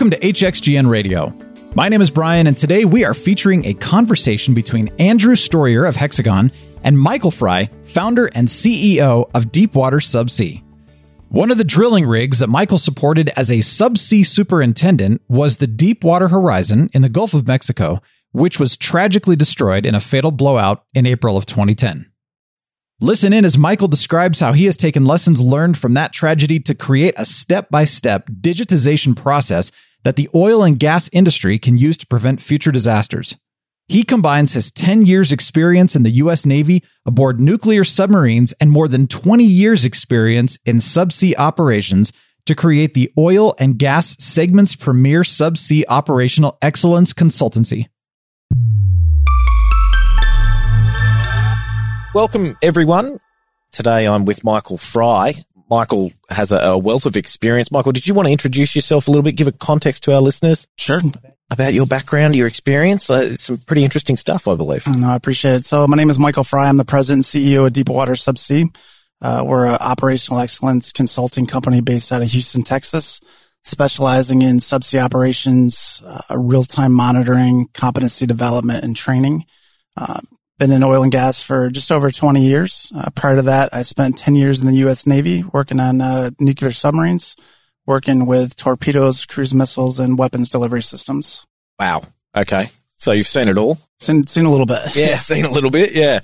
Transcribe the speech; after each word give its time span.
Welcome 0.00 0.18
to 0.18 0.26
HXGN 0.32 0.88
Radio. 0.88 1.36
My 1.74 1.90
name 1.90 2.00
is 2.00 2.10
Brian, 2.10 2.46
and 2.46 2.56
today 2.56 2.86
we 2.86 3.04
are 3.04 3.12
featuring 3.12 3.66
a 3.66 3.74
conversation 3.74 4.54
between 4.54 4.88
Andrew 4.98 5.34
Storier 5.34 5.86
of 5.86 5.94
Hexagon 5.94 6.50
and 6.82 6.98
Michael 6.98 7.30
Fry, 7.30 7.68
founder 7.82 8.30
and 8.34 8.48
CEO 8.48 9.30
of 9.34 9.52
Deepwater 9.52 9.98
Subsea. 9.98 10.62
One 11.28 11.50
of 11.50 11.58
the 11.58 11.64
drilling 11.64 12.06
rigs 12.06 12.38
that 12.38 12.46
Michael 12.46 12.78
supported 12.78 13.30
as 13.36 13.50
a 13.50 13.58
subsea 13.58 14.24
superintendent 14.24 15.20
was 15.28 15.58
the 15.58 15.66
Deepwater 15.66 16.28
Horizon 16.28 16.88
in 16.94 17.02
the 17.02 17.10
Gulf 17.10 17.34
of 17.34 17.46
Mexico, 17.46 18.00
which 18.32 18.58
was 18.58 18.78
tragically 18.78 19.36
destroyed 19.36 19.84
in 19.84 19.94
a 19.94 20.00
fatal 20.00 20.30
blowout 20.30 20.82
in 20.94 21.04
April 21.04 21.36
of 21.36 21.44
2010. 21.44 22.10
Listen 23.02 23.34
in 23.34 23.44
as 23.44 23.58
Michael 23.58 23.88
describes 23.88 24.40
how 24.40 24.54
he 24.54 24.64
has 24.64 24.78
taken 24.78 25.04
lessons 25.04 25.42
learned 25.42 25.76
from 25.76 25.92
that 25.92 26.14
tragedy 26.14 26.58
to 26.60 26.74
create 26.74 27.14
a 27.18 27.26
step 27.26 27.68
by 27.68 27.84
step 27.84 28.30
digitization 28.30 29.14
process 29.14 29.70
that 30.04 30.16
the 30.16 30.28
oil 30.34 30.62
and 30.62 30.78
gas 30.78 31.08
industry 31.12 31.58
can 31.58 31.76
use 31.76 31.96
to 31.98 32.06
prevent 32.06 32.40
future 32.40 32.72
disasters. 32.72 33.36
He 33.88 34.04
combines 34.04 34.52
his 34.52 34.70
10 34.70 35.04
years 35.04 35.32
experience 35.32 35.96
in 35.96 36.04
the 36.04 36.10
US 36.22 36.46
Navy 36.46 36.82
aboard 37.04 37.40
nuclear 37.40 37.82
submarines 37.82 38.52
and 38.60 38.70
more 38.70 38.86
than 38.86 39.08
20 39.08 39.42
years 39.44 39.84
experience 39.84 40.58
in 40.64 40.76
subsea 40.76 41.34
operations 41.36 42.12
to 42.46 42.54
create 42.54 42.94
the 42.94 43.12
oil 43.18 43.54
and 43.58 43.78
gas 43.78 44.16
segment's 44.22 44.76
premier 44.76 45.22
subsea 45.22 45.82
operational 45.88 46.56
excellence 46.62 47.12
consultancy. 47.12 47.88
Welcome, 52.14 52.56
everyone. 52.62 53.18
Today 53.72 54.06
I'm 54.06 54.24
with 54.24 54.42
Michael 54.42 54.78
Fry. 54.78 55.44
Michael 55.70 56.12
has 56.28 56.50
a, 56.50 56.58
a, 56.58 56.78
wealth 56.78 57.06
of 57.06 57.16
experience. 57.16 57.70
Michael, 57.70 57.92
did 57.92 58.06
you 58.06 58.12
want 58.12 58.26
to 58.26 58.32
introduce 58.32 58.74
yourself 58.74 59.06
a 59.06 59.10
little 59.10 59.22
bit, 59.22 59.36
give 59.36 59.46
a 59.46 59.52
context 59.52 60.02
to 60.04 60.14
our 60.14 60.20
listeners? 60.20 60.66
Sure 60.76 61.00
about 61.50 61.74
your 61.74 61.86
background, 61.86 62.36
your 62.36 62.46
experience. 62.46 63.10
Uh, 63.10 63.28
it's 63.32 63.44
some 63.44 63.58
pretty 63.58 63.84
interesting 63.84 64.16
stuff, 64.16 64.46
I 64.48 64.54
believe. 64.54 64.86
No, 64.86 65.10
I 65.10 65.16
appreciate 65.16 65.54
it. 65.54 65.64
So 65.64 65.86
my 65.86 65.96
name 65.96 66.10
is 66.10 66.18
Michael 66.18 66.44
Fry. 66.44 66.68
I'm 66.68 66.76
the 66.76 66.84
president 66.84 67.32
and 67.32 67.44
CEO 67.44 67.66
of 67.66 67.72
Deepwater 67.72 68.12
Subsea. 68.12 68.74
Uh, 69.22 69.44
we're 69.46 69.66
an 69.66 69.76
operational 69.80 70.40
excellence 70.40 70.92
consulting 70.92 71.46
company 71.46 71.80
based 71.80 72.10
out 72.12 72.22
of 72.22 72.28
Houston, 72.28 72.62
Texas, 72.62 73.20
specializing 73.62 74.42
in 74.42 74.56
subsea 74.56 75.02
operations, 75.02 76.02
uh, 76.06 76.36
real-time 76.36 76.92
monitoring, 76.92 77.66
competency 77.74 78.26
development, 78.26 78.82
and 78.84 78.96
training. 78.96 79.44
Uh, 79.96 80.20
been 80.60 80.70
in 80.70 80.84
oil 80.84 81.02
and 81.02 81.10
gas 81.10 81.42
for 81.42 81.70
just 81.70 81.90
over 81.90 82.10
20 82.10 82.42
years. 82.42 82.92
Uh, 82.94 83.08
prior 83.14 83.36
to 83.36 83.42
that, 83.42 83.70
I 83.72 83.82
spent 83.82 84.18
10 84.18 84.34
years 84.34 84.60
in 84.60 84.66
the 84.66 84.76
U.S. 84.80 85.06
Navy 85.06 85.42
working 85.42 85.80
on 85.80 86.00
uh, 86.00 86.30
nuclear 86.38 86.70
submarines 86.70 87.34
working 87.86 88.26
with 88.26 88.54
torpedoes, 88.56 89.26
cruise 89.26 89.52
missiles, 89.52 89.98
and 89.98 90.18
weapons 90.18 90.48
delivery 90.48 90.82
systems. 90.82 91.44
Wow. 91.78 92.02
Okay. 92.36 92.70
So 92.98 93.12
you've 93.12 93.26
seen 93.26 93.48
it 93.48 93.56
all? 93.56 93.78
Seen, 93.98 94.26
seen 94.26 94.44
a 94.44 94.50
little 94.50 94.66
bit. 94.66 94.94
Yeah, 94.94 95.16
seen 95.16 95.44
a 95.44 95.50
little 95.50 95.70
bit. 95.70 95.92
Yeah. 95.92 96.20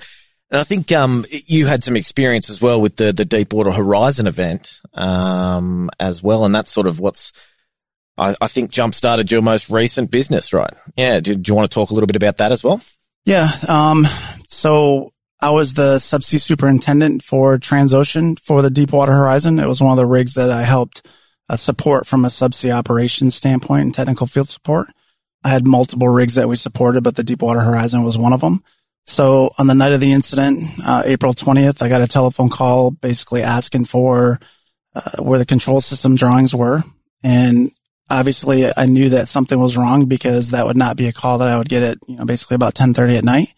And 0.49 0.61
I 0.61 0.63
think 0.63 0.91
um, 0.93 1.25
you 1.29 1.65
had 1.65 1.83
some 1.83 1.97
experience 1.97 2.49
as 2.49 2.61
well 2.61 2.79
with 2.79 2.95
the 2.95 3.11
the 3.11 3.25
Deepwater 3.25 3.71
Horizon 3.71 4.27
event 4.27 4.79
um, 4.93 5.89
as 5.99 6.23
well, 6.23 6.45
and 6.45 6.55
that's 6.55 6.71
sort 6.71 6.87
of 6.87 7.01
what's 7.01 7.33
I, 8.17 8.33
I 8.39 8.47
think 8.47 8.71
jump 8.71 8.95
started 8.95 9.29
your 9.29 9.41
most 9.41 9.69
recent 9.69 10.09
business, 10.09 10.53
right? 10.53 10.73
Yeah. 10.95 11.19
Do, 11.19 11.35
do, 11.35 11.49
you 11.49 11.55
want 11.55 11.69
to 11.69 11.73
talk 11.73 11.89
a 11.89 11.93
little 11.93 12.07
bit 12.07 12.15
about 12.15 12.37
that 12.37 12.53
as 12.53 12.63
well? 12.63 12.81
Yeah. 13.27 13.49
Um, 13.67 14.07
so 14.47 15.11
I 15.41 15.49
was 15.49 15.73
the 15.73 15.95
subsea 15.95 16.39
superintendent 16.39 17.23
for 17.23 17.57
Transocean 17.57 18.39
for 18.39 18.61
the 18.61 18.69
Deepwater 18.69 19.11
Horizon. 19.11 19.59
It 19.59 19.67
was 19.67 19.81
one 19.81 19.91
of 19.91 19.97
the 19.97 20.05
rigs 20.05 20.35
that 20.35 20.49
I 20.49 20.63
helped 20.63 21.05
uh, 21.49 21.57
support 21.57 22.07
from 22.07 22.23
a 22.23 22.29
subsea 22.29 22.71
operations 22.71 23.35
standpoint 23.35 23.83
and 23.83 23.93
technical 23.93 24.27
field 24.27 24.47
support. 24.47 24.87
I 25.43 25.49
had 25.49 25.67
multiple 25.67 26.07
rigs 26.07 26.35
that 26.35 26.47
we 26.47 26.55
supported, 26.55 27.03
but 27.03 27.17
the 27.17 27.23
Deepwater 27.25 27.59
Horizon 27.59 28.03
was 28.03 28.17
one 28.17 28.31
of 28.31 28.39
them. 28.39 28.63
So 29.07 29.53
on 29.57 29.67
the 29.67 29.75
night 29.75 29.91
of 29.91 29.99
the 29.99 30.13
incident, 30.13 30.63
uh, 30.85 31.03
April 31.03 31.33
20th, 31.33 31.81
I 31.81 31.89
got 31.89 32.01
a 32.01 32.07
telephone 32.07 32.49
call 32.49 32.91
basically 32.91 33.43
asking 33.43 33.85
for 33.85 34.39
uh, 34.95 35.21
where 35.21 35.37
the 35.37 35.45
control 35.45 35.81
system 35.81 36.15
drawings 36.15 36.55
were. 36.55 36.81
And 37.23 37.73
obviously 38.09 38.71
I 38.75 38.85
knew 38.85 39.09
that 39.09 39.27
something 39.27 39.59
was 39.59 39.77
wrong 39.77 40.05
because 40.05 40.51
that 40.51 40.65
would 40.65 40.77
not 40.77 40.97
be 40.97 41.07
a 41.07 41.13
call 41.13 41.37
that 41.39 41.49
I 41.49 41.57
would 41.57 41.69
get 41.69 41.83
at, 41.83 41.97
you 42.07 42.17
know, 42.17 42.25
basically 42.25 42.55
about 42.55 42.77
1030 42.79 43.17
at 43.17 43.23
night. 43.23 43.53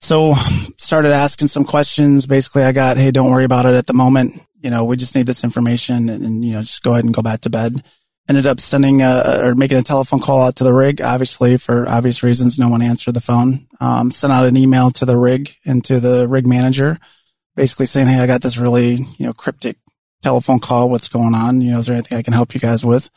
So 0.00 0.34
started 0.78 1.12
asking 1.12 1.48
some 1.48 1.64
questions. 1.64 2.26
Basically 2.26 2.62
I 2.62 2.72
got, 2.72 2.96
Hey, 2.96 3.10
don't 3.10 3.30
worry 3.30 3.44
about 3.44 3.66
it 3.66 3.74
at 3.74 3.86
the 3.86 3.94
moment 3.94 4.40
you 4.62 4.70
know, 4.70 4.84
we 4.84 4.96
just 4.96 5.14
need 5.14 5.26
this 5.26 5.44
information 5.44 6.08
and, 6.08 6.24
and, 6.24 6.44
you 6.44 6.52
know, 6.52 6.62
just 6.62 6.82
go 6.82 6.92
ahead 6.92 7.04
and 7.04 7.12
go 7.12 7.22
back 7.22 7.40
to 7.42 7.50
bed. 7.50 7.82
Ended 8.28 8.46
up 8.46 8.60
sending 8.60 9.02
a, 9.02 9.40
or 9.42 9.54
making 9.56 9.78
a 9.78 9.82
telephone 9.82 10.20
call 10.20 10.42
out 10.42 10.56
to 10.56 10.64
the 10.64 10.72
rig. 10.72 11.02
Obviously, 11.02 11.56
for 11.56 11.88
obvious 11.88 12.22
reasons, 12.22 12.58
no 12.58 12.68
one 12.68 12.80
answered 12.80 13.14
the 13.14 13.20
phone. 13.20 13.66
Um, 13.80 14.12
sent 14.12 14.32
out 14.32 14.46
an 14.46 14.56
email 14.56 14.92
to 14.92 15.04
the 15.04 15.16
rig 15.16 15.56
and 15.66 15.84
to 15.84 15.98
the 15.98 16.28
rig 16.28 16.46
manager, 16.46 16.98
basically 17.56 17.86
saying, 17.86 18.06
Hey, 18.06 18.20
I 18.20 18.28
got 18.28 18.40
this 18.40 18.56
really, 18.56 18.94
you 19.18 19.26
know, 19.26 19.32
cryptic 19.32 19.76
telephone 20.22 20.60
call. 20.60 20.88
What's 20.88 21.08
going 21.08 21.34
on? 21.34 21.60
You 21.60 21.72
know, 21.72 21.80
is 21.80 21.86
there 21.86 21.96
anything 21.96 22.16
I 22.16 22.22
can 22.22 22.32
help 22.32 22.54
you 22.54 22.60
guys 22.60 22.84
with? 22.84 23.10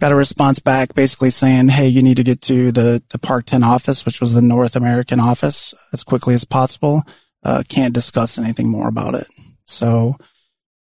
Got 0.00 0.12
a 0.12 0.16
response 0.16 0.58
back 0.60 0.94
basically 0.94 1.28
saying, 1.28 1.68
Hey, 1.68 1.86
you 1.86 2.02
need 2.02 2.16
to 2.16 2.24
get 2.24 2.40
to 2.42 2.72
the, 2.72 3.02
the 3.10 3.18
Park 3.18 3.44
10 3.44 3.62
office, 3.62 4.06
which 4.06 4.18
was 4.18 4.32
the 4.32 4.40
North 4.40 4.74
American 4.74 5.20
office 5.20 5.74
as 5.92 6.02
quickly 6.04 6.32
as 6.32 6.44
possible. 6.44 7.02
Uh, 7.44 7.62
can't 7.68 7.92
discuss 7.92 8.38
anything 8.38 8.68
more 8.68 8.88
about 8.88 9.14
it. 9.14 9.26
So, 9.66 10.16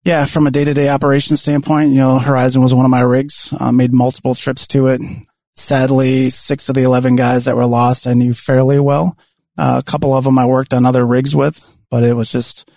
yeah, 0.03 0.25
from 0.25 0.45
a 0.45 0.51
day 0.51 0.63
to 0.63 0.75
day 0.75 0.89
operations 0.89 1.41
standpoint, 1.41 1.89
you 1.89 1.97
know, 1.97 2.19
Horizon 2.19 2.61
was 2.61 2.75
one 2.75 2.85
of 2.85 2.91
my 2.91 3.01
rigs. 3.01 3.51
Uh, 3.59 3.71
made 3.71 3.91
multiple 3.91 4.35
trips 4.35 4.67
to 4.67 4.87
it. 4.87 5.01
Sadly, 5.55 6.29
six 6.29 6.69
of 6.69 6.75
the 6.75 6.83
11 6.83 7.15
guys 7.15 7.45
that 7.45 7.55
were 7.57 7.65
lost 7.65 8.05
I 8.05 8.13
knew 8.13 8.35
fairly 8.35 8.79
well. 8.79 9.17
Uh, 9.57 9.81
a 9.85 9.89
couple 9.91 10.13
of 10.13 10.23
them 10.23 10.37
I 10.37 10.45
worked 10.45 10.73
on 10.73 10.85
other 10.85 11.05
rigs 11.05 11.35
with, 11.35 11.65
but 11.89 12.03
it 12.03 12.13
was 12.13 12.31
just, 12.31 12.69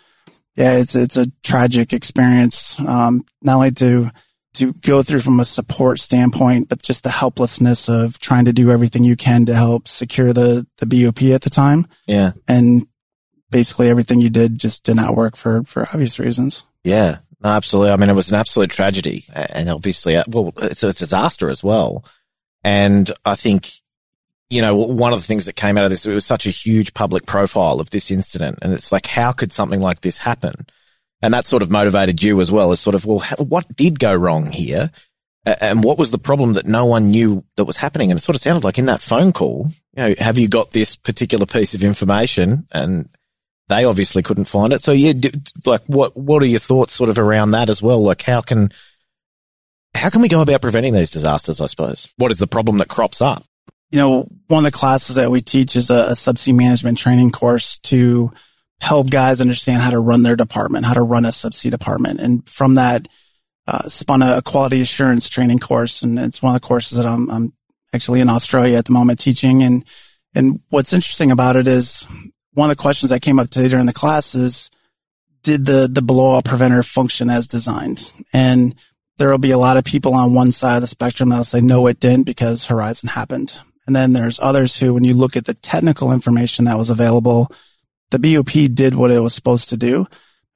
yeah, 0.56 0.78
it's, 0.78 0.94
it's 0.94 1.18
a 1.18 1.30
tragic 1.42 1.92
experience. 1.92 2.80
Um, 2.80 3.24
not 3.42 3.56
only 3.56 3.72
to, 3.72 4.10
to 4.54 4.72
go 4.74 5.02
through 5.02 5.20
from 5.20 5.40
a 5.40 5.44
support 5.44 5.98
standpoint, 5.98 6.68
but 6.68 6.82
just 6.82 7.02
the 7.02 7.10
helplessness 7.10 7.88
of 7.88 8.18
trying 8.18 8.44
to 8.44 8.52
do 8.52 8.70
everything 8.70 9.04
you 9.04 9.16
can 9.16 9.46
to 9.46 9.54
help 9.54 9.88
secure 9.88 10.32
the, 10.32 10.66
the 10.78 10.86
BOP 10.86 11.22
at 11.22 11.42
the 11.42 11.50
time. 11.50 11.86
Yeah. 12.06 12.32
And 12.46 12.86
basically 13.50 13.88
everything 13.88 14.20
you 14.20 14.30
did 14.30 14.58
just 14.58 14.84
did 14.84 14.96
not 14.96 15.16
work 15.16 15.36
for, 15.36 15.62
for 15.64 15.82
obvious 15.92 16.18
reasons. 16.18 16.64
Yeah, 16.84 17.18
no, 17.42 17.50
absolutely. 17.50 17.92
I 17.92 17.96
mean, 17.96 18.10
it 18.10 18.14
was 18.14 18.30
an 18.30 18.38
absolute 18.38 18.70
tragedy 18.70 19.24
and 19.32 19.70
obviously, 19.70 20.16
uh, 20.16 20.24
well, 20.28 20.52
it's 20.58 20.82
a 20.82 20.92
disaster 20.92 21.48
as 21.48 21.64
well. 21.64 22.04
And 22.62 23.10
I 23.24 23.36
think, 23.36 23.72
you 24.50 24.60
know, 24.60 24.76
one 24.76 25.12
of 25.14 25.18
the 25.18 25.26
things 25.26 25.46
that 25.46 25.54
came 25.54 25.78
out 25.78 25.84
of 25.84 25.90
this, 25.90 26.04
it 26.04 26.12
was 26.12 26.26
such 26.26 26.46
a 26.46 26.50
huge 26.50 26.92
public 26.92 27.24
profile 27.24 27.80
of 27.80 27.90
this 27.90 28.10
incident. 28.10 28.58
And 28.60 28.72
it's 28.74 28.92
like, 28.92 29.06
how 29.06 29.32
could 29.32 29.52
something 29.52 29.80
like 29.80 30.02
this 30.02 30.18
happen? 30.18 30.66
And 31.22 31.32
that 31.34 31.46
sort 31.46 31.62
of 31.62 31.70
motivated 31.70 32.22
you 32.22 32.40
as 32.40 32.50
well 32.50 32.72
as 32.72 32.80
sort 32.80 32.94
of, 32.94 33.06
well, 33.06 33.24
what 33.38 33.66
did 33.76 34.00
go 34.00 34.14
wrong 34.14 34.50
here? 34.50 34.90
And 35.44 35.82
what 35.82 35.98
was 35.98 36.10
the 36.10 36.18
problem 36.18 36.54
that 36.54 36.66
no 36.66 36.86
one 36.86 37.10
knew 37.10 37.44
that 37.56 37.64
was 37.64 37.76
happening? 37.76 38.10
And 38.10 38.18
it 38.18 38.22
sort 38.22 38.36
of 38.36 38.42
sounded 38.42 38.64
like 38.64 38.78
in 38.78 38.86
that 38.86 39.00
phone 39.00 39.32
call, 39.32 39.68
you 39.96 40.02
know, 40.02 40.14
have 40.18 40.38
you 40.38 40.48
got 40.48 40.70
this 40.72 40.96
particular 40.96 41.46
piece 41.46 41.74
of 41.74 41.82
information? 41.82 42.66
And 42.72 43.08
they 43.68 43.84
obviously 43.84 44.22
couldn't 44.22 44.44
find 44.44 44.72
it. 44.72 44.82
So 44.82 44.92
yeah, 44.92 45.12
like 45.64 45.82
what 45.86 46.16
what 46.16 46.42
are 46.42 46.46
your 46.46 46.60
thoughts 46.60 46.92
sort 46.92 47.10
of 47.10 47.18
around 47.18 47.52
that 47.52 47.70
as 47.70 47.82
well? 47.82 48.02
Like 48.02 48.22
how 48.22 48.40
can 48.40 48.72
how 49.94 50.10
can 50.10 50.22
we 50.22 50.28
go 50.28 50.42
about 50.42 50.62
preventing 50.62 50.94
these 50.94 51.10
disasters? 51.10 51.60
I 51.60 51.66
suppose 51.66 52.12
what 52.16 52.30
is 52.30 52.38
the 52.38 52.46
problem 52.46 52.78
that 52.78 52.88
crops 52.88 53.20
up? 53.20 53.44
You 53.90 53.98
know, 53.98 54.28
one 54.48 54.64
of 54.64 54.72
the 54.72 54.76
classes 54.76 55.16
that 55.16 55.30
we 55.30 55.40
teach 55.40 55.76
is 55.76 55.90
a, 55.90 56.06
a 56.06 56.12
subsea 56.12 56.54
management 56.54 56.98
training 56.98 57.30
course 57.30 57.78
to 57.80 58.30
help 58.82 59.08
guys 59.08 59.40
understand 59.40 59.80
how 59.80 59.90
to 59.90 59.98
run 59.98 60.22
their 60.22 60.36
department, 60.36 60.84
how 60.84 60.94
to 60.94 61.02
run 61.02 61.24
a 61.24 61.28
subsea 61.28 61.70
department, 61.70 62.20
and 62.20 62.48
from 62.48 62.74
that. 62.74 63.08
Uh, 63.64 63.88
spun 63.88 64.22
a, 64.22 64.42
quality 64.42 64.80
assurance 64.80 65.28
training 65.28 65.60
course, 65.60 66.02
and 66.02 66.18
it's 66.18 66.42
one 66.42 66.52
of 66.52 66.60
the 66.60 66.66
courses 66.66 66.98
that 66.98 67.06
I'm, 67.06 67.30
I'm 67.30 67.52
actually 67.92 68.18
in 68.18 68.28
Australia 68.28 68.76
at 68.76 68.86
the 68.86 68.92
moment 68.92 69.20
teaching. 69.20 69.62
And 69.62 69.84
and 70.34 70.60
what's 70.70 70.92
interesting 70.92 71.30
about 71.30 71.54
it 71.54 71.68
is 71.68 72.04
one 72.54 72.70
of 72.70 72.76
the 72.76 72.82
questions 72.82 73.10
that 73.10 73.22
came 73.22 73.38
up 73.38 73.50
today 73.50 73.68
during 73.68 73.86
the 73.86 73.92
class 73.92 74.34
is, 74.34 74.70
did 75.42 75.66
the, 75.66 75.88
the 75.90 76.02
blowout 76.02 76.44
preventer 76.44 76.82
function 76.82 77.30
as 77.30 77.46
designed? 77.46 78.12
And 78.32 78.74
there 79.18 79.30
will 79.30 79.38
be 79.38 79.50
a 79.50 79.58
lot 79.58 79.76
of 79.76 79.84
people 79.84 80.14
on 80.14 80.34
one 80.34 80.52
side 80.52 80.76
of 80.76 80.80
the 80.80 80.86
spectrum 80.86 81.28
that'll 81.28 81.44
say, 81.44 81.60
no, 81.60 81.86
it 81.86 82.00
didn't 82.00 82.24
because 82.24 82.66
Horizon 82.66 83.08
happened. 83.08 83.52
And 83.86 83.96
then 83.96 84.12
there's 84.12 84.38
others 84.40 84.78
who, 84.78 84.94
when 84.94 85.04
you 85.04 85.14
look 85.14 85.36
at 85.36 85.44
the 85.44 85.54
technical 85.54 86.12
information 86.12 86.64
that 86.66 86.78
was 86.78 86.90
available, 86.90 87.50
the 88.12 88.18
BOP 88.18 88.72
did 88.72 88.94
what 88.94 89.10
it 89.10 89.20
was 89.20 89.34
supposed 89.34 89.70
to 89.70 89.76
do. 89.76 90.06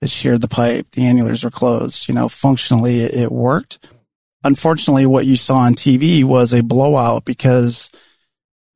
It 0.00 0.10
sheared 0.10 0.42
the 0.42 0.48
pipe. 0.48 0.90
The 0.92 1.02
annulars 1.02 1.42
were 1.42 1.50
closed. 1.50 2.08
You 2.08 2.14
know, 2.14 2.28
functionally 2.28 3.00
it, 3.00 3.14
it 3.14 3.32
worked. 3.32 3.84
Unfortunately, 4.44 5.06
what 5.06 5.26
you 5.26 5.36
saw 5.36 5.56
on 5.56 5.74
TV 5.74 6.22
was 6.22 6.52
a 6.52 6.62
blowout 6.62 7.24
because 7.24 7.90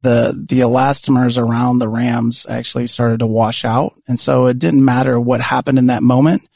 the 0.03 0.33
the 0.49 0.61
elastomers 0.61 1.39
around 1.39 1.79
the 1.79 1.89
rams 1.89 2.47
actually 2.49 2.87
started 2.87 3.21
to 3.21 3.27
wash 3.27 3.65
out, 3.65 3.95
and 4.09 4.19
so 4.19 4.47
it 4.47 4.59
didn't 4.59 4.85
matter 4.85 5.21
what 5.21 5.41
happened 5.41 5.79
in 5.79 5.87
that 5.87 6.03
moment. 6.03 6.49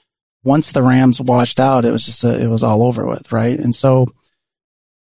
Once 0.43 0.73
the 0.73 0.83
rams 0.83 1.21
washed 1.21 1.61
out, 1.61 1.85
it 1.85 1.91
was 1.91 2.07
just 2.07 2.25
a, 2.25 2.43
it 2.43 2.49
was 2.49 2.63
all 2.63 2.83
over 2.83 3.07
with, 3.07 3.31
right? 3.33 3.59
And 3.59 3.75
so 3.75 4.07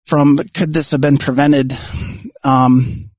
from 0.06 0.38
could 0.54 0.74
this 0.74 0.92
have 0.92 1.02
been 1.02 1.18
prevented? 1.18 1.74
Um, 2.44 3.11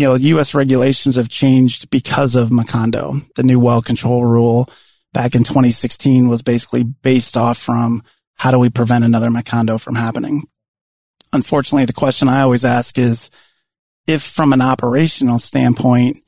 you 0.00 0.06
know, 0.06 0.14
U.S. 0.14 0.54
regulations 0.54 1.16
have 1.16 1.28
changed 1.28 1.90
because 1.90 2.34
of 2.34 2.48
Macondo. 2.48 3.22
The 3.34 3.42
new 3.42 3.60
well 3.60 3.82
control 3.82 4.24
rule 4.24 4.66
back 5.12 5.34
in 5.34 5.44
2016 5.44 6.26
was 6.26 6.40
basically 6.40 6.84
based 6.84 7.36
off 7.36 7.58
from 7.58 8.02
how 8.36 8.50
do 8.50 8.58
we 8.58 8.70
prevent 8.70 9.04
another 9.04 9.28
Macondo 9.28 9.78
from 9.78 9.96
happening? 9.96 10.44
Unfortunately, 11.34 11.84
the 11.84 11.92
question 11.92 12.28
I 12.28 12.40
always 12.40 12.64
ask 12.64 12.96
is 12.96 13.28
if 14.06 14.22
from 14.22 14.54
an 14.54 14.62
operational 14.62 15.38
standpoint, 15.38 16.18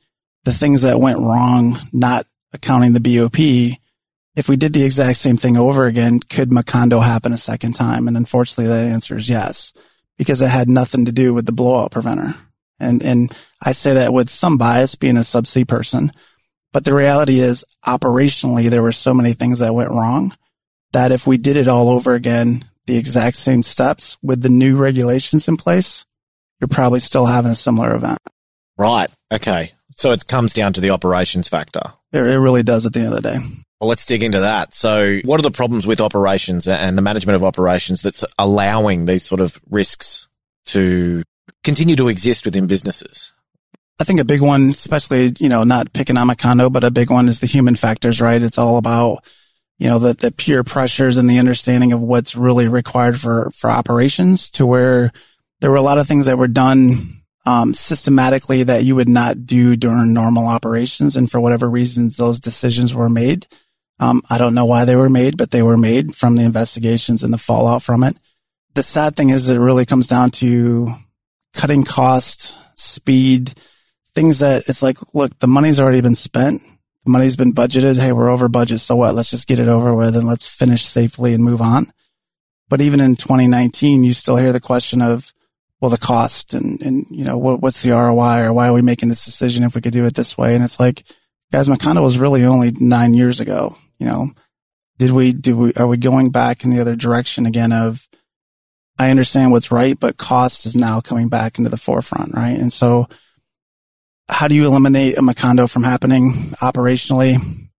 the 0.43 0.53
things 0.53 0.83
that 0.83 0.99
went 0.99 1.17
wrong, 1.17 1.75
not 1.91 2.27
accounting 2.53 2.93
the 2.93 2.99
BOP, 2.99 3.39
if 4.35 4.47
we 4.47 4.55
did 4.55 4.73
the 4.73 4.83
exact 4.83 5.17
same 5.17 5.37
thing 5.37 5.57
over 5.57 5.87
again, 5.87 6.19
could 6.19 6.51
Macondo 6.51 7.01
happen 7.01 7.33
a 7.33 7.37
second 7.39 7.73
time? 7.73 8.07
And 8.07 8.17
unfortunately, 8.17 8.67
that 8.67 8.85
answer 8.85 9.17
is 9.17 9.27
yes, 9.27 9.73
because 10.15 10.43
it 10.43 10.49
had 10.51 10.69
nothing 10.69 11.05
to 11.05 11.11
do 11.11 11.33
with 11.33 11.47
the 11.47 11.51
blowout 11.51 11.89
preventer. 11.89 12.35
And, 12.83 13.03
and 13.03 13.35
I 13.61 13.71
say 13.71 13.95
that 13.95 14.13
with 14.13 14.29
some 14.29 14.57
bias 14.57 14.95
being 14.95 15.17
a 15.17 15.21
subsea 15.21 15.67
person, 15.67 16.11
but 16.71 16.85
the 16.85 16.93
reality 16.93 17.39
is 17.39 17.65
operationally, 17.85 18.69
there 18.69 18.83
were 18.83 18.91
so 18.91 19.13
many 19.13 19.33
things 19.33 19.59
that 19.59 19.75
went 19.75 19.91
wrong 19.91 20.35
that 20.91 21.11
if 21.11 21.25
we 21.27 21.37
did 21.37 21.57
it 21.57 21.67
all 21.67 21.89
over 21.89 22.13
again, 22.13 22.65
the 22.85 22.97
exact 22.97 23.37
same 23.37 23.63
steps 23.63 24.17
with 24.21 24.41
the 24.41 24.49
new 24.49 24.77
regulations 24.77 25.47
in 25.47 25.57
place, 25.57 26.05
you're 26.59 26.67
probably 26.67 26.99
still 26.99 27.25
having 27.25 27.51
a 27.51 27.55
similar 27.55 27.95
event. 27.95 28.19
Right. 28.77 29.09
Okay. 29.31 29.71
So 29.95 30.11
it 30.11 30.27
comes 30.27 30.53
down 30.53 30.73
to 30.73 30.81
the 30.81 30.89
operations 30.89 31.47
factor. 31.47 31.93
It, 32.11 32.19
it 32.19 32.39
really 32.39 32.63
does 32.63 32.85
at 32.85 32.93
the 32.93 32.99
end 32.99 33.13
of 33.13 33.21
the 33.21 33.29
day. 33.29 33.37
Well, 33.79 33.89
let's 33.89 34.05
dig 34.05 34.23
into 34.23 34.39
that. 34.39 34.73
So, 34.73 35.19
what 35.25 35.39
are 35.39 35.43
the 35.43 35.51
problems 35.51 35.85
with 35.85 35.99
operations 35.99 36.67
and 36.69 36.97
the 36.97 37.01
management 37.01 37.35
of 37.35 37.43
operations 37.43 38.01
that's 38.01 38.23
allowing 38.39 39.05
these 39.05 39.23
sort 39.23 39.41
of 39.41 39.59
risks 39.69 40.27
to 40.67 41.23
continue 41.63 41.95
to 41.95 42.07
exist 42.07 42.45
within 42.45 42.67
businesses? 42.67 43.31
I 43.99 44.03
think 44.05 44.19
a 44.19 44.25
big 44.25 44.41
one, 44.41 44.69
especially, 44.69 45.33
you 45.39 45.49
know, 45.49 45.63
not 45.63 45.93
picking 45.93 46.17
on 46.17 46.27
Macondo, 46.27 46.71
but 46.71 46.83
a 46.83 46.91
big 46.91 47.09
one 47.09 47.29
is 47.29 47.39
the 47.39 47.47
human 47.47 47.75
factors, 47.75 48.19
right? 48.19 48.41
It's 48.41 48.57
all 48.57 48.77
about, 48.77 49.23
you 49.77 49.87
know, 49.87 49.99
the, 49.99 50.13
the 50.13 50.31
pure 50.31 50.63
pressures 50.63 51.17
and 51.17 51.29
the 51.29 51.39
understanding 51.39 51.93
of 51.93 52.01
what's 52.01 52.35
really 52.35 52.67
required 52.67 53.19
for, 53.19 53.51
for 53.51 53.69
operations 53.69 54.49
to 54.51 54.65
where 54.65 55.11
there 55.61 55.69
were 55.69 55.77
a 55.77 55.81
lot 55.81 55.99
of 55.99 56.07
things 56.07 56.25
that 56.25 56.37
were 56.37 56.47
done 56.47 57.21
um, 57.45 57.73
systematically 57.73 58.63
that 58.63 58.83
you 58.83 58.95
would 58.95 59.09
not 59.09 59.45
do 59.45 59.75
during 59.75 60.13
normal 60.13 60.47
operations. 60.47 61.15
And 61.15 61.29
for 61.29 61.39
whatever 61.39 61.69
reasons, 61.69 62.17
those 62.17 62.39
decisions 62.39 62.95
were 62.95 63.09
made. 63.09 63.47
Um, 63.99 64.21
I 64.29 64.37
don't 64.37 64.55
know 64.55 64.65
why 64.65 64.85
they 64.85 64.95
were 64.95 65.09
made, 65.09 65.37
but 65.37 65.51
they 65.51 65.61
were 65.61 65.77
made 65.77 66.15
from 66.15 66.35
the 66.35 66.43
investigations 66.43 67.23
and 67.23 67.33
the 67.33 67.37
fallout 67.37 67.83
from 67.83 68.03
it. 68.03 68.17
The 68.73 68.83
sad 68.83 69.15
thing 69.15 69.29
is 69.29 69.49
it 69.49 69.59
really 69.59 69.85
comes 69.85 70.07
down 70.07 70.31
to 70.31 70.93
cutting 71.53 71.83
cost, 71.83 72.57
speed, 72.75 73.53
things 74.15 74.39
that 74.39 74.63
it's 74.67 74.81
like, 74.81 74.97
look, 75.13 75.37
the 75.39 75.47
money's 75.47 75.79
already 75.79 76.01
been 76.01 76.15
spent. 76.15 76.61
The 77.05 77.11
money's 77.11 77.35
been 77.35 77.53
budgeted. 77.53 77.99
Hey, 77.99 78.11
we're 78.11 78.29
over 78.29 78.47
budget. 78.47 78.81
So 78.81 78.95
what? 78.95 79.15
Let's 79.15 79.29
just 79.29 79.47
get 79.47 79.59
it 79.59 79.67
over 79.67 79.93
with 79.93 80.15
and 80.15 80.27
let's 80.27 80.47
finish 80.47 80.85
safely 80.85 81.33
and 81.33 81.43
move 81.43 81.61
on. 81.61 81.91
But 82.69 82.81
even 82.81 83.01
in 83.01 83.15
2019, 83.15 84.03
you 84.03 84.13
still 84.13 84.37
hear 84.37 84.53
the 84.53 84.59
question 84.59 85.01
of, 85.01 85.33
well, 85.81 85.91
the 85.91 85.97
cost 85.97 86.53
and, 86.53 86.81
and, 86.81 87.05
you 87.09 87.25
know, 87.25 87.37
what, 87.37 87.59
what's 87.59 87.81
the 87.83 87.91
ROI 87.91 88.45
or 88.45 88.53
why 88.53 88.69
are 88.69 88.73
we 88.73 88.81
making 88.81 89.09
this 89.09 89.25
decision 89.25 89.63
if 89.63 89.75
we 89.75 89.81
could 89.81 89.91
do 89.91 90.05
it 90.05 90.13
this 90.13 90.37
way? 90.37 90.55
And 90.55 90.63
it's 90.63 90.79
like, 90.79 91.03
guys, 91.51 91.67
Macondo 91.67 92.01
was 92.01 92.17
really 92.17 92.45
only 92.45 92.71
nine 92.71 93.13
years 93.13 93.41
ago. 93.41 93.75
You 93.99 94.05
know, 94.05 94.31
did 94.97 95.11
we, 95.11 95.33
do 95.33 95.57
we, 95.57 95.73
are 95.73 95.87
we 95.87 95.97
going 95.97 96.31
back 96.31 96.63
in 96.63 96.69
the 96.69 96.79
other 96.79 96.95
direction 96.95 97.45
again 97.45 97.73
of, 97.73 98.07
I 98.97 99.09
understand 99.09 99.51
what's 99.51 99.71
right, 99.71 99.99
but 99.99 100.17
cost 100.17 100.65
is 100.65 100.75
now 100.75 101.01
coming 101.01 101.29
back 101.29 101.57
into 101.57 101.69
the 101.69 101.77
forefront, 101.77 102.33
right? 102.33 102.57
And 102.57 102.71
so 102.71 103.07
how 104.29 104.47
do 104.47 104.55
you 104.55 104.65
eliminate 104.65 105.17
a 105.17 105.21
Macondo 105.21 105.69
from 105.69 105.83
happening 105.83 106.31
operationally? 106.61 107.37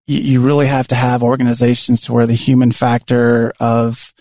You, 0.08 0.20
you 0.20 0.42
really 0.42 0.68
have 0.68 0.88
to 0.88 0.96
have 0.96 1.24
organizations 1.24 2.02
to 2.02 2.14
where 2.14 2.28
the 2.28 2.34
human 2.34 2.72
factor 2.72 3.54
of 3.60 4.14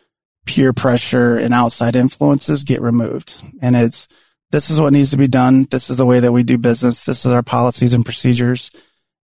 peer 0.46 0.72
pressure 0.72 1.36
and 1.36 1.54
outside 1.54 1.96
influences 1.96 2.64
get 2.64 2.80
removed. 2.80 3.40
And 3.60 3.76
it's, 3.76 4.08
this 4.50 4.70
is 4.70 4.80
what 4.80 4.92
needs 4.92 5.10
to 5.12 5.16
be 5.16 5.28
done. 5.28 5.66
This 5.70 5.88
is 5.88 5.96
the 5.96 6.06
way 6.06 6.20
that 6.20 6.32
we 6.32 6.42
do 6.42 6.58
business. 6.58 7.04
This 7.04 7.24
is 7.24 7.32
our 7.32 7.42
policies 7.42 7.94
and 7.94 8.04
procedures. 8.04 8.70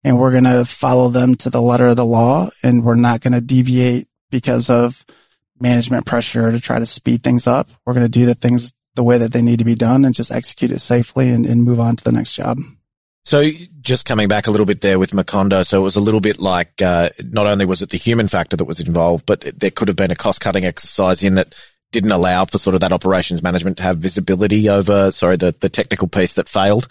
And 0.04 0.18
we're 0.18 0.30
going 0.30 0.44
to 0.44 0.64
follow 0.64 1.08
them 1.08 1.34
to 1.36 1.50
the 1.50 1.60
letter 1.60 1.88
of 1.88 1.96
the 1.96 2.04
law. 2.04 2.48
And 2.62 2.84
we're 2.84 2.94
not 2.94 3.22
going 3.22 3.32
to 3.32 3.40
deviate 3.40 4.08
because 4.30 4.70
of 4.70 5.04
management 5.60 6.06
pressure 6.06 6.50
to 6.50 6.60
try 6.60 6.78
to 6.78 6.86
speed 6.86 7.22
things 7.22 7.46
up. 7.46 7.68
We're 7.84 7.94
going 7.94 8.06
to 8.06 8.10
do 8.10 8.26
the 8.26 8.34
things 8.34 8.72
the 8.94 9.02
way 9.02 9.18
that 9.18 9.32
they 9.32 9.42
need 9.42 9.58
to 9.58 9.64
be 9.64 9.74
done 9.74 10.04
and 10.04 10.14
just 10.14 10.32
execute 10.32 10.70
it 10.70 10.80
safely 10.80 11.28
and, 11.28 11.46
and 11.46 11.62
move 11.62 11.80
on 11.80 11.96
to 11.96 12.04
the 12.04 12.12
next 12.12 12.32
job. 12.32 12.58
So 13.24 13.42
just 13.80 14.06
coming 14.06 14.28
back 14.28 14.46
a 14.46 14.50
little 14.50 14.66
bit 14.66 14.80
there 14.80 14.98
with 14.98 15.10
Macondo, 15.10 15.66
so 15.66 15.80
it 15.80 15.82
was 15.82 15.96
a 15.96 16.00
little 16.00 16.20
bit 16.20 16.38
like 16.38 16.80
uh, 16.80 17.10
not 17.24 17.46
only 17.46 17.66
was 17.66 17.82
it 17.82 17.90
the 17.90 17.98
human 17.98 18.28
factor 18.28 18.56
that 18.56 18.64
was 18.64 18.80
involved, 18.80 19.26
but 19.26 19.40
there 19.40 19.72
could 19.72 19.88
have 19.88 19.96
been 19.96 20.12
a 20.12 20.16
cost 20.16 20.40
cutting 20.40 20.64
exercise 20.64 21.24
in 21.24 21.34
that 21.34 21.54
didn't 21.90 22.12
allow 22.12 22.44
for 22.44 22.58
sort 22.58 22.74
of 22.74 22.80
that 22.80 22.92
operations 22.92 23.42
management 23.42 23.78
to 23.78 23.82
have 23.82 23.98
visibility 23.98 24.68
over, 24.68 25.10
sorry, 25.10 25.36
the, 25.36 25.54
the 25.60 25.68
technical 25.68 26.06
piece 26.06 26.34
that 26.34 26.48
failed 26.48 26.86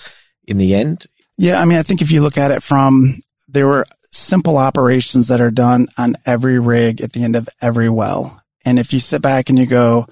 in 0.45 0.57
the 0.57 0.75
end. 0.75 1.05
Yeah. 1.37 1.61
I 1.61 1.65
mean, 1.65 1.77
I 1.77 1.83
think 1.83 2.01
if 2.01 2.11
you 2.11 2.21
look 2.21 2.37
at 2.37 2.51
it 2.51 2.61
from 2.61 3.15
there 3.47 3.67
were 3.67 3.87
simple 4.11 4.57
operations 4.57 5.29
that 5.29 5.41
are 5.41 5.51
done 5.51 5.87
on 5.97 6.15
every 6.25 6.59
rig 6.59 7.01
at 7.01 7.13
the 7.13 7.23
end 7.23 7.35
of 7.35 7.47
every 7.61 7.89
well. 7.89 8.41
And 8.65 8.79
if 8.79 8.91
you 8.91 8.99
sit 8.99 9.21
back 9.21 9.49
and 9.49 9.57
you 9.57 9.65
go, 9.65 10.07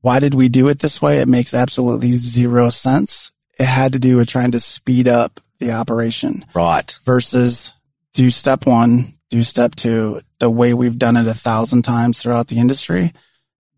why 0.00 0.20
did 0.20 0.34
we 0.34 0.48
do 0.48 0.68
it 0.68 0.78
this 0.78 1.02
way? 1.02 1.18
It 1.18 1.28
makes 1.28 1.54
absolutely 1.54 2.12
zero 2.12 2.68
sense. 2.68 3.32
It 3.58 3.66
had 3.66 3.94
to 3.94 3.98
do 3.98 4.18
with 4.18 4.28
trying 4.28 4.52
to 4.52 4.60
speed 4.60 5.08
up 5.08 5.40
the 5.58 5.72
operation. 5.72 6.44
Right. 6.54 6.96
Versus 7.04 7.74
do 8.14 8.30
step 8.30 8.66
one, 8.66 9.14
do 9.30 9.42
step 9.42 9.74
two, 9.74 10.20
the 10.38 10.50
way 10.50 10.74
we've 10.74 10.98
done 10.98 11.16
it 11.16 11.26
a 11.26 11.34
thousand 11.34 11.82
times 11.82 12.18
throughout 12.18 12.48
the 12.48 12.58
industry. 12.58 13.12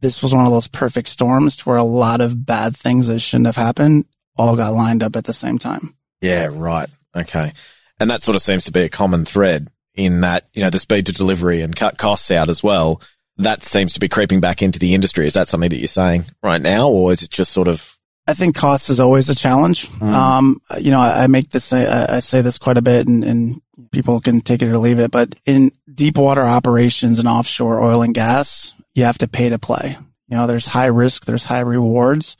This 0.00 0.22
was 0.22 0.34
one 0.34 0.46
of 0.46 0.52
those 0.52 0.68
perfect 0.68 1.08
storms 1.08 1.56
to 1.56 1.68
where 1.68 1.78
a 1.78 1.82
lot 1.82 2.20
of 2.20 2.46
bad 2.46 2.76
things 2.76 3.06
that 3.06 3.20
shouldn't 3.20 3.46
have 3.46 3.56
happened 3.56 4.06
all 4.36 4.56
got 4.56 4.74
lined 4.74 5.02
up 5.02 5.16
at 5.16 5.24
the 5.24 5.34
same 5.34 5.58
time. 5.58 5.94
Yeah, 6.20 6.48
right. 6.52 6.88
Okay. 7.14 7.52
And 7.98 8.10
that 8.10 8.22
sort 8.22 8.36
of 8.36 8.42
seems 8.42 8.64
to 8.64 8.72
be 8.72 8.82
a 8.82 8.88
common 8.88 9.24
thread 9.24 9.70
in 9.94 10.20
that, 10.20 10.48
you 10.54 10.62
know, 10.62 10.70
the 10.70 10.78
speed 10.78 11.06
to 11.06 11.12
delivery 11.12 11.60
and 11.60 11.76
cut 11.76 11.98
costs 11.98 12.30
out 12.30 12.48
as 12.48 12.62
well. 12.62 13.02
That 13.42 13.64
seems 13.64 13.92
to 13.94 14.00
be 14.00 14.08
creeping 14.08 14.40
back 14.40 14.62
into 14.62 14.78
the 14.78 14.94
industry. 14.94 15.26
Is 15.26 15.34
that 15.34 15.48
something 15.48 15.70
that 15.70 15.78
you're 15.78 15.88
saying 15.88 16.24
right 16.42 16.60
now, 16.60 16.88
or 16.88 17.12
is 17.12 17.22
it 17.22 17.30
just 17.30 17.52
sort 17.52 17.68
of 17.68 17.98
I 18.30 18.34
think 18.34 18.54
cost 18.54 18.90
is 18.90 19.00
always 19.00 19.28
a 19.28 19.34
challenge. 19.34 19.88
Mm. 19.88 20.12
Um, 20.12 20.62
you 20.78 20.92
know, 20.92 21.00
I, 21.00 21.24
I 21.24 21.26
make 21.26 21.50
this, 21.50 21.72
I, 21.72 22.16
I, 22.16 22.20
say 22.20 22.42
this 22.42 22.58
quite 22.58 22.76
a 22.76 22.82
bit 22.82 23.08
and, 23.08 23.24
and, 23.24 23.60
people 23.92 24.20
can 24.20 24.40
take 24.40 24.62
it 24.62 24.68
or 24.68 24.78
leave 24.78 25.00
it, 25.00 25.10
but 25.10 25.34
in 25.46 25.72
deep 25.92 26.16
water 26.16 26.42
operations 26.42 27.18
and 27.18 27.26
offshore 27.26 27.82
oil 27.82 28.02
and 28.02 28.14
gas, 28.14 28.72
you 28.94 29.02
have 29.02 29.18
to 29.18 29.26
pay 29.26 29.48
to 29.48 29.58
play. 29.58 29.96
You 30.28 30.36
know, 30.36 30.46
there's 30.46 30.66
high 30.66 30.86
risk, 30.86 31.24
there's 31.24 31.46
high 31.46 31.60
rewards, 31.60 32.36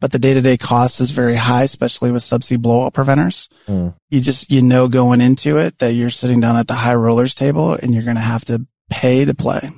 but 0.00 0.12
the 0.12 0.18
day 0.18 0.32
to 0.32 0.40
day 0.40 0.56
cost 0.56 1.00
is 1.00 1.10
very 1.10 1.34
high, 1.34 1.64
especially 1.64 2.10
with 2.10 2.22
subsea 2.22 2.62
blowout 2.62 2.94
preventers. 2.94 3.50
Mm. 3.68 3.94
You 4.08 4.20
just, 4.20 4.50
you 4.50 4.62
know, 4.62 4.88
going 4.88 5.20
into 5.20 5.58
it 5.58 5.78
that 5.80 5.92
you're 5.92 6.10
sitting 6.10 6.40
down 6.40 6.56
at 6.56 6.68
the 6.68 6.74
high 6.74 6.94
rollers 6.94 7.34
table 7.34 7.72
and 7.74 7.92
you're 7.92 8.04
going 8.04 8.16
to 8.16 8.22
have 8.22 8.44
to 8.46 8.66
pay 8.88 9.24
to 9.24 9.34
play. 9.34 9.68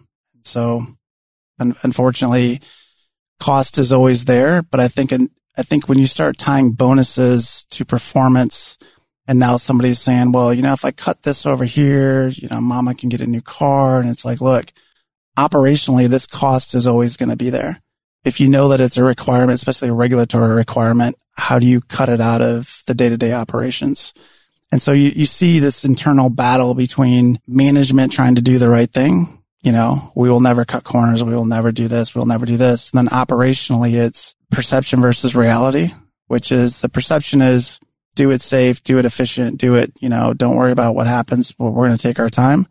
So 0.46 0.82
un- 1.58 1.76
unfortunately, 1.82 2.60
cost 3.40 3.78
is 3.78 3.92
always 3.92 4.24
there, 4.24 4.62
but 4.62 4.80
I 4.80 4.88
think 4.88 5.12
in, 5.12 5.30
I 5.58 5.62
think 5.62 5.88
when 5.88 5.98
you 5.98 6.06
start 6.06 6.38
tying 6.38 6.72
bonuses 6.72 7.66
to 7.70 7.84
performance 7.84 8.78
and 9.28 9.38
now 9.38 9.56
somebody's 9.56 9.98
saying, 9.98 10.32
well, 10.32 10.54
you 10.54 10.62
know, 10.62 10.72
if 10.72 10.84
I 10.84 10.92
cut 10.92 11.22
this 11.22 11.46
over 11.46 11.64
here, 11.64 12.28
you 12.28 12.48
know, 12.48 12.60
mama 12.60 12.94
can 12.94 13.08
get 13.08 13.20
a 13.20 13.26
new 13.26 13.42
car. 13.42 13.98
And 14.00 14.08
it's 14.08 14.24
like, 14.24 14.40
look, 14.40 14.72
operationally, 15.36 16.08
this 16.08 16.26
cost 16.26 16.74
is 16.74 16.86
always 16.86 17.16
going 17.16 17.30
to 17.30 17.36
be 17.36 17.50
there. 17.50 17.82
If 18.24 18.40
you 18.40 18.48
know 18.48 18.68
that 18.68 18.80
it's 18.80 18.96
a 18.96 19.04
requirement, 19.04 19.54
especially 19.54 19.88
a 19.88 19.94
regulatory 19.94 20.54
requirement, 20.54 21.16
how 21.32 21.58
do 21.58 21.66
you 21.66 21.80
cut 21.80 22.08
it 22.08 22.20
out 22.20 22.40
of 22.40 22.82
the 22.86 22.94
day 22.94 23.08
to 23.08 23.16
day 23.16 23.32
operations? 23.32 24.14
And 24.72 24.82
so 24.82 24.92
you, 24.92 25.10
you 25.10 25.26
see 25.26 25.58
this 25.58 25.84
internal 25.84 26.28
battle 26.28 26.74
between 26.74 27.40
management 27.46 28.12
trying 28.12 28.34
to 28.36 28.42
do 28.42 28.58
the 28.58 28.68
right 28.68 28.90
thing. 28.90 29.42
You 29.66 29.73
know, 29.73 30.12
we 30.14 30.30
will 30.30 30.38
never 30.38 30.64
cut 30.64 30.85
corners. 30.85 31.25
We 31.25 31.35
will 31.35 31.44
never 31.44 31.73
do 31.73 31.88
this. 31.88 32.14
We'll 32.14 32.25
never 32.25 32.46
do 32.46 32.56
this. 32.56 32.92
And 32.92 32.99
then 32.99 33.12
operationally, 33.12 33.94
it's 33.94 34.37
perception 34.49 35.00
versus 35.00 35.35
reality, 35.35 35.88
which 36.28 36.52
is 36.52 36.80
the 36.82 36.88
perception 36.88 37.42
is 37.42 37.80
do 38.14 38.30
it 38.30 38.42
safe, 38.42 38.85
do 38.85 39.00
it 39.00 39.04
efficient, 39.04 39.58
do 39.58 39.75
it, 39.75 39.90
you 39.99 40.08
know, 40.08 40.35
don't 40.35 40.54
worry 40.54 40.70
about 40.70 40.94
what 40.94 41.08
happens. 41.08 41.50
But 41.50 41.73
we're 41.73 41.88
going 41.88 41.96
to 41.96 42.02
take 42.02 42.20
our 42.20 42.30
time. 42.30 42.68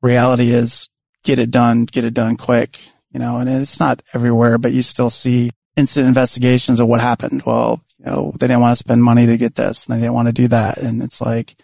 Reality 0.00 0.52
is 0.52 0.88
get 1.24 1.40
it 1.40 1.50
done, 1.50 1.86
get 1.86 2.04
it 2.04 2.14
done 2.14 2.36
quick, 2.36 2.78
you 3.10 3.18
know, 3.18 3.38
and 3.38 3.50
it's 3.50 3.80
not 3.80 4.00
everywhere, 4.14 4.58
but 4.58 4.72
you 4.72 4.82
still 4.82 5.10
see 5.10 5.50
incident 5.74 6.06
investigations 6.06 6.78
of 6.78 6.86
what 6.86 7.00
happened. 7.00 7.42
Well, 7.42 7.82
you 7.98 8.06
know, 8.06 8.32
they 8.38 8.46
didn't 8.46 8.60
want 8.60 8.78
to 8.78 8.84
spend 8.84 9.02
money 9.02 9.26
to 9.26 9.38
get 9.38 9.56
this 9.56 9.86
and 9.86 9.96
they 9.96 10.02
didn't 10.02 10.14
want 10.14 10.28
to 10.28 10.32
do 10.32 10.46
that. 10.46 10.78
And 10.78 11.02
it's 11.02 11.20
like, 11.20 11.56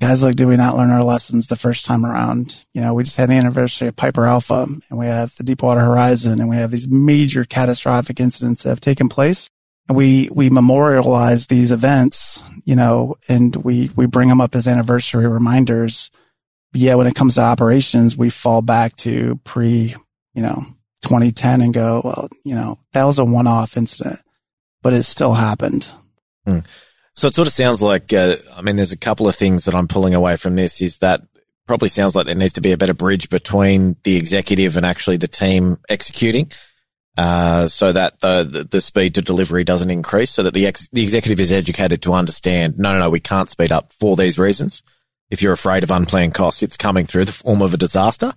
guys 0.00 0.22
like, 0.22 0.36
did 0.36 0.46
we 0.46 0.56
not 0.56 0.76
learn 0.76 0.90
our 0.90 1.02
lessons 1.02 1.46
the 1.46 1.56
first 1.56 1.84
time 1.84 2.04
around? 2.04 2.64
You 2.74 2.82
know, 2.82 2.94
we 2.94 3.04
just 3.04 3.16
had 3.16 3.30
the 3.30 3.34
anniversary 3.34 3.88
of 3.88 3.96
Piper 3.96 4.26
Alpha 4.26 4.66
and 4.90 4.98
we 4.98 5.06
have 5.06 5.34
the 5.36 5.44
Deepwater 5.44 5.80
Horizon 5.80 6.40
and 6.40 6.48
we 6.48 6.56
have 6.56 6.70
these 6.70 6.88
major 6.88 7.44
catastrophic 7.44 8.20
incidents 8.20 8.62
that 8.62 8.70
have 8.70 8.80
taken 8.80 9.08
place. 9.08 9.48
And 9.88 9.96
we, 9.96 10.28
we 10.32 10.50
memorialize 10.50 11.46
these 11.46 11.70
events, 11.70 12.42
you 12.64 12.74
know, 12.74 13.16
and 13.28 13.54
we, 13.56 13.90
we 13.94 14.06
bring 14.06 14.28
them 14.28 14.40
up 14.40 14.54
as 14.54 14.66
anniversary 14.66 15.26
reminders. 15.26 16.10
But 16.72 16.80
yeah, 16.80 16.96
when 16.96 17.06
it 17.06 17.14
comes 17.14 17.36
to 17.36 17.42
operations, 17.42 18.16
we 18.16 18.28
fall 18.28 18.62
back 18.62 18.96
to 18.96 19.40
pre, 19.44 19.94
you 20.34 20.42
know, 20.42 20.66
2010 21.02 21.60
and 21.60 21.72
go, 21.72 22.02
well, 22.04 22.28
you 22.44 22.54
know, 22.54 22.78
that 22.92 23.04
was 23.04 23.18
a 23.18 23.24
one 23.24 23.46
off 23.46 23.76
incident, 23.76 24.20
but 24.82 24.92
it 24.92 25.04
still 25.04 25.34
happened. 25.34 25.88
Hmm. 26.44 26.60
So 27.16 27.28
it 27.28 27.34
sort 27.34 27.48
of 27.48 27.54
sounds 27.54 27.82
like, 27.82 28.12
uh, 28.12 28.36
I 28.54 28.60
mean, 28.60 28.76
there's 28.76 28.92
a 28.92 28.98
couple 28.98 29.26
of 29.26 29.34
things 29.34 29.64
that 29.64 29.74
I'm 29.74 29.88
pulling 29.88 30.14
away 30.14 30.36
from 30.36 30.54
this 30.54 30.82
is 30.82 30.98
that 30.98 31.22
probably 31.66 31.88
sounds 31.88 32.14
like 32.14 32.26
there 32.26 32.34
needs 32.34 32.52
to 32.54 32.60
be 32.60 32.72
a 32.72 32.76
better 32.76 32.94
bridge 32.94 33.30
between 33.30 33.96
the 34.04 34.16
executive 34.16 34.76
and 34.76 34.84
actually 34.84 35.16
the 35.16 35.28
team 35.28 35.78
executing. 35.88 36.52
Uh, 37.16 37.66
so 37.66 37.92
that 37.92 38.20
the, 38.20 38.68
the, 38.70 38.82
speed 38.82 39.14
to 39.14 39.22
delivery 39.22 39.64
doesn't 39.64 39.90
increase, 39.90 40.30
so 40.30 40.42
that 40.42 40.52
the 40.52 40.66
ex, 40.66 40.86
the 40.92 41.02
executive 41.02 41.40
is 41.40 41.50
educated 41.50 42.02
to 42.02 42.12
understand. 42.12 42.78
No, 42.78 42.92
no, 42.92 42.98
no, 42.98 43.10
we 43.10 43.20
can't 43.20 43.48
speed 43.48 43.72
up 43.72 43.94
for 43.94 44.16
these 44.16 44.38
reasons. 44.38 44.82
If 45.30 45.40
you're 45.40 45.54
afraid 45.54 45.82
of 45.82 45.90
unplanned 45.90 46.34
costs, 46.34 46.62
it's 46.62 46.76
coming 46.76 47.06
through 47.06 47.24
the 47.24 47.32
form 47.32 47.62
of 47.62 47.72
a 47.72 47.78
disaster. 47.78 48.34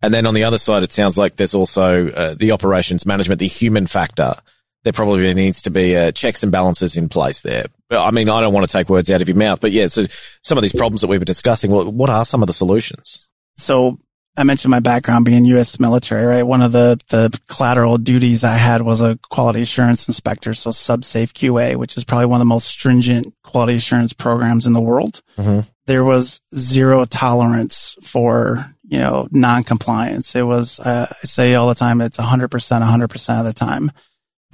And 0.00 0.14
then 0.14 0.26
on 0.26 0.32
the 0.32 0.44
other 0.44 0.56
side, 0.56 0.82
it 0.82 0.90
sounds 0.90 1.18
like 1.18 1.36
there's 1.36 1.54
also 1.54 2.08
uh, 2.08 2.32
the 2.32 2.52
operations 2.52 3.04
management, 3.04 3.40
the 3.40 3.46
human 3.46 3.86
factor 3.86 4.36
there 4.84 4.92
probably 4.92 5.32
needs 5.34 5.62
to 5.62 5.70
be 5.70 5.96
uh, 5.96 6.12
checks 6.12 6.42
and 6.42 6.52
balances 6.52 6.96
in 6.96 7.08
place 7.08 7.40
there. 7.40 7.66
I 7.90 8.10
mean, 8.10 8.28
I 8.28 8.40
don't 8.40 8.52
want 8.52 8.68
to 8.68 8.72
take 8.72 8.88
words 8.88 9.10
out 9.10 9.22
of 9.22 9.28
your 9.28 9.36
mouth, 9.36 9.60
but 9.60 9.72
yeah, 9.72 9.88
so 9.88 10.04
some 10.42 10.58
of 10.58 10.62
these 10.62 10.74
problems 10.74 11.00
that 11.00 11.08
we 11.08 11.18
were 11.18 11.24
discussing, 11.24 11.70
what, 11.70 11.92
what 11.92 12.10
are 12.10 12.24
some 12.24 12.42
of 12.42 12.46
the 12.46 12.52
solutions? 12.52 13.26
So 13.56 13.98
I 14.36 14.44
mentioned 14.44 14.70
my 14.70 14.80
background 14.80 15.24
being 15.24 15.44
U.S. 15.46 15.78
military, 15.78 16.26
right? 16.26 16.42
One 16.42 16.60
of 16.60 16.72
the, 16.72 17.00
the 17.08 17.38
collateral 17.48 17.98
duties 17.98 18.44
I 18.44 18.56
had 18.56 18.82
was 18.82 19.00
a 19.00 19.18
quality 19.30 19.62
assurance 19.62 20.08
inspector. 20.08 20.54
So 20.54 20.70
SubSafe 20.70 21.32
QA, 21.32 21.76
which 21.76 21.96
is 21.96 22.04
probably 22.04 22.26
one 22.26 22.36
of 22.36 22.40
the 22.40 22.46
most 22.46 22.66
stringent 22.66 23.34
quality 23.42 23.76
assurance 23.76 24.12
programs 24.12 24.66
in 24.66 24.72
the 24.72 24.80
world. 24.80 25.22
Mm-hmm. 25.38 25.60
There 25.86 26.04
was 26.04 26.40
zero 26.54 27.04
tolerance 27.04 27.96
for, 28.02 28.74
you 28.82 28.98
know, 28.98 29.28
non-compliance. 29.30 30.34
It 30.34 30.42
was, 30.42 30.80
uh, 30.80 31.06
I 31.10 31.26
say 31.26 31.54
all 31.54 31.68
the 31.68 31.74
time, 31.74 32.00
it's 32.00 32.18
100%, 32.18 32.48
100% 32.48 33.38
of 33.38 33.44
the 33.44 33.52
time. 33.52 33.92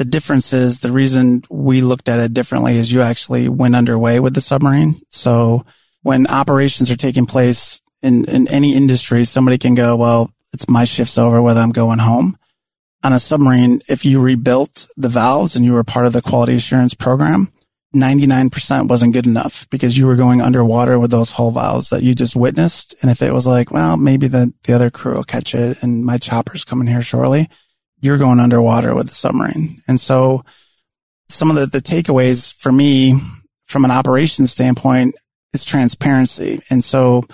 The 0.00 0.06
difference 0.06 0.54
is 0.54 0.78
the 0.78 0.92
reason 0.92 1.44
we 1.50 1.82
looked 1.82 2.08
at 2.08 2.20
it 2.20 2.32
differently 2.32 2.78
is 2.78 2.90
you 2.90 3.02
actually 3.02 3.50
went 3.50 3.76
underway 3.76 4.18
with 4.18 4.32
the 4.32 4.40
submarine. 4.40 4.98
So 5.10 5.66
when 6.00 6.26
operations 6.26 6.90
are 6.90 6.96
taking 6.96 7.26
place 7.26 7.82
in, 8.00 8.24
in 8.24 8.48
any 8.48 8.74
industry, 8.74 9.26
somebody 9.26 9.58
can 9.58 9.74
go, 9.74 9.96
well, 9.96 10.32
it's 10.54 10.70
my 10.70 10.84
shift's 10.84 11.18
over, 11.18 11.42
whether 11.42 11.60
I'm 11.60 11.68
going 11.68 11.98
home. 11.98 12.38
On 13.04 13.12
a 13.12 13.20
submarine, 13.20 13.82
if 13.90 14.06
you 14.06 14.22
rebuilt 14.22 14.88
the 14.96 15.10
valves 15.10 15.54
and 15.54 15.66
you 15.66 15.74
were 15.74 15.84
part 15.84 16.06
of 16.06 16.14
the 16.14 16.22
quality 16.22 16.54
assurance 16.54 16.94
program, 16.94 17.52
99% 17.94 18.88
wasn't 18.88 19.12
good 19.12 19.26
enough 19.26 19.68
because 19.68 19.98
you 19.98 20.06
were 20.06 20.16
going 20.16 20.40
underwater 20.40 20.98
with 20.98 21.10
those 21.10 21.32
hull 21.32 21.50
valves 21.50 21.90
that 21.90 22.02
you 22.02 22.14
just 22.14 22.34
witnessed. 22.34 22.94
And 23.02 23.10
if 23.10 23.20
it 23.20 23.34
was 23.34 23.46
like, 23.46 23.70
well, 23.70 23.98
maybe 23.98 24.28
the, 24.28 24.54
the 24.64 24.72
other 24.72 24.88
crew 24.88 25.16
will 25.16 25.24
catch 25.24 25.54
it 25.54 25.82
and 25.82 26.06
my 26.06 26.16
chopper's 26.16 26.64
coming 26.64 26.86
here 26.86 27.02
shortly, 27.02 27.50
you're 28.00 28.18
going 28.18 28.40
underwater 28.40 28.94
with 28.94 29.08
the 29.08 29.14
submarine. 29.14 29.82
And 29.86 30.00
so 30.00 30.42
some 31.28 31.50
of 31.50 31.56
the, 31.56 31.66
the 31.66 31.80
takeaways 31.80 32.54
for 32.54 32.72
me 32.72 33.18
from 33.66 33.84
an 33.84 33.90
operations 33.90 34.52
standpoint 34.52 35.14
is 35.52 35.64
transparency. 35.64 36.60
And 36.70 36.82
so, 36.82 37.24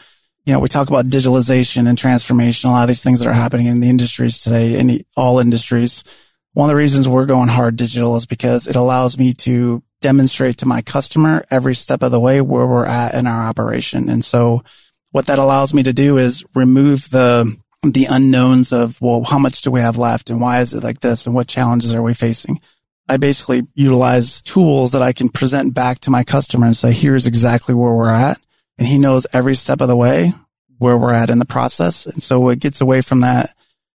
you 0.45 0.53
know, 0.53 0.61
we 0.61 0.69
talk 0.69 0.89
about 0.89 1.07
digitalization 1.07 1.89
and 1.89 1.97
transformation, 1.97 2.71
a 2.71 2.73
lot 2.73 2.83
of 2.83 2.89
these 2.89 3.03
things 3.03 3.21
that 3.21 3.29
are 3.29 3.33
happening 3.33 3.67
in 3.67 3.81
the 3.81 3.89
industries 3.89 4.43
today, 4.43 4.79
in 4.79 5.05
all 5.17 5.39
industries. 5.39 6.05
One 6.53 6.69
of 6.69 6.75
the 6.75 6.77
reasons 6.77 7.09
we're 7.09 7.27
going 7.27 7.49
hard 7.49 7.77
digital 7.77 8.17
is 8.17 8.27
because 8.27 8.67
it 8.67 8.77
allows 8.77 9.19
me 9.19 9.33
to 9.35 9.83
demonstrate 10.01 10.59
to 10.59 10.67
my 10.67 10.83
customer 10.83 11.45
every 11.51 11.75
step 11.75 12.03
of 12.03 12.11
the 12.11 12.21
way 12.21 12.41
where 12.41 12.67
we're 12.67 12.87
at 12.87 13.15
in 13.15 13.27
our 13.27 13.47
operation. 13.47 14.09
And 14.09 14.25
so 14.25 14.63
what 15.11 15.27
that 15.27 15.39
allows 15.39 15.73
me 15.73 15.83
to 15.83 15.93
do 15.93 16.19
is 16.19 16.45
remove 16.55 17.11
the 17.11 17.57
the 17.93 18.07
unknowns 18.07 18.73
of, 18.73 19.01
well, 19.01 19.25
how 19.25 19.39
much 19.39 19.61
do 19.61 19.71
we 19.71 19.81
have 19.81 19.99
left 19.99 20.31
and 20.31 20.41
why 20.41 20.61
is 20.61 20.75
it 20.75 20.83
like 20.83 21.01
this 21.01 21.27
and 21.27 21.35
what 21.35 21.49
challenges 21.49 21.93
are 21.93 22.03
we 22.03 22.15
facing? 22.15 22.61
I 23.09 23.17
basically 23.19 23.67
utilize 23.75 24.41
tools 24.43 24.93
that 24.93 25.03
I 25.03 25.13
can 25.13 25.29
present 25.29 25.75
back 25.75 26.01
to 26.01 26.11
my 26.11 26.25
customer 26.25 26.67
and 26.67 26.77
say, 26.77 26.93
here's 26.93 27.27
exactly 27.27 27.75
where 27.75 27.93
we're 27.93 28.11
at. 28.11 28.39
And 28.79 28.87
he 28.87 28.99
knows 28.99 29.27
every 29.33 29.55
step 29.55 29.81
of 29.81 29.89
the 29.89 29.97
way 29.97 30.33
where 30.79 30.99
we're 30.99 31.13
at 31.13 31.31
in 31.31 31.39
the 31.39 31.45
process. 31.45 32.07
And 32.07 32.23
so 32.23 32.49
it 32.49 32.59
gets 32.59 32.81
away 32.81 33.01
from 33.01 33.21
that. 33.21 33.55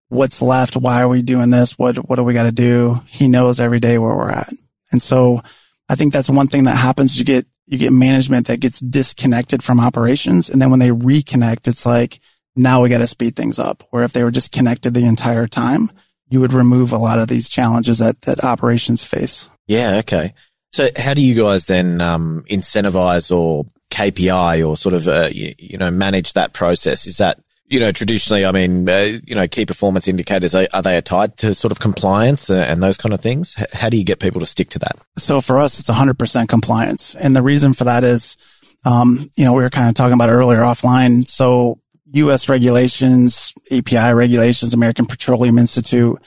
What's 0.10 0.42
left? 0.42 0.76
Why 0.76 1.02
are 1.02 1.08
we 1.08 1.22
doing 1.22 1.50
this? 1.50 1.78
What, 1.78 1.98
what 2.10 2.18
do 2.18 2.24
we 2.24 2.34
got 2.34 2.44
to 2.44 2.52
do? 2.52 3.02
He 3.08 3.28
knows 3.28 3.60
every 3.60 3.80
day 3.80 3.98
where 3.98 4.16
we're 4.16 4.30
at. 4.30 4.54
And 4.92 5.02
so 5.02 5.42
I 5.90 5.96
think 5.96 6.14
that's 6.14 6.30
one 6.30 6.48
thing 6.48 6.66
that 6.66 6.78
happens. 6.78 7.18
You 7.18 7.26
get, 7.26 7.46
you 7.66 7.78
get 7.78 7.92
management 7.92 8.48
that 8.48 8.60
gets 8.60 8.80
disconnected 8.80 9.64
from 9.64 9.80
operations. 9.80 10.50
And 10.50 10.62
then 10.62 10.70
when 10.70 10.80
they 10.80 10.90
reconnect, 10.90 11.68
it's 11.68 11.86
like, 11.86 12.20
now 12.58 12.82
we 12.82 12.90
got 12.90 13.00
to 13.00 13.08
speed 13.08 13.36
things 13.36 13.60
up. 13.60 13.84
Where 13.92 14.04
if 14.04 14.14
they 14.14 14.24
were 14.24 14.32
just 14.32 14.52
connected 14.52 14.94
the 14.94 15.06
entire 15.06 15.48
time, 15.48 15.92
you 16.30 16.42
would 16.42 16.54
remove 16.54 16.92
a 16.92 16.98
lot 16.98 17.20
of 17.20 17.28
these 17.28 17.50
challenges 17.50 18.00
that, 18.00 18.22
that 18.22 18.44
operations 18.44 19.04
face. 19.04 19.48
Yeah. 19.68 19.98
Okay. 19.98 20.34
So 20.74 20.88
how 20.98 21.14
do 21.14 21.22
you 21.22 21.36
guys 21.42 21.66
then, 21.66 22.02
um, 22.02 22.44
incentivize 22.50 23.36
or 23.36 23.66
KPI 23.92 24.68
or 24.68 24.76
sort 24.76 24.94
of, 24.94 25.08
uh, 25.08 25.30
you, 25.32 25.54
you, 25.58 25.78
know, 25.78 25.90
manage 25.90 26.34
that 26.34 26.54
process? 26.54 27.08
Is 27.08 27.18
that, 27.18 27.40
you 27.68 27.80
know, 27.80 27.92
traditionally, 27.92 28.46
I 28.46 28.52
mean, 28.52 28.88
uh, 28.88 29.20
you 29.26 29.36
know, 29.36 29.48
key 29.48 29.66
performance 29.66 30.08
indicators, 30.08 30.56
are, 30.56 30.68
are, 30.74 30.82
they 30.82 31.00
tied 31.02 31.38
to 31.38 31.54
sort 31.54 31.72
of 31.72 31.80
compliance 31.80 32.50
and 32.50 32.84
those 32.84 32.98
kind 32.98 33.14
of 33.14 33.22
things? 33.22 33.56
How 33.74 33.90
do 33.90 33.98
you 33.98 34.04
get 34.04 34.20
people 34.20 34.40
to 34.42 34.46
stick 34.46 34.70
to 34.72 34.80
that? 34.80 34.98
So 35.18 35.42
for 35.42 35.60
us, 35.60 35.80
it's 35.80 35.90
100% 35.90 36.50
compliance. 36.50 37.16
And 37.16 37.36
the 37.36 37.42
reason 37.42 37.74
for 37.74 37.86
that 37.86 38.04
is, 38.04 38.38
um, 38.86 39.32
you 39.36 39.46
know, 39.46 39.54
we 39.54 39.64
were 39.64 39.70
kind 39.70 39.90
of 39.90 39.96
talking 39.96 40.14
about 40.14 40.30
earlier 40.30 40.60
offline. 40.60 41.28
So 41.28 41.80
U.S. 42.14 42.50
regulations, 42.50 43.54
API 43.72 44.14
regulations, 44.14 44.74
American 44.74 45.06
Petroleum 45.06 45.58
Institute. 45.58 46.18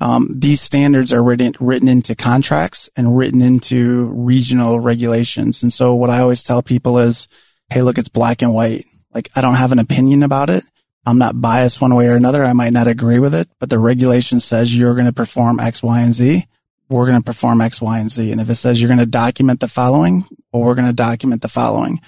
Um, 0.00 0.28
these 0.30 0.60
standards 0.60 1.12
are 1.12 1.22
written 1.22 1.54
written 1.58 1.88
into 1.88 2.14
contracts 2.14 2.90
and 2.96 3.16
written 3.16 3.40
into 3.40 4.10
regional 4.14 4.78
regulations. 4.78 5.62
And 5.62 5.72
so, 5.72 5.94
what 5.94 6.10
I 6.10 6.20
always 6.20 6.42
tell 6.42 6.62
people 6.62 6.98
is, 6.98 7.28
"Hey, 7.70 7.82
look, 7.82 7.98
it's 7.98 8.08
black 8.08 8.42
and 8.42 8.52
white. 8.52 8.84
Like, 9.14 9.30
I 9.34 9.40
don't 9.40 9.54
have 9.54 9.72
an 9.72 9.78
opinion 9.78 10.22
about 10.22 10.50
it. 10.50 10.64
I'm 11.06 11.18
not 11.18 11.40
biased 11.40 11.80
one 11.80 11.94
way 11.94 12.08
or 12.08 12.16
another. 12.16 12.44
I 12.44 12.52
might 12.52 12.72
not 12.72 12.88
agree 12.88 13.18
with 13.18 13.34
it, 13.34 13.48
but 13.60 13.70
the 13.70 13.78
regulation 13.78 14.40
says 14.40 14.76
you're 14.76 14.94
going 14.94 15.06
to 15.06 15.12
perform 15.12 15.60
X, 15.60 15.82
Y, 15.82 16.00
and 16.00 16.12
Z. 16.12 16.46
We're 16.88 17.06
going 17.06 17.18
to 17.18 17.24
perform 17.24 17.60
X, 17.60 17.80
Y, 17.80 17.98
and 17.98 18.10
Z. 18.10 18.32
And 18.32 18.40
if 18.40 18.50
it 18.50 18.56
says 18.56 18.80
you're 18.80 18.88
going 18.88 18.98
to 18.98 19.06
document 19.06 19.60
the 19.60 19.68
following, 19.68 20.24
well, 20.52 20.62
we're 20.62 20.74
going 20.74 20.88
to 20.88 20.94
document 20.94 21.42
the 21.42 21.48
following." 21.48 22.00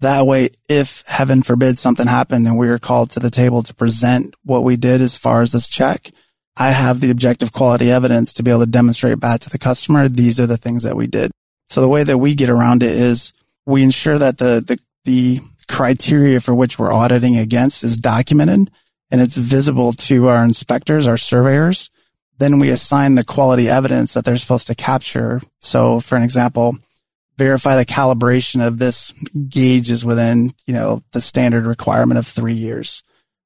That 0.00 0.26
way, 0.26 0.50
if 0.68 1.02
heaven 1.06 1.42
forbid 1.42 1.78
something 1.78 2.06
happened 2.06 2.46
and 2.46 2.58
we 2.58 2.68
were 2.68 2.78
called 2.78 3.10
to 3.10 3.20
the 3.20 3.30
table 3.30 3.62
to 3.62 3.74
present 3.74 4.34
what 4.44 4.64
we 4.64 4.76
did 4.76 5.00
as 5.00 5.16
far 5.16 5.42
as 5.42 5.52
this 5.52 5.68
check, 5.68 6.10
I 6.56 6.70
have 6.70 7.00
the 7.00 7.10
objective 7.10 7.52
quality 7.52 7.90
evidence 7.90 8.32
to 8.34 8.42
be 8.42 8.50
able 8.50 8.60
to 8.60 8.70
demonstrate 8.70 9.18
back 9.18 9.40
to 9.40 9.50
the 9.50 9.58
customer. 9.58 10.08
These 10.08 10.38
are 10.38 10.46
the 10.46 10.56
things 10.56 10.82
that 10.84 10.96
we 10.96 11.06
did. 11.06 11.30
So 11.68 11.80
the 11.80 11.88
way 11.88 12.04
that 12.04 12.18
we 12.18 12.34
get 12.34 12.50
around 12.50 12.82
it 12.82 12.96
is 12.96 13.32
we 13.66 13.82
ensure 13.82 14.18
that 14.18 14.38
the, 14.38 14.62
the, 14.66 14.78
the 15.04 15.40
criteria 15.66 16.40
for 16.40 16.54
which 16.54 16.78
we're 16.78 16.92
auditing 16.92 17.36
against 17.36 17.82
is 17.82 17.96
documented 17.96 18.70
and 19.10 19.20
it's 19.20 19.36
visible 19.36 19.92
to 19.92 20.28
our 20.28 20.44
inspectors, 20.44 21.06
our 21.06 21.16
surveyors. 21.16 21.90
Then 22.38 22.58
we 22.58 22.70
assign 22.70 23.14
the 23.14 23.24
quality 23.24 23.68
evidence 23.68 24.14
that 24.14 24.24
they're 24.24 24.36
supposed 24.36 24.66
to 24.66 24.74
capture. 24.74 25.40
So 25.60 26.00
for 26.00 26.16
an 26.16 26.22
example, 26.22 26.76
verify 27.36 27.76
the 27.76 27.84
calibration 27.84 28.66
of 28.66 28.78
this 28.78 29.12
gauge 29.48 29.90
is 29.90 30.04
within, 30.04 30.52
you 30.66 30.74
know, 30.74 31.02
the 31.12 31.20
standard 31.20 31.66
requirement 31.66 32.18
of 32.18 32.26
three 32.26 32.54
years. 32.54 33.02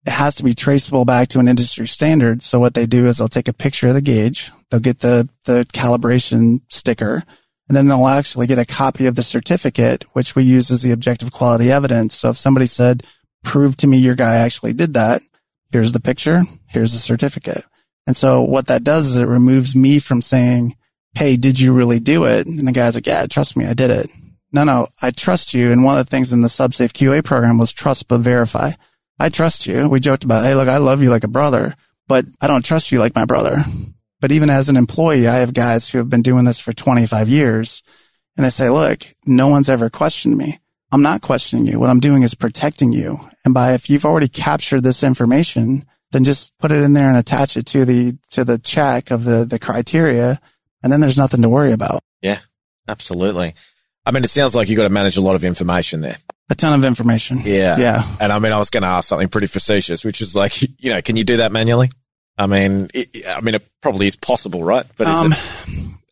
It 0.06 0.12
has 0.12 0.34
to 0.36 0.44
be 0.44 0.54
traceable 0.54 1.04
back 1.04 1.28
to 1.28 1.38
an 1.38 1.48
industry 1.48 1.86
standard. 1.86 2.42
So 2.42 2.60
what 2.60 2.74
they 2.74 2.86
do 2.86 3.06
is 3.06 3.18
they'll 3.18 3.28
take 3.28 3.48
a 3.48 3.52
picture 3.52 3.88
of 3.88 3.94
the 3.94 4.00
gauge. 4.00 4.50
They'll 4.70 4.80
get 4.80 5.00
the, 5.00 5.28
the 5.44 5.66
calibration 5.72 6.60
sticker 6.68 7.24
and 7.68 7.76
then 7.76 7.86
they'll 7.86 8.06
actually 8.06 8.46
get 8.46 8.58
a 8.58 8.64
copy 8.64 9.06
of 9.06 9.14
the 9.14 9.22
certificate, 9.22 10.04
which 10.14 10.34
we 10.34 10.42
use 10.42 10.70
as 10.70 10.82
the 10.82 10.92
objective 10.92 11.32
quality 11.32 11.70
evidence. 11.70 12.14
So 12.14 12.30
if 12.30 12.38
somebody 12.38 12.66
said, 12.66 13.04
prove 13.44 13.76
to 13.78 13.86
me 13.86 13.98
your 13.98 14.14
guy 14.14 14.36
actually 14.36 14.72
did 14.72 14.94
that, 14.94 15.20
here's 15.70 15.92
the 15.92 16.00
picture, 16.00 16.40
here's 16.66 16.92
the 16.92 16.98
certificate. 16.98 17.64
And 18.06 18.16
so 18.16 18.42
what 18.42 18.68
that 18.68 18.84
does 18.84 19.06
is 19.06 19.18
it 19.18 19.26
removes 19.26 19.76
me 19.76 19.98
from 19.98 20.22
saying, 20.22 20.76
Hey, 21.14 21.36
did 21.36 21.58
you 21.58 21.72
really 21.72 22.00
do 22.00 22.24
it? 22.24 22.46
And 22.46 22.66
the 22.66 22.72
guy's 22.72 22.94
like, 22.94 23.06
yeah, 23.06 23.26
trust 23.26 23.56
me, 23.56 23.66
I 23.66 23.74
did 23.74 23.90
it. 23.90 24.10
No, 24.52 24.64
no, 24.64 24.88
I 25.02 25.10
trust 25.10 25.54
you. 25.54 25.72
And 25.72 25.84
one 25.84 25.98
of 25.98 26.06
the 26.06 26.10
things 26.10 26.32
in 26.32 26.40
the 26.40 26.48
SubSafe 26.48 26.92
QA 26.92 27.24
program 27.24 27.58
was 27.58 27.72
trust 27.72 28.08
but 28.08 28.20
verify. 28.20 28.70
I 29.18 29.28
trust 29.28 29.66
you. 29.66 29.88
We 29.88 30.00
joked 30.00 30.24
about, 30.24 30.44
Hey, 30.44 30.54
look, 30.54 30.68
I 30.68 30.78
love 30.78 31.02
you 31.02 31.10
like 31.10 31.24
a 31.24 31.28
brother, 31.28 31.74
but 32.06 32.24
I 32.40 32.46
don't 32.46 32.64
trust 32.64 32.92
you 32.92 32.98
like 32.98 33.14
my 33.14 33.24
brother. 33.24 33.56
But 34.20 34.32
even 34.32 34.50
as 34.50 34.68
an 34.68 34.76
employee, 34.76 35.28
I 35.28 35.36
have 35.36 35.54
guys 35.54 35.88
who 35.88 35.98
have 35.98 36.08
been 36.08 36.22
doing 36.22 36.44
this 36.44 36.58
for 36.58 36.72
25 36.72 37.28
years 37.28 37.82
and 38.36 38.44
they 38.44 38.50
say, 38.50 38.70
look, 38.70 39.04
no 39.26 39.48
one's 39.48 39.68
ever 39.68 39.90
questioned 39.90 40.36
me. 40.36 40.58
I'm 40.90 41.02
not 41.02 41.22
questioning 41.22 41.66
you. 41.66 41.78
What 41.78 41.90
I'm 41.90 42.00
doing 42.00 42.22
is 42.22 42.34
protecting 42.34 42.92
you. 42.92 43.18
And 43.44 43.52
by 43.52 43.74
if 43.74 43.90
you've 43.90 44.04
already 44.04 44.28
captured 44.28 44.82
this 44.82 45.02
information, 45.02 45.84
then 46.12 46.24
just 46.24 46.56
put 46.58 46.72
it 46.72 46.82
in 46.82 46.94
there 46.94 47.08
and 47.08 47.18
attach 47.18 47.56
it 47.56 47.66
to 47.66 47.84
the 47.84 48.16
to 48.30 48.44
the 48.44 48.58
check 48.58 49.10
of 49.10 49.24
the 49.24 49.44
the 49.44 49.58
criteria, 49.58 50.40
and 50.82 50.92
then 50.92 51.00
there's 51.00 51.18
nothing 51.18 51.42
to 51.42 51.48
worry 51.48 51.72
about. 51.72 52.00
Yeah, 52.22 52.38
absolutely. 52.88 53.54
I 54.06 54.10
mean, 54.10 54.24
it 54.24 54.30
sounds 54.30 54.54
like 54.54 54.68
you 54.68 54.76
got 54.76 54.84
to 54.84 54.88
manage 54.90 55.16
a 55.16 55.20
lot 55.20 55.34
of 55.34 55.44
information 55.44 56.00
there. 56.00 56.16
A 56.50 56.54
ton 56.54 56.72
of 56.72 56.84
information. 56.84 57.40
Yeah. 57.44 57.76
Yeah. 57.76 58.16
And 58.20 58.32
I 58.32 58.38
mean, 58.38 58.52
I 58.52 58.58
was 58.58 58.70
going 58.70 58.82
to 58.82 58.88
ask 58.88 59.08
something 59.08 59.28
pretty 59.28 59.48
facetious, 59.48 60.04
which 60.04 60.22
is 60.22 60.34
like, 60.34 60.62
you 60.78 60.92
know, 60.94 61.02
can 61.02 61.16
you 61.16 61.24
do 61.24 61.38
that 61.38 61.52
manually? 61.52 61.90
I 62.38 62.46
mean, 62.46 62.88
it, 62.94 63.26
I 63.28 63.40
mean, 63.40 63.54
it 63.56 63.68
probably 63.82 64.06
is 64.06 64.16
possible, 64.16 64.64
right? 64.64 64.86
But 64.96 65.08
um, 65.08 65.34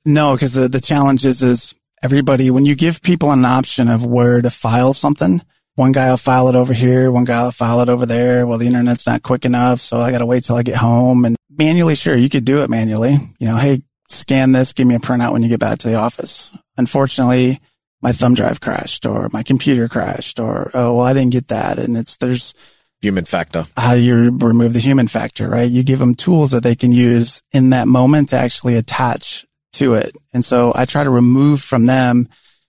no, 0.05 0.35
because 0.35 0.53
the, 0.53 0.69
the 0.69 0.81
challenge 0.81 1.25
is, 1.25 1.43
is 1.43 1.75
everybody, 2.03 2.51
when 2.51 2.67
you 2.67 2.75
give 2.75 3.01
people 3.01 3.31
an 3.31 3.45
option 3.45 3.89
of 3.89 4.05
where 4.05 4.43
to 4.43 4.51
file 4.51 4.93
something, 4.93 5.41
one 5.77 5.93
guy 5.93 6.11
will 6.11 6.17
file 6.17 6.49
it 6.49 6.55
over 6.55 6.75
here, 6.75 7.11
one 7.11 7.25
guy 7.25 7.45
will 7.45 7.53
file 7.53 7.81
it 7.81 7.89
over 7.89 8.05
there. 8.07 8.47
Well, 8.47 8.59
the 8.59 8.67
internet's 8.67 9.07
not 9.07 9.23
quick 9.23 9.45
enough. 9.45 9.81
So 9.81 10.01
I 10.01 10.11
got 10.11 10.19
to 10.19 10.27
wait 10.27 10.45
till 10.45 10.57
I 10.57 10.63
get 10.63 10.77
home 10.77 11.25
and 11.25 11.37
manually, 11.49 11.95
sure, 11.95 12.17
you 12.17 12.29
could 12.29 12.45
do 12.45 12.63
it 12.63 12.71
manually. 12.71 13.17
You 13.39 13.49
know, 13.49 13.57
Hey, 13.57 13.83
scan 14.09 14.53
this, 14.53 14.73
give 14.73 14.87
me 14.87 14.95
a 14.95 15.01
printout 15.01 15.33
when 15.33 15.43
you 15.43 15.49
get 15.49 15.61
back 15.61 15.79
to 15.79 15.89
the 15.89 15.97
office. 15.97 16.51
Unfortunately, 16.77 17.61
my 18.03 18.13
thumb 18.13 18.35
drive 18.35 18.61
crashed 18.61 19.07
or 19.07 19.29
my 19.33 19.43
computer 19.43 19.89
crashed 19.89 20.39
or, 20.39 20.71
oh, 20.75 20.95
well, 20.95 21.07
I 21.07 21.13
didn't 21.13 21.33
get 21.33 21.49
that. 21.49 21.79
And 21.79 21.97
it's, 21.97 22.17
there's 22.17 22.55
human 23.01 23.25
factor. 23.25 23.67
How 23.77 23.95
do 23.95 24.01
you 24.01 24.37
remove 24.39 24.73
the 24.73 24.81
human 24.81 25.09
factor, 25.09 25.49
right? 25.49 25.71
You 25.71 25.83
give 25.83 25.99
them 25.99 26.15
tools 26.15 26.51
that 26.51 26.63
they 26.63 26.75
can 26.75 26.93
use 26.93 27.43
in 27.53 27.71
that 27.71 27.89
moment 27.89 28.31
to 28.31 28.37
actually 28.37 28.77
attach 28.77 29.45
to 29.75 29.95
it. 29.95 30.17
And 30.33 30.45
so 30.45 30.73
I 30.75 30.85
try 30.85 31.05
to 31.05 31.11
remove 31.11 31.61
from 31.61 31.87
them, 31.87 32.29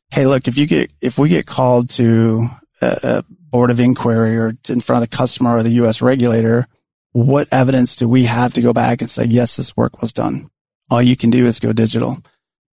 Hey, 0.10 0.26
look, 0.26 0.48
if 0.48 0.58
you 0.58 0.66
get, 0.66 0.92
if 1.02 1.18
we 1.18 1.28
get 1.28 1.46
called 1.46 1.90
to 1.92 2.48
a, 2.82 3.00
a 3.04 3.24
board 3.30 3.72
of 3.72 3.80
inquiry 3.80 4.38
or 4.38 4.58
in 4.70 4.80
front 4.80 5.04
of 5.04 5.10
the 5.10 5.16
customer 5.16 5.56
or 5.56 5.64
the 5.64 5.72
U.S. 5.72 6.02
regulator, 6.02 6.68
what 7.12 7.48
evidence 7.52 7.96
do 7.96 8.08
we 8.08 8.24
have 8.24 8.54
to 8.54 8.62
go 8.62 8.74
back 8.74 9.02
and 9.02 9.10
say, 9.10 9.26
yes, 9.26 9.58
this 9.58 9.76
work 9.76 10.02
was 10.02 10.14
done? 10.14 10.50
All 10.90 11.02
you 11.02 11.18
can 11.18 11.30
do 11.30 11.46
is 11.46 11.60
go 11.60 11.74
digital. 11.74 12.18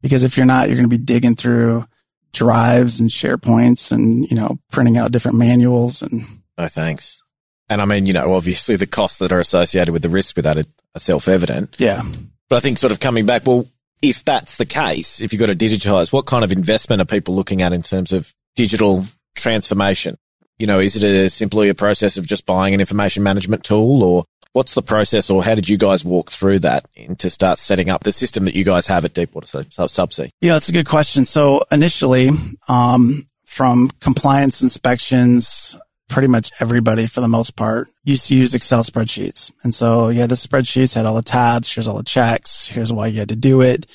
Because 0.02 0.24
if 0.24 0.36
you're 0.36 0.46
not, 0.46 0.68
you're 0.68 0.76
going 0.76 0.88
to 0.88 0.98
be 0.98 1.02
digging 1.02 1.34
through 1.34 1.86
drives 2.32 3.00
and 3.00 3.08
SharePoints 3.08 3.90
and, 3.90 4.28
you 4.28 4.36
know, 4.36 4.58
printing 4.70 4.98
out 4.98 5.12
different 5.12 5.38
manuals 5.38 6.02
and. 6.02 6.24
No, 6.58 6.68
thanks. 6.68 7.22
And 7.68 7.80
I 7.80 7.86
mean, 7.86 8.06
you 8.06 8.12
know, 8.12 8.34
obviously 8.34 8.76
the 8.76 8.86
costs 8.86 9.18
that 9.18 9.32
are 9.32 9.40
associated 9.40 9.92
with 9.92 10.02
the 10.02 10.10
risk 10.10 10.36
with 10.36 10.44
that 10.44 10.58
are, 10.58 10.64
self-evident. 10.96 11.76
Yeah. 11.78 12.02
But 12.48 12.56
I 12.56 12.60
think 12.60 12.78
sort 12.78 12.92
of 12.92 13.00
coming 13.00 13.26
back, 13.26 13.46
well, 13.46 13.66
if 14.00 14.24
that's 14.24 14.58
the 14.58 14.66
case, 14.66 15.20
if 15.20 15.32
you've 15.32 15.40
got 15.40 15.46
to 15.46 15.56
digitalize, 15.56 16.12
what 16.12 16.26
kind 16.26 16.44
of 16.44 16.52
investment 16.52 17.02
are 17.02 17.06
people 17.06 17.34
looking 17.34 17.62
at 17.62 17.72
in 17.72 17.82
terms 17.82 18.12
of 18.12 18.32
digital 18.54 19.04
transformation? 19.34 20.16
You 20.58 20.68
know, 20.68 20.78
is 20.78 20.94
it 20.94 21.02
a 21.02 21.30
simply 21.30 21.68
a 21.68 21.74
process 21.74 22.16
of 22.16 22.26
just 22.26 22.46
buying 22.46 22.74
an 22.74 22.80
information 22.80 23.24
management 23.24 23.64
tool 23.64 24.04
or 24.04 24.24
what's 24.54 24.74
the 24.74 24.82
process 24.82 25.28
or 25.30 25.44
how 25.44 25.54
did 25.54 25.68
you 25.68 25.76
guys 25.76 26.04
walk 26.04 26.30
through 26.30 26.60
that 26.60 26.88
to 27.18 27.28
start 27.28 27.58
setting 27.58 27.90
up 27.90 28.04
the 28.04 28.12
system 28.12 28.46
that 28.46 28.54
you 28.54 28.64
guys 28.64 28.86
have 28.86 29.04
at 29.04 29.12
Deepwater 29.12 29.46
Subsea? 29.46 30.30
Yeah, 30.40 30.54
that's 30.54 30.68
a 30.68 30.72
good 30.72 30.86
question. 30.86 31.26
So 31.26 31.64
initially, 31.70 32.30
um, 32.68 33.26
from 33.44 33.90
compliance 34.00 34.62
inspections, 34.62 35.76
pretty 36.08 36.28
much 36.28 36.52
everybody 36.60 37.06
for 37.06 37.20
the 37.20 37.28
most 37.28 37.56
part 37.56 37.88
used 38.04 38.28
to 38.28 38.36
use 38.36 38.54
Excel 38.54 38.84
spreadsheets. 38.84 39.50
And 39.64 39.74
so 39.74 40.08
yeah, 40.08 40.28
the 40.28 40.36
spreadsheets 40.36 40.94
had 40.94 41.04
all 41.04 41.16
the 41.16 41.22
tabs. 41.22 41.72
Here's 41.72 41.88
all 41.88 41.96
the 41.96 42.04
checks. 42.04 42.66
Here's 42.66 42.92
why 42.92 43.08
you 43.08 43.18
had 43.18 43.30
to 43.30 43.36
do 43.36 43.60
it. 43.60 43.86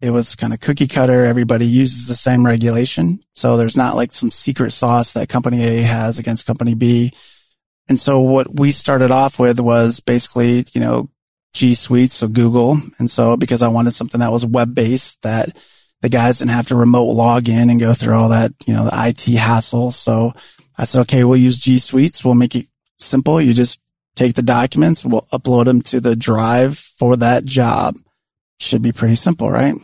It 0.00 0.10
was 0.10 0.36
kind 0.36 0.52
of 0.52 0.60
cookie 0.60 0.86
cutter. 0.86 1.24
Everybody 1.24 1.66
uses 1.66 2.06
the 2.06 2.14
same 2.14 2.46
regulation. 2.46 3.18
So 3.34 3.56
there's 3.56 3.76
not 3.76 3.96
like 3.96 4.12
some 4.12 4.30
secret 4.30 4.72
sauce 4.72 5.12
that 5.12 5.28
company 5.28 5.64
A 5.64 5.82
has 5.82 6.20
against 6.20 6.46
company 6.46 6.74
B. 6.74 7.12
And 7.88 7.98
so 7.98 8.20
what 8.20 8.58
we 8.58 8.72
started 8.72 9.10
off 9.10 9.38
with 9.38 9.60
was 9.60 10.00
basically, 10.00 10.66
you 10.72 10.80
know, 10.80 11.08
G 11.54 11.74
Suite, 11.74 12.10
so 12.10 12.28
Google. 12.28 12.80
And 12.98 13.10
so 13.10 13.36
because 13.36 13.62
I 13.62 13.68
wanted 13.68 13.94
something 13.94 14.20
that 14.20 14.32
was 14.32 14.44
web 14.44 14.74
based 14.74 15.22
that 15.22 15.56
the 16.02 16.08
guys 16.08 16.38
didn't 16.38 16.50
have 16.50 16.68
to 16.68 16.76
remote 16.76 17.12
log 17.12 17.48
in 17.48 17.70
and 17.70 17.80
go 17.80 17.94
through 17.94 18.14
all 18.14 18.28
that, 18.28 18.52
you 18.66 18.74
know, 18.74 18.84
the 18.84 19.08
IT 19.08 19.34
hassle. 19.36 19.90
So 19.90 20.34
I 20.76 20.84
said, 20.84 21.00
okay, 21.02 21.24
we'll 21.24 21.38
use 21.38 21.58
G 21.58 21.78
Suites. 21.78 22.24
We'll 22.24 22.34
make 22.34 22.54
it 22.54 22.68
simple. 22.98 23.40
You 23.40 23.54
just 23.54 23.80
take 24.18 24.34
the 24.34 24.42
documents, 24.42 25.04
we'll 25.04 25.26
upload 25.32 25.66
them 25.66 25.80
to 25.80 26.00
the 26.00 26.16
drive 26.16 26.76
for 26.76 27.16
that 27.16 27.44
job. 27.44 27.96
Should 28.58 28.82
be 28.82 28.92
pretty 28.92 29.14
simple, 29.14 29.48
right? 29.48 29.76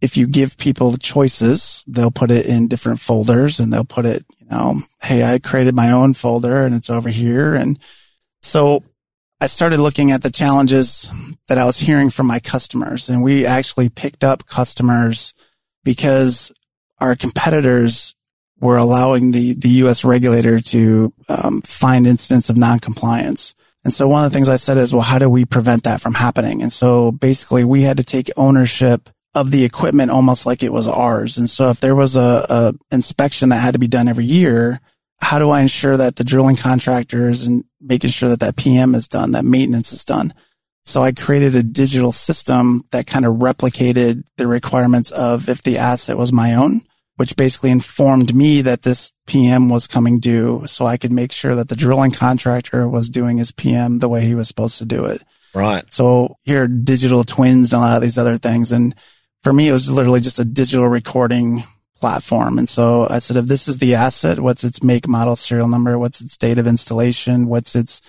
If 0.00 0.16
you 0.16 0.28
give 0.28 0.56
people 0.56 0.96
choices, 0.96 1.82
they'll 1.88 2.12
put 2.12 2.30
it 2.30 2.46
in 2.46 2.68
different 2.68 3.00
folders 3.00 3.58
and 3.58 3.72
they'll 3.72 3.84
put 3.84 4.06
it, 4.06 4.24
Hey, 5.02 5.22
I 5.22 5.38
created 5.38 5.74
my 5.74 5.90
own 5.92 6.14
folder 6.14 6.64
and 6.64 6.74
it's 6.74 6.90
over 6.90 7.08
here. 7.08 7.54
And 7.54 7.78
so 8.42 8.82
I 9.40 9.46
started 9.46 9.78
looking 9.78 10.10
at 10.10 10.22
the 10.22 10.30
challenges 10.30 11.10
that 11.48 11.58
I 11.58 11.64
was 11.64 11.78
hearing 11.78 12.10
from 12.10 12.26
my 12.26 12.40
customers 12.40 13.08
and 13.08 13.22
we 13.22 13.46
actually 13.46 13.88
picked 13.88 14.24
up 14.24 14.46
customers 14.46 15.34
because 15.84 16.52
our 16.98 17.14
competitors 17.14 18.14
were 18.60 18.76
allowing 18.76 19.32
the, 19.32 19.54
the 19.54 19.68
U.S. 19.68 20.04
regulator 20.04 20.60
to 20.60 21.12
um, 21.28 21.60
find 21.62 22.06
incidents 22.06 22.48
of 22.48 22.56
noncompliance. 22.56 23.54
And 23.84 23.92
so 23.92 24.08
one 24.08 24.24
of 24.24 24.30
the 24.30 24.34
things 24.34 24.48
I 24.48 24.56
said 24.56 24.78
is, 24.78 24.94
well, 24.94 25.02
how 25.02 25.18
do 25.18 25.28
we 25.28 25.44
prevent 25.44 25.82
that 25.84 26.00
from 26.00 26.14
happening? 26.14 26.62
And 26.62 26.72
so 26.72 27.12
basically 27.12 27.64
we 27.64 27.82
had 27.82 27.98
to 27.98 28.04
take 28.04 28.30
ownership 28.36 29.10
of 29.34 29.50
the 29.50 29.64
equipment 29.64 30.10
almost 30.10 30.46
like 30.46 30.62
it 30.62 30.72
was 30.72 30.86
ours. 30.86 31.38
And 31.38 31.50
so 31.50 31.70
if 31.70 31.80
there 31.80 31.94
was 31.94 32.16
a, 32.16 32.46
a 32.48 32.74
inspection 32.92 33.48
that 33.48 33.56
had 33.56 33.72
to 33.74 33.80
be 33.80 33.88
done 33.88 34.08
every 34.08 34.24
year, 34.24 34.80
how 35.20 35.38
do 35.38 35.50
I 35.50 35.60
ensure 35.60 35.96
that 35.96 36.16
the 36.16 36.24
drilling 36.24 36.56
contractors 36.56 37.46
and 37.46 37.64
making 37.80 38.10
sure 38.10 38.28
that 38.28 38.40
that 38.40 38.56
PM 38.56 38.94
is 38.94 39.08
done, 39.08 39.32
that 39.32 39.44
maintenance 39.44 39.92
is 39.92 40.04
done? 40.04 40.34
So 40.86 41.02
I 41.02 41.12
created 41.12 41.56
a 41.56 41.62
digital 41.62 42.12
system 42.12 42.84
that 42.90 43.06
kind 43.06 43.24
of 43.24 43.36
replicated 43.36 44.24
the 44.36 44.46
requirements 44.46 45.10
of 45.10 45.48
if 45.48 45.62
the 45.62 45.78
asset 45.78 46.18
was 46.18 46.32
my 46.32 46.54
own 46.54 46.82
which 47.16 47.36
basically 47.36 47.70
informed 47.70 48.34
me 48.34 48.62
that 48.62 48.82
this 48.82 49.12
PM 49.26 49.68
was 49.68 49.86
coming 49.86 50.18
due 50.18 50.64
so 50.66 50.84
I 50.84 50.96
could 50.96 51.12
make 51.12 51.32
sure 51.32 51.54
that 51.54 51.68
the 51.68 51.76
drilling 51.76 52.10
contractor 52.10 52.88
was 52.88 53.08
doing 53.08 53.38
his 53.38 53.52
PM 53.52 53.98
the 53.98 54.08
way 54.08 54.24
he 54.24 54.34
was 54.34 54.48
supposed 54.48 54.78
to 54.78 54.84
do 54.84 55.04
it. 55.04 55.22
Right. 55.54 55.84
So 55.92 56.36
here 56.42 56.66
digital 56.66 57.22
twins 57.22 57.72
and 57.72 57.82
a 57.82 57.86
lot 57.86 57.96
of 57.96 58.02
these 58.02 58.18
other 58.18 58.38
things. 58.38 58.72
And 58.72 58.94
for 59.44 59.52
me, 59.52 59.68
it 59.68 59.72
was 59.72 59.90
literally 59.90 60.20
just 60.20 60.38
a 60.38 60.44
digital 60.44 60.88
recording 60.88 61.62
platform. 62.00 62.58
And 62.58 62.68
so 62.68 63.06
I 63.08 63.18
said, 63.18 63.36
if 63.36 63.46
this 63.46 63.68
is 63.68 63.78
the 63.78 63.94
asset, 63.94 64.40
what's 64.40 64.64
its 64.64 64.82
make, 64.82 65.06
model, 65.06 65.36
serial 65.36 65.68
number? 65.68 65.98
What's 65.98 66.22
its 66.22 66.36
date 66.36 66.58
of 66.58 66.66
installation? 66.66 67.46
What's 67.46 67.76
its 67.76 68.00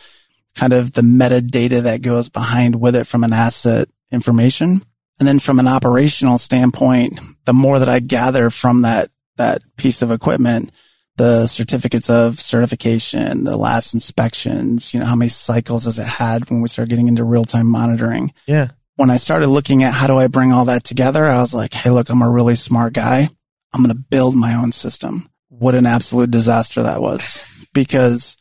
kind 0.56 0.71
of 0.71 0.93
the 0.93 1.02
metadata 1.02 1.84
that 1.84 2.02
goes 2.02 2.30
behind 2.30 2.80
with 2.80 2.95
it 2.95 3.06
from 3.06 3.26
an 3.26 3.34
asset 3.34 3.89
information? 4.12 4.82
And 5.19 5.28
then 5.28 5.39
from 5.39 5.60
an 5.60 5.67
operational 5.67 6.38
standpoint, 6.38 7.19
the 7.43 7.54
more 7.54 7.80
that 7.80 7.89
I 7.89 8.00
gather 8.00 8.50
from 8.50 8.82
that, 8.84 9.10
that 9.36 9.62
piece 9.76 10.02
of 10.02 10.12
equipment, 10.12 10.71
the 11.17 11.48
certificates 11.48 12.10
of 12.10 12.39
certification, 12.39 13.43
the 13.43 13.58
last 13.58 13.93
inspections, 13.93 14.93
you 14.93 15.00
know, 15.00 15.06
how 15.06 15.15
many 15.15 15.30
cycles 15.30 15.86
has 15.86 16.00
it 16.00 16.08
had 16.08 16.50
when 16.50 16.62
we 16.62 16.69
start 16.69 16.89
getting 16.89 17.08
into 17.08 17.24
real 17.24 17.45
time 17.45 17.67
monitoring? 17.67 18.34
Yeah. 18.48 18.69
When 18.95 19.10
I 19.10 19.17
started 19.17 19.47
looking 19.47 19.84
at 19.84 19.93
how 19.93 20.08
do 20.08 20.17
I 20.17 20.27
bring 20.27 20.51
all 20.51 20.65
that 20.65 20.84
together, 20.84 21.25
I 21.25 21.39
was 21.39 21.53
like, 21.53 21.73
Hey, 21.73 21.89
look, 21.89 22.10
I'm 22.10 22.21
a 22.21 22.29
really 22.29 22.55
smart 22.55 22.93
guy. 22.93 23.29
I'm 23.73 23.84
going 23.84 23.95
to 23.95 24.01
build 24.10 24.36
my 24.36 24.55
own 24.55 24.71
system. 24.71 25.29
What 25.49 25.75
an 25.75 25.86
absolute 25.86 26.31
disaster 26.31 26.84
that 26.84 27.01
was 27.01 27.45
because 27.73 28.38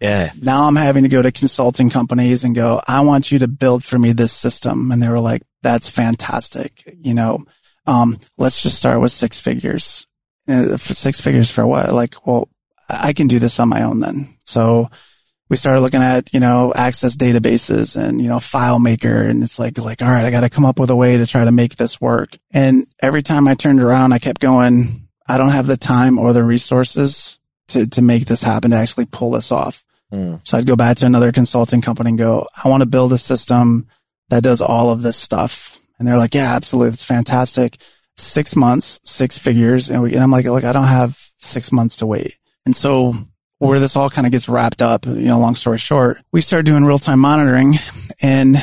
yeah. 0.00 0.32
Now 0.40 0.64
I'm 0.64 0.76
having 0.76 1.04
to 1.04 1.08
go 1.08 1.22
to 1.22 1.32
consulting 1.32 1.88
companies 1.88 2.44
and 2.44 2.54
go, 2.54 2.82
I 2.86 3.00
want 3.00 3.32
you 3.32 3.38
to 3.40 3.48
build 3.48 3.82
for 3.82 3.98
me 3.98 4.12
this 4.12 4.32
system. 4.32 4.90
And 4.92 5.02
they 5.02 5.08
were 5.08 5.20
like, 5.20 5.42
that's 5.62 5.88
fantastic. 5.88 6.82
You 6.98 7.14
know, 7.14 7.44
um, 7.86 8.18
let's 8.36 8.62
just 8.62 8.76
start 8.76 9.00
with 9.00 9.12
six 9.12 9.40
figures. 9.40 10.06
Uh, 10.48 10.76
for 10.76 10.94
six 10.94 11.20
figures 11.20 11.50
for 11.50 11.66
what? 11.66 11.92
Like, 11.92 12.26
well, 12.26 12.48
I 12.88 13.12
can 13.14 13.26
do 13.26 13.38
this 13.38 13.58
on 13.58 13.68
my 13.68 13.82
own 13.82 14.00
then. 14.00 14.36
So 14.44 14.90
we 15.48 15.56
started 15.56 15.80
looking 15.80 16.02
at, 16.02 16.32
you 16.34 16.40
know, 16.40 16.72
access 16.74 17.16
databases 17.16 17.96
and, 17.96 18.20
you 18.20 18.28
know, 18.28 18.38
FileMaker. 18.38 19.28
And 19.28 19.42
it's 19.42 19.58
like, 19.58 19.78
like, 19.78 20.02
all 20.02 20.08
right, 20.08 20.24
I 20.24 20.30
got 20.30 20.40
to 20.40 20.50
come 20.50 20.64
up 20.64 20.78
with 20.78 20.90
a 20.90 20.96
way 20.96 21.16
to 21.18 21.26
try 21.26 21.44
to 21.44 21.52
make 21.52 21.76
this 21.76 22.00
work. 22.00 22.36
And 22.52 22.86
every 23.00 23.22
time 23.22 23.46
I 23.46 23.54
turned 23.54 23.80
around, 23.80 24.12
I 24.12 24.18
kept 24.18 24.40
going, 24.40 25.08
I 25.28 25.38
don't 25.38 25.50
have 25.50 25.66
the 25.66 25.76
time 25.76 26.18
or 26.18 26.32
the 26.32 26.44
resources 26.44 27.38
to, 27.68 27.86
to 27.86 28.02
make 28.02 28.26
this 28.26 28.42
happen, 28.42 28.72
to 28.72 28.76
actually 28.76 29.06
pull 29.06 29.30
this 29.30 29.52
off. 29.52 29.84
Mm. 30.12 30.40
So 30.44 30.58
I'd 30.58 30.66
go 30.66 30.76
back 30.76 30.96
to 30.98 31.06
another 31.06 31.32
consulting 31.32 31.80
company 31.80 32.10
and 32.10 32.18
go, 32.18 32.46
I 32.62 32.68
want 32.68 32.82
to 32.82 32.88
build 32.88 33.12
a 33.12 33.18
system 33.18 33.86
that 34.30 34.42
does 34.42 34.60
all 34.60 34.90
of 34.90 35.02
this 35.02 35.16
stuff. 35.16 35.78
And 35.98 36.06
they're 36.06 36.18
like, 36.18 36.34
yeah, 36.34 36.54
absolutely. 36.54 36.94
It's 36.94 37.04
fantastic. 37.04 37.76
Six 38.16 38.56
months, 38.56 39.00
six 39.04 39.38
figures. 39.38 39.90
And, 39.90 40.02
we, 40.02 40.14
and 40.14 40.22
I'm 40.22 40.30
like, 40.30 40.46
look, 40.46 40.64
I 40.64 40.72
don't 40.72 40.84
have 40.84 41.30
six 41.38 41.70
months 41.70 41.96
to 41.96 42.06
wait. 42.06 42.36
And 42.64 42.74
so 42.74 43.14
where 43.58 43.80
this 43.80 43.96
all 43.96 44.10
kind 44.10 44.26
of 44.26 44.32
gets 44.32 44.48
wrapped 44.48 44.82
up, 44.82 45.06
you 45.06 45.14
know, 45.14 45.38
long 45.38 45.54
story 45.54 45.78
short, 45.78 46.18
we 46.32 46.40
started 46.40 46.66
doing 46.66 46.84
real 46.84 46.98
time 46.98 47.20
monitoring 47.20 47.74
and, 48.20 48.56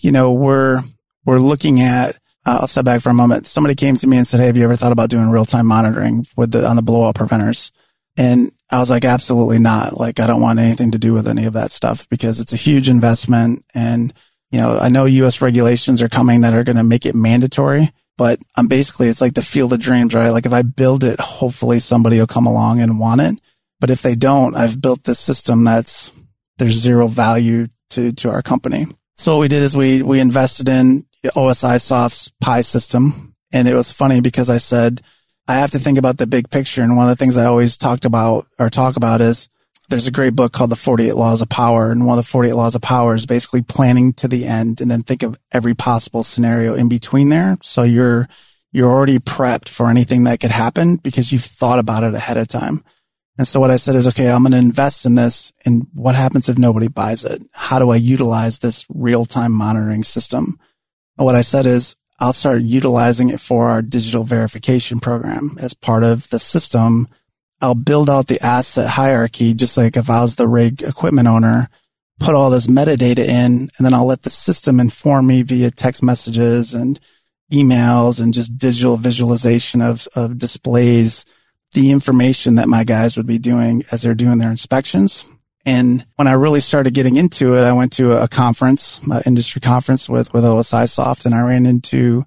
you 0.00 0.12
know, 0.12 0.32
we're, 0.32 0.82
we're 1.24 1.40
looking 1.40 1.80
at, 1.80 2.16
uh, 2.46 2.58
I'll 2.60 2.68
step 2.68 2.84
back 2.84 3.00
for 3.00 3.10
a 3.10 3.14
moment. 3.14 3.46
Somebody 3.46 3.74
came 3.74 3.96
to 3.96 4.06
me 4.06 4.18
and 4.18 4.26
said, 4.26 4.38
Hey, 4.38 4.46
have 4.46 4.56
you 4.56 4.62
ever 4.62 4.76
thought 4.76 4.92
about 4.92 5.10
doing 5.10 5.30
real 5.30 5.44
time 5.44 5.66
monitoring 5.66 6.26
with 6.36 6.52
the, 6.52 6.66
on 6.66 6.76
the 6.76 6.82
blowout 6.82 7.16
preventers? 7.16 7.72
And 8.16 8.52
I 8.70 8.78
was 8.78 8.90
like, 8.90 9.04
absolutely 9.04 9.58
not. 9.58 9.98
Like, 9.98 10.20
I 10.20 10.26
don't 10.26 10.40
want 10.40 10.58
anything 10.58 10.92
to 10.92 10.98
do 10.98 11.12
with 11.12 11.28
any 11.28 11.44
of 11.44 11.52
that 11.52 11.70
stuff 11.70 12.08
because 12.08 12.40
it's 12.40 12.52
a 12.52 12.56
huge 12.56 12.88
investment. 12.88 13.64
And, 13.74 14.14
you 14.50 14.60
know, 14.60 14.78
I 14.78 14.88
know 14.88 15.04
US 15.04 15.42
regulations 15.42 16.02
are 16.02 16.08
coming 16.08 16.40
that 16.40 16.54
are 16.54 16.64
going 16.64 16.76
to 16.76 16.84
make 16.84 17.04
it 17.04 17.14
mandatory, 17.14 17.92
but 18.16 18.40
I'm 18.56 18.68
basically, 18.68 19.08
it's 19.08 19.20
like 19.20 19.34
the 19.34 19.42
field 19.42 19.72
of 19.72 19.80
dreams, 19.80 20.14
right? 20.14 20.30
Like 20.30 20.46
if 20.46 20.52
I 20.52 20.62
build 20.62 21.04
it, 21.04 21.20
hopefully 21.20 21.80
somebody 21.80 22.18
will 22.18 22.26
come 22.26 22.46
along 22.46 22.80
and 22.80 22.98
want 22.98 23.20
it. 23.20 23.40
But 23.80 23.90
if 23.90 24.02
they 24.02 24.14
don't, 24.14 24.56
I've 24.56 24.80
built 24.80 25.04
this 25.04 25.18
system 25.18 25.64
that's, 25.64 26.12
there's 26.58 26.74
zero 26.74 27.08
value 27.08 27.66
to, 27.90 28.12
to 28.12 28.30
our 28.30 28.42
company. 28.42 28.86
So 29.16 29.36
what 29.36 29.42
we 29.42 29.48
did 29.48 29.62
is 29.62 29.76
we, 29.76 30.02
we 30.02 30.20
invested 30.20 30.68
in 30.68 31.06
OSIsoft's 31.24 32.32
Pi 32.40 32.60
system. 32.60 33.34
And 33.52 33.68
it 33.68 33.74
was 33.74 33.92
funny 33.92 34.20
because 34.20 34.50
I 34.50 34.58
said, 34.58 35.02
I 35.48 35.54
have 35.54 35.70
to 35.72 35.78
think 35.78 35.98
about 35.98 36.18
the 36.18 36.26
big 36.26 36.50
picture. 36.50 36.82
And 36.82 36.96
one 36.96 37.08
of 37.08 37.16
the 37.16 37.22
things 37.22 37.36
I 37.36 37.46
always 37.46 37.76
talked 37.76 38.04
about 38.04 38.46
or 38.58 38.68
talk 38.68 38.96
about 38.96 39.20
is 39.20 39.48
there's 39.88 40.08
a 40.08 40.12
great 40.12 40.34
book 40.34 40.52
called 40.52 40.70
The 40.70 40.76
48 40.76 41.14
Laws 41.14 41.42
of 41.42 41.48
Power. 41.48 41.92
And 41.92 42.04
one 42.04 42.18
of 42.18 42.24
the 42.24 42.30
48 42.30 42.54
Laws 42.54 42.74
of 42.74 42.82
Power 42.82 43.14
is 43.14 43.26
basically 43.26 43.62
planning 43.62 44.12
to 44.14 44.28
the 44.28 44.44
end 44.46 44.80
and 44.80 44.90
then 44.90 45.02
think 45.02 45.22
of 45.22 45.38
every 45.52 45.74
possible 45.74 46.24
scenario 46.24 46.74
in 46.74 46.88
between 46.88 47.28
there. 47.28 47.56
So 47.62 47.84
you're, 47.84 48.28
you're 48.72 48.90
already 48.90 49.18
prepped 49.18 49.68
for 49.68 49.88
anything 49.88 50.24
that 50.24 50.40
could 50.40 50.50
happen 50.50 50.96
because 50.96 51.32
you've 51.32 51.44
thought 51.44 51.78
about 51.78 52.02
it 52.02 52.14
ahead 52.14 52.36
of 52.36 52.48
time. 52.48 52.82
And 53.38 53.46
so 53.46 53.60
what 53.60 53.70
I 53.70 53.76
said 53.76 53.96
is, 53.96 54.08
okay, 54.08 54.30
I'm 54.30 54.42
going 54.42 54.52
to 54.52 54.58
invest 54.58 55.04
in 55.04 55.14
this. 55.14 55.52
And 55.64 55.86
what 55.92 56.14
happens 56.14 56.48
if 56.48 56.56
nobody 56.56 56.88
buys 56.88 57.24
it? 57.24 57.42
How 57.52 57.78
do 57.78 57.90
I 57.90 57.96
utilize 57.96 58.58
this 58.58 58.86
real 58.88 59.24
time 59.24 59.52
monitoring 59.52 60.04
system? 60.04 60.58
And 61.18 61.26
what 61.26 61.34
I 61.34 61.42
said 61.42 61.66
is 61.66 61.96
I'll 62.18 62.32
start 62.32 62.62
utilizing 62.62 63.28
it 63.28 63.40
for 63.40 63.68
our 63.68 63.82
digital 63.82 64.24
verification 64.24 65.00
program 65.00 65.56
as 65.60 65.74
part 65.74 66.02
of 66.02 66.28
the 66.30 66.38
system. 66.38 67.08
I'll 67.60 67.74
build 67.74 68.08
out 68.08 68.26
the 68.26 68.42
asset 68.44 68.88
hierarchy, 68.88 69.52
just 69.52 69.76
like 69.76 69.96
if 69.96 70.08
I 70.08 70.22
was 70.22 70.36
the 70.36 70.48
rig 70.48 70.82
equipment 70.82 71.28
owner, 71.28 71.68
put 72.18 72.34
all 72.34 72.50
this 72.50 72.68
metadata 72.68 73.18
in, 73.18 73.70
and 73.76 73.80
then 73.80 73.92
I'll 73.92 74.06
let 74.06 74.22
the 74.22 74.30
system 74.30 74.80
inform 74.80 75.26
me 75.26 75.42
via 75.42 75.70
text 75.70 76.02
messages 76.02 76.72
and 76.72 76.98
emails 77.52 78.20
and 78.20 78.32
just 78.32 78.56
digital 78.56 78.96
visualization 78.96 79.82
of, 79.82 80.08
of 80.16 80.38
displays, 80.38 81.24
the 81.72 81.90
information 81.90 82.56
that 82.56 82.68
my 82.68 82.84
guys 82.84 83.16
would 83.16 83.26
be 83.26 83.38
doing 83.38 83.84
as 83.90 84.02
they're 84.02 84.14
doing 84.14 84.38
their 84.38 84.50
inspections. 84.50 85.24
And 85.64 86.06
when 86.14 86.28
I 86.28 86.32
really 86.32 86.60
started 86.60 86.94
getting 86.94 87.16
into 87.16 87.56
it, 87.56 87.62
I 87.62 87.72
went 87.72 87.92
to 87.94 88.12
a 88.12 88.28
conference, 88.28 89.00
an 89.02 89.22
industry 89.26 89.60
conference 89.60 90.08
with, 90.08 90.32
with 90.32 90.44
OSIsoft 90.44 91.26
and 91.26 91.34
I 91.34 91.42
ran 91.42 91.66
into 91.66 92.24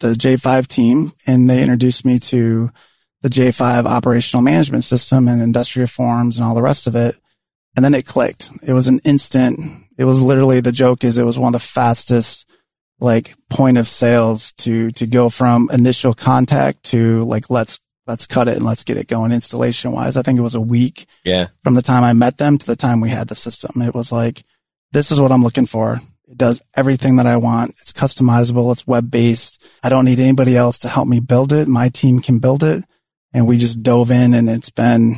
the 0.00 0.08
J5 0.14 0.66
team 0.66 1.12
and 1.26 1.48
they 1.48 1.62
introduced 1.62 2.04
me 2.04 2.18
to 2.18 2.70
the 3.22 3.28
J5 3.28 3.84
operational 3.84 4.42
management 4.42 4.82
system 4.82 5.28
and 5.28 5.40
industrial 5.40 5.86
forms 5.86 6.36
and 6.36 6.44
all 6.44 6.54
the 6.54 6.62
rest 6.62 6.86
of 6.86 6.96
it. 6.96 7.16
And 7.76 7.84
then 7.84 7.94
it 7.94 8.06
clicked. 8.06 8.50
It 8.62 8.72
was 8.72 8.88
an 8.88 9.00
instant. 9.04 9.84
It 9.96 10.04
was 10.04 10.20
literally 10.20 10.60
the 10.60 10.72
joke 10.72 11.04
is 11.04 11.16
it 11.16 11.24
was 11.24 11.38
one 11.38 11.54
of 11.54 11.60
the 11.60 11.66
fastest 11.66 12.50
like 12.98 13.34
point 13.48 13.78
of 13.78 13.86
sales 13.86 14.52
to, 14.52 14.90
to 14.92 15.06
go 15.06 15.28
from 15.28 15.68
initial 15.72 16.12
contact 16.12 16.82
to 16.86 17.22
like, 17.22 17.48
let's 17.50 17.78
let's 18.10 18.26
cut 18.26 18.48
it 18.48 18.56
and 18.56 18.66
let's 18.66 18.82
get 18.82 18.96
it 18.96 19.06
going 19.06 19.30
installation 19.30 19.92
wise. 19.92 20.16
I 20.16 20.22
think 20.22 20.36
it 20.38 20.42
was 20.42 20.56
a 20.56 20.60
week 20.60 21.06
Yeah. 21.24 21.46
from 21.62 21.74
the 21.74 21.82
time 21.82 22.02
I 22.02 22.12
met 22.12 22.38
them 22.38 22.58
to 22.58 22.66
the 22.66 22.74
time 22.76 23.00
we 23.00 23.08
had 23.10 23.28
the 23.28 23.36
system. 23.36 23.80
It 23.82 23.94
was 23.94 24.10
like, 24.10 24.42
this 24.92 25.12
is 25.12 25.20
what 25.20 25.30
I'm 25.30 25.44
looking 25.44 25.66
for. 25.66 26.00
It 26.26 26.36
does 26.36 26.60
everything 26.74 27.16
that 27.16 27.26
I 27.26 27.36
want. 27.36 27.76
It's 27.80 27.92
customizable. 27.92 28.72
It's 28.72 28.84
web 28.86 29.10
based. 29.12 29.64
I 29.84 29.88
don't 29.88 30.04
need 30.04 30.18
anybody 30.18 30.56
else 30.56 30.78
to 30.80 30.88
help 30.88 31.06
me 31.06 31.20
build 31.20 31.52
it. 31.52 31.68
My 31.68 31.88
team 31.88 32.20
can 32.20 32.40
build 32.40 32.64
it. 32.64 32.84
And 33.32 33.46
we 33.46 33.58
just 33.58 33.80
dove 33.82 34.10
in 34.10 34.34
and 34.34 34.50
it's 34.50 34.70
been, 34.70 35.14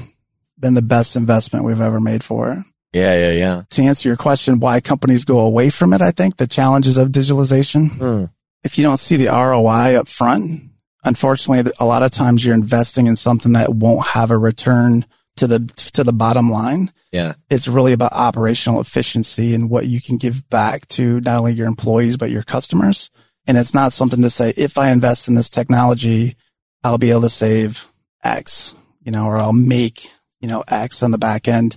been 0.58 0.74
the 0.74 0.82
best 0.82 1.16
investment 1.16 1.64
we've 1.64 1.80
ever 1.80 1.98
made 2.00 2.22
for 2.22 2.52
it. 2.52 2.58
Yeah. 2.92 3.16
Yeah. 3.16 3.30
Yeah. 3.32 3.62
To 3.70 3.82
answer 3.82 4.08
your 4.10 4.18
question, 4.18 4.60
why 4.60 4.80
companies 4.82 5.24
go 5.24 5.40
away 5.40 5.70
from 5.70 5.94
it, 5.94 6.02
I 6.02 6.10
think 6.10 6.36
the 6.36 6.46
challenges 6.46 6.98
of 6.98 7.08
digitalization. 7.08 7.90
Hmm. 7.92 8.24
If 8.64 8.76
you 8.76 8.84
don't 8.84 9.00
see 9.00 9.16
the 9.16 9.28
ROI 9.28 9.96
up 9.98 10.08
front, 10.08 10.64
unfortunately, 11.04 11.72
a 11.78 11.86
lot 11.86 12.02
of 12.02 12.10
times 12.10 12.44
you're 12.44 12.54
investing 12.54 13.06
in 13.06 13.16
something 13.16 13.52
that 13.54 13.74
won't 13.74 14.06
have 14.08 14.30
a 14.30 14.38
return 14.38 15.04
to 15.36 15.46
the, 15.46 15.60
to 15.92 16.04
the 16.04 16.12
bottom 16.12 16.50
line. 16.50 16.92
Yeah. 17.10 17.34
It's 17.50 17.68
really 17.68 17.92
about 17.92 18.12
operational 18.12 18.80
efficiency 18.80 19.54
and 19.54 19.70
what 19.70 19.86
you 19.86 20.00
can 20.00 20.16
give 20.16 20.48
back 20.50 20.86
to 20.88 21.20
not 21.20 21.38
only 21.38 21.54
your 21.54 21.66
employees, 21.66 22.16
but 22.16 22.30
your 22.30 22.42
customers. 22.42 23.10
And 23.46 23.58
it's 23.58 23.74
not 23.74 23.92
something 23.92 24.22
to 24.22 24.30
say, 24.30 24.52
if 24.56 24.78
I 24.78 24.90
invest 24.90 25.28
in 25.28 25.34
this 25.34 25.50
technology, 25.50 26.36
I'll 26.84 26.98
be 26.98 27.10
able 27.10 27.22
to 27.22 27.28
save 27.28 27.86
X, 28.22 28.74
you 29.02 29.10
know, 29.10 29.26
or 29.26 29.36
I'll 29.36 29.52
make, 29.52 30.10
you 30.40 30.48
know, 30.48 30.64
X 30.68 31.02
on 31.02 31.10
the 31.10 31.18
back 31.18 31.48
end. 31.48 31.76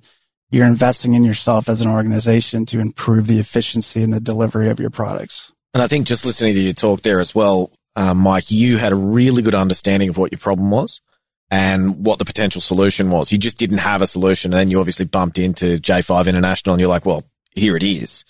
You're 0.52 0.68
investing 0.68 1.14
in 1.14 1.24
yourself 1.24 1.68
as 1.68 1.82
an 1.82 1.90
organization 1.90 2.66
to 2.68 2.80
improve 2.80 3.28
the 3.28 3.40
efficiency 3.40 4.04
and 4.04 4.14
the 4.14 4.20
delivery 4.20 4.70
of 4.70 4.80
your 4.80 4.92
products. 4.92 5.52
And 5.74 5.82
I 5.82 5.88
think 5.88 6.06
just 6.06 6.26
listening 6.26 6.54
to 6.54 6.60
you 6.60 6.74
talk 6.74 7.02
there 7.02 7.20
as 7.20 7.34
well, 7.34 7.72
um, 7.96 8.18
Mike, 8.18 8.52
you 8.52 8.78
had 8.78 8.92
a 8.92 8.96
really 8.96 9.42
good 9.42 9.56
understanding 9.56 10.10
of 10.10 10.18
what 10.18 10.32
your 10.32 10.40
problem 10.40 10.70
was 10.70 11.02
and 11.50 12.06
what 12.06 12.20
the 12.20 12.26
potential 12.26 12.62
solution 12.62 13.10
was. 13.10 13.32
You 13.32 13.38
just 13.38 13.58
didn't 13.58 13.78
have 13.80 14.02
a 14.02 14.08
solution. 14.08 14.54
And 14.54 14.60
then 14.60 14.72
you 14.72 14.80
obviously 14.80 15.06
bumped 15.06 15.38
into 15.38 15.78
J5 15.78 16.28
International 16.28 16.74
and 16.74 16.82
you're 16.82 16.90
like, 16.90 17.06
well, 17.06 17.24
here 17.56 17.78
it 17.78 17.84
is. 17.84 18.26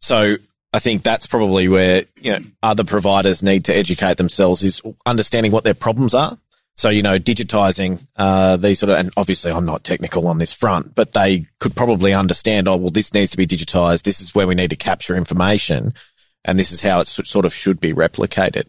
So 0.00 0.36
I 0.72 0.78
think 0.78 1.02
that's 1.02 1.26
probably 1.26 1.68
where, 1.68 2.04
you 2.20 2.32
know, 2.32 2.40
other 2.62 2.84
providers 2.84 3.42
need 3.42 3.64
to 3.64 3.74
educate 3.74 4.18
themselves 4.18 4.62
is 4.62 4.82
understanding 5.04 5.50
what 5.50 5.64
their 5.64 5.74
problems 5.74 6.14
are. 6.14 6.38
So, 6.76 6.90
you 6.90 7.02
know, 7.02 7.18
digitizing, 7.18 8.06
uh, 8.14 8.56
these 8.56 8.78
sort 8.78 8.90
of, 8.90 8.98
and 8.98 9.10
obviously 9.16 9.50
I'm 9.50 9.64
not 9.64 9.82
technical 9.82 10.28
on 10.28 10.38
this 10.38 10.52
front, 10.52 10.94
but 10.94 11.12
they 11.12 11.46
could 11.58 11.74
probably 11.74 12.12
understand, 12.12 12.68
oh, 12.68 12.76
well, 12.76 12.90
this 12.90 13.12
needs 13.12 13.32
to 13.32 13.36
be 13.36 13.48
digitized. 13.48 14.02
This 14.02 14.20
is 14.20 14.32
where 14.32 14.46
we 14.46 14.54
need 14.54 14.70
to 14.70 14.76
capture 14.76 15.16
information 15.16 15.94
and 16.44 16.58
this 16.58 16.70
is 16.70 16.82
how 16.82 17.00
it 17.00 17.08
sort 17.08 17.44
of 17.44 17.52
should 17.52 17.80
be 17.80 17.92
replicated. 17.92 18.68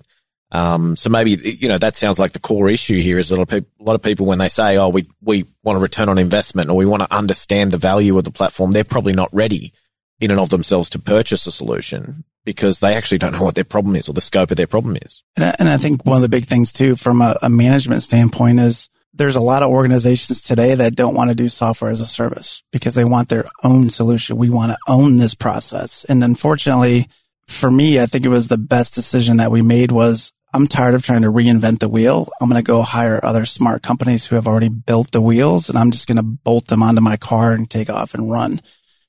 Um, 0.52 0.96
so 0.96 1.10
maybe, 1.10 1.32
you 1.32 1.68
know, 1.68 1.78
that 1.78 1.96
sounds 1.96 2.18
like 2.18 2.32
the 2.32 2.40
core 2.40 2.70
issue 2.70 3.00
here 3.00 3.20
is 3.20 3.30
a 3.30 3.36
lot 3.36 3.44
of 3.44 3.50
people, 3.50 3.70
a 3.80 3.84
lot 3.84 3.96
of 3.96 4.02
people, 4.02 4.26
when 4.26 4.40
they 4.40 4.50
say, 4.50 4.78
oh, 4.78 4.90
we, 4.90 5.04
we 5.22 5.46
want 5.64 5.78
a 5.78 5.82
return 5.82 6.10
on 6.10 6.18
investment 6.18 6.70
or 6.70 6.76
we 6.76 6.86
want 6.86 7.04
to 7.04 7.14
understand 7.14 7.72
the 7.72 7.78
value 7.78 8.18
of 8.18 8.24
the 8.24 8.32
platform, 8.32 8.72
they're 8.72 8.84
probably 8.84 9.14
not 9.14 9.34
ready 9.34 9.74
in 10.20 10.32
and 10.32 10.40
of 10.40 10.50
themselves 10.50 10.90
to 10.90 11.00
purchase 11.00 11.46
a 11.46 11.52
solution 11.52 12.24
because 12.46 12.80
they 12.80 12.96
actually 12.96 13.20
don't 13.20 13.34
know 13.34 13.44
what 13.44 13.56
their 13.56 13.64
problem 13.64 13.96
is 13.96 14.10
or 14.10 14.14
the 14.14 14.22
scope 14.22 14.50
of 14.50 14.58
their 14.58 14.68
problem 14.68 14.98
is. 15.04 15.24
And 15.36 15.46
I, 15.46 15.56
and 15.60 15.70
I 15.70 15.78
think 15.78 16.06
one 16.06 16.16
of 16.16 16.22
the 16.24 16.30
big 16.30 16.46
things 16.46 16.74
too, 16.74 16.96
from 16.96 17.22
a, 17.22 17.38
a 17.44 17.50
management 17.50 18.02
standpoint 18.02 18.60
is 18.60 18.90
there's 19.14 19.36
a 19.36 19.42
lot 19.42 19.64
of 19.64 19.70
organizations 19.70 20.42
today 20.42 20.76
that 20.76 20.96
don't 20.96 21.16
want 21.16 21.30
to 21.30 21.36
do 21.36 21.50
software 21.50 21.92
as 21.92 22.02
a 22.02 22.06
service 22.06 22.64
because 22.72 22.96
they 22.96 23.06
want 23.06 23.30
their 23.30 23.46
own 23.64 23.90
solution. 23.90 24.38
We 24.38 24.50
want 24.50 24.72
to 24.72 24.78
own 24.88 25.18
this 25.18 25.36
process. 25.36 26.06
And 26.06 26.24
unfortunately, 26.24 27.08
for 27.48 27.70
me, 27.70 28.00
I 28.00 28.06
think 28.06 28.26
it 28.26 28.30
was 28.30 28.48
the 28.48 28.58
best 28.58 28.94
decision 28.94 29.38
that 29.38 29.52
we 29.52 29.62
made 29.62 29.92
was 29.92 30.32
I'm 30.54 30.68
tired 30.68 30.96
of 30.96 31.04
trying 31.04 31.22
to 31.22 31.32
reinvent 31.32 31.80
the 31.80 31.90
wheel. 31.90 32.28
I'm 32.42 32.50
going 32.50 32.62
to 32.62 32.66
go 32.66 32.82
hire 32.82 33.20
other 33.24 33.46
smart 33.46 33.84
companies 33.84 34.26
who 34.26 34.36
have 34.36 34.48
already 34.48 34.70
built 34.70 35.12
the 35.12 35.22
wheels 35.22 35.70
and 35.70 35.78
I'm 35.78 35.92
just 35.92 36.08
going 36.08 36.18
to 36.18 36.24
bolt 36.24 36.68
them 36.68 36.82
onto 36.82 37.02
my 37.02 37.18
car 37.18 37.54
and 37.54 37.70
take 37.70 37.90
off 37.90 38.14
and 38.14 38.32
run. 38.32 38.62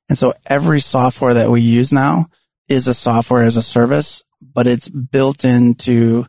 And 0.09 0.19
so 0.19 0.35
every 0.47 0.81
software 0.81 1.35
that 1.35 1.51
we 1.51 1.61
use 1.61 1.93
now 1.93 2.27
is 2.69 2.87
a 2.87 2.95
software 2.95 3.43
as 3.43 3.57
a 3.57 3.63
service, 3.63 4.23
but 4.41 4.67
it's 4.67 4.89
built 4.89 5.45
into, 5.45 6.27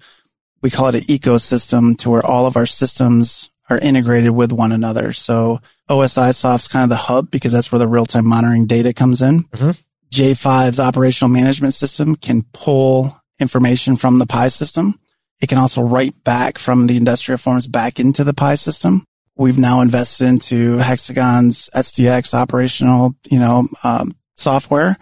we 0.62 0.70
call 0.70 0.88
it 0.88 0.96
an 0.96 1.02
ecosystem 1.02 1.98
to 1.98 2.10
where 2.10 2.26
all 2.26 2.46
of 2.46 2.56
our 2.56 2.66
systems 2.66 3.50
are 3.70 3.80
integrated 3.80 4.32
with 4.32 4.52
one 4.52 4.72
another. 4.72 5.14
So 5.14 5.62
OSIsoft's 5.90 6.68
kind 6.68 6.84
of 6.84 6.90
the 6.90 6.96
hub 6.96 7.32
because 7.32 7.52
that's 7.52 7.72
where 7.72 7.80
the 7.80 7.88
real 7.88 8.06
time 8.06 8.28
monitoring 8.28 8.66
data 8.66 8.94
comes 8.94 9.22
in. 9.22 9.44
Mhm. 9.46 9.78
J5's 10.12 10.80
operational 10.80 11.30
management 11.30 11.74
system 11.74 12.16
can 12.16 12.44
pull 12.54 13.21
information 13.42 13.98
from 13.98 14.20
the 14.20 14.26
Pi 14.26 14.48
system. 14.48 15.00
It 15.42 15.50
can 15.50 15.58
also 15.58 15.82
write 15.82 16.24
back 16.24 16.58
from 16.58 16.88
the 16.88 16.98
industrial 16.98 17.38
forms 17.38 17.68
back 17.68 18.00
into 18.00 18.24
the 18.24 18.34
Pi 18.34 18.56
system. 18.56 19.04
We've 19.36 19.58
now 19.58 19.82
invested 19.82 20.28
into 20.28 20.78
Hexagon's 20.78 21.70
SDX 21.74 22.34
operational, 22.34 23.16
you 23.26 23.40
know, 23.40 23.68
um, 23.84 24.16
software 24.38 24.98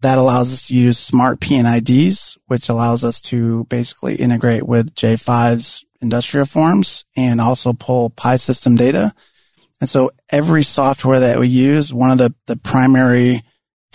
that 0.00 0.18
allows 0.18 0.52
us 0.52 0.68
to 0.68 0.74
use 0.74 0.98
smart 0.98 1.40
P&IDs, 1.40 2.38
which 2.46 2.68
allows 2.68 3.02
us 3.02 3.20
to 3.22 3.64
basically 3.64 4.14
integrate 4.16 4.64
with 4.64 4.94
J5's 4.94 5.84
industrial 6.00 6.46
forms 6.46 7.04
and 7.16 7.40
also 7.40 7.72
pull 7.72 8.10
Pi 8.10 8.36
system 8.36 8.76
data. 8.76 9.12
And 9.80 9.88
so 9.88 10.10
every 10.30 10.62
software 10.62 11.20
that 11.20 11.38
we 11.38 11.48
use, 11.48 11.92
one 11.92 12.10
of 12.10 12.18
the, 12.18 12.34
the 12.46 12.56
primary 12.56 13.42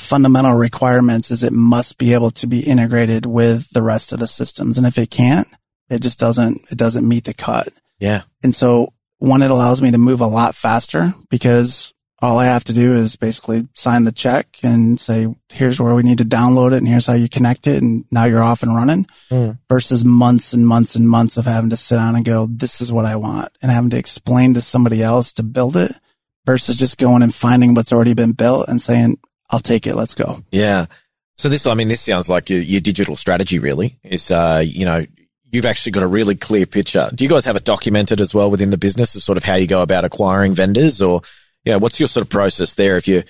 fundamental 0.03 0.53
requirements 0.53 1.31
is 1.31 1.43
it 1.43 1.53
must 1.53 1.97
be 1.97 2.13
able 2.13 2.31
to 2.31 2.47
be 2.47 2.59
integrated 2.61 3.25
with 3.25 3.69
the 3.71 3.81
rest 3.83 4.11
of 4.13 4.19
the 4.19 4.27
systems. 4.27 4.77
And 4.77 4.85
if 4.85 4.97
it 4.97 5.09
can't, 5.11 5.47
it 5.89 6.01
just 6.01 6.19
doesn't, 6.19 6.61
it 6.71 6.77
doesn't 6.77 7.07
meet 7.07 7.25
the 7.25 7.33
cut. 7.33 7.69
Yeah. 7.99 8.23
And 8.43 8.53
so 8.53 8.93
one, 9.19 9.41
it 9.41 9.51
allows 9.51 9.81
me 9.81 9.91
to 9.91 9.97
move 9.97 10.21
a 10.21 10.27
lot 10.27 10.55
faster 10.55 11.13
because 11.29 11.93
all 12.21 12.39
I 12.39 12.45
have 12.45 12.63
to 12.65 12.73
do 12.73 12.93
is 12.93 13.15
basically 13.17 13.67
sign 13.73 14.05
the 14.05 14.11
check 14.13 14.47
and 14.63 14.97
say, 14.99 15.27
here's 15.49 15.79
where 15.79 15.93
we 15.93 16.03
need 16.03 16.19
to 16.19 16.25
download 16.25 16.71
it 16.71 16.77
and 16.77 16.87
here's 16.87 17.05
how 17.07 17.13
you 17.13 17.27
connect 17.27 17.67
it. 17.67 17.81
And 17.83 18.05
now 18.11 18.25
you're 18.25 18.43
off 18.43 18.63
and 18.63 18.75
running 18.75 19.05
Mm. 19.29 19.57
versus 19.67 20.05
months 20.05 20.53
and 20.53 20.65
months 20.67 20.95
and 20.95 21.09
months 21.09 21.35
of 21.37 21.45
having 21.45 21.69
to 21.71 21.75
sit 21.77 21.95
down 21.95 22.15
and 22.15 22.23
go, 22.23 22.47
this 22.49 22.79
is 22.81 22.93
what 22.93 23.05
I 23.05 23.15
want 23.17 23.51
and 23.61 23.71
having 23.71 23.89
to 23.91 23.97
explain 23.97 24.53
to 24.53 24.61
somebody 24.61 25.01
else 25.03 25.33
to 25.33 25.43
build 25.43 25.75
it. 25.75 25.91
versus 26.45 26.75
just 26.77 26.97
going 26.97 27.23
and 27.23 27.33
finding 27.33 27.73
what's 27.73 27.93
already 27.93 28.13
been 28.13 28.33
built 28.33 28.67
and 28.67 28.81
saying, 28.81 29.17
I'll 29.53 29.59
take 29.59 29.85
it. 29.85 29.95
Let's 29.95 30.15
go. 30.15 30.43
Yeah. 30.51 30.87
So 31.37 31.47
this, 31.47 31.67
I 31.67 31.75
mean, 31.75 31.87
this 31.87 32.01
sounds 32.01 32.27
like 32.27 32.49
your, 32.49 32.59
your 32.59 32.81
digital 32.81 33.15
strategy 33.15 33.59
really 33.59 33.99
is, 34.03 34.31
uh, 34.31 34.63
you 34.65 34.85
know, 34.85 35.05
you've 35.51 35.67
actually 35.67 35.91
got 35.91 36.01
a 36.01 36.07
really 36.07 36.35
clear 36.35 36.65
picture. 36.65 37.09
Do 37.13 37.23
you 37.23 37.29
guys 37.29 37.45
have 37.45 37.55
it 37.55 37.63
documented 37.63 38.19
as 38.19 38.33
well 38.33 38.49
within 38.49 38.71
the 38.71 38.77
business 38.77 39.15
of 39.15 39.21
sort 39.21 39.37
of 39.37 39.43
how 39.43 39.55
you 39.55 39.67
go 39.67 39.83
about 39.83 40.05
acquiring 40.05 40.55
vendors 40.55 41.01
or, 41.01 41.21
you 41.63 41.71
know, 41.71 41.77
what's 41.77 41.99
your 41.99 42.07
sort 42.07 42.25
of 42.25 42.29
process 42.31 42.73
there? 42.73 42.97
If 42.97 43.07
you, 43.07 43.23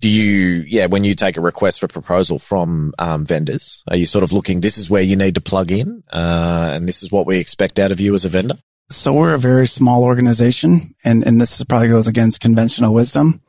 do 0.00 0.08
you, 0.08 0.64
yeah, 0.66 0.86
when 0.86 1.04
you 1.04 1.14
take 1.14 1.36
a 1.36 1.40
request 1.40 1.78
for 1.78 1.86
proposal 1.86 2.40
from 2.40 2.92
um, 2.98 3.24
vendors, 3.24 3.84
are 3.86 3.96
you 3.96 4.06
sort 4.06 4.24
of 4.24 4.32
looking, 4.32 4.60
this 4.60 4.76
is 4.76 4.90
where 4.90 5.02
you 5.02 5.14
need 5.14 5.36
to 5.36 5.40
plug 5.40 5.70
in, 5.70 6.02
uh, 6.10 6.70
and 6.72 6.88
this 6.88 7.02
is 7.02 7.12
what 7.12 7.26
we 7.26 7.38
expect 7.38 7.78
out 7.78 7.92
of 7.92 8.00
you 8.00 8.14
as 8.14 8.24
a 8.24 8.28
vendor? 8.28 8.56
So 8.90 9.12
we're 9.12 9.34
a 9.34 9.38
very 9.38 9.68
small 9.68 10.04
organization, 10.04 10.96
and, 11.04 11.24
and 11.24 11.40
this 11.40 11.62
probably 11.62 11.88
goes 11.88 12.08
against 12.08 12.40
conventional 12.40 12.92
wisdom. 12.92 13.40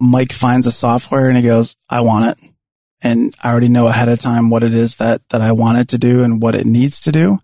Mike 0.00 0.32
finds 0.32 0.66
a 0.66 0.72
software 0.72 1.28
and 1.28 1.36
he 1.36 1.42
goes, 1.42 1.76
I 1.88 2.00
want 2.00 2.38
it. 2.38 2.50
And 3.00 3.34
I 3.42 3.50
already 3.50 3.68
know 3.68 3.86
ahead 3.86 4.08
of 4.08 4.18
time 4.18 4.50
what 4.50 4.62
it 4.62 4.74
is 4.74 4.96
that, 4.96 5.20
that 5.30 5.40
I 5.40 5.52
want 5.52 5.78
it 5.78 5.88
to 5.88 5.98
do 5.98 6.24
and 6.24 6.42
what 6.42 6.54
it 6.54 6.66
needs 6.66 7.00
to 7.02 7.12
do. 7.12 7.38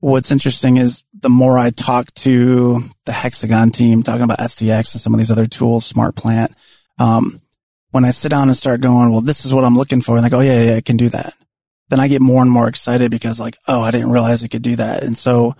What's 0.00 0.30
interesting 0.30 0.76
is 0.76 1.02
the 1.12 1.28
more 1.28 1.58
I 1.58 1.70
talk 1.70 2.12
to 2.14 2.82
the 3.04 3.12
Hexagon 3.12 3.70
team, 3.70 4.02
talking 4.02 4.22
about 4.22 4.38
SDX 4.38 4.94
and 4.94 5.00
some 5.00 5.14
of 5.14 5.18
these 5.18 5.30
other 5.30 5.46
tools, 5.46 5.92
SmartPlant, 5.92 6.52
um, 6.98 7.40
when 7.90 8.04
I 8.04 8.10
sit 8.10 8.30
down 8.30 8.48
and 8.48 8.56
start 8.56 8.80
going, 8.80 9.10
well, 9.10 9.20
this 9.20 9.44
is 9.44 9.54
what 9.54 9.64
I'm 9.64 9.76
looking 9.76 10.02
for. 10.02 10.16
And 10.16 10.24
they 10.24 10.30
go, 10.30 10.38
oh, 10.38 10.42
yeah, 10.42 10.62
yeah, 10.62 10.76
I 10.76 10.80
can 10.80 10.96
do 10.96 11.08
that. 11.08 11.34
Then 11.88 12.00
I 12.00 12.08
get 12.08 12.20
more 12.20 12.42
and 12.42 12.50
more 12.50 12.68
excited 12.68 13.10
because 13.10 13.40
like, 13.40 13.56
oh, 13.66 13.80
I 13.80 13.90
didn't 13.90 14.10
realize 14.10 14.44
I 14.44 14.48
could 14.48 14.62
do 14.62 14.76
that. 14.76 15.02
And 15.02 15.16
so 15.16 15.56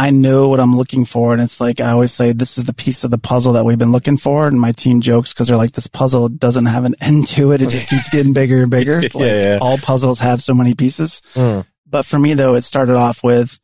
I 0.00 0.08
know 0.08 0.48
what 0.48 0.60
I'm 0.60 0.74
looking 0.74 1.04
for. 1.04 1.34
And 1.34 1.42
it's 1.42 1.60
like, 1.60 1.78
I 1.78 1.90
always 1.90 2.10
say, 2.10 2.32
this 2.32 2.56
is 2.56 2.64
the 2.64 2.72
piece 2.72 3.04
of 3.04 3.10
the 3.10 3.18
puzzle 3.18 3.52
that 3.52 3.66
we've 3.66 3.78
been 3.78 3.92
looking 3.92 4.16
for. 4.16 4.48
And 4.48 4.58
my 4.58 4.72
team 4.72 5.02
jokes 5.02 5.34
because 5.34 5.48
they're 5.48 5.58
like, 5.58 5.72
this 5.72 5.88
puzzle 5.88 6.30
doesn't 6.30 6.64
have 6.64 6.86
an 6.86 6.94
end 7.02 7.26
to 7.28 7.52
it. 7.52 7.60
It 7.60 7.68
just 7.68 7.90
keeps 7.90 8.08
getting 8.12 8.32
bigger 8.32 8.62
and 8.62 8.70
bigger. 8.70 9.02
Like 9.10 9.14
yeah, 9.14 9.42
yeah. 9.42 9.58
all 9.60 9.76
puzzles 9.76 10.20
have 10.20 10.42
so 10.42 10.54
many 10.54 10.74
pieces. 10.74 11.20
Mm. 11.34 11.66
But 11.86 12.06
for 12.06 12.18
me 12.18 12.32
though, 12.32 12.54
it 12.54 12.62
started 12.62 12.96
off 12.96 13.22
with, 13.22 13.60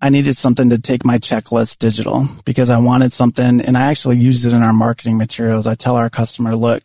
I 0.00 0.10
needed 0.10 0.38
something 0.38 0.70
to 0.70 0.80
take 0.80 1.04
my 1.04 1.18
checklist 1.18 1.78
digital 1.78 2.28
because 2.44 2.70
I 2.70 2.78
wanted 2.78 3.12
something 3.12 3.60
and 3.60 3.76
I 3.76 3.90
actually 3.90 4.18
used 4.18 4.46
it 4.46 4.52
in 4.52 4.62
our 4.62 4.72
marketing 4.72 5.18
materials. 5.18 5.66
I 5.66 5.74
tell 5.74 5.96
our 5.96 6.08
customer, 6.08 6.54
look, 6.54 6.84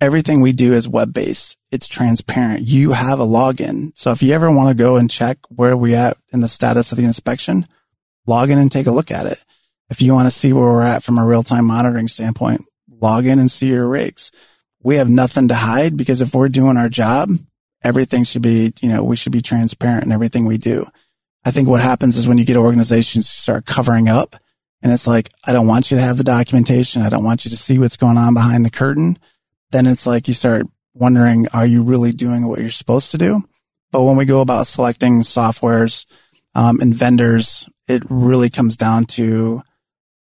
everything 0.00 0.40
we 0.40 0.52
do 0.52 0.72
is 0.72 0.88
web 0.88 1.12
based. 1.12 1.58
It's 1.70 1.86
transparent. 1.86 2.66
You 2.66 2.92
have 2.92 3.20
a 3.20 3.26
login. 3.26 3.92
So 3.94 4.10
if 4.12 4.22
you 4.22 4.32
ever 4.32 4.50
want 4.50 4.70
to 4.70 4.82
go 4.82 4.96
and 4.96 5.10
check 5.10 5.36
where 5.48 5.76
we 5.76 5.94
at 5.94 6.16
in 6.32 6.40
the 6.40 6.48
status 6.48 6.92
of 6.92 6.98
the 6.98 7.04
inspection, 7.04 7.66
log 8.26 8.50
in 8.50 8.58
and 8.58 8.70
take 8.70 8.86
a 8.86 8.92
look 8.92 9.10
at 9.10 9.26
it. 9.26 9.42
If 9.90 10.00
you 10.00 10.14
want 10.14 10.26
to 10.26 10.30
see 10.30 10.52
where 10.52 10.64
we're 10.64 10.82
at 10.82 11.02
from 11.02 11.18
a 11.18 11.26
real 11.26 11.42
time 11.42 11.66
monitoring 11.66 12.08
standpoint, 12.08 12.64
log 13.00 13.26
in 13.26 13.38
and 13.38 13.50
see 13.50 13.68
your 13.68 13.88
rigs. 13.88 14.32
We 14.82 14.96
have 14.96 15.08
nothing 15.08 15.48
to 15.48 15.54
hide 15.54 15.96
because 15.96 16.20
if 16.20 16.34
we're 16.34 16.48
doing 16.48 16.76
our 16.76 16.88
job, 16.88 17.30
everything 17.84 18.24
should 18.24 18.42
be, 18.42 18.72
you 18.80 18.88
know, 18.88 19.04
we 19.04 19.16
should 19.16 19.32
be 19.32 19.42
transparent 19.42 20.04
in 20.04 20.12
everything 20.12 20.46
we 20.46 20.58
do. 20.58 20.86
I 21.44 21.50
think 21.50 21.68
what 21.68 21.80
happens 21.80 22.16
is 22.16 22.26
when 22.26 22.38
you 22.38 22.44
get 22.44 22.56
organizations 22.56 23.30
who 23.30 23.36
start 23.36 23.66
covering 23.66 24.08
up 24.08 24.36
and 24.82 24.92
it's 24.92 25.06
like, 25.06 25.30
I 25.44 25.52
don't 25.52 25.66
want 25.66 25.90
you 25.90 25.96
to 25.96 26.02
have 26.02 26.18
the 26.18 26.24
documentation. 26.24 27.02
I 27.02 27.08
don't 27.08 27.24
want 27.24 27.44
you 27.44 27.50
to 27.50 27.56
see 27.56 27.78
what's 27.78 27.96
going 27.96 28.18
on 28.18 28.34
behind 28.34 28.64
the 28.64 28.70
curtain 28.70 29.18
then 29.72 29.86
it's 29.86 30.06
like 30.06 30.28
you 30.28 30.34
start 30.34 30.66
wondering, 30.94 31.48
are 31.48 31.66
you 31.66 31.82
really 31.82 32.12
doing 32.12 32.46
what 32.46 32.60
you're 32.60 32.70
supposed 32.70 33.10
to 33.10 33.18
do? 33.18 33.42
But 33.90 34.02
when 34.02 34.16
we 34.16 34.24
go 34.24 34.40
about 34.40 34.66
selecting 34.66 35.22
softwares 35.22 36.06
um, 36.54 36.80
and 36.80 36.94
vendors, 36.94 37.68
it 37.92 38.02
really 38.08 38.50
comes 38.50 38.76
down 38.76 39.04
to 39.04 39.62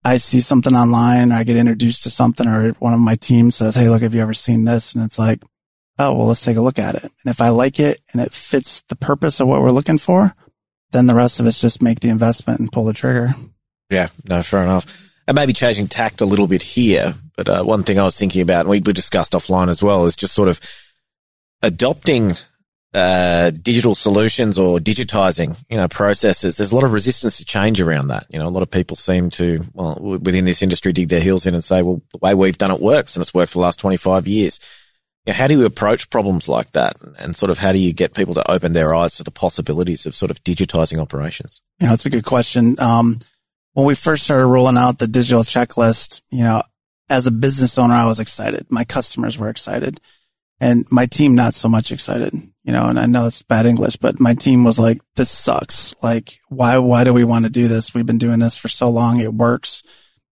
I 0.04 0.18
see 0.18 0.40
something 0.40 0.76
online 0.76 1.32
or 1.32 1.36
I 1.36 1.44
get 1.44 1.58
introduced 1.58 2.04
to 2.04 2.10
something 2.10 2.48
or 2.48 2.72
one 2.74 2.94
of 2.94 3.00
my 3.00 3.16
team 3.16 3.52
says, 3.52 3.76
Hey, 3.76 3.90
look, 3.90 4.02
have 4.02 4.16
you 4.16 4.22
ever 4.22 4.34
seen 4.34 4.66
this? 4.66 4.96
And 4.96 5.04
it's 5.04 5.20
like, 5.20 5.42
Oh, 6.00 6.16
well, 6.16 6.28
let's 6.28 6.46
take 6.46 6.58
a 6.58 6.62
look 6.62 6.80
at 6.80 6.96
it. 6.96 7.04
And 7.04 7.32
if 7.32 7.42
I 7.42 7.50
like 7.50 7.80
it 7.80 8.00
and 8.14 8.22
it 8.22 8.32
fits 8.32 8.84
the 8.88 8.96
purpose 8.96 9.40
of 9.40 9.48
what 9.48 9.62
we're 9.62 9.72
looking 9.72 9.98
for, 9.98 10.34
then 10.92 11.08
the 11.08 11.16
rest 11.16 11.40
of 11.40 11.46
us 11.46 11.60
just 11.60 11.82
make 11.82 12.00
the 12.00 12.10
investment 12.10 12.60
and 12.60 12.72
pull 12.72 12.86
the 12.86 12.94
trigger. 12.94 13.34
Yeah, 13.90 14.10
no, 14.30 14.42
fair 14.44 14.64
enough. 14.64 14.86
And 15.28 15.36
maybe 15.36 15.54
changing 15.54 15.88
tact 15.88 16.22
a 16.22 16.26
little 16.26 16.48
bit 16.48 16.62
here, 16.62 17.16
but 17.36 17.50
uh, 17.50 17.64
one 17.64 17.84
thing 17.84 18.00
I 18.00 18.04
was 18.04 18.18
thinking 18.18 18.42
about, 18.42 18.62
and 18.62 18.70
we, 18.70 18.80
we 18.80 18.94
discussed 18.94 19.34
offline 19.34 19.70
as 19.70 19.84
well, 19.84 20.06
is 20.06 20.16
just 20.16 20.34
sort 20.34 20.48
of 20.48 20.62
adopting 21.62 22.36
uh, 22.98 23.52
digital 23.52 23.94
solutions 23.94 24.58
or 24.58 24.80
digitizing, 24.80 25.56
you 25.70 25.78
know, 25.78 25.88
processes. 25.88 26.56
There's 26.56 26.72
a 26.72 26.76
lot 26.76 26.84
of 26.84 26.94
resistance 26.94 27.38
to 27.38 27.46
change 27.46 27.80
around 27.80 28.08
that. 28.08 28.26
You 28.30 28.40
know, 28.40 28.48
a 28.48 28.50
lot 28.50 28.64
of 28.64 28.72
people 28.72 28.98
seem 28.98 29.30
to, 29.32 29.64
well, 29.74 30.00
within 30.02 30.46
this 30.46 30.64
industry, 30.64 30.94
dig 30.94 31.10
their 31.10 31.22
heels 31.22 31.46
in 31.46 31.54
and 31.54 31.64
say, 31.64 31.84
well, 31.84 32.02
the 32.12 32.18
way 32.18 32.34
we've 32.34 32.58
done 32.58 32.72
it 32.72 32.82
works 32.82 33.16
and 33.16 33.22
it's 33.22 33.36
worked 33.36 33.52
for 33.52 33.60
the 33.60 33.64
last 33.64 33.80
25 33.80 34.28
years. 34.28 34.60
You 35.28 35.34
know, 35.34 35.38
how 35.38 35.46
do 35.46 35.54
you 35.54 35.66
approach 35.66 36.10
problems 36.10 36.50
like 36.50 36.72
that? 36.72 36.96
And 37.20 37.36
sort 37.36 37.52
of 37.52 37.60
how 37.60 37.72
do 37.72 37.78
you 37.78 37.94
get 37.94 38.16
people 38.16 38.34
to 38.34 38.52
open 38.52 38.74
their 38.74 38.96
eyes 38.96 39.18
to 39.18 39.24
the 39.24 39.30
possibilities 39.30 40.08
of 40.08 40.16
sort 40.16 40.32
of 40.32 40.44
digitizing 40.44 40.98
operations? 40.98 41.62
Yeah, 41.80 41.90
that's 41.90 42.08
a 42.08 42.10
good 42.10 42.26
question. 42.26 42.80
Um, 42.80 43.20
when 43.74 43.86
we 43.86 43.94
first 43.94 44.24
started 44.24 44.48
rolling 44.48 44.78
out 44.78 44.98
the 44.98 45.08
digital 45.08 45.44
checklist, 45.44 46.22
you 46.32 46.44
know, 46.44 46.64
as 47.10 47.28
a 47.28 47.32
business 47.32 47.78
owner, 47.78 47.94
I 47.94 48.06
was 48.06 48.20
excited. 48.20 48.66
My 48.72 48.86
customers 48.86 49.38
were 49.38 49.50
excited 49.50 50.02
and 50.60 50.86
my 50.92 51.06
team 51.06 51.36
not 51.36 51.54
so 51.54 51.70
much 51.70 51.92
excited, 51.92 52.34
you 52.64 52.74
know, 52.74 52.86
and 52.88 53.00
I 53.00 53.06
know 53.06 53.28
it's 53.28 53.44
bad 53.44 53.66
English, 53.66 53.98
but 53.98 54.20
my 54.20 54.34
team 54.34 54.64
was 54.64 54.80
like, 54.80 55.00
this 55.16 55.30
sucks. 55.30 55.96
Like, 56.02 56.40
why, 56.50 56.78
why 56.80 57.04
do 57.04 57.14
we 57.14 57.24
want 57.24 57.46
to 57.46 57.52
do 57.52 57.68
this? 57.68 57.94
We've 57.94 58.06
been 58.06 58.18
doing 58.18 58.40
this 58.40 58.58
for 58.58 58.68
so 58.68 58.90
long. 58.90 59.20
It 59.20 59.34
works. 59.34 59.84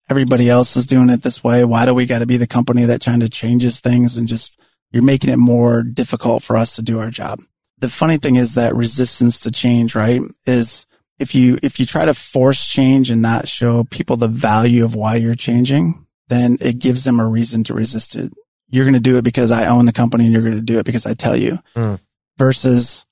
Everybody 0.09 0.49
else 0.49 0.77
is 0.77 0.87
doing 0.87 1.11
it 1.11 1.23
this 1.23 1.43
way. 1.43 1.65
Why 1.65 1.87
do 1.87 1.95
we 1.95 2.07
got 2.07 2.21
to 2.21 2.27
be 2.27 2.37
the 2.37 2.47
company 2.47 2.85
that 2.85 3.01
trying 3.01 3.21
to 3.21 3.29
changes 3.29 3.81
things 3.81 4.17
and 4.17 4.29
just 4.29 4.59
you're 4.93 5.03
making 5.03 5.31
it 5.31 5.39
more 5.39 5.83
difficult 5.83 6.43
for 6.43 6.57
us 6.57 6.77
to 6.77 6.83
do 6.83 7.01
our 7.01 7.11
job? 7.11 7.41
The 7.79 7.89
funny 7.89 8.19
thing 8.19 8.37
is 8.37 8.55
that 8.55 8.77
resistance 8.77 9.41
to 9.41 9.51
change, 9.51 9.95
right? 9.97 10.21
Is 10.47 10.87
if 11.19 11.35
you, 11.35 11.59
if 11.63 11.81
you 11.81 11.87
try 11.87 12.05
to 12.05 12.15
force 12.15 12.67
change 12.67 13.11
and 13.11 13.23
not 13.23 13.49
show 13.49 13.85
people 13.85 14.17
the 14.17 14.29
value 14.29 14.85
of 14.85 14.95
why 14.95 15.17
you're 15.17 15.35
changing, 15.35 16.07
then 16.29 16.59
it 16.61 16.79
gives 16.79 17.05
them 17.05 17.19
a 17.19 17.29
reason 17.29 17.65
to 17.65 17.75
resist 17.75 18.15
it. 18.15 18.33
You're 18.73 18.85
going 18.85 18.95
to 18.95 19.01
do 19.01 19.19
it 19.19 19.23
because 19.23 19.53
I 19.53 19.67
own 19.67 19.85
the 19.85 19.93
company 19.93 20.25
and 20.25 20.33
you're 20.33 20.43
going 20.43 20.57
to 20.57 20.61
do 20.61 20.81
it 20.81 20.87
because 20.87 21.07
I 21.07 21.15
tell 21.15 21.37
you 21.37 21.61
mm. 21.77 22.01
versus 22.39 23.07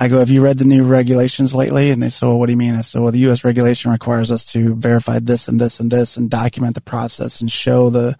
I 0.00 0.08
go, 0.08 0.18
have 0.18 0.30
you 0.30 0.42
read 0.42 0.58
the 0.58 0.64
new 0.64 0.82
regulations 0.82 1.54
lately? 1.54 1.90
And 1.90 2.02
they 2.02 2.08
say, 2.08 2.26
well, 2.26 2.38
what 2.38 2.46
do 2.46 2.52
you 2.52 2.58
mean? 2.58 2.74
I 2.74 2.80
said, 2.80 3.02
well, 3.02 3.12
the 3.12 3.20
U.S. 3.20 3.44
regulation 3.44 3.92
requires 3.92 4.32
us 4.32 4.44
to 4.52 4.74
verify 4.74 5.20
this 5.20 5.46
and 5.46 5.60
this 5.60 5.78
and 5.78 5.92
this 5.92 6.16
and 6.16 6.28
document 6.28 6.74
the 6.74 6.80
process 6.80 7.40
and 7.40 7.52
show 7.52 7.88
the, 7.88 8.18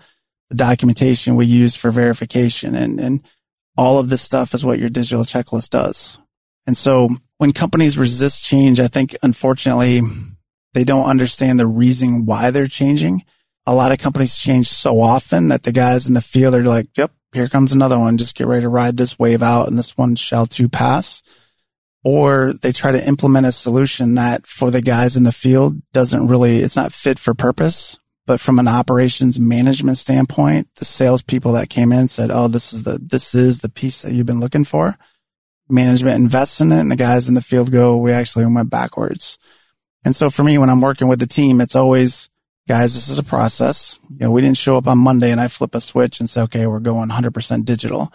the 0.49 0.55
documentation 0.55 1.35
we 1.35 1.47
use 1.47 1.75
for 1.75 1.91
verification. 1.91 2.77
And, 2.77 3.01
and 3.01 3.23
all 3.77 3.99
of 3.99 4.11
this 4.11 4.23
stuff 4.23 4.55
is 4.55 4.65
what 4.65 4.79
your 4.79 4.91
digital 4.91 5.25
checklist 5.25 5.71
does. 5.71 6.21
And 6.67 6.77
so 6.77 7.09
when 7.39 7.53
companies 7.53 7.99
resist 7.99 8.45
change, 8.45 8.79
I 8.79 8.87
think 8.87 9.17
unfortunately 9.23 10.03
they 10.75 10.85
don't 10.85 11.09
understand 11.09 11.59
the 11.59 11.67
reason 11.67 12.27
why 12.27 12.51
they're 12.51 12.69
changing 12.69 13.25
a 13.67 13.75
lot 13.75 13.93
of 13.93 13.99
companies 13.99 14.37
change 14.37 14.69
so 14.69 15.01
often 15.01 15.49
that 15.49 15.63
the 15.63 15.73
guys 15.73 16.07
in 16.07 16.15
the 16.15 16.21
field 16.21 16.55
are 16.55 16.63
like, 16.63 16.87
yep, 16.97 17.13
here 17.33 17.49
comes 17.49 17.73
another 17.73 17.99
one. 17.99 18.19
Just 18.19 18.37
get 18.37 18.47
ready 18.47 18.63
to 18.63 18.69
ride 18.69 18.97
this 18.97 19.19
wave 19.19 19.43
out 19.43 19.69
and 19.69 19.79
this 19.79 19.97
one 19.97 20.17
shall 20.17 20.47
too 20.47 20.69
pass. 20.69 21.23
Or 22.05 22.53
they 22.53 22.73
try 22.73 22.91
to 22.91 23.07
implement 23.07 23.47
a 23.47 23.53
solution 23.53 24.17
that 24.17 24.47
for 24.47 24.71
the 24.71 24.83
guys 24.83 25.17
in 25.17 25.23
the 25.23 25.33
field 25.33 25.81
doesn't 25.93 26.27
really, 26.27 26.59
it's 26.59 26.77
not 26.77 26.93
fit 26.93 27.19
for 27.19 27.35
purpose. 27.35 27.99
But 28.27 28.41
from 28.41 28.59
an 28.59 28.69
operations 28.69 29.41
management 29.41 29.99
standpoint, 29.99 30.69
the 30.77 30.85
salespeople 30.85 31.53
that 31.53 31.71
came 31.71 31.91
in 31.93 32.07
said, 32.07 32.31
Oh, 32.33 32.47
this 32.49 32.73
is 32.73 32.85
the, 32.85 32.99
this 33.01 33.35
is 33.35 33.59
the 33.59 33.69
piece 33.69 34.03
that 34.03 34.13
you've 34.13 34.27
been 34.27 34.41
looking 34.41 34.65
for. 34.65 34.97
Management 35.69 36.17
invests 36.17 36.61
in 36.61 36.71
it 36.71 36.81
and 36.81 36.91
the 36.91 36.97
guys 36.97 37.29
in 37.29 37.35
the 37.35 37.41
field 37.41 37.73
go, 37.73 37.97
we 37.97 38.13
actually 38.13 38.47
went 38.47 38.71
backwards. 38.71 39.39
And 40.05 40.15
so 40.15 40.31
for 40.31 40.43
me, 40.45 40.59
when 40.59 40.71
I'm 40.71 40.81
working 40.81 41.09
with 41.09 41.21
the 41.21 41.27
team, 41.27 41.61
it's 41.61 41.77
always, 41.77 42.29
guys, 42.69 42.95
this 42.95 43.09
is 43.09 43.19
a 43.19 43.25
process. 43.25 43.99
You 44.11 44.19
know, 44.21 44.31
we 44.31 44.41
didn't 44.41 44.57
show 44.57 44.77
up 44.77 44.87
on 44.87 44.99
Monday 44.99 45.31
and 45.31 45.41
I 45.41 45.49
flip 45.49 45.75
a 45.75 45.81
switch 45.81 46.21
and 46.21 46.29
say, 46.29 46.43
okay, 46.43 46.67
we're 46.67 46.81
going 46.81 47.09
100% 47.09 47.65
digital. 47.65 48.13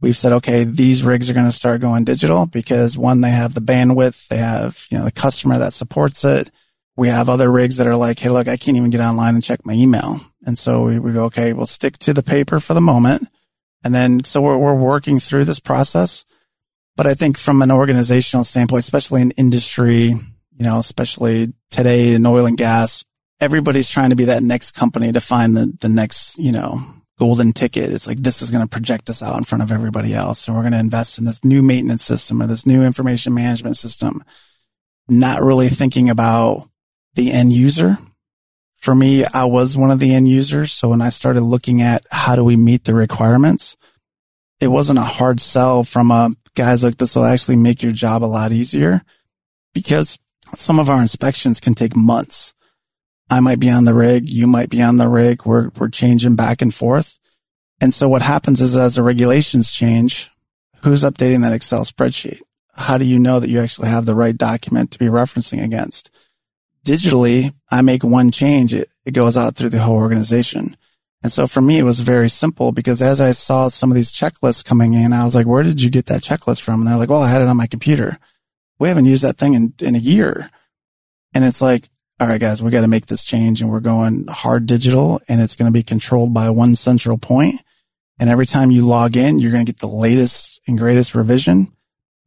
We've 0.00 0.16
said, 0.16 0.32
okay, 0.34 0.64
these 0.64 1.02
rigs 1.02 1.30
are 1.30 1.34
going 1.34 1.46
to 1.46 1.52
start 1.52 1.80
going 1.80 2.04
digital 2.04 2.46
because 2.46 2.98
one, 2.98 3.22
they 3.22 3.30
have 3.30 3.54
the 3.54 3.62
bandwidth. 3.62 4.28
They 4.28 4.36
have, 4.36 4.86
you 4.90 4.98
know, 4.98 5.04
the 5.04 5.12
customer 5.12 5.58
that 5.58 5.72
supports 5.72 6.24
it. 6.24 6.50
We 6.96 7.08
have 7.08 7.28
other 7.28 7.50
rigs 7.50 7.78
that 7.78 7.86
are 7.86 7.96
like, 7.96 8.18
Hey, 8.18 8.30
look, 8.30 8.48
I 8.48 8.56
can't 8.56 8.76
even 8.76 8.90
get 8.90 9.00
online 9.00 9.34
and 9.34 9.42
check 9.42 9.64
my 9.64 9.72
email. 9.72 10.20
And 10.44 10.58
so 10.58 10.84
we, 10.84 10.98
we 10.98 11.12
go, 11.12 11.24
okay, 11.24 11.52
we'll 11.52 11.66
stick 11.66 11.98
to 11.98 12.12
the 12.12 12.22
paper 12.22 12.60
for 12.60 12.74
the 12.74 12.80
moment. 12.80 13.28
And 13.84 13.94
then, 13.94 14.24
so 14.24 14.42
we're, 14.42 14.56
we're 14.56 14.74
working 14.74 15.18
through 15.18 15.44
this 15.44 15.60
process. 15.60 16.24
But 16.96 17.06
I 17.06 17.14
think 17.14 17.36
from 17.36 17.62
an 17.62 17.70
organizational 17.70 18.44
standpoint, 18.44 18.80
especially 18.80 19.22
in 19.22 19.30
industry, 19.32 20.08
you 20.58 20.64
know, 20.64 20.78
especially 20.78 21.52
today 21.70 22.14
in 22.14 22.24
oil 22.24 22.46
and 22.46 22.56
gas, 22.56 23.04
everybody's 23.40 23.90
trying 23.90 24.10
to 24.10 24.16
be 24.16 24.24
that 24.24 24.42
next 24.42 24.72
company 24.72 25.12
to 25.12 25.20
find 25.20 25.56
the, 25.56 25.72
the 25.80 25.88
next, 25.88 26.38
you 26.38 26.52
know, 26.52 26.80
golden 27.18 27.52
ticket. 27.52 27.92
It's 27.92 28.06
like, 28.06 28.18
this 28.18 28.42
is 28.42 28.50
going 28.50 28.62
to 28.64 28.68
project 28.68 29.08
us 29.10 29.22
out 29.22 29.36
in 29.38 29.44
front 29.44 29.62
of 29.62 29.72
everybody 29.72 30.14
else. 30.14 30.46
And 30.46 30.56
we're 30.56 30.62
going 30.62 30.72
to 30.72 30.78
invest 30.78 31.18
in 31.18 31.24
this 31.24 31.44
new 31.44 31.62
maintenance 31.62 32.04
system 32.04 32.42
or 32.42 32.46
this 32.46 32.66
new 32.66 32.82
information 32.82 33.34
management 33.34 33.76
system, 33.76 34.22
not 35.08 35.42
really 35.42 35.68
thinking 35.68 36.10
about 36.10 36.68
the 37.14 37.32
end 37.32 37.52
user. 37.52 37.98
for 38.76 38.94
me, 38.94 39.24
I 39.24 39.46
was 39.46 39.76
one 39.76 39.90
of 39.90 39.98
the 39.98 40.14
end 40.14 40.28
users. 40.28 40.72
So 40.72 40.90
when 40.90 41.00
I 41.00 41.08
started 41.08 41.40
looking 41.40 41.82
at 41.82 42.06
how 42.10 42.36
do 42.36 42.44
we 42.44 42.56
meet 42.56 42.84
the 42.84 42.94
requirements, 42.94 43.76
it 44.60 44.68
wasn't 44.68 45.00
a 45.00 45.02
hard 45.02 45.40
sell 45.40 45.82
from 45.82 46.10
a 46.10 46.30
guys 46.54 46.84
like 46.84 46.96
this 46.96 47.16
will 47.16 47.24
actually 47.24 47.56
make 47.56 47.82
your 47.82 47.92
job 47.92 48.24
a 48.24 48.26
lot 48.26 48.52
easier 48.52 49.02
because 49.74 50.18
some 50.54 50.78
of 50.78 50.88
our 50.88 51.02
inspections 51.02 51.60
can 51.60 51.74
take 51.74 51.96
months. 51.96 52.54
I 53.30 53.40
might 53.40 53.58
be 53.58 53.70
on 53.70 53.84
the 53.84 53.94
rig. 53.94 54.28
You 54.28 54.46
might 54.46 54.70
be 54.70 54.82
on 54.82 54.96
the 54.96 55.08
rig. 55.08 55.44
We're, 55.44 55.70
we're 55.76 55.88
changing 55.88 56.36
back 56.36 56.62
and 56.62 56.74
forth. 56.74 57.18
And 57.80 57.92
so 57.92 58.08
what 58.08 58.22
happens 58.22 58.60
is 58.60 58.76
as 58.76 58.94
the 58.94 59.02
regulations 59.02 59.72
change, 59.72 60.30
who's 60.82 61.02
updating 61.02 61.42
that 61.42 61.52
Excel 61.52 61.84
spreadsheet? 61.84 62.40
How 62.74 62.98
do 62.98 63.04
you 63.04 63.18
know 63.18 63.40
that 63.40 63.50
you 63.50 63.60
actually 63.60 63.88
have 63.88 64.06
the 64.06 64.14
right 64.14 64.36
document 64.36 64.90
to 64.92 64.98
be 64.98 65.06
referencing 65.06 65.62
against? 65.62 66.10
Digitally, 66.84 67.52
I 67.70 67.82
make 67.82 68.04
one 68.04 68.30
change. 68.30 68.72
It, 68.72 68.90
it 69.04 69.12
goes 69.12 69.36
out 69.36 69.56
through 69.56 69.70
the 69.70 69.80
whole 69.80 69.96
organization. 69.96 70.76
And 71.22 71.32
so 71.32 71.46
for 71.46 71.60
me, 71.60 71.78
it 71.78 71.82
was 71.82 72.00
very 72.00 72.28
simple 72.28 72.70
because 72.70 73.02
as 73.02 73.20
I 73.20 73.32
saw 73.32 73.68
some 73.68 73.90
of 73.90 73.96
these 73.96 74.12
checklists 74.12 74.64
coming 74.64 74.94
in, 74.94 75.12
I 75.12 75.24
was 75.24 75.34
like, 75.34 75.46
where 75.46 75.64
did 75.64 75.82
you 75.82 75.90
get 75.90 76.06
that 76.06 76.22
checklist 76.22 76.60
from? 76.60 76.80
And 76.80 76.88
they're 76.88 76.96
like, 76.96 77.10
well, 77.10 77.22
I 77.22 77.30
had 77.30 77.42
it 77.42 77.48
on 77.48 77.56
my 77.56 77.66
computer. 77.66 78.18
We 78.78 78.88
haven't 78.88 79.06
used 79.06 79.24
that 79.24 79.38
thing 79.38 79.54
in, 79.54 79.74
in 79.80 79.94
a 79.96 79.98
year. 79.98 80.50
And 81.34 81.44
it's 81.44 81.60
like, 81.60 81.88
all 82.18 82.26
right, 82.26 82.40
guys, 82.40 82.62
we 82.62 82.70
got 82.70 82.80
to 82.80 82.88
make 82.88 83.06
this 83.06 83.24
change 83.24 83.60
and 83.60 83.70
we're 83.70 83.80
going 83.80 84.26
hard 84.26 84.66
digital 84.66 85.20
and 85.28 85.40
it's 85.40 85.56
going 85.56 85.70
to 85.70 85.72
be 85.72 85.82
controlled 85.82 86.32
by 86.32 86.48
one 86.50 86.74
central 86.74 87.18
point. 87.18 87.62
And 88.18 88.30
every 88.30 88.46
time 88.46 88.70
you 88.70 88.86
log 88.86 89.16
in, 89.16 89.38
you're 89.38 89.52
going 89.52 89.66
to 89.66 89.70
get 89.70 89.80
the 89.80 89.88
latest 89.88 90.60
and 90.66 90.78
greatest 90.78 91.14
revision 91.14 91.72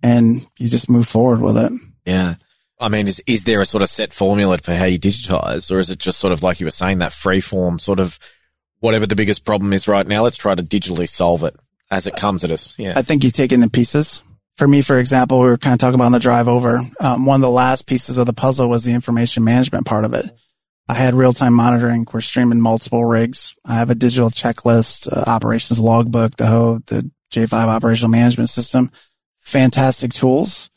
and 0.03 0.45
you 0.57 0.67
just 0.67 0.89
move 0.89 1.07
forward 1.07 1.41
with 1.41 1.57
it. 1.57 1.71
Yeah. 2.05 2.35
I 2.79 2.87
mean, 2.89 3.07
is, 3.07 3.21
is 3.25 3.45
there 3.45 3.61
a 3.61 3.65
sort 3.65 3.81
of 3.81 3.89
set 3.89 4.13
formula 4.13 4.59
for 4.59 4.73
how 4.73 4.85
you 4.85 4.99
digitize 4.99 5.71
or 5.71 5.79
is 5.79 5.89
it 5.89 5.97
just 5.97 6.19
sort 6.19 6.33
of 6.33 6.43
like 6.43 6.59
you 6.59 6.67
were 6.67 6.71
saying, 6.71 6.99
that 6.99 7.11
free 7.11 7.41
form 7.41 7.79
sort 7.79 7.99
of 7.99 8.19
whatever 8.79 9.07
the 9.07 9.15
biggest 9.15 9.43
problem 9.43 9.73
is 9.73 9.87
right 9.87 10.07
now, 10.07 10.23
let's 10.23 10.37
try 10.37 10.53
to 10.53 10.63
digitally 10.63 11.09
solve 11.09 11.43
it 11.43 11.55
as 11.89 12.05
it 12.05 12.15
comes 12.15 12.43
at 12.43 12.51
us. 12.51 12.77
Yeah. 12.77 12.93
I 12.95 13.01
think 13.01 13.23
you 13.23 13.31
take 13.31 13.51
it 13.51 13.59
in 13.59 13.69
pieces. 13.71 14.21
For 14.59 14.67
me, 14.67 14.81
for 14.81 14.99
example, 14.99 15.39
we 15.39 15.47
were 15.47 15.57
kind 15.57 15.73
of 15.73 15.79
talking 15.79 15.95
about 15.95 16.07
on 16.07 16.11
the 16.11 16.19
drive 16.19 16.49
over. 16.49 16.81
Um, 16.99 17.25
one 17.25 17.35
of 17.35 17.41
the 17.41 17.49
last 17.49 17.87
pieces 17.87 18.17
of 18.17 18.25
the 18.25 18.33
puzzle 18.33 18.69
was 18.69 18.83
the 18.83 18.91
information 18.91 19.45
management 19.45 19.85
part 19.85 20.03
of 20.03 20.13
it. 20.13 20.29
I 20.89 20.95
had 20.95 21.13
real 21.13 21.31
time 21.31 21.53
monitoring. 21.53 22.05
We're 22.11 22.19
streaming 22.19 22.59
multiple 22.59 23.05
rigs. 23.05 23.55
I 23.65 23.75
have 23.75 23.89
a 23.89 23.95
digital 23.95 24.29
checklist, 24.29 25.07
uh, 25.11 25.23
operations 25.27 25.79
logbook, 25.79 26.35
the 26.35 26.47
whole, 26.47 26.79
the 26.87 27.09
J5 27.31 27.53
operational 27.53 28.11
management 28.11 28.49
system. 28.49 28.91
Fantastic 29.39 30.11
tools 30.11 30.69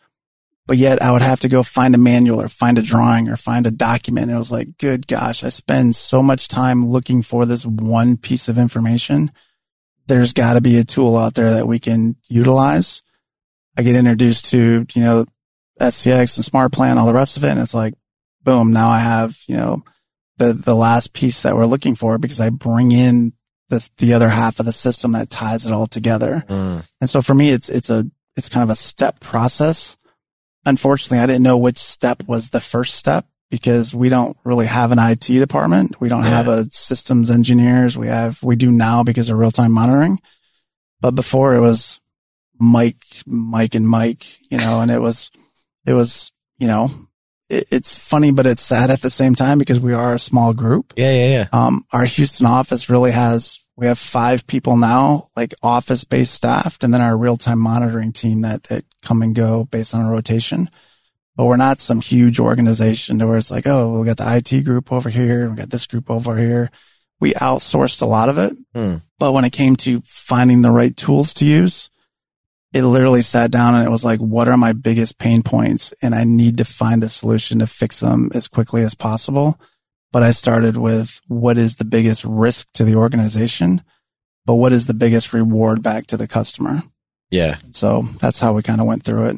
but 0.66 0.76
yet 0.76 1.02
I 1.02 1.10
would 1.10 1.22
have 1.22 1.40
to 1.40 1.48
go 1.48 1.62
find 1.62 1.94
a 1.94 1.98
manual 1.98 2.40
or 2.40 2.48
find 2.48 2.78
a 2.78 2.82
drawing 2.82 3.28
or 3.28 3.36
find 3.36 3.66
a 3.66 3.70
document. 3.70 4.28
And 4.28 4.36
it 4.36 4.38
was 4.38 4.52
like, 4.52 4.78
good 4.78 5.06
gosh, 5.06 5.42
I 5.42 5.48
spend 5.48 5.96
so 5.96 6.22
much 6.22 6.48
time 6.48 6.86
looking 6.86 7.22
for 7.22 7.44
this 7.44 7.66
one 7.66 8.16
piece 8.16 8.48
of 8.48 8.58
information. 8.58 9.32
There's 10.06 10.32
got 10.32 10.54
to 10.54 10.60
be 10.60 10.78
a 10.78 10.84
tool 10.84 11.16
out 11.16 11.34
there 11.34 11.50
that 11.54 11.66
we 11.66 11.78
can 11.78 12.16
utilize. 12.28 13.02
I 13.76 13.82
get 13.82 13.96
introduced 13.96 14.46
to, 14.46 14.86
you 14.92 15.02
know, 15.02 15.26
SCX 15.80 16.36
and 16.36 16.46
SmartPlant, 16.46 16.96
all 16.96 17.06
the 17.06 17.14
rest 17.14 17.36
of 17.36 17.44
it. 17.44 17.50
And 17.50 17.60
it's 17.60 17.74
like, 17.74 17.94
boom, 18.42 18.72
now 18.72 18.88
I 18.88 18.98
have, 18.98 19.38
you 19.46 19.56
know, 19.56 19.82
the, 20.36 20.52
the 20.52 20.74
last 20.74 21.12
piece 21.12 21.42
that 21.42 21.56
we're 21.56 21.66
looking 21.66 21.94
for 21.94 22.18
because 22.18 22.40
I 22.40 22.50
bring 22.50 22.92
in 22.92 23.32
this, 23.68 23.90
the 23.98 24.14
other 24.14 24.28
half 24.28 24.60
of 24.60 24.66
the 24.66 24.72
system 24.72 25.12
that 25.12 25.30
ties 25.30 25.66
it 25.66 25.72
all 25.72 25.86
together. 25.86 26.44
Mm. 26.48 26.86
And 27.00 27.10
so 27.10 27.22
for 27.22 27.34
me, 27.34 27.50
it's, 27.50 27.68
it's 27.68 27.90
a, 27.90 28.04
it's 28.36 28.48
kind 28.48 28.62
of 28.62 28.70
a 28.70 28.76
step 28.76 29.20
process 29.20 29.96
unfortunately, 30.64 31.18
I 31.18 31.26
didn't 31.26 31.42
know 31.42 31.58
which 31.58 31.78
step 31.78 32.22
was 32.26 32.50
the 32.50 32.60
first 32.60 32.94
step 32.94 33.26
because 33.50 33.94
we 33.94 34.08
don't 34.08 34.36
really 34.44 34.66
have 34.66 34.92
an 34.92 34.98
IT 34.98 35.26
department. 35.26 36.00
We 36.00 36.08
don't 36.08 36.22
yeah. 36.22 36.30
have 36.30 36.48
a 36.48 36.64
systems 36.70 37.30
engineers. 37.30 37.98
We 37.98 38.08
have, 38.08 38.42
we 38.42 38.56
do 38.56 38.70
now 38.70 39.02
because 39.02 39.28
of 39.28 39.38
real 39.38 39.50
time 39.50 39.72
monitoring. 39.72 40.20
But 41.00 41.14
before 41.14 41.54
it 41.54 41.60
was 41.60 42.00
Mike, 42.62 43.04
Mike 43.26 43.74
and 43.74 43.88
Mike, 43.88 44.38
you 44.50 44.58
know, 44.58 44.80
and 44.80 44.90
it 44.90 45.00
was, 45.00 45.30
it 45.84 45.94
was, 45.94 46.30
you 46.58 46.68
know, 46.68 46.88
it, 47.48 47.66
it's 47.70 47.98
funny, 47.98 48.30
but 48.30 48.46
it's 48.46 48.62
sad 48.62 48.90
at 48.90 49.02
the 49.02 49.10
same 49.10 49.34
time 49.34 49.58
because 49.58 49.80
we 49.80 49.92
are 49.92 50.14
a 50.14 50.18
small 50.18 50.52
group. 50.52 50.92
Yeah. 50.96 51.12
Yeah. 51.12 51.30
Yeah. 51.32 51.46
Um, 51.52 51.84
our 51.92 52.04
Houston 52.04 52.46
office 52.46 52.88
really 52.88 53.10
has 53.10 53.62
we 53.76 53.86
have 53.86 53.98
five 53.98 54.46
people 54.46 54.76
now, 54.76 55.28
like 55.34 55.54
office 55.62 56.04
based 56.04 56.34
staffed, 56.34 56.84
and 56.84 56.92
then 56.92 57.00
our 57.00 57.16
real 57.16 57.36
time 57.36 57.58
monitoring 57.58 58.12
team 58.12 58.42
that, 58.42 58.64
that 58.64 58.84
come 59.02 59.22
and 59.22 59.34
go 59.34 59.64
based 59.64 59.94
on 59.94 60.06
a 60.06 60.10
rotation. 60.10 60.68
But 61.36 61.46
we're 61.46 61.56
not 61.56 61.80
some 61.80 62.00
huge 62.00 62.38
organization 62.38 63.18
to 63.18 63.26
where 63.26 63.38
it's 63.38 63.50
like, 63.50 63.66
oh, 63.66 63.98
we 63.98 64.06
got 64.06 64.18
the 64.18 64.36
IT 64.36 64.64
group 64.64 64.92
over 64.92 65.08
here. 65.08 65.48
We 65.48 65.56
got 65.56 65.70
this 65.70 65.86
group 65.86 66.10
over 66.10 66.36
here. 66.36 66.70
We 67.18 67.32
outsourced 67.32 68.02
a 68.02 68.06
lot 68.06 68.28
of 68.28 68.36
it. 68.36 68.52
Hmm. 68.74 68.96
But 69.18 69.32
when 69.32 69.44
it 69.44 69.52
came 69.52 69.76
to 69.76 70.02
finding 70.02 70.60
the 70.60 70.70
right 70.70 70.94
tools 70.94 71.32
to 71.34 71.46
use, 71.46 71.88
it 72.72 72.84
literally 72.84 73.22
sat 73.22 73.50
down 73.50 73.74
and 73.74 73.86
it 73.86 73.90
was 73.90 74.04
like, 74.04 74.20
what 74.20 74.48
are 74.48 74.56
my 74.56 74.72
biggest 74.72 75.18
pain 75.18 75.42
points? 75.42 75.92
And 76.02 76.14
I 76.14 76.24
need 76.24 76.58
to 76.58 76.64
find 76.64 77.04
a 77.04 77.08
solution 77.08 77.58
to 77.58 77.66
fix 77.66 78.00
them 78.00 78.30
as 78.34 78.48
quickly 78.48 78.82
as 78.82 78.94
possible 78.94 79.58
but 80.12 80.22
I 80.22 80.30
started 80.30 80.76
with 80.76 81.20
what 81.26 81.56
is 81.56 81.76
the 81.76 81.86
biggest 81.86 82.24
risk 82.24 82.68
to 82.74 82.84
the 82.84 82.96
organization, 82.96 83.82
but 84.44 84.54
what 84.54 84.72
is 84.72 84.86
the 84.86 84.94
biggest 84.94 85.32
reward 85.32 85.82
back 85.82 86.06
to 86.08 86.16
the 86.16 86.28
customer? 86.28 86.82
Yeah. 87.30 87.56
So 87.72 88.02
that's 88.20 88.38
how 88.38 88.52
we 88.52 88.62
kind 88.62 88.80
of 88.80 88.86
went 88.86 89.04
through 89.04 89.26
it. 89.28 89.36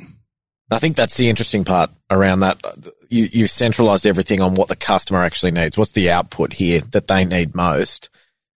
I 0.71 0.81
think 0.81 0.97
that's 0.97 1.17
the 1.17 1.29
interesting 1.29 1.65
part 1.65 1.91
around 2.11 2.41
that. 2.41 2.61
You, 3.09 3.29
you 3.31 3.47
centralized 3.47 4.07
everything 4.07 4.41
on 4.41 4.55
what 4.55 4.67
the 4.67 4.75
customer 4.75 5.21
actually 5.21 5.53
needs. 5.53 5.79
What's 5.79 5.93
the 5.93 6.11
output 6.11 6.55
here 6.55 6.81
that 6.91 7.07
they 7.07 7.25
need 7.25 7.55
most? 7.55 8.11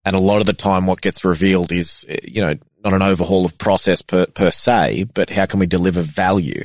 And 0.05 0.17
a 0.17 0.21
lot 0.21 0.41
of 0.41 0.47
the 0.47 0.55
time, 0.55 0.87
what 0.87 1.03
gets 1.03 1.25
revealed 1.25 1.73
is, 1.73 2.07
you 2.23 2.41
know, 2.41 2.55
not 2.87 2.95
an 2.95 3.03
overhaul 3.03 3.45
of 3.45 3.59
process 3.59 4.01
per, 4.01 4.27
per 4.27 4.51
se, 4.51 5.05
but 5.13 5.31
how 5.31 5.45
can 5.45 5.59
we 5.59 5.67
deliver 5.67 6.03
value? 6.03 6.63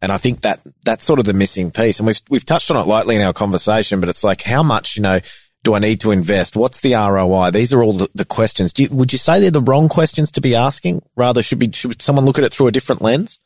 And 0.00 0.12
I 0.12 0.16
think 0.16 0.42
that 0.42 0.60
that's 0.84 1.04
sort 1.04 1.18
of 1.18 1.24
the 1.24 1.32
missing 1.32 1.72
piece. 1.72 1.98
And 1.98 2.06
we've, 2.06 2.20
we've 2.30 2.46
touched 2.46 2.70
on 2.70 2.76
it 2.76 2.86
lightly 2.86 3.16
in 3.16 3.22
our 3.22 3.32
conversation, 3.32 3.98
but 3.98 4.08
it's 4.08 4.22
like, 4.22 4.42
how 4.42 4.62
much, 4.62 4.96
you 4.96 5.02
know, 5.02 5.18
do 5.64 5.74
I 5.74 5.80
need 5.80 6.00
to 6.00 6.12
invest? 6.12 6.54
What's 6.54 6.80
the 6.80 6.94
ROI? 6.94 7.50
These 7.50 7.72
are 7.72 7.82
all 7.82 7.94
the, 7.94 8.08
the 8.14 8.24
questions. 8.24 8.72
You, 8.76 8.88
would 8.90 9.12
you 9.12 9.18
say 9.18 9.40
they're 9.40 9.50
the 9.50 9.60
wrong 9.60 9.88
questions 9.88 10.30
to 10.32 10.40
be 10.40 10.54
asking? 10.54 11.02
Rather, 11.16 11.42
should 11.42 11.58
be, 11.58 11.72
should 11.72 12.00
someone 12.00 12.24
look 12.24 12.38
at 12.38 12.44
it 12.44 12.52
through 12.52 12.68
a 12.68 12.72
different 12.72 13.02
lens? 13.02 13.40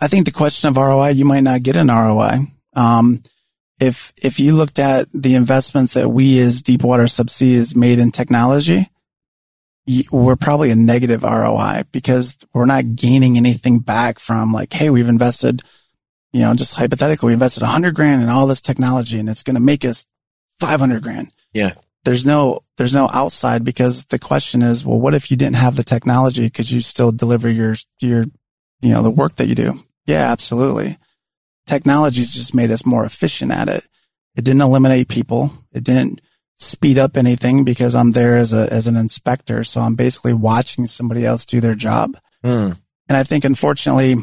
I 0.00 0.08
think 0.08 0.26
the 0.26 0.32
question 0.32 0.68
of 0.68 0.76
ROI, 0.76 1.10
you 1.10 1.24
might 1.24 1.40
not 1.40 1.62
get 1.62 1.76
an 1.76 1.88
ROI. 1.88 2.40
Um, 2.76 3.22
if, 3.80 4.12
if 4.22 4.38
you 4.38 4.54
looked 4.54 4.78
at 4.78 5.08
the 5.14 5.34
investments 5.36 5.94
that 5.94 6.10
we 6.10 6.38
as 6.40 6.60
Deepwater 6.60 7.04
Subsea 7.04 7.56
has 7.56 7.74
made 7.74 7.98
in 7.98 8.10
technology, 8.10 8.90
we're 10.10 10.36
probably 10.36 10.70
a 10.70 10.76
negative 10.76 11.22
ROI 11.22 11.84
because 11.90 12.36
we're 12.54 12.66
not 12.66 12.94
gaining 12.94 13.36
anything 13.36 13.80
back 13.80 14.18
from 14.18 14.52
like, 14.52 14.72
Hey, 14.72 14.90
we've 14.90 15.08
invested, 15.08 15.62
you 16.32 16.42
know, 16.42 16.54
just 16.54 16.74
hypothetically, 16.74 17.28
we 17.28 17.32
invested 17.32 17.62
a 17.62 17.66
hundred 17.66 17.94
grand 17.94 18.22
in 18.22 18.28
all 18.28 18.46
this 18.46 18.60
technology 18.60 19.18
and 19.18 19.28
it's 19.28 19.42
going 19.42 19.54
to 19.54 19.60
make 19.60 19.84
us 19.84 20.06
500 20.60 21.02
grand. 21.02 21.32
Yeah. 21.52 21.72
There's 22.04 22.24
no, 22.24 22.60
there's 22.78 22.94
no 22.94 23.08
outside 23.12 23.64
because 23.64 24.04
the 24.06 24.18
question 24.18 24.62
is, 24.62 24.84
well, 24.84 25.00
what 25.00 25.14
if 25.14 25.30
you 25.30 25.36
didn't 25.36 25.56
have 25.56 25.76
the 25.76 25.84
technology? 25.84 26.50
Could 26.50 26.70
you 26.70 26.80
still 26.80 27.12
deliver 27.12 27.48
your, 27.48 27.74
your, 28.00 28.26
you 28.80 28.92
know, 28.92 29.02
the 29.02 29.10
work 29.10 29.36
that 29.36 29.48
you 29.48 29.54
do? 29.54 29.80
Yeah, 30.06 30.30
absolutely. 30.32 30.98
Technology's 31.66 32.34
just 32.34 32.54
made 32.54 32.70
us 32.70 32.84
more 32.84 33.04
efficient 33.04 33.52
at 33.52 33.68
it. 33.68 33.86
It 34.36 34.44
didn't 34.44 34.62
eliminate 34.62 35.08
people. 35.08 35.52
It 35.72 35.84
didn't, 35.84 36.20
speed 36.62 36.98
up 36.98 37.16
anything 37.16 37.64
because 37.64 37.94
I'm 37.94 38.12
there 38.12 38.36
as 38.36 38.52
a 38.52 38.72
as 38.72 38.86
an 38.86 38.96
inspector. 38.96 39.64
So 39.64 39.80
I'm 39.80 39.94
basically 39.94 40.32
watching 40.32 40.86
somebody 40.86 41.26
else 41.26 41.44
do 41.46 41.60
their 41.60 41.74
job. 41.74 42.16
Mm. 42.44 42.76
And 43.08 43.16
I 43.16 43.24
think 43.24 43.44
unfortunately, 43.44 44.16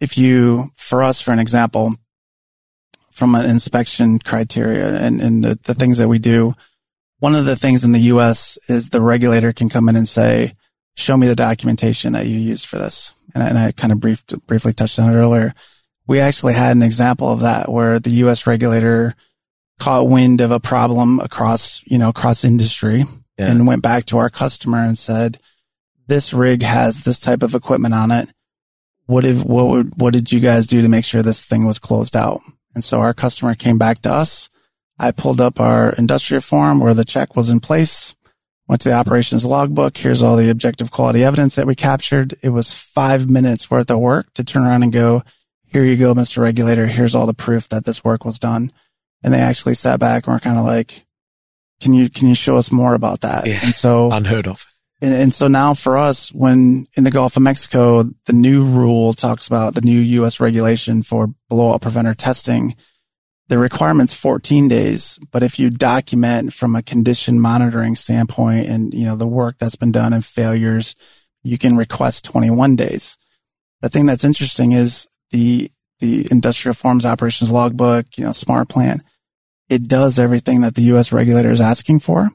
if 0.00 0.16
you, 0.16 0.70
for 0.76 1.02
us, 1.02 1.20
for 1.20 1.32
an 1.32 1.38
example, 1.38 1.94
from 3.10 3.34
an 3.34 3.46
inspection 3.46 4.18
criteria 4.18 4.96
and, 4.96 5.20
and 5.20 5.42
the, 5.42 5.58
the 5.64 5.74
things 5.74 5.98
that 5.98 6.08
we 6.08 6.18
do, 6.18 6.54
one 7.18 7.34
of 7.34 7.46
the 7.46 7.56
things 7.56 7.82
in 7.82 7.92
the 7.92 7.98
US 8.12 8.58
is 8.68 8.90
the 8.90 9.00
regulator 9.00 9.52
can 9.52 9.68
come 9.68 9.88
in 9.88 9.96
and 9.96 10.08
say, 10.08 10.54
show 10.96 11.16
me 11.16 11.26
the 11.26 11.34
documentation 11.34 12.12
that 12.12 12.26
you 12.26 12.38
used 12.38 12.66
for 12.66 12.78
this. 12.78 13.12
And 13.34 13.42
I, 13.42 13.48
and 13.48 13.58
I 13.58 13.72
kind 13.72 13.92
of 13.92 14.00
briefed, 14.00 14.46
briefly 14.46 14.72
touched 14.72 14.98
on 15.00 15.12
it 15.12 15.16
earlier. 15.16 15.54
We 16.06 16.20
actually 16.20 16.54
had 16.54 16.76
an 16.76 16.82
example 16.82 17.30
of 17.30 17.40
that 17.40 17.70
where 17.70 17.98
the 17.98 18.10
US 18.10 18.46
regulator 18.46 19.14
caught 19.78 20.08
wind 20.08 20.40
of 20.40 20.50
a 20.50 20.60
problem 20.60 21.20
across, 21.20 21.82
you 21.86 21.98
know, 21.98 22.08
across 22.08 22.44
industry 22.44 23.04
yeah. 23.38 23.50
and 23.50 23.66
went 23.66 23.82
back 23.82 24.04
to 24.06 24.18
our 24.18 24.30
customer 24.30 24.78
and 24.78 24.98
said, 24.98 25.38
this 26.08 26.32
rig 26.32 26.62
has 26.62 27.04
this 27.04 27.20
type 27.20 27.42
of 27.42 27.54
equipment 27.54 27.94
on 27.94 28.10
it. 28.10 28.28
What 29.06 29.24
if, 29.24 29.44
what 29.44 29.68
would, 29.68 30.00
what 30.00 30.12
did 30.12 30.32
you 30.32 30.40
guys 30.40 30.66
do 30.66 30.82
to 30.82 30.88
make 30.88 31.04
sure 31.04 31.22
this 31.22 31.44
thing 31.44 31.64
was 31.64 31.78
closed 31.78 32.16
out? 32.16 32.40
And 32.74 32.84
so 32.84 33.00
our 33.00 33.14
customer 33.14 33.54
came 33.54 33.78
back 33.78 34.00
to 34.00 34.12
us. 34.12 34.48
I 34.98 35.12
pulled 35.12 35.40
up 35.40 35.60
our 35.60 35.92
industrial 35.92 36.42
form 36.42 36.80
where 36.80 36.94
the 36.94 37.04
check 37.04 37.36
was 37.36 37.50
in 37.50 37.60
place, 37.60 38.14
went 38.66 38.82
to 38.82 38.88
the 38.88 38.94
operations 38.94 39.44
logbook. 39.44 39.96
Here's 39.96 40.22
all 40.22 40.36
the 40.36 40.50
objective 40.50 40.90
quality 40.90 41.24
evidence 41.24 41.54
that 41.54 41.66
we 41.66 41.74
captured. 41.74 42.36
It 42.42 42.50
was 42.50 42.74
five 42.74 43.30
minutes 43.30 43.70
worth 43.70 43.90
of 43.90 43.98
work 44.00 44.32
to 44.34 44.44
turn 44.44 44.66
around 44.66 44.82
and 44.82 44.92
go, 44.92 45.22
here 45.64 45.84
you 45.84 45.96
go, 45.96 46.14
Mr. 46.14 46.42
Regulator. 46.42 46.86
Here's 46.86 47.14
all 47.14 47.26
the 47.26 47.34
proof 47.34 47.68
that 47.68 47.84
this 47.84 48.02
work 48.02 48.24
was 48.24 48.38
done. 48.38 48.72
And 49.22 49.34
they 49.34 49.40
actually 49.40 49.74
sat 49.74 49.98
back 49.98 50.26
and 50.26 50.34
were 50.34 50.40
kind 50.40 50.58
of 50.58 50.64
like, 50.64 51.04
can 51.80 51.92
you, 51.92 52.08
can 52.08 52.28
you 52.28 52.34
show 52.34 52.56
us 52.56 52.70
more 52.70 52.94
about 52.94 53.20
that? 53.22 53.46
Yeah. 53.46 53.58
And 53.62 53.74
so 53.74 54.10
Unheard 54.12 54.46
of. 54.46 54.66
and, 55.00 55.12
and 55.12 55.34
so 55.34 55.48
now 55.48 55.74
for 55.74 55.96
us, 55.98 56.32
when 56.32 56.86
in 56.96 57.04
the 57.04 57.10
Gulf 57.10 57.36
of 57.36 57.42
Mexico, 57.42 58.04
the 58.26 58.32
new 58.32 58.64
rule 58.64 59.12
talks 59.12 59.46
about 59.46 59.74
the 59.74 59.80
new 59.80 59.98
U.S. 59.98 60.40
regulation 60.40 61.02
for 61.02 61.28
blowout 61.48 61.82
preventer 61.82 62.14
testing. 62.14 62.76
The 63.48 63.58
requirement's 63.58 64.12
14 64.12 64.68
days, 64.68 65.18
but 65.32 65.42
if 65.42 65.58
you 65.58 65.70
document 65.70 66.52
from 66.52 66.76
a 66.76 66.82
condition 66.82 67.40
monitoring 67.40 67.96
standpoint 67.96 68.68
and, 68.68 68.92
you 68.92 69.06
know, 69.06 69.16
the 69.16 69.26
work 69.26 69.56
that's 69.58 69.76
been 69.76 69.90
done 69.90 70.12
and 70.12 70.22
failures, 70.24 70.94
you 71.42 71.56
can 71.56 71.76
request 71.76 72.26
21 72.26 72.76
days. 72.76 73.16
The 73.80 73.88
thing 73.88 74.04
that's 74.04 74.24
interesting 74.24 74.72
is 74.72 75.08
the, 75.30 75.70
the 76.00 76.26
industrial 76.30 76.74
forms 76.74 77.04
operations 77.04 77.50
logbook, 77.50 78.06
you 78.16 78.24
know, 78.24 78.30
SmartPlant. 78.30 79.00
It 79.68 79.88
does 79.88 80.18
everything 80.18 80.62
that 80.62 80.74
the 80.74 80.82
U.S. 80.82 81.12
regulator 81.12 81.50
is 81.50 81.60
asking 81.60 82.00
for. 82.00 82.30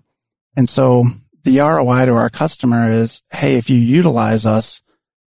And 0.55 0.69
so 0.69 1.05
the 1.43 1.59
ROI 1.59 2.05
to 2.05 2.13
our 2.13 2.29
customer 2.29 2.89
is, 2.89 3.21
Hey, 3.31 3.55
if 3.55 3.69
you 3.69 3.77
utilize 3.77 4.45
us, 4.45 4.81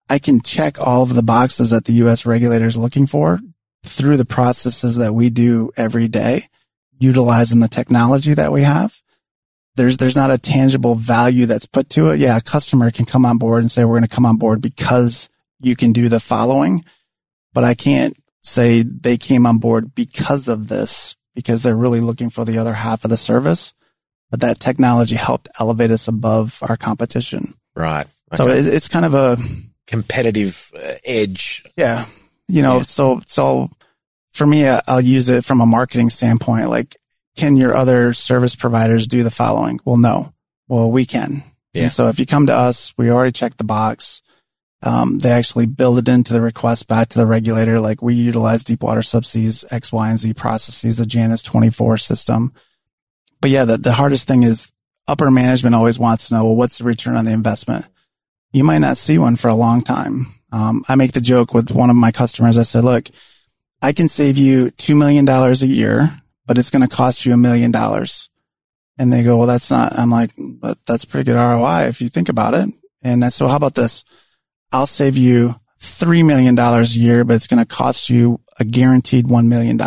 I 0.09 0.19
can 0.19 0.41
check 0.41 0.79
all 0.79 1.03
of 1.03 1.13
the 1.13 1.23
boxes 1.23 1.69
that 1.69 1.85
the 1.85 1.93
U.S. 1.93 2.25
regulator 2.25 2.65
is 2.65 2.77
looking 2.77 3.05
for 3.05 3.39
through 3.83 4.17
the 4.17 4.25
processes 4.25 4.97
that 4.97 5.13
we 5.13 5.29
do 5.29 5.71
every 5.77 6.07
day, 6.07 6.47
utilizing 6.97 7.59
the 7.59 7.67
technology 7.67 8.33
that 8.33 8.51
we 8.51 8.63
have. 8.63 9.01
There's, 9.75 9.97
there's 9.97 10.15
not 10.15 10.31
a 10.31 10.37
tangible 10.37 10.95
value 10.95 11.45
that's 11.45 11.65
put 11.65 11.89
to 11.91 12.09
it. 12.09 12.19
Yeah. 12.19 12.37
A 12.37 12.41
customer 12.41 12.91
can 12.91 13.05
come 13.05 13.23
on 13.23 13.37
board 13.37 13.61
and 13.61 13.71
say, 13.71 13.85
we're 13.85 13.99
going 13.99 14.09
to 14.09 14.13
come 14.13 14.25
on 14.25 14.37
board 14.37 14.61
because 14.61 15.29
you 15.61 15.75
can 15.75 15.93
do 15.93 16.09
the 16.09 16.19
following, 16.19 16.83
but 17.53 17.63
I 17.63 17.75
can't 17.75 18.17
say 18.43 18.83
they 18.83 19.17
came 19.17 19.45
on 19.45 19.57
board 19.57 19.93
because 19.95 20.47
of 20.47 20.67
this, 20.67 21.15
because 21.35 21.61
they're 21.63 21.75
really 21.75 21.99
looking 22.01 22.29
for 22.29 22.45
the 22.45 22.57
other 22.57 22.73
half 22.73 23.03
of 23.03 23.09
the 23.09 23.17
service. 23.17 23.73
But 24.31 24.41
that 24.41 24.59
technology 24.59 25.15
helped 25.15 25.49
elevate 25.59 25.91
us 25.91 26.07
above 26.07 26.59
our 26.61 26.77
competition. 26.77 27.55
Right. 27.75 28.05
So 28.35 28.47
Okay. 28.47 28.59
it's, 28.59 28.87
kind 28.87 29.05
of 29.05 29.13
a, 29.15 29.37
competitive 29.87 30.71
uh, 30.77 30.93
edge. 31.03 31.63
yeah, 31.75 32.05
you 32.47 32.61
know, 32.61 32.77
Yeah. 32.77 32.83
so, 32.83 33.21
so 33.25 33.69
for 34.33 34.45
me, 34.45 34.67
I'll 34.67 35.01
use 35.01 35.29
it 35.29 35.43
from 35.43 35.61
a 35.61 35.65
marketing 35.65 36.11
standpoint. 36.11 36.69
Like, 36.69 36.95
can 37.35 37.55
your 37.55 37.75
other 37.75 38.13
service 38.13 38.55
providers 38.55 39.07
do 39.07 39.23
the 39.23 39.31
following? 39.31 39.79
Well, 39.85 39.97
no. 39.97 40.33
Well, 40.67 40.91
we 40.91 41.05
can. 41.07 41.41
Yeah. 41.73 41.83
And 41.83 41.91
so 41.91 42.07
if 42.09 42.19
you 42.19 42.25
come 42.27 42.45
to 42.47 42.53
us, 42.53 42.93
we 42.97 43.09
already 43.09 43.31
checked 43.31 43.57
the 43.57 43.63
box. 43.63 44.21
Um, 44.81 45.19
they 45.19 45.31
actually 45.31 45.65
build 45.65 45.99
it 45.99 46.07
into 46.07 46.31
the 46.31 46.41
request 46.41 46.87
back 46.87 47.09
to 47.09 47.19
the 47.19 47.25
regulator. 47.25 47.79
Like 47.79 48.01
we 48.01 48.13
utilize 48.13 48.63
Deepwater 48.63 49.01
Subsea's 49.01 49.65
X, 49.69 49.91
Y, 49.91 50.09
and 50.09 50.17
Z 50.17 50.33
processes, 50.35 50.95
the 50.95 51.05
Janus 51.05 51.43
24 51.43 51.97
system. 51.97 52.53
But 53.41 53.51
yeah, 53.51 53.65
the, 53.65 53.77
the 53.77 53.93
hardest 53.93 54.27
thing 54.27 54.43
is 54.43 54.71
upper 55.07 55.29
management 55.31 55.75
always 55.75 55.99
wants 55.99 56.27
to 56.27 56.35
know, 56.35 56.45
well, 56.45 56.55
what's 56.55 56.77
the 56.77 56.83
return 56.85 57.15
on 57.15 57.25
the 57.25 57.33
investment? 57.33 57.85
You 58.51 58.63
might 58.63 58.79
not 58.79 58.97
see 58.97 59.17
one 59.17 59.35
for 59.35 59.49
a 59.49 59.55
long 59.55 59.81
time. 59.81 60.27
Um, 60.51 60.83
I 60.87 60.95
make 60.95 61.11
the 61.11 61.21
joke 61.21 61.53
with 61.53 61.71
one 61.71 61.89
of 61.89 61.95
my 61.95 62.11
customers. 62.11 62.57
I 62.57 62.63
said, 62.63 62.83
look, 62.83 63.09
I 63.81 63.93
can 63.93 64.07
save 64.07 64.37
you 64.37 64.67
$2 64.71 64.97
million 64.97 65.27
a 65.27 65.53
year, 65.65 66.21
but 66.45 66.57
it's 66.57 66.69
going 66.69 66.87
to 66.87 66.95
cost 66.95 67.25
you 67.25 67.33
a 67.33 67.37
million 67.37 67.71
dollars. 67.71 68.29
And 68.97 69.13
they 69.13 69.23
go, 69.23 69.37
well, 69.37 69.47
that's 69.47 69.71
not, 69.71 69.97
I'm 69.97 70.09
like, 70.09 70.31
but 70.37 70.77
that's 70.85 71.05
pretty 71.05 71.25
good 71.25 71.37
ROI 71.37 71.87
if 71.87 72.01
you 72.01 72.09
think 72.09 72.27
about 72.27 72.53
it. 72.53 72.69
And 73.01 73.23
I 73.23 73.29
well, 73.39 73.49
how 73.49 73.55
about 73.55 73.75
this? 73.75 74.03
I'll 74.71 74.87
save 74.87 75.17
you 75.17 75.55
$3 75.79 76.25
million 76.25 76.57
a 76.57 76.83
year, 76.83 77.23
but 77.23 77.35
it's 77.35 77.47
going 77.47 77.63
to 77.63 77.65
cost 77.65 78.09
you 78.09 78.41
a 78.59 78.65
guaranteed 78.65 79.25
$1 79.25 79.47
million. 79.47 79.79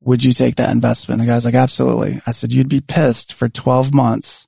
Would 0.00 0.24
you 0.24 0.32
take 0.32 0.56
that 0.56 0.70
investment? 0.70 1.20
The 1.20 1.26
guy's 1.26 1.44
like, 1.44 1.54
absolutely. 1.54 2.20
I 2.26 2.32
said, 2.32 2.52
you'd 2.52 2.68
be 2.68 2.80
pissed 2.80 3.32
for 3.32 3.48
12 3.48 3.94
months. 3.94 4.46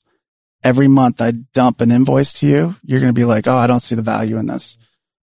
Every 0.62 0.89
month 0.89 1.21
I 1.21 1.33
dump 1.53 1.81
an 1.81 1.93
invoice 1.93 2.33
to 2.41 2.47
you. 2.47 2.77
You're 2.83 3.01
going 3.01 3.15
to 3.15 3.19
be 3.19 3.27
like, 3.27 3.47
Oh, 3.47 3.57
I 3.57 3.67
don't 3.67 3.81
see 3.81 3.95
the 3.95 4.03
value 4.03 4.39
in 4.39 4.47
this 4.47 4.79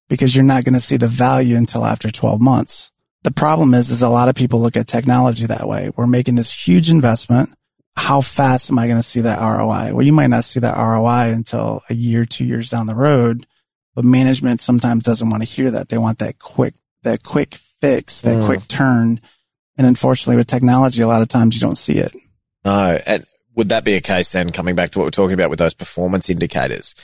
because 0.07 0.35
you're 0.35 0.45
not 0.45 0.63
going 0.63 0.75
to 0.75 0.79
see 0.79 0.97
the 0.97 1.07
value 1.07 1.57
until 1.57 1.83
after 1.83 2.09
12 2.11 2.39
months. 2.41 2.91
The 3.23 3.31
problem 3.31 3.73
is, 3.73 3.89
is 3.89 4.01
a 4.01 4.09
lot 4.09 4.29
of 4.29 4.35
people 4.35 4.59
look 4.59 4.77
at 4.77 4.87
technology 4.87 5.45
that 5.45 5.67
way. 5.67 5.89
We're 5.95 6.07
making 6.07 6.35
this 6.35 6.53
huge 6.53 6.89
investment. 6.89 7.49
How 7.95 8.21
fast 8.21 8.71
am 8.71 8.79
I 8.79 8.87
going 8.87 8.97
to 8.97 9.03
see 9.03 9.21
that 9.21 9.39
ROI? 9.39 9.93
Well, 9.93 10.05
you 10.05 10.13
might 10.13 10.27
not 10.27 10.43
see 10.43 10.59
that 10.59 10.77
ROI 10.77 11.33
until 11.33 11.81
a 11.89 11.93
year, 11.93 12.25
two 12.25 12.45
years 12.45 12.69
down 12.69 12.87
the 12.87 12.95
road, 12.95 13.45
but 13.95 14.05
management 14.05 14.61
sometimes 14.61 15.03
doesn't 15.03 15.29
want 15.29 15.43
to 15.43 15.49
hear 15.49 15.71
that. 15.71 15.89
They 15.89 15.97
want 15.97 16.19
that 16.19 16.39
quick, 16.39 16.73
that 17.03 17.23
quick 17.23 17.55
fix, 17.81 18.21
that 18.21 18.37
Mm. 18.37 18.45
quick 18.45 18.67
turn. 18.67 19.19
And 19.77 19.87
unfortunately 19.87 20.37
with 20.37 20.47
technology, 20.47 21.01
a 21.01 21.07
lot 21.07 21.21
of 21.21 21.27
times 21.27 21.55
you 21.55 21.61
don't 21.61 21.77
see 21.77 21.97
it. 21.97 22.13
No. 22.63 22.99
And 23.05 23.25
would 23.55 23.69
that 23.69 23.83
be 23.83 23.95
a 23.95 24.01
case 24.01 24.31
then 24.31 24.51
coming 24.51 24.75
back 24.75 24.91
to 24.91 24.99
what 24.99 25.05
we're 25.05 25.11
talking 25.11 25.33
about 25.33 25.49
with 25.49 25.59
those 25.59 25.73
performance 25.73 26.29
indicators, 26.29 26.95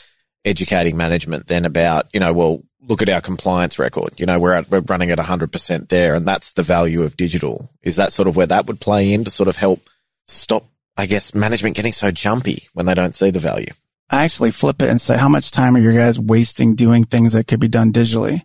educating 0.46 0.96
management 0.96 1.48
then 1.48 1.66
about, 1.66 2.08
you 2.14 2.20
know, 2.20 2.34
well, 2.34 2.64
look 2.82 3.02
at 3.02 3.10
our 3.10 3.22
compliance 3.22 3.80
record. 3.80 4.18
You 4.18 4.26
know, 4.26 4.40
we're 4.40 4.54
at, 4.54 4.70
we're 4.70 4.80
running 4.80 5.12
at 5.12 5.20
hundred 5.20 5.52
percent 5.52 5.90
there 5.90 6.16
and 6.16 6.26
that's 6.26 6.54
the 6.54 6.64
value 6.64 7.04
of 7.04 7.18
digital. 7.18 7.70
Is 7.82 7.98
that 7.98 8.14
sort 8.14 8.28
of 8.28 8.36
where 8.36 8.48
that 8.48 8.68
would 8.68 8.80
play 8.80 9.12
in 9.12 9.24
to 9.26 9.32
sort 9.32 9.50
of 9.50 9.58
help 9.58 9.90
stop, 10.28 10.64
I 10.96 11.06
guess, 11.06 11.34
management 11.34 11.76
getting 11.76 11.94
so 11.94 12.12
jumpy 12.12 12.68
when 12.74 12.86
they 12.86 12.94
don't 12.94 13.16
see 13.16 13.32
the 13.32 13.40
value? 13.40 13.74
I 14.10 14.24
actually 14.24 14.52
flip 14.52 14.82
it 14.82 14.90
and 14.90 15.02
say, 15.02 15.18
how 15.18 15.30
much 15.30 15.52
time 15.52 15.76
are 15.76 15.80
you 15.80 15.94
guys 15.94 16.20
wasting 16.20 16.76
doing 16.76 17.04
things 17.04 17.34
that 17.34 17.48
could 17.48 17.60
be 17.60 17.68
done 17.68 17.92
digitally? 17.92 18.42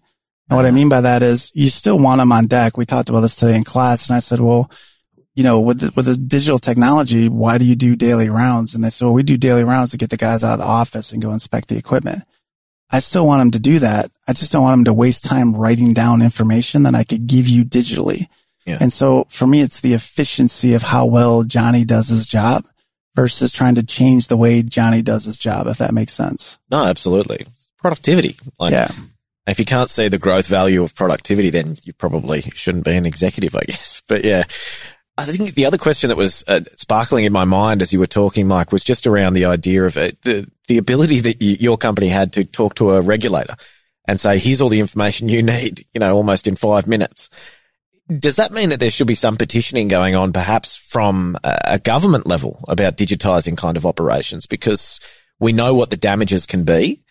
And 0.48 0.56
what 0.56 0.64
I 0.64 0.68
uh-huh. 0.68 0.74
mean 0.74 0.88
by 0.88 1.02
that 1.02 1.22
is 1.22 1.52
you 1.54 1.68
still 1.68 1.98
want 1.98 2.18
them 2.18 2.32
on 2.32 2.46
deck. 2.46 2.76
We 2.76 2.84
talked 2.84 3.08
about 3.08 3.20
this 3.20 3.36
today 3.36 3.56
in 3.56 3.64
class 3.64 4.08
and 4.08 4.16
I 4.16 4.20
said, 4.20 4.40
well, 4.40 4.70
you 5.34 5.44
know, 5.44 5.60
with 5.60 5.80
the, 5.80 5.92
with 5.94 6.06
this 6.06 6.18
digital 6.18 6.58
technology, 6.58 7.28
why 7.28 7.58
do 7.58 7.64
you 7.64 7.74
do 7.74 7.96
daily 7.96 8.28
rounds? 8.28 8.74
And 8.74 8.84
they 8.84 8.90
said, 8.90 9.06
well, 9.06 9.14
we 9.14 9.22
do 9.22 9.38
daily 9.38 9.64
rounds 9.64 9.90
to 9.90 9.96
get 9.96 10.10
the 10.10 10.16
guys 10.16 10.44
out 10.44 10.54
of 10.54 10.58
the 10.58 10.66
office 10.66 11.12
and 11.12 11.22
go 11.22 11.32
inspect 11.32 11.68
the 11.68 11.78
equipment. 11.78 12.24
I 12.90 12.98
still 12.98 13.26
want 13.26 13.40
them 13.40 13.50
to 13.52 13.58
do 13.58 13.78
that. 13.78 14.10
I 14.28 14.34
just 14.34 14.52
don't 14.52 14.62
want 14.62 14.78
them 14.78 14.84
to 14.86 14.92
waste 14.92 15.24
time 15.24 15.56
writing 15.56 15.94
down 15.94 16.20
information 16.20 16.82
that 16.82 16.94
I 16.94 17.04
could 17.04 17.26
give 17.26 17.48
you 17.48 17.64
digitally. 17.64 18.28
Yeah. 18.66 18.76
And 18.80 18.92
so 18.92 19.26
for 19.30 19.46
me, 19.46 19.62
it's 19.62 19.80
the 19.80 19.94
efficiency 19.94 20.74
of 20.74 20.82
how 20.82 21.06
well 21.06 21.44
Johnny 21.44 21.84
does 21.86 22.08
his 22.08 22.26
job 22.26 22.66
versus 23.14 23.52
trying 23.52 23.74
to 23.74 23.84
change 23.84 24.28
the 24.28 24.36
way 24.36 24.62
Johnny 24.62 25.02
does 25.02 25.24
his 25.24 25.36
job, 25.36 25.66
if 25.66 25.78
that 25.78 25.94
makes 25.94 26.12
sense. 26.12 26.58
No, 26.70 26.84
absolutely. 26.84 27.46
Productivity. 27.78 28.36
Like, 28.58 28.72
yeah. 28.72 28.90
if 29.46 29.58
you 29.58 29.64
can't 29.64 29.90
see 29.90 30.08
the 30.08 30.18
growth 30.18 30.46
value 30.46 30.82
of 30.82 30.94
productivity, 30.94 31.50
then 31.50 31.76
you 31.82 31.92
probably 31.92 32.40
shouldn't 32.40 32.84
be 32.84 32.96
an 32.96 33.06
executive, 33.06 33.54
I 33.54 33.64
guess. 33.64 34.02
But 34.08 34.24
yeah, 34.24 34.44
I 35.18 35.26
think 35.26 35.54
the 35.54 35.66
other 35.66 35.78
question 35.78 36.08
that 36.08 36.16
was 36.16 36.42
uh, 36.48 36.60
sparkling 36.76 37.24
in 37.24 37.32
my 37.32 37.44
mind 37.44 37.82
as 37.82 37.92
you 37.92 37.98
were 37.98 38.06
talking, 38.06 38.48
Mike, 38.48 38.72
was 38.72 38.84
just 38.84 39.06
around 39.06 39.34
the 39.34 39.44
idea 39.44 39.84
of 39.84 39.96
it, 39.96 40.20
the 40.22 40.50
the 40.68 40.78
ability 40.78 41.20
that 41.20 41.42
your 41.42 41.76
company 41.76 42.08
had 42.08 42.32
to 42.34 42.44
talk 42.44 42.76
to 42.76 42.92
a 42.92 43.00
regulator 43.02 43.54
and 44.08 44.18
say, 44.18 44.38
"Here's 44.38 44.62
all 44.62 44.70
the 44.70 44.80
information 44.80 45.28
you 45.28 45.42
need," 45.42 45.84
you 45.92 46.00
know, 46.00 46.16
almost 46.16 46.48
in 46.48 46.56
five 46.56 46.86
minutes. 46.86 47.28
Does 48.18 48.36
that 48.36 48.52
mean 48.52 48.70
that 48.70 48.80
there 48.80 48.90
should 48.90 49.06
be 49.06 49.14
some 49.14 49.36
petitioning 49.36 49.88
going 49.88 50.14
on, 50.14 50.32
perhaps 50.32 50.76
from 50.76 51.36
a 51.44 51.78
government 51.78 52.26
level, 52.26 52.64
about 52.68 52.96
digitizing 52.96 53.56
kind 53.56 53.76
of 53.76 53.86
operations? 53.86 54.46
Because 54.46 55.00
we 55.38 55.52
know 55.52 55.74
what 55.74 55.90
the 55.90 55.96
damages 55.96 56.46
can 56.46 56.64
be. 56.64 57.02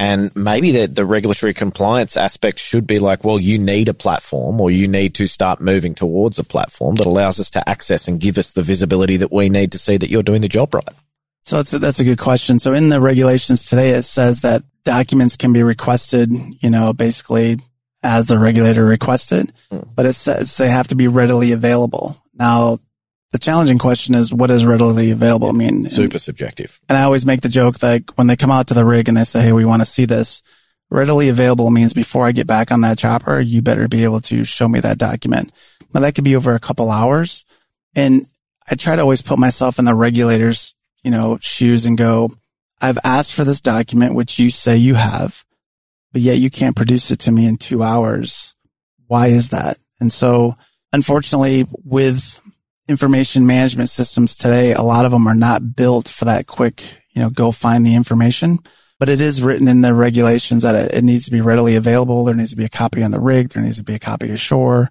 And 0.00 0.34
maybe 0.36 0.70
the, 0.70 0.86
the 0.86 1.04
regulatory 1.04 1.52
compliance 1.52 2.16
aspect 2.16 2.60
should 2.60 2.86
be 2.86 3.00
like, 3.00 3.24
well, 3.24 3.40
you 3.40 3.58
need 3.58 3.88
a 3.88 3.94
platform 3.94 4.60
or 4.60 4.70
you 4.70 4.86
need 4.86 5.16
to 5.16 5.26
start 5.26 5.60
moving 5.60 5.94
towards 5.94 6.38
a 6.38 6.44
platform 6.44 6.94
that 6.96 7.06
allows 7.06 7.40
us 7.40 7.50
to 7.50 7.68
access 7.68 8.06
and 8.06 8.20
give 8.20 8.38
us 8.38 8.52
the 8.52 8.62
visibility 8.62 9.16
that 9.16 9.32
we 9.32 9.48
need 9.48 9.72
to 9.72 9.78
see 9.78 9.96
that 9.96 10.08
you're 10.08 10.22
doing 10.22 10.40
the 10.40 10.48
job 10.48 10.72
right. 10.72 10.84
So 11.46 11.58
a, 11.58 11.78
that's 11.80 11.98
a 11.98 12.04
good 12.04 12.18
question. 12.18 12.60
So 12.60 12.74
in 12.74 12.90
the 12.90 13.00
regulations 13.00 13.68
today, 13.68 13.90
it 13.90 14.04
says 14.04 14.42
that 14.42 14.62
documents 14.84 15.36
can 15.36 15.52
be 15.52 15.64
requested, 15.64 16.30
you 16.32 16.70
know, 16.70 16.92
basically 16.92 17.58
as 18.02 18.26
the 18.26 18.38
regulator 18.38 18.84
requested, 18.84 19.52
Hmm. 19.70 19.78
but 19.94 20.06
it 20.06 20.12
says 20.14 20.56
they 20.56 20.68
have 20.68 20.88
to 20.88 20.94
be 20.94 21.08
readily 21.08 21.52
available. 21.52 22.16
Now, 22.38 22.78
the 23.32 23.38
challenging 23.38 23.78
question 23.78 24.14
is 24.14 24.32
what 24.32 24.50
is 24.50 24.64
readily 24.64 25.10
available? 25.10 25.48
I 25.48 25.52
mean, 25.52 25.68
and- 25.86 25.92
Super 25.92 26.18
subjective. 26.18 26.80
and 26.88 26.96
I 26.96 27.02
always 27.02 27.26
make 27.26 27.40
the 27.42 27.48
joke 27.48 27.80
that 27.80 28.04
when 28.16 28.26
they 28.26 28.36
come 28.36 28.50
out 28.50 28.68
to 28.68 28.74
the 28.74 28.84
rig 28.84 29.08
and 29.08 29.16
they 29.16 29.24
say, 29.24 29.42
Hey, 29.42 29.52
we 29.52 29.64
want 29.64 29.82
to 29.82 29.86
see 29.86 30.04
this 30.06 30.42
readily 30.90 31.28
available 31.28 31.70
means 31.70 31.92
before 31.92 32.26
I 32.26 32.32
get 32.32 32.46
back 32.46 32.72
on 32.72 32.80
that 32.82 32.96
chopper, 32.98 33.38
you 33.40 33.60
better 33.60 33.88
be 33.88 34.04
able 34.04 34.20
to 34.22 34.44
show 34.44 34.66
me 34.68 34.80
that 34.80 34.96
document. 34.96 35.52
Now 35.92 36.00
that 36.00 36.14
could 36.14 36.24
be 36.24 36.36
over 36.36 36.54
a 36.54 36.60
couple 36.60 36.90
hours. 36.90 37.44
And 37.94 38.26
I 38.70 38.74
try 38.76 38.96
to 38.96 39.02
always 39.02 39.20
put 39.22 39.38
myself 39.38 39.78
in 39.78 39.84
the 39.84 39.94
regulators, 39.94 40.74
you 41.02 41.10
know, 41.10 41.38
shoes 41.42 41.84
and 41.84 41.98
go, 41.98 42.30
I've 42.80 42.98
asked 43.04 43.34
for 43.34 43.44
this 43.44 43.60
document, 43.60 44.14
which 44.14 44.38
you 44.38 44.50
say 44.50 44.76
you 44.76 44.94
have, 44.94 45.44
but 46.12 46.22
yet 46.22 46.38
you 46.38 46.50
can't 46.50 46.76
produce 46.76 47.10
it 47.10 47.18
to 47.20 47.32
me 47.32 47.46
in 47.46 47.56
two 47.56 47.82
hours. 47.82 48.54
Why 49.06 49.28
is 49.28 49.50
that? 49.50 49.78
And 50.00 50.12
so 50.12 50.54
unfortunately 50.92 51.66
with 51.84 52.40
information 52.88 53.46
management 53.46 53.90
systems 53.90 54.36
today, 54.36 54.72
a 54.72 54.82
lot 54.82 55.04
of 55.04 55.12
them 55.12 55.26
are 55.26 55.34
not 55.34 55.76
built 55.76 56.08
for 56.08 56.24
that 56.24 56.46
quick, 56.46 56.82
you 57.10 57.22
know, 57.22 57.30
go 57.30 57.52
find 57.52 57.84
the 57.84 57.94
information. 57.94 58.58
But 58.98 59.08
it 59.08 59.20
is 59.20 59.42
written 59.42 59.68
in 59.68 59.80
the 59.80 59.94
regulations 59.94 60.64
that 60.64 60.92
it, 60.92 61.04
needs 61.04 61.26
to 61.26 61.30
be 61.30 61.40
readily 61.40 61.76
available. 61.76 62.24
There 62.24 62.34
needs 62.34 62.50
to 62.50 62.56
be 62.56 62.64
a 62.64 62.68
copy 62.68 63.04
on 63.04 63.12
the 63.12 63.20
rig. 63.20 63.50
There 63.50 63.62
needs 63.62 63.76
to 63.76 63.84
be 63.84 63.94
a 63.94 64.00
copy 64.00 64.30
ashore. 64.30 64.90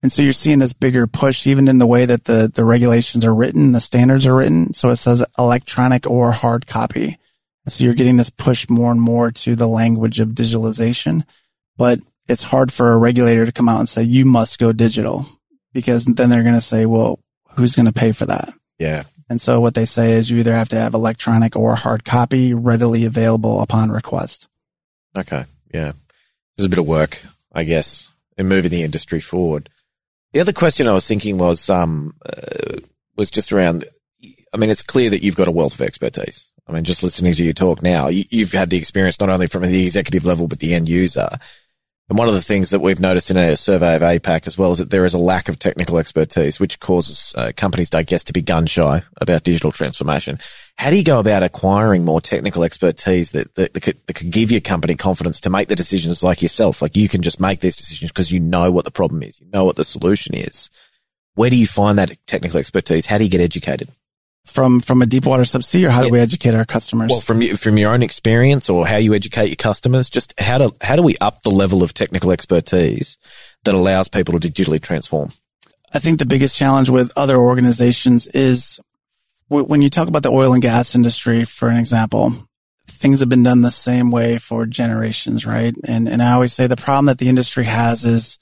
And 0.00 0.12
so 0.12 0.22
you're 0.22 0.32
seeing 0.32 0.60
this 0.60 0.72
bigger 0.72 1.08
push, 1.08 1.44
even 1.48 1.66
in 1.66 1.78
the 1.78 1.86
way 1.86 2.06
that 2.06 2.24
the, 2.24 2.48
the 2.52 2.64
regulations 2.64 3.24
are 3.24 3.34
written, 3.34 3.72
the 3.72 3.80
standards 3.80 4.28
are 4.28 4.36
written. 4.36 4.74
So 4.74 4.90
it 4.90 4.96
says 4.96 5.24
electronic 5.36 6.08
or 6.08 6.30
hard 6.30 6.68
copy. 6.68 7.18
So 7.68 7.84
you're 7.84 7.94
getting 7.94 8.16
this 8.16 8.30
push 8.30 8.68
more 8.68 8.90
and 8.90 9.00
more 9.00 9.30
to 9.30 9.54
the 9.54 9.68
language 9.68 10.20
of 10.20 10.30
digitalization, 10.30 11.24
but 11.76 12.00
it's 12.28 12.42
hard 12.42 12.72
for 12.72 12.92
a 12.92 12.98
regulator 12.98 13.46
to 13.46 13.52
come 13.52 13.68
out 13.68 13.80
and 13.80 13.88
say, 13.88 14.02
you 14.02 14.24
must 14.24 14.58
go 14.58 14.72
digital 14.72 15.26
because 15.72 16.04
then 16.04 16.30
they're 16.30 16.42
going 16.42 16.54
to 16.54 16.60
say, 16.60 16.86
well, 16.86 17.20
who's 17.50 17.74
going 17.74 17.86
to 17.86 17.92
pay 17.92 18.12
for 18.12 18.26
that? 18.26 18.52
Yeah. 18.78 19.04
And 19.30 19.40
so 19.40 19.60
what 19.60 19.74
they 19.74 19.84
say 19.84 20.12
is 20.12 20.30
you 20.30 20.38
either 20.38 20.52
have 20.52 20.70
to 20.70 20.76
have 20.76 20.94
electronic 20.94 21.56
or 21.56 21.74
hard 21.74 22.04
copy 22.04 22.54
readily 22.54 23.04
available 23.04 23.60
upon 23.60 23.90
request. 23.90 24.48
Okay. 25.16 25.44
Yeah. 25.72 25.92
There's 26.56 26.66
a 26.66 26.70
bit 26.70 26.78
of 26.78 26.86
work, 26.86 27.22
I 27.52 27.64
guess, 27.64 28.08
in 28.36 28.48
moving 28.48 28.70
the 28.70 28.82
industry 28.82 29.20
forward. 29.20 29.68
The 30.32 30.40
other 30.40 30.52
question 30.52 30.88
I 30.88 30.92
was 30.92 31.06
thinking 31.06 31.38
was, 31.38 31.68
um, 31.70 32.14
uh, 32.24 32.80
was 33.16 33.30
just 33.30 33.52
around, 33.52 33.84
I 34.52 34.56
mean, 34.56 34.70
it's 34.70 34.82
clear 34.82 35.10
that 35.10 35.22
you've 35.22 35.36
got 35.36 35.48
a 35.48 35.52
wealth 35.52 35.74
of 35.74 35.82
expertise. 35.82 36.50
I 36.68 36.72
mean, 36.72 36.84
just 36.84 37.02
listening 37.02 37.32
to 37.34 37.44
you 37.44 37.54
talk 37.54 37.82
now, 37.82 38.08
you, 38.08 38.24
you've 38.30 38.52
had 38.52 38.70
the 38.70 38.76
experience 38.76 39.18
not 39.20 39.30
only 39.30 39.46
from 39.46 39.62
the 39.62 39.86
executive 39.86 40.26
level, 40.26 40.48
but 40.48 40.58
the 40.58 40.74
end 40.74 40.88
user. 40.88 41.28
And 42.08 42.18
one 42.18 42.28
of 42.28 42.34
the 42.34 42.42
things 42.42 42.70
that 42.70 42.80
we've 42.80 43.00
noticed 43.00 43.30
in 43.30 43.36
a 43.36 43.54
survey 43.54 43.94
of 43.94 44.00
APAC 44.00 44.46
as 44.46 44.56
well 44.56 44.72
is 44.72 44.78
that 44.78 44.88
there 44.88 45.04
is 45.04 45.12
a 45.12 45.18
lack 45.18 45.50
of 45.50 45.58
technical 45.58 45.98
expertise, 45.98 46.58
which 46.58 46.80
causes 46.80 47.34
uh, 47.36 47.52
companies, 47.54 47.94
I 47.94 48.02
guess, 48.02 48.24
to 48.24 48.32
be 48.32 48.40
gun 48.40 48.66
shy 48.66 49.02
about 49.20 49.44
digital 49.44 49.72
transformation. 49.72 50.38
How 50.76 50.88
do 50.88 50.96
you 50.96 51.04
go 51.04 51.20
about 51.20 51.42
acquiring 51.42 52.06
more 52.06 52.22
technical 52.22 52.64
expertise 52.64 53.32
that, 53.32 53.54
that, 53.56 53.74
that, 53.74 53.80
could, 53.82 54.06
that 54.06 54.14
could 54.14 54.30
give 54.30 54.50
your 54.50 54.62
company 54.62 54.94
confidence 54.94 55.40
to 55.40 55.50
make 55.50 55.68
the 55.68 55.76
decisions 55.76 56.22
like 56.22 56.40
yourself? 56.40 56.80
Like 56.80 56.96
you 56.96 57.10
can 57.10 57.20
just 57.20 57.40
make 57.40 57.60
these 57.60 57.76
decisions 57.76 58.10
because 58.10 58.32
you 58.32 58.40
know 58.40 58.72
what 58.72 58.86
the 58.86 58.90
problem 58.90 59.22
is. 59.22 59.38
You 59.38 59.48
know 59.52 59.66
what 59.66 59.76
the 59.76 59.84
solution 59.84 60.34
is. 60.34 60.70
Where 61.34 61.50
do 61.50 61.56
you 61.56 61.66
find 61.66 61.98
that 61.98 62.16
technical 62.26 62.58
expertise? 62.58 63.04
How 63.04 63.18
do 63.18 63.24
you 63.24 63.30
get 63.30 63.42
educated? 63.42 63.90
From 64.48 64.80
from 64.80 65.02
a 65.02 65.06
Deepwater 65.06 65.42
Subsea 65.42 65.86
or 65.86 65.90
how 65.90 66.02
do 66.02 66.10
we 66.10 66.18
educate 66.18 66.54
our 66.54 66.64
customers? 66.64 67.10
Well 67.10 67.20
from 67.20 67.40
from 67.56 67.78
your 67.78 67.92
own 67.92 68.02
experience 68.02 68.68
or 68.68 68.86
how 68.86 68.96
you 68.96 69.14
educate 69.14 69.48
your 69.48 69.56
customers 69.56 70.10
just 70.10 70.34
how 70.40 70.58
do 70.58 70.70
how 70.80 70.96
do 70.96 71.02
we 71.02 71.16
up 71.20 71.42
the 71.42 71.50
level 71.50 71.82
of 71.82 71.94
technical 71.94 72.32
expertise 72.32 73.18
that 73.64 73.74
allows 73.74 74.08
people 74.08 74.38
to 74.40 74.48
digitally 74.48 74.80
transform? 74.80 75.32
I 75.92 75.98
think 75.98 76.18
the 76.18 76.26
biggest 76.26 76.56
challenge 76.56 76.88
with 76.88 77.12
other 77.14 77.36
organizations 77.36 78.26
is 78.28 78.80
when 79.48 79.80
you 79.82 79.90
talk 79.90 80.08
about 80.08 80.22
the 80.22 80.30
oil 80.30 80.52
and 80.52 80.62
gas 80.62 80.94
industry 80.94 81.44
for 81.44 81.68
an 81.68 81.76
example 81.76 82.32
things 82.88 83.20
have 83.20 83.28
been 83.28 83.44
done 83.44 83.62
the 83.62 83.70
same 83.70 84.10
way 84.10 84.38
for 84.38 84.66
generations 84.66 85.46
right? 85.46 85.74
And 85.84 86.08
and 86.08 86.22
i 86.22 86.32
always 86.32 86.52
say 86.52 86.66
the 86.66 86.76
problem 86.76 87.06
that 87.06 87.18
the 87.18 87.28
industry 87.28 87.64
has 87.64 88.04
is 88.04 88.38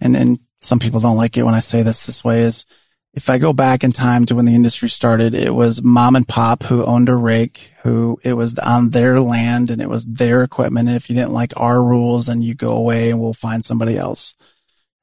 and 0.00 0.16
and 0.16 0.40
some 0.58 0.78
people 0.78 1.00
don't 1.00 1.16
like 1.16 1.36
it 1.36 1.44
when 1.44 1.54
i 1.54 1.60
say 1.60 1.82
this 1.82 2.06
this 2.06 2.24
way 2.24 2.40
is 2.40 2.66
if 3.14 3.30
I 3.30 3.38
go 3.38 3.52
back 3.52 3.84
in 3.84 3.92
time 3.92 4.26
to 4.26 4.34
when 4.34 4.44
the 4.44 4.54
industry 4.54 4.88
started, 4.88 5.34
it 5.34 5.54
was 5.54 5.84
mom 5.84 6.16
and 6.16 6.26
pop 6.26 6.64
who 6.64 6.84
owned 6.84 7.08
a 7.08 7.14
rig, 7.14 7.58
who 7.84 8.18
it 8.24 8.32
was 8.32 8.58
on 8.58 8.90
their 8.90 9.20
land 9.20 9.70
and 9.70 9.80
it 9.80 9.88
was 9.88 10.04
their 10.04 10.42
equipment. 10.42 10.88
If 10.88 11.08
you 11.08 11.14
didn't 11.14 11.32
like 11.32 11.52
our 11.56 11.82
rules, 11.82 12.26
then 12.26 12.42
you 12.42 12.54
go 12.54 12.72
away 12.72 13.10
and 13.10 13.20
we'll 13.20 13.32
find 13.32 13.64
somebody 13.64 13.96
else. 13.96 14.34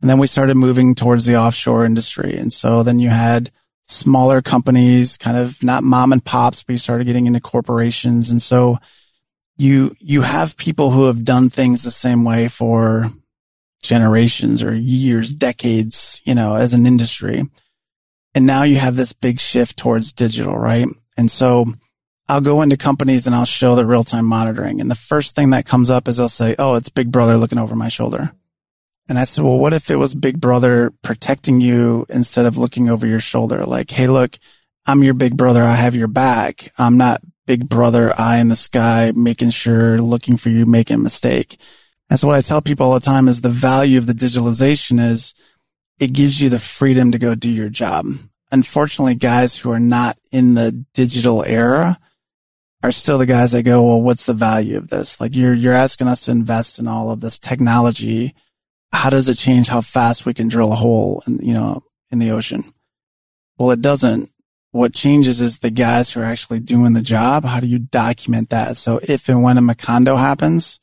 And 0.02 0.10
then 0.10 0.20
we 0.20 0.28
started 0.28 0.58
moving 0.58 0.94
towards 0.94 1.26
the 1.26 1.38
offshore 1.38 1.86
industry. 1.86 2.36
And 2.36 2.52
so 2.52 2.84
then 2.84 3.00
you 3.00 3.10
had 3.10 3.50
smaller 3.88 4.42
companies, 4.42 5.16
kind 5.16 5.38
of 5.38 5.64
not 5.64 5.84
mom 5.84 6.12
and 6.12 6.24
pops, 6.24 6.64
but 6.64 6.74
you 6.74 6.80
started 6.80 7.08
getting 7.08 7.28
into 7.28 7.40
corporations. 7.40 8.30
And 8.30 8.42
so 8.42 8.78
you, 9.56 9.96
you 10.00 10.22
have 10.22 10.58
people 10.58 10.92
who 10.92 11.06
have 11.06 11.24
done 11.24 11.50
things 11.50 11.84
the 11.84 11.92
same 11.92 12.26
way 12.26 12.50
for 12.50 13.10
generations 13.82 14.64
or 14.64 14.76
years, 14.76 15.32
decades, 15.32 16.20
you 16.26 16.36
know, 16.36 16.56
as 16.56 16.74
an 16.74 16.86
industry. 16.86 17.44
And 18.34 18.46
now 18.46 18.64
you 18.64 18.78
have 18.78 18.96
this 18.96 19.14
big 19.14 19.40
shift 19.40 19.78
towards 19.78 20.14
digital, 20.14 20.58
right? 20.58 20.88
And 21.18 21.30
so 21.30 21.66
I'll 22.30 22.42
go 22.42 22.62
into 22.62 22.78
companies 22.78 23.28
and 23.28 23.36
I'll 23.36 23.46
show 23.46 23.76
the 23.76 23.86
real 23.86 24.04
time 24.04 24.26
monitoring. 24.26 24.80
And 24.80 24.90
the 24.90 24.96
first 24.96 25.36
thing 25.36 25.50
that 25.50 25.66
comes 25.66 25.90
up 25.90 26.08
is 26.08 26.18
they'll 26.18 26.30
say, 26.30 26.56
Oh, 26.58 26.76
it's 26.76 26.90
big 26.90 27.12
brother 27.12 27.38
looking 27.38 27.58
over 27.58 27.76
my 27.76 27.90
shoulder. 27.90 28.32
And 29.10 29.20
I 29.20 29.26
said, 29.26 29.44
well, 29.44 29.60
what 29.60 29.74
if 29.74 29.90
it 29.90 29.98
was 29.98 30.16
big 30.16 30.40
brother 30.40 30.94
protecting 31.02 31.60
you 31.60 32.06
instead 32.08 32.46
of 32.46 32.58
looking 32.58 32.90
over 32.90 33.06
your 33.06 33.20
shoulder? 33.20 33.66
Like, 33.66 33.92
Hey, 33.92 34.08
look, 34.08 34.40
I'm 34.86 35.04
your 35.04 35.14
big 35.14 35.36
brother. 35.36 35.62
I 35.62 35.76
have 35.76 35.96
your 35.96 36.08
back. 36.08 36.72
I'm 36.78 36.98
not 36.98 37.22
big 37.46 37.68
brother 37.68 38.14
eye 38.18 38.38
in 38.38 38.48
the 38.48 38.56
sky, 38.56 39.12
making 39.14 39.50
sure 39.50 40.00
looking 40.00 40.38
for 40.38 40.50
you 40.50 40.66
making 40.66 40.96
a 40.96 41.00
mistake. 41.00 41.58
And 42.10 42.20
so 42.20 42.28
what 42.28 42.38
I 42.38 42.42
tell 42.42 42.62
people 42.62 42.88
all 42.88 42.94
the 42.94 43.02
time 43.02 43.28
is 43.28 43.42
the 43.42 43.50
value 43.50 43.98
of 43.98 44.06
the 44.06 44.14
digitalization 44.14 45.00
is 45.00 45.34
it 46.02 46.14
gives 46.14 46.42
you 46.42 46.50
the 46.50 46.60
freedom 46.60 47.12
to 47.12 47.20
go 47.20 47.36
do 47.36 47.50
your 47.50 47.70
job. 47.70 48.08
Unfortunately, 48.52 49.14
guys 49.14 49.56
who 49.56 49.72
are 49.72 49.80
not 49.80 50.18
in 50.32 50.56
the 50.56 50.72
digital 50.96 51.46
era 51.46 52.00
are 52.84 52.92
still 52.92 53.20
the 53.20 53.28
guys 53.28 53.52
that 53.52 53.64
go, 53.64 53.84
well, 53.84 54.02
what's 54.02 54.26
the 54.26 54.34
value 54.34 54.78
of 54.78 54.90
this? 54.90 55.22
Like 55.22 55.36
you're, 55.36 55.54
you're 55.54 55.74
asking 55.74 56.08
us 56.08 56.26
to 56.26 56.32
invest 56.32 56.80
in 56.80 56.88
all 56.88 57.12
of 57.12 57.22
this 57.22 57.38
technology. 57.38 58.34
How 58.92 59.12
does 59.12 59.30
it 59.30 59.38
change 59.38 59.70
how 59.70 59.82
fast 59.82 60.26
we 60.26 60.34
can 60.34 60.48
drill 60.48 60.74
a 60.74 60.76
hole 60.76 61.24
in, 61.28 61.38
you 61.38 61.54
know, 61.54 61.84
in 62.10 62.18
the 62.18 62.32
ocean? 62.32 62.64
Well, 63.60 63.70
it 63.70 63.82
doesn't. 63.82 64.32
What 64.72 64.96
changes 64.96 65.40
is 65.40 65.60
the 65.60 65.70
guys 65.70 66.12
who 66.12 66.22
are 66.22 66.26
actually 66.26 66.62
doing 66.62 66.94
the 66.94 67.02
job. 67.02 67.46
How 67.46 67.60
do 67.60 67.68
you 67.68 67.78
document 67.78 68.50
that? 68.50 68.76
So 68.76 69.00
if 69.04 69.30
and 69.30 69.44
when 69.44 69.60
a 69.60 69.62
Macondo 69.62 70.18
happens, 70.18 70.80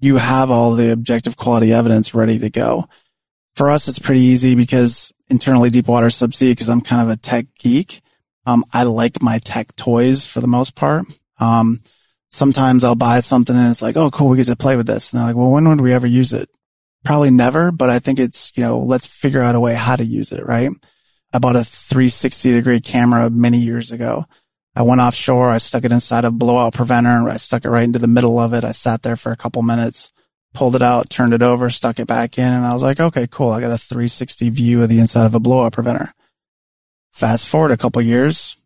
you 0.00 0.16
have 0.16 0.50
all 0.50 0.74
the 0.74 0.90
objective 0.90 1.36
quality 1.36 1.72
evidence 1.72 2.14
ready 2.14 2.40
to 2.40 2.50
go 2.50 2.88
for 3.56 3.70
us, 3.70 3.88
it's 3.88 3.98
pretty 3.98 4.20
easy 4.20 4.54
because 4.54 5.12
internally 5.28 5.70
Deepwater 5.70 6.08
Subsea, 6.08 6.52
because 6.52 6.68
I'm 6.68 6.82
kind 6.82 7.02
of 7.02 7.08
a 7.08 7.16
tech 7.16 7.46
geek. 7.58 8.02
Um, 8.44 8.64
I 8.72 8.84
like 8.84 9.22
my 9.22 9.38
tech 9.38 9.74
toys 9.74 10.26
for 10.26 10.40
the 10.40 10.46
most 10.46 10.74
part. 10.74 11.06
Um, 11.40 11.80
sometimes 12.30 12.84
I'll 12.84 12.94
buy 12.94 13.20
something 13.20 13.56
and 13.56 13.70
it's 13.70 13.82
like, 13.82 13.96
oh, 13.96 14.10
cool, 14.10 14.28
we 14.28 14.36
get 14.36 14.46
to 14.46 14.56
play 14.56 14.76
with 14.76 14.86
this. 14.86 15.10
And 15.10 15.18
they're 15.18 15.26
like, 15.26 15.36
well, 15.36 15.50
when 15.50 15.68
would 15.68 15.80
we 15.80 15.92
ever 15.92 16.06
use 16.06 16.32
it? 16.32 16.48
Probably 17.04 17.30
never, 17.30 17.72
but 17.72 17.88
I 17.88 17.98
think 17.98 18.18
it's, 18.18 18.52
you 18.56 18.62
know, 18.62 18.78
let's 18.78 19.06
figure 19.06 19.42
out 19.42 19.54
a 19.54 19.60
way 19.60 19.74
how 19.74 19.96
to 19.96 20.04
use 20.04 20.32
it, 20.32 20.44
right? 20.44 20.70
I 21.32 21.38
bought 21.38 21.56
a 21.56 21.64
360 21.64 22.52
degree 22.52 22.80
camera 22.80 23.30
many 23.30 23.58
years 23.58 23.90
ago. 23.90 24.26
I 24.74 24.82
went 24.82 25.00
offshore. 25.00 25.48
I 25.48 25.58
stuck 25.58 25.84
it 25.84 25.92
inside 25.92 26.24
a 26.24 26.30
blowout 26.30 26.74
preventer. 26.74 27.28
I 27.28 27.38
stuck 27.38 27.64
it 27.64 27.70
right 27.70 27.84
into 27.84 27.98
the 27.98 28.06
middle 28.06 28.38
of 28.38 28.52
it. 28.52 28.64
I 28.64 28.72
sat 28.72 29.02
there 29.02 29.16
for 29.16 29.32
a 29.32 29.36
couple 29.36 29.62
minutes 29.62 30.12
pulled 30.56 30.74
it 30.74 30.82
out, 30.82 31.10
turned 31.10 31.34
it 31.34 31.42
over, 31.42 31.68
stuck 31.68 32.00
it 32.00 32.06
back 32.06 32.38
in, 32.38 32.52
and 32.52 32.64
I 32.64 32.72
was 32.72 32.82
like, 32.82 32.98
okay, 32.98 33.26
cool. 33.30 33.50
I 33.50 33.60
got 33.60 33.72
a 33.72 33.78
360 33.78 34.48
view 34.50 34.82
of 34.82 34.88
the 34.88 34.98
inside 34.98 35.26
of 35.26 35.34
a 35.34 35.40
blowout 35.40 35.74
preventer. 35.74 36.12
Fast 37.12 37.46
forward 37.46 37.72
a 37.72 37.76
couple 37.76 38.00
years, 38.00 38.56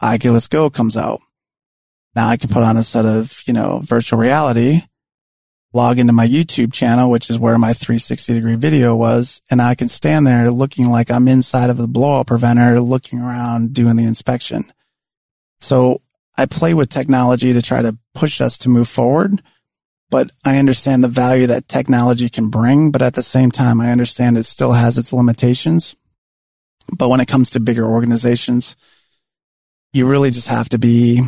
Oculus 0.00 0.46
Go 0.46 0.70
comes 0.70 0.96
out. 0.96 1.20
Now 2.14 2.28
I 2.28 2.36
can 2.36 2.48
put 2.48 2.62
on 2.62 2.76
a 2.76 2.84
set 2.84 3.06
of, 3.06 3.42
you 3.46 3.52
know, 3.52 3.80
virtual 3.82 4.20
reality, 4.20 4.82
log 5.72 5.98
into 5.98 6.12
my 6.12 6.26
YouTube 6.26 6.72
channel, 6.72 7.10
which 7.10 7.28
is 7.28 7.38
where 7.38 7.58
my 7.58 7.72
360 7.72 8.32
degree 8.32 8.56
video 8.56 8.94
was. 8.94 9.42
And 9.50 9.60
I 9.60 9.74
can 9.74 9.88
stand 9.88 10.26
there 10.26 10.50
looking 10.50 10.90
like 10.90 11.10
I'm 11.10 11.28
inside 11.28 11.70
of 11.70 11.76
the 11.76 11.88
blowout 11.88 12.28
preventer, 12.28 12.80
looking 12.80 13.20
around, 13.20 13.72
doing 13.72 13.96
the 13.96 14.04
inspection. 14.04 14.72
So 15.60 16.02
I 16.38 16.46
play 16.46 16.72
with 16.72 16.88
technology 16.88 17.52
to 17.52 17.62
try 17.62 17.82
to 17.82 17.98
push 18.14 18.40
us 18.40 18.58
to 18.58 18.68
move 18.68 18.88
forward 18.88 19.42
but 20.10 20.30
I 20.44 20.58
understand 20.58 21.04
the 21.04 21.08
value 21.08 21.46
that 21.46 21.68
technology 21.68 22.28
can 22.28 22.48
bring. 22.48 22.90
But 22.90 23.02
at 23.02 23.14
the 23.14 23.22
same 23.22 23.50
time, 23.50 23.80
I 23.80 23.92
understand 23.92 24.36
it 24.36 24.44
still 24.44 24.72
has 24.72 24.98
its 24.98 25.12
limitations. 25.12 25.96
But 26.96 27.08
when 27.08 27.20
it 27.20 27.28
comes 27.28 27.50
to 27.50 27.60
bigger 27.60 27.84
organizations, 27.84 28.74
you 29.92 30.08
really 30.08 30.30
just 30.30 30.48
have 30.48 30.68
to 30.70 30.78
be 30.78 31.22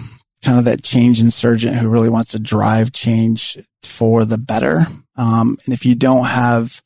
kind 0.45 0.59
of 0.59 0.64
that 0.64 0.83
change 0.83 1.20
insurgent 1.20 1.76
who 1.76 1.89
really 1.89 2.09
wants 2.09 2.33
to 2.33 2.41
drive 2.41 2.93
change 2.93 3.57
for 3.85 4.24
the 4.24 4.39
better. 4.39 4.87
Um, 5.16 5.57
and 5.64 5.72
if 5.72 5.87
you 5.87 5.95
don't 5.95 6.26
have 6.26 6.83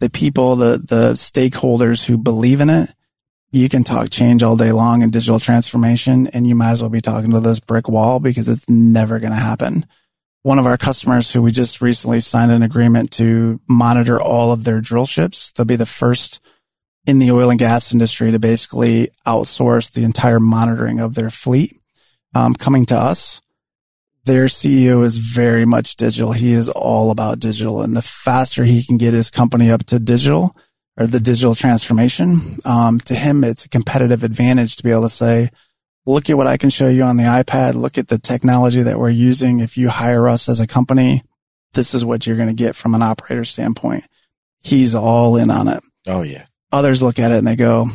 the 0.00 0.10
people, 0.10 0.56
the, 0.56 0.78
the 0.78 1.12
stakeholders 1.12 2.04
who 2.04 2.18
believe 2.18 2.60
in 2.60 2.70
it, 2.70 2.92
you 3.52 3.68
can 3.68 3.84
talk 3.84 4.10
change 4.10 4.42
all 4.42 4.56
day 4.56 4.72
long 4.72 5.04
and 5.04 5.12
digital 5.12 5.38
transformation 5.38 6.26
and 6.28 6.44
you 6.44 6.56
might 6.56 6.72
as 6.72 6.82
well 6.82 6.90
be 6.90 7.00
talking 7.00 7.30
to 7.30 7.38
this 7.38 7.60
brick 7.60 7.88
wall 7.88 8.18
because 8.18 8.48
it's 8.48 8.68
never 8.68 9.20
going 9.20 9.32
to 9.32 9.38
happen 9.38 9.86
one 10.44 10.58
of 10.58 10.66
our 10.66 10.76
customers 10.76 11.32
who 11.32 11.40
we 11.40 11.50
just 11.50 11.80
recently 11.80 12.20
signed 12.20 12.52
an 12.52 12.62
agreement 12.62 13.10
to 13.10 13.58
monitor 13.66 14.20
all 14.20 14.52
of 14.52 14.64
their 14.64 14.78
drill 14.78 15.06
ships. 15.06 15.50
They'll 15.50 15.64
be 15.64 15.74
the 15.74 15.86
first 15.86 16.38
in 17.06 17.18
the 17.18 17.30
oil 17.30 17.48
and 17.48 17.58
gas 17.58 17.94
industry 17.94 18.30
to 18.30 18.38
basically 18.38 19.08
outsource 19.26 19.90
the 19.90 20.04
entire 20.04 20.38
monitoring 20.38 21.00
of 21.00 21.14
their 21.14 21.30
fleet 21.30 21.80
um, 22.34 22.54
coming 22.54 22.84
to 22.86 22.94
us. 22.94 23.40
Their 24.26 24.44
CEO 24.44 25.02
is 25.02 25.16
very 25.16 25.64
much 25.64 25.96
digital. 25.96 26.32
He 26.32 26.52
is 26.52 26.68
all 26.68 27.10
about 27.10 27.40
digital. 27.40 27.80
And 27.80 27.94
the 27.94 28.02
faster 28.02 28.64
he 28.64 28.84
can 28.84 28.98
get 28.98 29.14
his 29.14 29.30
company 29.30 29.70
up 29.70 29.84
to 29.86 29.98
digital 29.98 30.54
or 30.98 31.06
the 31.06 31.20
digital 31.20 31.54
transformation, 31.54 32.58
um, 32.66 33.00
to 33.00 33.14
him, 33.14 33.44
it's 33.44 33.64
a 33.64 33.70
competitive 33.70 34.22
advantage 34.22 34.76
to 34.76 34.82
be 34.82 34.90
able 34.90 35.02
to 35.04 35.08
say, 35.08 35.48
look 36.06 36.28
at 36.30 36.36
what 36.36 36.46
I 36.46 36.56
can 36.56 36.70
show 36.70 36.88
you 36.88 37.02
on 37.02 37.16
the 37.16 37.24
iPad. 37.24 37.74
Look 37.74 37.98
at 37.98 38.08
the 38.08 38.18
technology 38.18 38.82
that 38.82 38.98
we're 38.98 39.10
using. 39.10 39.60
If 39.60 39.76
you 39.76 39.88
hire 39.88 40.28
us 40.28 40.48
as 40.48 40.60
a 40.60 40.66
company, 40.66 41.22
this 41.72 41.94
is 41.94 42.04
what 42.04 42.26
you're 42.26 42.36
going 42.36 42.48
to 42.48 42.54
get 42.54 42.76
from 42.76 42.94
an 42.94 43.02
operator 43.02 43.44
standpoint. 43.44 44.04
He's 44.62 44.94
all 44.94 45.36
in 45.36 45.50
on 45.50 45.68
it. 45.68 45.82
Oh 46.06 46.22
yeah. 46.22 46.46
Others 46.72 47.02
look 47.02 47.18
at 47.18 47.32
it 47.32 47.38
and 47.38 47.46
they 47.46 47.56
go, 47.56 47.86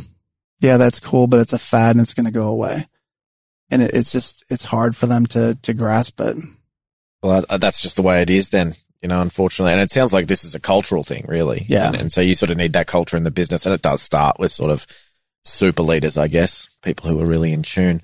yeah, 0.60 0.78
that's 0.78 0.99
cool, 0.99 1.28
but 1.28 1.39
it's 1.39 1.53
a 1.53 1.60
fad 1.60 1.95
and 1.95 2.01
it's 2.01 2.14
going 2.14 2.26
to 2.26 2.32
go 2.32 2.47
away. 2.47 2.88
And 3.72 3.82
it, 3.82 3.91
it's 3.93 4.12
just, 4.12 4.43
it's 4.49 4.66
hard 4.66 4.95
for 4.95 5.05
them 5.05 5.26
to, 5.28 5.55
to 5.62 5.74
grasp 5.74 6.20
it. 6.22 6.38
Well, 7.22 7.45
uh, 7.49 7.57
that's 7.57 7.82
just 7.82 7.95
the 7.95 8.01
way 8.01 8.22
it 8.22 8.30
is 8.30 8.49
then, 8.49 8.76
you 9.01 9.10
know, 9.10 9.22
unfortunately. 9.22 9.74
And 9.74 9.82
it 9.82 9.91
sounds 9.91 10.14
like 10.14 10.28
this 10.28 10.43
is 10.43 10.55
a 10.55 10.60
cultural 10.60 11.03
thing, 11.03 11.26
really. 11.28 11.66
Yeah. 11.68 11.88
And, 11.88 11.95
and 11.95 12.14
so 12.14 12.22
you 12.22 12.36
sort 12.36 12.51
of 12.51 12.57
need 12.57 12.74
that 12.74 12.88
culture 12.88 13.18
in 13.18 13.24
the 13.24 13.32
business. 13.32 13.66
And 13.66 13.76
it 13.76 13.82
does 13.82 14.01
start 14.01 14.39
with 14.39 14.51
sort 14.51 14.72
of 14.72 14.88
super 15.45 15.84
leaders, 15.84 16.18
I 16.18 16.28
guess, 16.28 16.69
people 16.82 17.10
who 17.10 17.22
are 17.22 17.26
really 17.26 17.54
in 17.54 17.64
tune. 17.64 18.02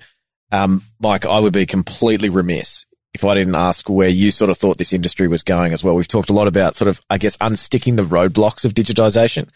Um, 0.52 0.82
Mike, 1.00 1.26
I 1.26 1.40
would 1.40 1.52
be 1.52 1.66
completely 1.66 2.28
remiss 2.28 2.86
if 3.14 3.24
I 3.24 3.34
didn't 3.34 3.54
ask 3.54 3.88
where 3.88 4.08
you 4.08 4.30
sort 4.30 4.50
of 4.50 4.58
thought 4.58 4.78
this 4.78 4.92
industry 4.92 5.26
was 5.26 5.42
going 5.42 5.72
as 5.72 5.82
well. 5.82 5.94
We've 5.94 6.06
talked 6.06 6.30
a 6.30 6.34
lot 6.34 6.48
about 6.48 6.76
sort 6.76 6.88
of, 6.88 7.00
I 7.08 7.18
guess, 7.18 7.36
unsticking 7.38 7.96
the 7.96 8.02
roadblocks 8.02 8.64
of 8.64 8.74
digitization, 8.74 9.48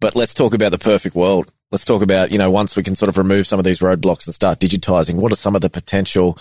but 0.00 0.16
let's 0.16 0.34
talk 0.34 0.54
about 0.54 0.72
the 0.72 0.78
perfect 0.78 1.14
world. 1.14 1.52
Let's 1.72 1.84
talk 1.84 2.02
about, 2.02 2.30
you 2.30 2.38
know, 2.38 2.50
once 2.50 2.76
we 2.76 2.82
can 2.82 2.96
sort 2.96 3.08
of 3.08 3.18
remove 3.18 3.46
some 3.46 3.58
of 3.58 3.64
these 3.64 3.80
roadblocks 3.80 4.26
and 4.26 4.34
start 4.34 4.60
digitizing, 4.60 5.14
what 5.14 5.32
are 5.32 5.36
some 5.36 5.54
of 5.54 5.62
the 5.62 5.70
potential, 5.70 6.38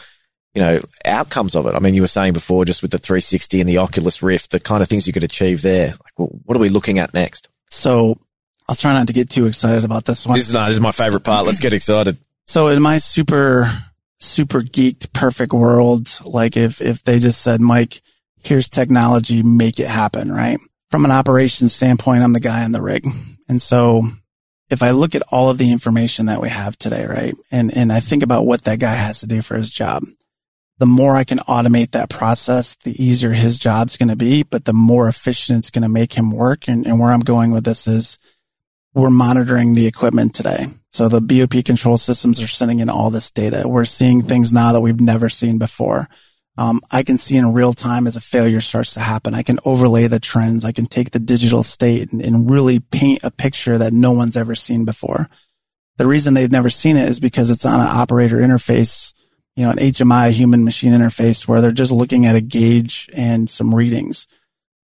you 0.53 0.61
know, 0.61 0.81
outcomes 1.03 1.55
of 1.55 1.65
it? 1.67 1.75
I 1.75 1.79
mean, 1.79 1.93
you 1.93 2.01
were 2.01 2.07
saying 2.07 2.33
before 2.33 2.65
just 2.65 2.81
with 2.81 2.91
the 2.91 2.97
360 2.97 3.61
and 3.61 3.69
the 3.69 3.77
Oculus 3.77 4.21
Rift, 4.21 4.51
the 4.51 4.59
kind 4.59 4.83
of 4.83 4.89
things 4.89 5.07
you 5.07 5.13
could 5.13 5.23
achieve 5.23 5.61
there. 5.61 5.89
Like, 5.89 6.13
well, 6.17 6.29
what 6.45 6.57
are 6.57 6.61
we 6.61 6.69
looking 6.69 6.99
at 6.99 7.13
next? 7.13 7.47
So 7.69 8.19
I'll 8.67 8.75
try 8.75 8.93
not 8.93 9.07
to 9.07 9.13
get 9.13 9.29
too 9.29 9.45
excited 9.45 9.83
about 9.83 10.05
this 10.05 10.25
one. 10.25 10.37
This 10.37 10.47
is, 10.47 10.53
no, 10.53 10.65
this 10.65 10.75
is 10.75 10.81
my 10.81 10.91
favorite 10.91 11.23
part. 11.23 11.45
Let's 11.45 11.59
get 11.59 11.73
excited. 11.73 12.17
So 12.47 12.67
in 12.67 12.81
my 12.81 12.97
super, 12.97 13.71
super 14.19 14.61
geeked 14.61 15.13
perfect 15.13 15.53
world, 15.53 16.09
like 16.25 16.57
if, 16.57 16.81
if 16.81 17.03
they 17.03 17.19
just 17.19 17.41
said, 17.41 17.61
Mike, 17.61 18.01
here's 18.43 18.69
technology, 18.69 19.43
make 19.43 19.79
it 19.79 19.87
happen, 19.87 20.31
right? 20.31 20.59
From 20.89 21.05
an 21.05 21.11
operations 21.11 21.73
standpoint, 21.73 22.23
I'm 22.23 22.33
the 22.33 22.39
guy 22.39 22.63
on 22.63 22.71
the 22.71 22.81
rig. 22.81 23.07
And 23.47 23.61
so 23.61 24.03
if 24.69 24.81
I 24.81 24.91
look 24.91 25.13
at 25.13 25.23
all 25.29 25.49
of 25.49 25.57
the 25.57 25.71
information 25.71 26.27
that 26.27 26.41
we 26.41 26.49
have 26.49 26.77
today, 26.77 27.05
right? 27.05 27.35
And, 27.51 27.75
and 27.75 27.91
I 27.91 27.99
think 27.99 28.23
about 28.23 28.45
what 28.45 28.63
that 28.63 28.79
guy 28.79 28.93
has 28.93 29.19
to 29.19 29.27
do 29.27 29.41
for 29.41 29.55
his 29.55 29.69
job, 29.69 30.03
the 30.77 30.85
more 30.85 31.15
I 31.15 31.23
can 31.23 31.37
automate 31.39 31.91
that 31.91 32.09
process, 32.09 32.75
the 32.83 33.01
easier 33.01 33.31
his 33.31 33.57
job's 33.57 33.97
going 33.97 34.09
to 34.09 34.15
be, 34.15 34.43
but 34.43 34.65
the 34.65 34.73
more 34.73 35.07
efficient 35.07 35.59
it's 35.59 35.71
going 35.71 35.83
to 35.83 35.89
make 35.89 36.13
him 36.13 36.31
work. 36.31 36.67
And, 36.67 36.85
and 36.85 36.99
where 36.99 37.11
I'm 37.11 37.21
going 37.21 37.51
with 37.51 37.63
this 37.63 37.87
is 37.87 38.17
we're 38.95 39.09
monitoring 39.09 39.73
the 39.73 39.85
equipment 39.85 40.33
today. 40.33 40.67
So 40.93 41.09
the 41.09 41.21
BOP 41.21 41.63
control 41.65 41.97
systems 41.97 42.41
are 42.41 42.47
sending 42.47 42.79
in 42.79 42.89
all 42.89 43.09
this 43.09 43.29
data. 43.29 43.67
We're 43.67 43.83
seeing 43.85 44.21
things 44.21 44.53
now 44.53 44.71
that 44.71 44.79
we've 44.79 45.01
never 45.01 45.27
seen 45.27 45.57
before. 45.57 46.07
Um, 46.57 46.79
I 46.89 47.03
can 47.03 47.17
see 47.17 47.35
in 47.35 47.53
real 47.53 47.73
time 47.73 48.07
as 48.07 48.15
a 48.15 48.21
failure 48.21 48.61
starts 48.61 48.93
to 48.93 49.01
happen. 49.01 49.33
I 49.33 49.43
can 49.43 49.59
overlay 49.65 50.07
the 50.07 50.21
trends. 50.21 50.63
I 50.63 50.71
can 50.71 50.85
take 50.85 51.11
the 51.11 51.19
digital 51.19 51.63
state 51.63 52.13
and, 52.13 52.21
and 52.21 52.49
really 52.49 52.79
paint 52.79 53.25
a 53.25 53.31
picture 53.31 53.77
that 53.77 53.91
no 53.91 54.13
one's 54.13 54.37
ever 54.37 54.55
seen 54.55 54.85
before. 54.85 55.27
The 55.97 56.07
reason 56.07 56.33
they've 56.33 56.51
never 56.51 56.69
seen 56.69 56.95
it 56.95 57.09
is 57.09 57.19
because 57.19 57.51
it's 57.51 57.65
on 57.65 57.81
an 57.81 57.87
operator 57.87 58.37
interface, 58.37 59.13
you 59.57 59.65
know, 59.65 59.71
an 59.71 59.77
HMI 59.77 60.31
human 60.31 60.63
machine 60.63 60.93
interface 60.93 61.45
where 61.45 61.59
they're 61.59 61.71
just 61.71 61.91
looking 61.91 62.25
at 62.25 62.35
a 62.35 62.41
gauge 62.41 63.09
and 63.13 63.49
some 63.49 63.75
readings. 63.75 64.25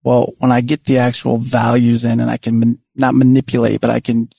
Well, 0.04 0.34
when 0.40 0.52
I 0.52 0.62
get 0.62 0.86
the 0.86 0.98
actual 0.98 1.38
values 1.38 2.06
in 2.06 2.20
and 2.20 2.30
I 2.30 2.38
can 2.38 2.60
man- 2.60 2.80
not 2.96 3.16
manipulate, 3.16 3.82
but 3.82 3.90
I 3.90 4.00
can 4.00 4.30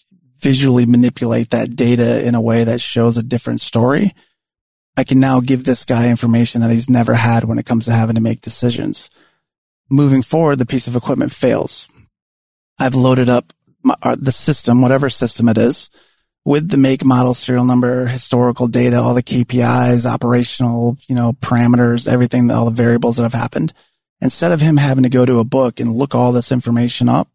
visually 0.40 0.86
manipulate 0.86 1.50
that 1.50 1.76
data 1.76 2.26
in 2.26 2.34
a 2.34 2.40
way 2.40 2.64
that 2.64 2.80
shows 2.80 3.16
a 3.16 3.22
different 3.22 3.60
story, 3.60 4.12
I 4.96 5.04
can 5.04 5.20
now 5.20 5.40
give 5.40 5.64
this 5.64 5.84
guy 5.84 6.10
information 6.10 6.60
that 6.60 6.70
he's 6.70 6.90
never 6.90 7.14
had 7.14 7.44
when 7.44 7.58
it 7.58 7.66
comes 7.66 7.86
to 7.86 7.92
having 7.92 8.16
to 8.16 8.20
make 8.20 8.40
decisions. 8.40 9.08
Moving 9.88 10.22
forward, 10.22 10.56
the 10.56 10.66
piece 10.66 10.86
of 10.88 10.96
equipment 10.96 11.32
fails. 11.32 11.88
I've 12.78 12.94
loaded 12.94 13.28
up 13.28 13.52
my, 13.82 13.94
uh, 14.02 14.16
the 14.18 14.32
system, 14.32 14.82
whatever 14.82 15.08
system 15.08 15.48
it 15.48 15.58
is, 15.58 15.90
with 16.44 16.70
the 16.70 16.76
make, 16.76 17.04
model, 17.04 17.34
serial 17.34 17.64
number, 17.64 18.06
historical 18.06 18.66
data, 18.66 19.00
all 19.00 19.14
the 19.14 19.22
KPIs, 19.22 20.06
operational, 20.06 20.98
you 21.08 21.14
know, 21.14 21.34
parameters, 21.34 22.10
everything, 22.10 22.50
all 22.50 22.64
the 22.64 22.70
variables 22.70 23.16
that 23.16 23.22
have 23.22 23.32
happened. 23.32 23.72
Instead 24.22 24.52
of 24.52 24.62
him 24.62 24.78
having 24.78 25.02
to 25.02 25.10
go 25.10 25.26
to 25.26 25.38
a 25.38 25.44
book 25.44 25.80
and 25.80 25.92
look 25.92 26.14
all 26.14 26.32
this 26.32 26.50
information 26.50 27.10
up, 27.10 27.28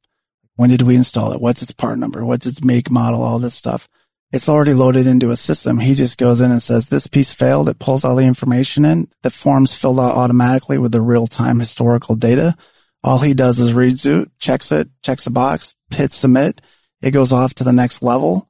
when 0.56 0.72
did 0.72 0.82
we 0.82 0.96
install 0.96 1.32
it? 1.34 1.42
What's 1.42 1.62
its 1.62 1.72
part 1.72 2.00
number? 2.00 2.26
What's 2.26 2.48
its 2.48 2.64
make, 2.64 2.90
model, 2.90 3.22
all 3.22 3.38
this 3.38 3.54
stuff 3.54 3.88
it's 4.32 4.50
already 4.50 4.74
loaded 4.74 5.08
into 5.08 5.30
a 5.30 5.38
system. 5.38 5.80
He 5.80 5.94
just 5.94 6.18
goes 6.18 6.42
in 6.42 6.52
and 6.52 6.62
says, 6.62 6.88
this 6.88 7.08
piece 7.08 7.32
failed. 7.32 7.70
It 7.70 7.80
pulls 7.80 8.04
all 8.04 8.16
the 8.16 8.26
information 8.26 8.84
in. 8.84 9.08
The 9.24 9.30
form's 9.30 9.74
filled 9.74 10.00
out 10.00 10.16
automatically 10.16 10.78
with 10.78 10.92
the 10.92 11.02
real 11.02 11.28
time 11.28 11.60
historical 11.60 12.16
data. 12.16 12.56
All 13.04 13.20
he 13.20 13.34
does 13.34 13.60
is 13.60 13.74
reads 13.74 14.06
it, 14.06 14.30
checks 14.38 14.72
it, 14.72 14.90
checks 15.02 15.28
a 15.28 15.32
box, 15.32 15.76
hits 15.92 16.18
submit. 16.18 16.62
It 17.02 17.12
goes 17.12 17.32
off 17.32 17.54
to 17.56 17.64
the 17.64 17.72
next 17.72 18.02
level, 18.02 18.50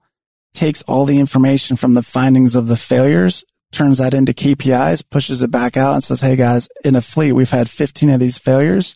takes 0.54 0.82
all 0.84 1.06
the 1.06 1.20
information 1.20 1.78
from 1.78 1.94
the 1.94 2.04
findings 2.04 2.56
of 2.56 2.68
the 2.68 2.78
failures, 2.78 3.46
turns 3.72 3.98
that 3.98 4.14
into 4.14 4.34
KPIs, 4.34 5.04
pushes 5.10 5.42
it 5.42 5.52
back 5.52 5.78
out 5.78 5.94
and 5.94 6.04
says, 6.04 6.22
Hey 6.22 6.36
guys, 6.36 6.70
in 6.84 6.96
a 6.96 7.02
fleet, 7.02 7.34
we've 7.34 7.50
had 7.50 7.70
15 7.70 8.10
of 8.10 8.20
these 8.20 8.38
failures, 8.38 8.96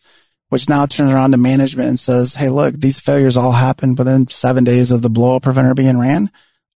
which 0.50 0.70
now 0.70 0.86
turns 0.86 1.14
around 1.14 1.32
to 1.32 1.38
management 1.38 1.90
and 1.90 2.00
says, 2.00 2.36
Hey, 2.36 2.50
look, 2.50 2.76
these 2.76 3.00
failures 3.00 3.38
all 3.38 3.52
happened 3.52 3.98
within 3.98 4.28
seven 4.30 4.64
days 4.64 4.92
of 4.92 5.02
the 5.02 5.10
blowout 5.10 5.44
preventer 5.44 5.74
being 5.74 6.00
ran 6.00 6.32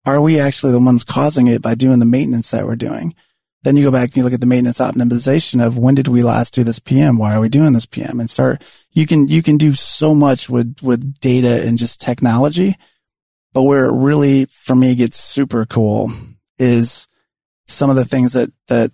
are 0.05 0.21
we 0.21 0.39
actually 0.39 0.71
the 0.71 0.79
ones 0.79 1.03
causing 1.03 1.47
it 1.47 1.61
by 1.61 1.75
doing 1.75 1.99
the 1.99 2.05
maintenance 2.05 2.51
that 2.51 2.65
we're 2.65 2.75
doing? 2.75 3.15
Then 3.63 3.75
you 3.75 3.83
go 3.83 3.91
back 3.91 4.09
and 4.09 4.17
you 4.17 4.23
look 4.23 4.33
at 4.33 4.41
the 4.41 4.47
maintenance 4.47 4.77
optimization 4.77 5.65
of 5.65 5.79
when 5.79 5.95
did 5.95 6.07
we 6.07 6.21
last 6.21 6.53
do 6.53 6.63
this 6.63 6.77
PM? 6.77 7.17
Why 7.17 7.35
are 7.35 7.41
we 7.41 7.49
doing 7.49 7.73
this 7.73 7.87
PM? 7.87 8.19
And 8.19 8.29
start, 8.29 8.63
you 8.91 9.07
can, 9.07 9.27
you 9.27 9.41
can 9.41 9.57
do 9.57 9.73
so 9.73 10.13
much 10.13 10.47
with, 10.47 10.77
with 10.83 11.19
data 11.19 11.67
and 11.67 11.77
just 11.77 11.99
technology. 11.99 12.75
But 13.53 13.63
where 13.63 13.85
it 13.85 13.97
really, 13.97 14.45
for 14.45 14.75
me, 14.75 14.93
gets 14.93 15.17
super 15.17 15.65
cool 15.65 16.11
is 16.59 17.07
some 17.67 17.89
of 17.89 17.95
the 17.95 18.05
things 18.05 18.33
that, 18.33 18.51
that, 18.67 18.91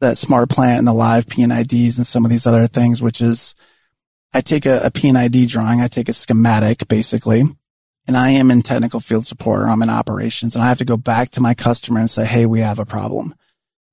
that 0.00 0.16
SmartPlant 0.16 0.78
and 0.78 0.86
the 0.86 0.92
live 0.92 1.28
P&IDs 1.28 1.98
and 1.98 2.06
some 2.06 2.24
of 2.24 2.30
these 2.30 2.46
other 2.46 2.66
things, 2.66 3.02
which 3.02 3.20
is 3.20 3.54
I 4.32 4.40
take 4.40 4.66
a, 4.66 4.80
a 4.84 4.90
P&ID 4.90 5.46
drawing. 5.46 5.80
I 5.80 5.88
take 5.88 6.08
a 6.08 6.14
schematic 6.14 6.88
basically 6.88 7.44
and 8.06 8.16
I 8.16 8.30
am 8.30 8.50
in 8.50 8.62
technical 8.62 9.00
field 9.00 9.26
support 9.26 9.62
or 9.62 9.68
I'm 9.68 9.82
in 9.82 9.90
operations 9.90 10.54
and 10.54 10.64
I 10.64 10.68
have 10.68 10.78
to 10.78 10.84
go 10.84 10.96
back 10.96 11.30
to 11.30 11.40
my 11.40 11.54
customer 11.54 12.00
and 12.00 12.10
say, 12.10 12.24
Hey, 12.24 12.46
we 12.46 12.60
have 12.60 12.78
a 12.78 12.86
problem. 12.86 13.34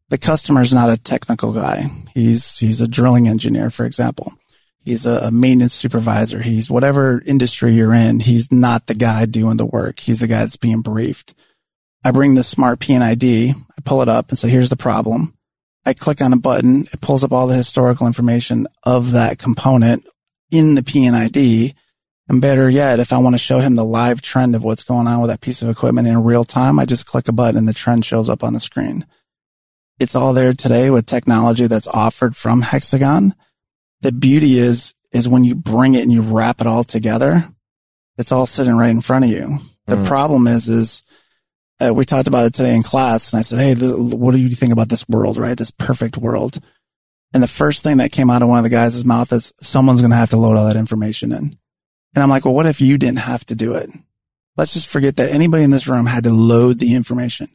The 0.09 0.17
customer 0.17 0.61
is 0.61 0.73
not 0.73 0.89
a 0.89 1.01
technical 1.01 1.53
guy. 1.53 1.89
He's, 2.13 2.57
he's 2.57 2.81
a 2.81 2.87
drilling 2.87 3.27
engineer, 3.27 3.69
for 3.69 3.85
example. 3.85 4.33
He's 4.79 5.05
a, 5.05 5.27
a 5.27 5.31
maintenance 5.31 5.73
supervisor. 5.73 6.41
He's 6.41 6.69
whatever 6.69 7.21
industry 7.25 7.73
you're 7.73 7.93
in. 7.93 8.19
He's 8.19 8.51
not 8.51 8.87
the 8.87 8.95
guy 8.95 9.25
doing 9.25 9.57
the 9.57 9.65
work. 9.65 9.99
He's 9.99 10.19
the 10.19 10.27
guy 10.27 10.39
that's 10.39 10.57
being 10.57 10.81
briefed. 10.81 11.33
I 12.03 12.11
bring 12.11 12.35
the 12.35 12.43
smart 12.43 12.79
P&ID. 12.79 13.51
I 13.51 13.81
pull 13.85 14.01
it 14.01 14.09
up 14.09 14.29
and 14.29 14.37
say, 14.37 14.49
here's 14.49 14.69
the 14.69 14.77
problem. 14.77 15.33
I 15.85 15.93
click 15.93 16.21
on 16.21 16.33
a 16.33 16.37
button. 16.37 16.87
It 16.93 17.01
pulls 17.01 17.23
up 17.23 17.31
all 17.31 17.47
the 17.47 17.55
historical 17.55 18.07
information 18.07 18.67
of 18.83 19.11
that 19.11 19.39
component 19.39 20.05
in 20.51 20.75
the 20.75 20.83
P&ID 20.83 21.73
and 22.29 22.41
better 22.41 22.69
yet, 22.69 22.99
if 22.99 23.11
I 23.11 23.17
want 23.17 23.33
to 23.33 23.39
show 23.39 23.59
him 23.59 23.75
the 23.75 23.83
live 23.83 24.21
trend 24.21 24.55
of 24.55 24.63
what's 24.63 24.83
going 24.83 25.07
on 25.07 25.19
with 25.21 25.29
that 25.29 25.41
piece 25.41 25.61
of 25.61 25.69
equipment 25.69 26.07
in 26.07 26.23
real 26.23 26.45
time, 26.45 26.79
I 26.79 26.85
just 26.85 27.05
click 27.05 27.27
a 27.27 27.33
button 27.33 27.57
and 27.57 27.67
the 27.67 27.73
trend 27.73 28.05
shows 28.05 28.29
up 28.29 28.43
on 28.43 28.53
the 28.53 28.59
screen. 28.59 29.05
It's 29.99 30.15
all 30.15 30.33
there 30.33 30.53
today 30.53 30.89
with 30.89 31.05
technology 31.05 31.67
that's 31.67 31.87
offered 31.87 32.35
from 32.35 32.61
Hexagon. 32.61 33.35
The 34.01 34.11
beauty 34.11 34.57
is, 34.57 34.95
is 35.11 35.27
when 35.27 35.43
you 35.43 35.53
bring 35.53 35.95
it 35.95 36.01
and 36.01 36.11
you 36.11 36.21
wrap 36.21 36.61
it 36.61 36.67
all 36.67 36.83
together, 36.83 37.49
it's 38.17 38.31
all 38.31 38.45
sitting 38.45 38.77
right 38.77 38.89
in 38.89 39.01
front 39.01 39.25
of 39.25 39.31
you. 39.31 39.59
The 39.87 39.97
mm. 39.97 40.07
problem 40.07 40.47
is, 40.47 40.69
is 40.69 41.03
uh, 41.81 41.93
we 41.93 42.05
talked 42.05 42.27
about 42.27 42.45
it 42.45 42.53
today 42.53 42.75
in 42.75 42.83
class 42.83 43.33
and 43.33 43.39
I 43.39 43.43
said, 43.43 43.59
Hey, 43.59 43.73
the, 43.73 43.97
what 43.97 44.31
do 44.33 44.39
you 44.39 44.49
think 44.49 44.73
about 44.73 44.89
this 44.89 45.07
world, 45.07 45.37
right? 45.37 45.57
This 45.57 45.71
perfect 45.71 46.17
world. 46.17 46.59
And 47.33 47.41
the 47.41 47.47
first 47.47 47.83
thing 47.83 47.97
that 47.97 48.11
came 48.11 48.29
out 48.29 48.41
of 48.41 48.47
one 48.47 48.59
of 48.59 48.63
the 48.63 48.69
guys' 48.69 49.03
mouth 49.03 49.31
is 49.33 49.53
someone's 49.59 50.01
going 50.01 50.11
to 50.11 50.17
have 50.17 50.29
to 50.31 50.37
load 50.37 50.55
all 50.55 50.67
that 50.67 50.75
information 50.75 51.31
in. 51.31 51.57
And 52.15 52.21
I'm 52.21 52.29
like, 52.29 52.45
well, 52.45 52.53
what 52.53 52.67
if 52.67 52.79
you 52.79 52.97
didn't 52.97 53.19
have 53.19 53.43
to 53.47 53.55
do 53.55 53.73
it? 53.73 53.89
Let's 54.55 54.73
just 54.73 54.87
forget 54.87 55.15
that 55.15 55.31
anybody 55.31 55.63
in 55.63 55.71
this 55.71 55.87
room 55.87 56.05
had 56.05 56.25
to 56.25 56.31
load 56.31 56.77
the 56.77 56.93
information. 56.93 57.49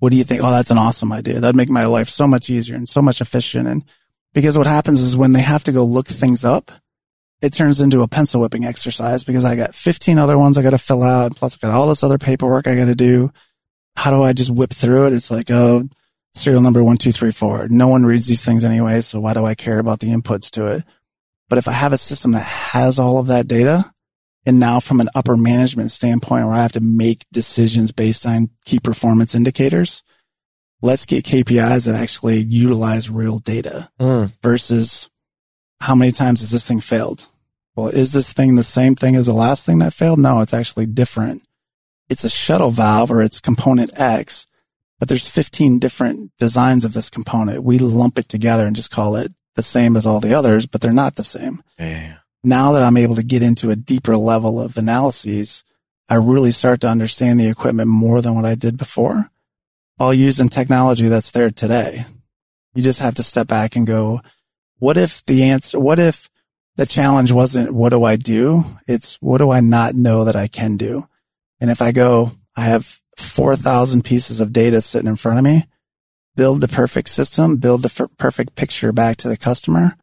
What 0.00 0.10
do 0.10 0.16
you 0.16 0.24
think? 0.24 0.42
Oh, 0.42 0.50
that's 0.50 0.72
an 0.72 0.78
awesome 0.78 1.12
idea. 1.12 1.38
That'd 1.38 1.54
make 1.54 1.70
my 1.70 1.86
life 1.86 2.08
so 2.08 2.26
much 2.26 2.50
easier 2.50 2.74
and 2.74 2.88
so 2.88 3.00
much 3.00 3.20
efficient. 3.20 3.68
And 3.68 3.84
because 4.32 4.58
what 4.58 4.66
happens 4.66 5.00
is 5.00 5.16
when 5.16 5.32
they 5.32 5.40
have 5.40 5.62
to 5.64 5.72
go 5.72 5.84
look 5.84 6.08
things 6.08 6.44
up, 6.44 6.72
it 7.42 7.52
turns 7.52 7.80
into 7.80 8.02
a 8.02 8.08
pencil 8.08 8.40
whipping 8.40 8.64
exercise 8.64 9.24
because 9.24 9.44
I 9.44 9.56
got 9.56 9.74
15 9.74 10.18
other 10.18 10.38
ones 10.38 10.56
I 10.56 10.62
got 10.62 10.70
to 10.70 10.78
fill 10.78 11.02
out. 11.02 11.36
Plus 11.36 11.56
I 11.56 11.66
got 11.66 11.74
all 11.74 11.88
this 11.88 12.02
other 12.02 12.18
paperwork 12.18 12.66
I 12.66 12.76
got 12.76 12.86
to 12.86 12.94
do. 12.94 13.32
How 13.96 14.10
do 14.10 14.22
I 14.22 14.32
just 14.32 14.50
whip 14.50 14.70
through 14.70 15.06
it? 15.06 15.12
It's 15.12 15.30
like, 15.30 15.50
oh, 15.50 15.88
serial 16.34 16.62
number 16.62 16.82
one, 16.82 16.96
two, 16.96 17.12
three, 17.12 17.32
four. 17.32 17.68
No 17.68 17.88
one 17.88 18.04
reads 18.04 18.26
these 18.26 18.44
things 18.44 18.64
anyway. 18.64 19.00
So 19.00 19.20
why 19.20 19.34
do 19.34 19.44
I 19.44 19.54
care 19.54 19.78
about 19.78 20.00
the 20.00 20.08
inputs 20.08 20.50
to 20.52 20.66
it? 20.66 20.84
But 21.48 21.58
if 21.58 21.68
I 21.68 21.72
have 21.72 21.92
a 21.92 21.98
system 21.98 22.32
that 22.32 22.44
has 22.44 22.98
all 22.98 23.18
of 23.18 23.26
that 23.28 23.46
data, 23.46 23.92
and 24.46 24.58
now 24.58 24.80
from 24.80 25.00
an 25.00 25.08
upper 25.14 25.36
management 25.36 25.90
standpoint 25.90 26.46
where 26.46 26.54
I 26.54 26.62
have 26.62 26.72
to 26.72 26.80
make 26.80 27.24
decisions 27.32 27.92
based 27.92 28.26
on 28.26 28.50
key 28.64 28.78
performance 28.78 29.34
indicators, 29.34 30.02
let's 30.82 31.06
get 31.06 31.24
KPIs 31.24 31.86
that 31.86 31.94
actually 31.94 32.38
utilize 32.38 33.10
real 33.10 33.38
data 33.38 33.90
mm. 33.98 34.32
versus 34.42 35.08
how 35.84 35.94
many 35.94 36.12
times 36.12 36.40
has 36.40 36.50
this 36.50 36.66
thing 36.66 36.80
failed? 36.80 37.28
Well, 37.76 37.88
is 37.88 38.14
this 38.14 38.32
thing 38.32 38.54
the 38.54 38.62
same 38.62 38.94
thing 38.94 39.16
as 39.16 39.26
the 39.26 39.34
last 39.34 39.66
thing 39.66 39.80
that 39.80 39.92
failed? 39.92 40.18
No, 40.18 40.40
it's 40.40 40.54
actually 40.54 40.86
different. 40.86 41.42
It's 42.08 42.24
a 42.24 42.30
shuttle 42.30 42.70
valve 42.70 43.10
or 43.10 43.20
it's 43.20 43.38
component 43.38 43.90
X, 43.94 44.46
but 44.98 45.08
there's 45.08 45.28
15 45.28 45.78
different 45.78 46.32
designs 46.38 46.86
of 46.86 46.94
this 46.94 47.10
component. 47.10 47.64
We 47.64 47.78
lump 47.78 48.18
it 48.18 48.30
together 48.30 48.66
and 48.66 48.74
just 48.74 48.90
call 48.90 49.16
it 49.16 49.32
the 49.56 49.62
same 49.62 49.94
as 49.94 50.06
all 50.06 50.20
the 50.20 50.32
others, 50.32 50.66
but 50.66 50.80
they're 50.80 50.92
not 50.92 51.16
the 51.16 51.24
same. 51.24 51.62
Yeah. 51.78 52.14
Now 52.42 52.72
that 52.72 52.82
I'm 52.82 52.96
able 52.96 53.16
to 53.16 53.22
get 53.22 53.42
into 53.42 53.70
a 53.70 53.76
deeper 53.76 54.16
level 54.16 54.60
of 54.60 54.78
analyses, 54.78 55.64
I 56.08 56.14
really 56.14 56.52
start 56.52 56.80
to 56.80 56.88
understand 56.88 57.38
the 57.38 57.48
equipment 57.48 57.88
more 57.88 58.22
than 58.22 58.34
what 58.34 58.46
I 58.46 58.54
did 58.54 58.78
before. 58.78 59.30
All 59.98 60.14
using 60.14 60.48
technology 60.48 61.08
that's 61.08 61.30
there 61.30 61.50
today. 61.50 62.06
You 62.74 62.82
just 62.82 63.00
have 63.00 63.16
to 63.16 63.22
step 63.22 63.48
back 63.48 63.76
and 63.76 63.86
go, 63.86 64.22
what 64.84 64.98
if 64.98 65.24
the 65.24 65.44
answer, 65.44 65.80
what 65.80 65.98
if 65.98 66.28
the 66.76 66.84
challenge 66.84 67.32
wasn't 67.32 67.72
what 67.72 67.88
do 67.88 68.04
I 68.04 68.16
do? 68.16 68.64
It's 68.86 69.14
what 69.22 69.38
do 69.38 69.50
I 69.50 69.60
not 69.60 69.94
know 69.94 70.24
that 70.24 70.36
I 70.36 70.46
can 70.46 70.76
do? 70.76 71.08
And 71.58 71.70
if 71.70 71.80
I 71.80 71.90
go, 71.90 72.32
I 72.54 72.64
have 72.64 73.00
4,000 73.16 74.04
pieces 74.04 74.40
of 74.40 74.52
data 74.52 74.82
sitting 74.82 75.08
in 75.08 75.16
front 75.16 75.38
of 75.38 75.44
me, 75.44 75.64
build 76.36 76.60
the 76.60 76.68
perfect 76.68 77.08
system, 77.08 77.56
build 77.56 77.82
the 77.82 77.94
f- 77.96 78.10
perfect 78.18 78.56
picture 78.56 78.92
back 78.92 79.16
to 79.18 79.28
the 79.28 79.38
customer. 79.38 79.96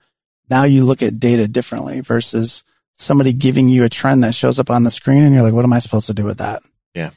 Now 0.49 0.63
you 0.63 0.83
look 0.83 1.03
at 1.03 1.19
data 1.19 1.47
differently 1.47 1.99
versus 1.99 2.63
somebody 2.95 3.33
giving 3.33 3.69
you 3.69 3.83
a 3.83 3.89
trend 3.89 4.23
that 4.23 4.33
shows 4.33 4.57
up 4.57 4.71
on 4.71 4.83
the 4.83 4.89
screen 4.89 5.21
and 5.21 5.35
you're 5.35 5.43
like, 5.43 5.53
what 5.53 5.65
am 5.65 5.73
I 5.73 5.79
supposed 5.79 6.07
to 6.07 6.15
do 6.15 6.25
with 6.25 6.39
that? 6.39 6.63
Yeah. 6.95 7.11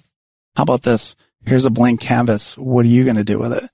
How 0.54 0.64
about 0.64 0.82
this? 0.82 1.16
Here's 1.46 1.64
a 1.64 1.70
blank 1.70 2.02
canvas. 2.02 2.58
What 2.58 2.84
are 2.84 2.90
you 2.90 3.04
going 3.04 3.16
to 3.16 3.24
do 3.24 3.38
with 3.38 3.54
it? 3.54 3.70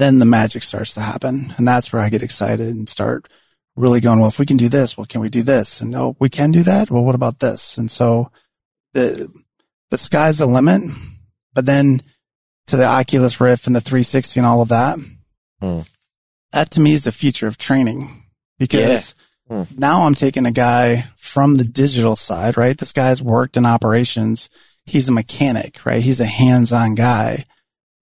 Then 0.00 0.18
the 0.18 0.24
magic 0.24 0.62
starts 0.62 0.94
to 0.94 1.00
happen. 1.00 1.52
And 1.58 1.68
that's 1.68 1.92
where 1.92 2.00
I 2.00 2.08
get 2.08 2.22
excited 2.22 2.68
and 2.74 2.88
start 2.88 3.28
really 3.76 4.00
going, 4.00 4.18
well, 4.18 4.28
if 4.28 4.38
we 4.38 4.46
can 4.46 4.56
do 4.56 4.68
this, 4.70 4.96
well, 4.96 5.04
can 5.06 5.20
we 5.20 5.28
do 5.28 5.42
this? 5.42 5.80
And 5.82 5.90
no, 5.90 6.16
we 6.18 6.30
can 6.30 6.52
do 6.52 6.62
that. 6.62 6.90
Well, 6.90 7.04
what 7.04 7.14
about 7.14 7.38
this? 7.40 7.76
And 7.76 7.90
so 7.90 8.30
the, 8.94 9.28
the 9.90 9.98
sky's 9.98 10.38
the 10.38 10.46
limit, 10.46 10.82
but 11.52 11.66
then 11.66 12.00
to 12.68 12.76
the 12.76 12.86
Oculus 12.86 13.40
Rift 13.40 13.66
and 13.66 13.76
the 13.76 13.80
360 13.80 14.40
and 14.40 14.46
all 14.46 14.62
of 14.62 14.68
that, 14.70 14.98
Hmm. 15.60 15.80
that 16.52 16.70
to 16.70 16.80
me 16.80 16.92
is 16.94 17.04
the 17.04 17.12
future 17.12 17.46
of 17.46 17.58
training 17.58 18.24
because 18.58 19.14
Yeah. 19.50 19.64
Hmm. 19.64 19.78
now 19.78 20.02
I'm 20.06 20.14
taking 20.14 20.46
a 20.46 20.50
guy 20.52 21.06
from 21.18 21.56
the 21.56 21.64
digital 21.64 22.16
side, 22.16 22.56
right? 22.56 22.78
This 22.78 22.94
guy's 22.94 23.20
worked 23.22 23.58
in 23.58 23.66
operations. 23.66 24.48
He's 24.86 25.10
a 25.10 25.12
mechanic, 25.12 25.84
right? 25.84 26.00
He's 26.02 26.20
a 26.20 26.26
hands-on 26.26 26.94
guy. 26.94 27.44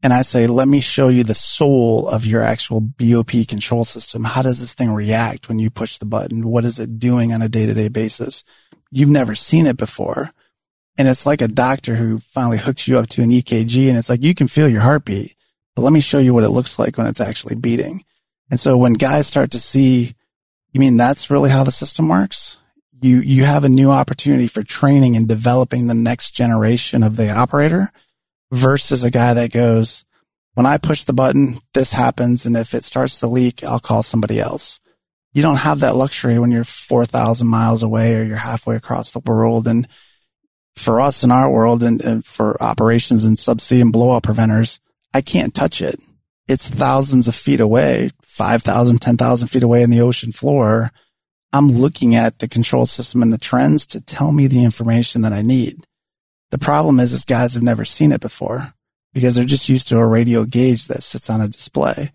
And 0.03 0.13
I 0.13 0.23
say, 0.23 0.47
let 0.47 0.69
me 0.69 0.81
show 0.81 1.09
you 1.09 1.25
the 1.25 1.35
soul 1.35 2.09
of 2.09 2.25
your 2.25 2.41
actual 2.41 2.81
BOP 2.81 3.49
control 3.49 3.85
system. 3.85 4.23
How 4.23 4.43
does 4.43 4.61
this 4.61 4.73
thing 4.73 4.93
react 4.93 5.49
when 5.49 5.59
you 5.59 5.71
push 5.71 5.99
the 5.99 6.07
button? 6.07 6.47
What 6.47 6.65
is 6.65 6.79
it 6.79 7.01
doing 7.01 7.33
on 7.33 7.43
a 7.43 7.49
day 7.49 7.67
to 7.67 7.75
day 7.75 7.89
basis? 7.89 8.45
You've 8.93 9.09
never 9.09 9.35
seen 9.35 9.67
it 9.67 9.77
before. 9.77 10.31
And 10.97 11.09
it's 11.09 11.27
like 11.27 11.43
a 11.43 11.49
doctor 11.49 11.97
who 11.97 12.19
finally 12.19 12.59
hooks 12.59 12.87
you 12.87 12.99
up 12.99 13.09
to 13.11 13.23
an 13.23 13.31
EKG 13.31 13.89
and 13.89 13.99
it's 13.99 14.09
like, 14.09 14.23
you 14.23 14.35
can 14.35 14.49
feel 14.49 14.69
your 14.69 14.81
heartbeat, 14.81 15.35
but 15.75 15.83
let 15.83 15.93
me 15.93 16.01
show 16.01 16.19
you 16.19 16.35
what 16.35 16.45
it 16.45 16.51
looks 16.51 16.79
like 16.79 16.97
when 16.97 17.07
it's 17.07 17.21
actually 17.21 17.55
beating. 17.55 18.05
And 18.51 18.59
so 18.59 18.77
when 18.77 18.95
guys 18.95 19.27
start 19.27 19.51
to 19.53 19.61
see, 19.61 20.15
you 20.73 20.81
mean 20.81 20.97
that's 20.97 21.31
really 21.31 21.51
how 21.51 21.65
the 21.65 21.73
system 21.73 22.09
works? 22.09 22.59
You, 23.01 23.21
you 23.21 23.45
have 23.45 23.65
a 23.65 23.69
new 23.69 23.91
opportunity 23.91 24.49
for 24.49 24.63
training 24.63 25.17
and 25.17 25.29
developing 25.29 25.87
the 25.87 25.95
next 25.95 26.33
generation 26.33 27.03
of 27.03 27.17
the 27.17 27.31
operator 27.31 27.93
versus 28.51 29.05
a 29.05 29.11
guy 29.11 29.35
that 29.35 29.53
goes, 29.53 30.05
when 30.55 30.67
I 30.67 30.79
push 30.79 31.05
the 31.05 31.13
button, 31.13 31.61
this 31.75 31.93
happens. 31.93 32.45
And 32.45 32.57
if 32.57 32.75
it 32.75 32.85
starts 32.85 33.21
to 33.21 33.29
leak, 33.29 33.63
I'll 33.63 33.79
call 33.79 34.03
somebody 34.03 34.41
else. 34.41 34.81
You 35.33 35.43
don't 35.43 35.61
have 35.61 35.81
that 35.81 35.95
luxury 35.95 36.39
when 36.39 36.51
you're 36.51 36.65
4,000 36.65 37.47
miles 37.47 37.83
away 37.83 38.17
or 38.17 38.25
you're 38.25 38.37
halfway 38.37 38.75
across 38.75 39.13
the 39.13 39.21
world. 39.21 39.69
And 39.69 39.87
for 40.75 41.01
us 41.01 41.23
in 41.23 41.31
our 41.31 41.51
world 41.51 41.83
and, 41.83 42.01
and 42.03 42.25
for 42.25 42.61
operations 42.63 43.25
and 43.25 43.37
subsea 43.37 43.83
and 43.83 43.93
blowout 43.93 44.23
preventers, 44.23 44.81
I 45.15 45.21
can't 45.21 45.55
touch 45.55 45.81
it. 45.81 46.01
It's 46.49 46.69
thousands 46.69 47.29
of 47.29 47.35
feet 47.35 47.61
away, 47.61 48.11
5,000, 48.23 49.01
10,000 49.01 49.49
feet 49.49 49.63
away 49.63 49.83
in 49.83 49.91
the 49.91 50.01
ocean 50.01 50.33
floor. 50.33 50.91
I'm 51.53 51.69
looking 51.69 52.15
at 52.15 52.39
the 52.39 52.49
control 52.49 52.87
system 52.87 53.23
and 53.23 53.33
the 53.33 53.39
trends 53.39 53.87
to 53.87 54.01
tell 54.01 54.33
me 54.33 54.47
the 54.47 54.65
information 54.65 55.23
that 55.23 55.33
I 55.33 55.43
need. 55.43 55.87
The 56.51 56.59
problem 56.59 56.99
is, 57.01 57.13
is 57.13 57.25
guys 57.25 57.55
have 57.55 57.63
never 57.63 57.85
seen 57.85 58.13
it 58.13 58.21
before 58.21 58.75
because 59.13 59.35
they're 59.35 59.45
just 59.45 59.69
used 59.69 59.89
to 59.89 59.99
a 59.99 60.07
radio 60.07 60.45
gauge 60.45 60.89
that 60.89 61.03
sits 61.03 61.29
on 61.29 61.41
a 61.41 61.49
display. 61.49 62.11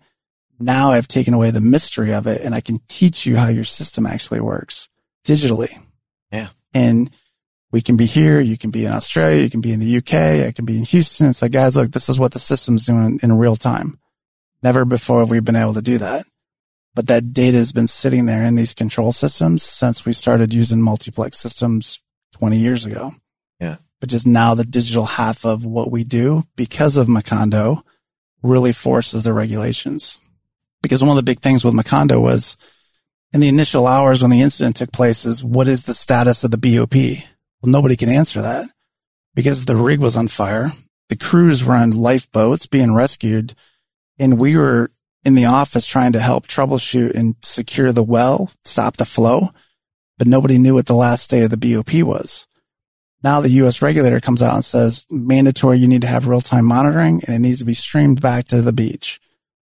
Now 0.58 0.90
I've 0.90 1.08
taken 1.08 1.34
away 1.34 1.50
the 1.50 1.60
mystery 1.60 2.12
of 2.12 2.26
it 2.26 2.40
and 2.40 2.54
I 2.54 2.60
can 2.60 2.78
teach 2.88 3.26
you 3.26 3.36
how 3.36 3.48
your 3.48 3.64
system 3.64 4.06
actually 4.06 4.40
works 4.40 4.88
digitally. 5.24 5.78
Yeah. 6.32 6.48
And 6.72 7.10
we 7.70 7.80
can 7.80 7.96
be 7.96 8.06
here. 8.06 8.40
You 8.40 8.56
can 8.56 8.70
be 8.70 8.84
in 8.84 8.92
Australia. 8.92 9.42
You 9.42 9.50
can 9.50 9.60
be 9.60 9.72
in 9.72 9.80
the 9.80 9.96
UK. 9.98 10.46
I 10.46 10.52
can 10.52 10.64
be 10.64 10.78
in 10.78 10.84
Houston. 10.84 11.28
It's 11.28 11.42
like, 11.42 11.52
guys, 11.52 11.76
look, 11.76 11.90
this 11.90 12.08
is 12.08 12.18
what 12.18 12.32
the 12.32 12.38
system's 12.38 12.86
doing 12.86 13.18
in 13.22 13.36
real 13.36 13.56
time. 13.56 13.98
Never 14.62 14.84
before 14.84 15.20
have 15.20 15.30
we 15.30 15.40
been 15.40 15.56
able 15.56 15.74
to 15.74 15.82
do 15.82 15.98
that. 15.98 16.24
But 16.94 17.08
that 17.08 17.32
data 17.32 17.56
has 17.56 17.72
been 17.72 17.88
sitting 17.88 18.26
there 18.26 18.44
in 18.44 18.54
these 18.54 18.74
control 18.74 19.12
systems 19.12 19.64
since 19.64 20.04
we 20.04 20.12
started 20.12 20.54
using 20.54 20.80
multiplex 20.80 21.38
systems 21.38 22.00
20 22.34 22.56
years 22.56 22.86
ago. 22.86 23.10
But 24.00 24.10
just 24.10 24.26
now 24.26 24.54
the 24.54 24.64
digital 24.64 25.04
half 25.04 25.44
of 25.44 25.64
what 25.64 25.90
we 25.90 26.04
do 26.04 26.44
because 26.56 26.96
of 26.96 27.06
Macondo 27.06 27.82
really 28.42 28.72
forces 28.72 29.22
the 29.22 29.32
regulations. 29.32 30.18
Because 30.82 31.02
one 31.02 31.10
of 31.10 31.16
the 31.16 31.22
big 31.22 31.40
things 31.40 31.64
with 31.64 31.74
Macondo 31.74 32.20
was 32.20 32.56
in 33.32 33.40
the 33.40 33.48
initial 33.48 33.86
hours 33.86 34.22
when 34.22 34.30
the 34.30 34.42
incident 34.42 34.76
took 34.76 34.92
place 34.92 35.24
is 35.24 35.42
what 35.42 35.66
is 35.66 35.82
the 35.82 35.94
status 35.94 36.44
of 36.44 36.50
the 36.50 36.58
BOP? 36.58 36.94
Well, 36.94 37.72
nobody 37.72 37.96
can 37.96 38.10
answer 38.10 38.42
that 38.42 38.68
because 39.34 39.64
the 39.64 39.76
rig 39.76 40.00
was 40.00 40.16
on 40.16 40.28
fire. 40.28 40.72
The 41.08 41.16
crews 41.16 41.64
were 41.64 41.74
on 41.74 41.90
lifeboats 41.90 42.66
being 42.66 42.94
rescued 42.94 43.54
and 44.18 44.38
we 44.38 44.56
were 44.56 44.90
in 45.24 45.34
the 45.34 45.46
office 45.46 45.86
trying 45.86 46.12
to 46.12 46.20
help 46.20 46.46
troubleshoot 46.46 47.14
and 47.14 47.34
secure 47.42 47.92
the 47.92 48.02
well, 48.02 48.50
stop 48.64 48.96
the 48.96 49.04
flow, 49.04 49.50
but 50.18 50.28
nobody 50.28 50.58
knew 50.58 50.74
what 50.74 50.86
the 50.86 50.94
last 50.94 51.30
day 51.30 51.42
of 51.42 51.50
the 51.50 51.56
BOP 51.56 52.02
was. 52.02 52.46
Now 53.24 53.40
the 53.40 53.50
U.S. 53.50 53.80
regulator 53.80 54.20
comes 54.20 54.42
out 54.42 54.54
and 54.54 54.64
says 54.64 55.06
mandatory, 55.10 55.78
you 55.78 55.88
need 55.88 56.02
to 56.02 56.06
have 56.06 56.28
real 56.28 56.42
time 56.42 56.66
monitoring 56.66 57.22
and 57.24 57.34
it 57.34 57.38
needs 57.38 57.60
to 57.60 57.64
be 57.64 57.72
streamed 57.72 58.20
back 58.20 58.44
to 58.48 58.60
the 58.60 58.72
beach. 58.72 59.18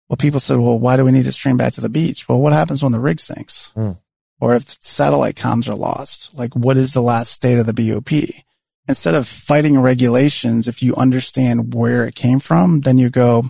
Well, 0.10 0.18
people 0.18 0.40
said, 0.40 0.58
well, 0.58 0.80
why 0.80 0.98
do 0.98 1.06
we 1.06 1.12
need 1.12 1.26
to 1.26 1.32
stream 1.32 1.56
back 1.56 1.74
to 1.74 1.82
the 1.82 1.90
beach? 1.90 2.28
Well, 2.28 2.42
what 2.42 2.54
happens 2.54 2.82
when 2.82 2.92
the 2.92 3.00
rig 3.00 3.20
sinks? 3.20 3.70
Hmm. 3.76 3.92
Or 4.42 4.56
if 4.56 4.84
satellite 4.84 5.36
comms 5.36 5.70
are 5.70 5.76
lost? 5.76 6.36
Like, 6.36 6.56
what 6.56 6.76
is 6.76 6.94
the 6.94 7.02
last 7.02 7.32
state 7.32 7.60
of 7.60 7.68
the 7.68 7.74
BOP? 7.74 8.12
Instead 8.88 9.14
of 9.14 9.28
fighting 9.28 9.80
regulations, 9.80 10.68
if 10.68 10.82
you 10.82 10.96
understand 10.96 11.76
where 11.76 12.06
it 12.06 12.16
came 12.16 12.40
from, 12.40 12.82
then 12.82 12.98
you 12.98 13.12
go, 13.12 13.46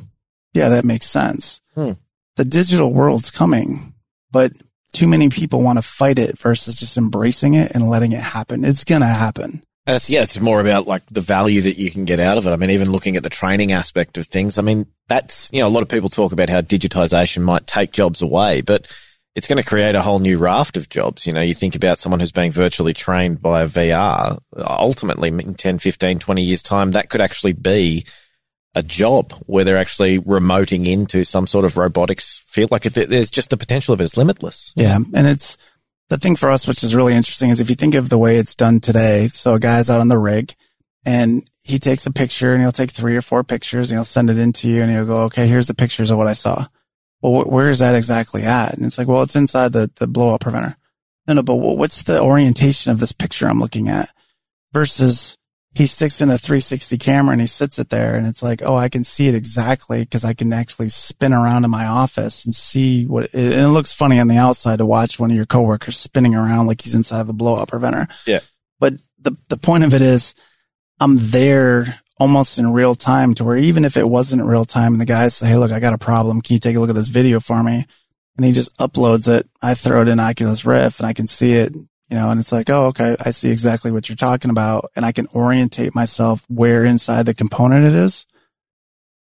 yeah, 0.54 0.70
that 0.70 0.86
makes 0.86 1.08
sense. 1.08 1.62
Hmm. 1.74 1.94
The 2.36 2.46
digital 2.46 2.94
world's 2.94 3.32
coming, 3.32 3.94
but 4.30 4.52
too 4.92 5.08
many 5.08 5.30
people 5.30 5.62
want 5.62 5.78
to 5.78 5.82
fight 5.82 6.20
it 6.20 6.38
versus 6.38 6.76
just 6.76 6.98
embracing 6.98 7.54
it 7.54 7.72
and 7.72 7.90
letting 7.90 8.12
it 8.12 8.22
happen. 8.22 8.66
It's 8.66 8.84
going 8.84 9.02
to 9.02 9.08
happen. 9.08 9.65
It's, 9.88 10.10
yeah, 10.10 10.24
it's 10.24 10.40
more 10.40 10.62
about 10.62 10.88
like 10.88 11.06
the 11.08 11.22
value 11.22 11.62
that 11.62 11.78
you 11.78 11.92
can 11.92 12.06
get 12.06 12.20
out 12.20 12.38
of 12.38 12.48
it. 12.48 12.52
I 12.52 12.56
mean, 12.56 12.72
even 12.72 12.92
looking 12.92 13.18
at 13.18 13.24
the 13.24 13.30
training 13.30 13.72
aspect 13.72 14.18
of 14.18 14.28
things, 14.28 14.58
I 14.58 14.64
mean, 14.64 14.88
that's, 15.08 15.52
you 15.54 15.62
know, 15.62 15.68
a 15.68 15.70
lot 15.70 15.84
of 15.84 15.90
people 15.90 16.10
talk 16.10 16.32
about 16.32 16.50
how 16.50 16.62
digitization 16.62 17.44
might 17.44 17.68
take 17.68 17.92
jobs 17.92 18.24
away, 18.24 18.62
but 18.62 18.88
it's 19.36 19.48
going 19.48 19.62
to 19.62 19.70
create 19.70 19.96
a 19.96 20.02
whole 20.02 20.20
new 20.20 20.40
raft 20.40 20.78
of 20.78 20.90
jobs. 20.90 21.28
You 21.28 21.34
know, 21.34 21.42
you 21.42 21.54
think 21.54 21.76
about 21.76 22.00
someone 22.00 22.20
who's 22.20 22.32
being 22.32 22.52
virtually 22.52 22.94
trained 22.94 23.42
by 23.42 23.62
a 23.62 23.68
VR, 23.68 24.40
ultimately 24.58 25.30
in 25.30 25.54
10, 25.54 25.78
15, 25.78 26.20
20 26.20 26.42
years 26.42 26.64
time, 26.64 26.92
that 26.92 27.10
could 27.10 27.22
actually 27.22 27.54
be 27.54 28.06
a 28.74 28.82
job 28.82 29.34
where 29.46 29.64
they're 29.64 29.78
actually 29.78 30.20
remoting 30.20 30.88
into 30.88 31.24
some 31.24 31.48
sort 31.48 31.64
of 31.64 31.78
robotics 31.78 32.40
field. 32.48 32.72
Like 32.72 32.84
there's 32.84 33.32
just 33.32 33.50
the 33.50 33.58
potential 33.58 33.94
of 33.94 34.02
it 34.02 34.06
is 34.06 34.18
limitless. 34.18 34.74
Yeah. 34.76 34.98
And 35.14 35.28
it's 35.28 35.58
the 36.10 36.18
thing 36.18 36.36
for 36.36 36.50
us, 36.50 36.68
which 36.68 36.84
is 36.84 36.96
really 36.96 37.14
interesting 37.14 37.50
is 37.50 37.60
if 37.60 37.70
you 37.70 37.76
think 37.76 37.96
of 37.96 38.10
the 38.10 38.18
way 38.18 38.38
it's 38.38 38.56
done 38.56 38.80
today. 38.80 39.28
So 39.30 39.56
a 39.56 39.60
guy's 39.60 39.90
out 39.90 40.00
on 40.00 40.08
the 40.08 40.18
rig 40.18 40.56
and 41.06 41.48
he 41.64 41.80
takes 41.80 42.06
a 42.06 42.14
picture 42.14 42.54
and 42.54 42.62
he'll 42.62 42.72
take 42.72 42.92
three 42.92 43.16
or 43.16 43.22
four 43.22 43.44
pictures 43.44 43.90
and 43.90 43.98
he'll 43.98 44.06
send 44.06 44.30
it 44.30 44.38
in 44.38 44.52
to 44.54 44.68
you 44.68 44.82
and 44.82 44.92
he'll 44.92 45.06
go, 45.06 45.24
okay, 45.24 45.48
here's 45.48 45.68
the 45.68 45.74
pictures 45.74 46.12
of 46.12 46.18
what 46.18 46.28
I 46.28 46.34
saw. 46.34 46.66
Well, 47.22 47.42
wh- 47.42 47.52
where 47.52 47.70
is 47.70 47.80
that 47.80 47.96
exactly 47.96 48.44
at? 48.44 48.76
And 48.76 48.86
it's 48.86 48.98
like, 48.98 49.08
well, 49.08 49.24
it's 49.24 49.36
inside 49.36 49.74
the, 49.74 49.90
the 49.96 50.08
blowout 50.08 50.42
preventer. 50.42 50.78
No, 51.28 51.34
no, 51.34 51.44
but 51.44 51.56
what's 51.56 52.04
the 52.04 52.22
orientation 52.22 52.92
of 52.92 53.00
this 53.00 53.12
picture 53.12 53.48
I'm 53.48 53.60
looking 53.60 53.90
at 53.90 54.12
versus 54.74 55.38
he 55.76 55.88
sticks 55.88 56.22
in 56.22 56.30
a 56.30 56.38
360 56.38 56.98
camera 56.98 57.34
and 57.34 57.42
he 57.42 57.48
sits 57.48 57.78
it 57.78 57.90
there 57.90 58.16
and 58.16 58.26
it's 58.26 58.42
like, 58.42 58.62
oh, 58.64 58.76
I 58.76 58.88
can 58.88 59.04
see 59.04 59.28
it 59.28 59.36
exactly 59.36 60.00
because 60.00 60.24
I 60.24 60.34
can 60.34 60.54
actually 60.54 60.88
spin 60.88 61.34
around 61.34 61.66
in 61.66 61.70
my 61.70 61.86
office 61.86 62.46
and 62.46 62.56
see 62.56 63.06
what 63.06 63.26
it, 63.26 63.36
and 63.36 63.54
it 63.54 63.68
looks 63.68 63.92
funny 63.92 64.18
on 64.18 64.30
the 64.30 64.38
outside 64.38 64.78
to 64.78 64.86
watch 64.86 65.20
one 65.20 65.32
of 65.32 65.36
your 65.36 65.46
coworkers 65.46 65.98
spinning 65.98 66.34
around 66.34 66.68
like 66.68 66.82
he's 66.82 66.96
inside 66.96 67.20
of 67.20 67.28
a 67.28 67.34
blowout 67.34 67.68
preventer. 67.68 68.08
Yeah. 68.26 68.40
But 68.80 68.94
the, 69.20 69.36
the 69.50 69.58
point 69.58 69.84
of 69.84 69.94
it 69.94 70.02
is 70.02 70.34
I'm 71.02 71.18
there 71.20 72.00
almost 72.22 72.58
in 72.58 72.72
real 72.72 72.96
time 72.96 73.34
to 73.36 73.44
where 73.44 73.58
even 73.58 73.84
if 73.84 73.98
it 73.98 74.08
wasn't 74.08 74.46
real 74.46 74.64
time 74.64 74.94
and 74.94 75.02
the 75.02 75.06
guys 75.06 75.36
say, 75.36 75.48
Hey, 75.48 75.58
look, 75.58 75.74
I 75.74 75.82
got 75.82 75.94
a 75.94 75.98
problem. 75.98 76.42
Can 76.42 76.54
you 76.54 76.60
take 76.60 76.78
a 76.78 76.80
look 76.80 76.90
at 76.90 76.96
this 76.96 77.10
video 77.10 77.42
for 77.42 77.62
me? 77.62 77.86
And 78.38 78.46
he 78.46 78.54
just 78.54 78.78
uploads 78.78 79.28
it. 79.28 79.50
I 79.62 79.76
throw 79.76 80.04
it 80.04 80.08
in 80.08 80.22
Oculus 80.22 80.64
Rift 80.64 81.02
and 81.02 81.08
I 81.08 81.12
can 81.12 81.28
see 81.28 81.52
it 81.52 81.74
you 82.10 82.18
know, 82.18 82.30
and 82.30 82.40
it's 82.40 82.52
like, 82.52 82.70
oh, 82.70 82.88
okay, 82.88 83.16
I 83.20 83.32
see 83.32 83.52
exactly 83.52 83.92
what 83.92 84.10
you're 84.10 84.16
talking 84.16 84.52
about. 84.52 84.92
And 84.96 85.06
I 85.06 85.12
can 85.12 85.28
orientate 85.34 85.96
myself 85.96 86.46
where 86.48 86.86
inside 86.86 87.26
the 87.26 87.34
component 87.34 87.86
it 87.86 87.94
is. 87.94 88.26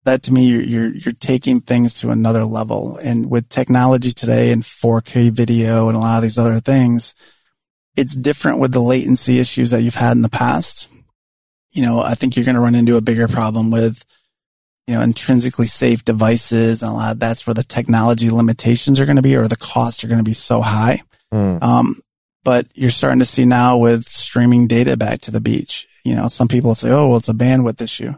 That 0.03 0.21
to 0.23 0.33
me, 0.33 0.45
you're, 0.45 0.61
you're, 0.61 0.95
you're 0.95 1.13
taking 1.13 1.61
things 1.61 1.95
to 1.95 2.11
another 2.11 2.45
level. 2.45 2.99
And 3.03 3.27
with 3.27 3.49
technology 3.49 4.11
today 4.11 4.51
and 4.51 4.61
4K 4.61 5.31
video 5.31 5.88
and 5.88 5.97
a 5.97 5.99
lot 5.99 6.17
of 6.17 6.21
these 6.21 6.38
other 6.38 6.59
things, 6.59 7.15
it's 7.95 8.15
different 8.15 8.59
with 8.59 8.71
the 8.71 8.81
latency 8.81 9.39
issues 9.39 9.71
that 9.71 9.81
you've 9.81 9.95
had 9.95 10.11
in 10.11 10.21
the 10.21 10.29
past. 10.29 10.88
You 11.71 11.81
know, 11.81 12.01
I 12.01 12.13
think 12.13 12.36
you're 12.36 12.45
going 12.45 12.55
to 12.55 12.61
run 12.61 12.75
into 12.75 12.97
a 12.97 13.01
bigger 13.01 13.27
problem 13.27 13.71
with, 13.71 14.05
you 14.86 14.93
know, 14.93 15.01
intrinsically 15.01 15.65
safe 15.65 16.05
devices 16.05 16.83
and 16.83 16.91
a 16.91 16.93
lot 16.93 17.13
of 17.13 17.19
that's 17.19 17.47
where 17.47 17.55
the 17.55 17.63
technology 17.63 18.29
limitations 18.29 18.99
are 18.99 19.05
going 19.05 19.15
to 19.15 19.23
be 19.23 19.36
or 19.36 19.47
the 19.47 19.55
costs 19.55 20.03
are 20.03 20.07
going 20.07 20.19
to 20.19 20.23
be 20.23 20.33
so 20.33 20.61
high. 20.61 21.01
Mm. 21.33 21.63
Um, 21.63 21.95
but 22.46 22.68
you're 22.76 22.91
starting 22.91 23.20
to 23.20 23.26
see 23.26 23.43
now 23.43 23.76
with 23.76 24.08
streaming 24.08 24.68
data 24.68 24.96
back 24.96 25.20
to 25.22 25.32
the 25.32 25.41
beach. 25.41 25.88
You 26.06 26.16
know, 26.16 26.28
some 26.28 26.48
people 26.48 26.76
say, 26.76 26.91
oh, 26.91 27.08
well, 27.08 27.18
it's 27.18 27.28
a 27.28 27.34
bandwidth 27.34 27.82
issue. 27.82 28.14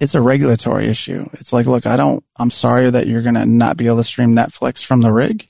It's 0.00 0.16
a 0.16 0.20
regulatory 0.20 0.88
issue. 0.88 1.28
It's 1.34 1.52
like, 1.52 1.66
look, 1.66 1.86
I 1.86 1.96
don't, 1.96 2.24
I'm 2.36 2.50
sorry 2.50 2.90
that 2.90 3.06
you're 3.06 3.22
going 3.22 3.36
to 3.36 3.46
not 3.46 3.76
be 3.76 3.86
able 3.86 3.98
to 3.98 4.04
stream 4.04 4.34
Netflix 4.34 4.84
from 4.84 5.02
the 5.02 5.12
rig, 5.12 5.46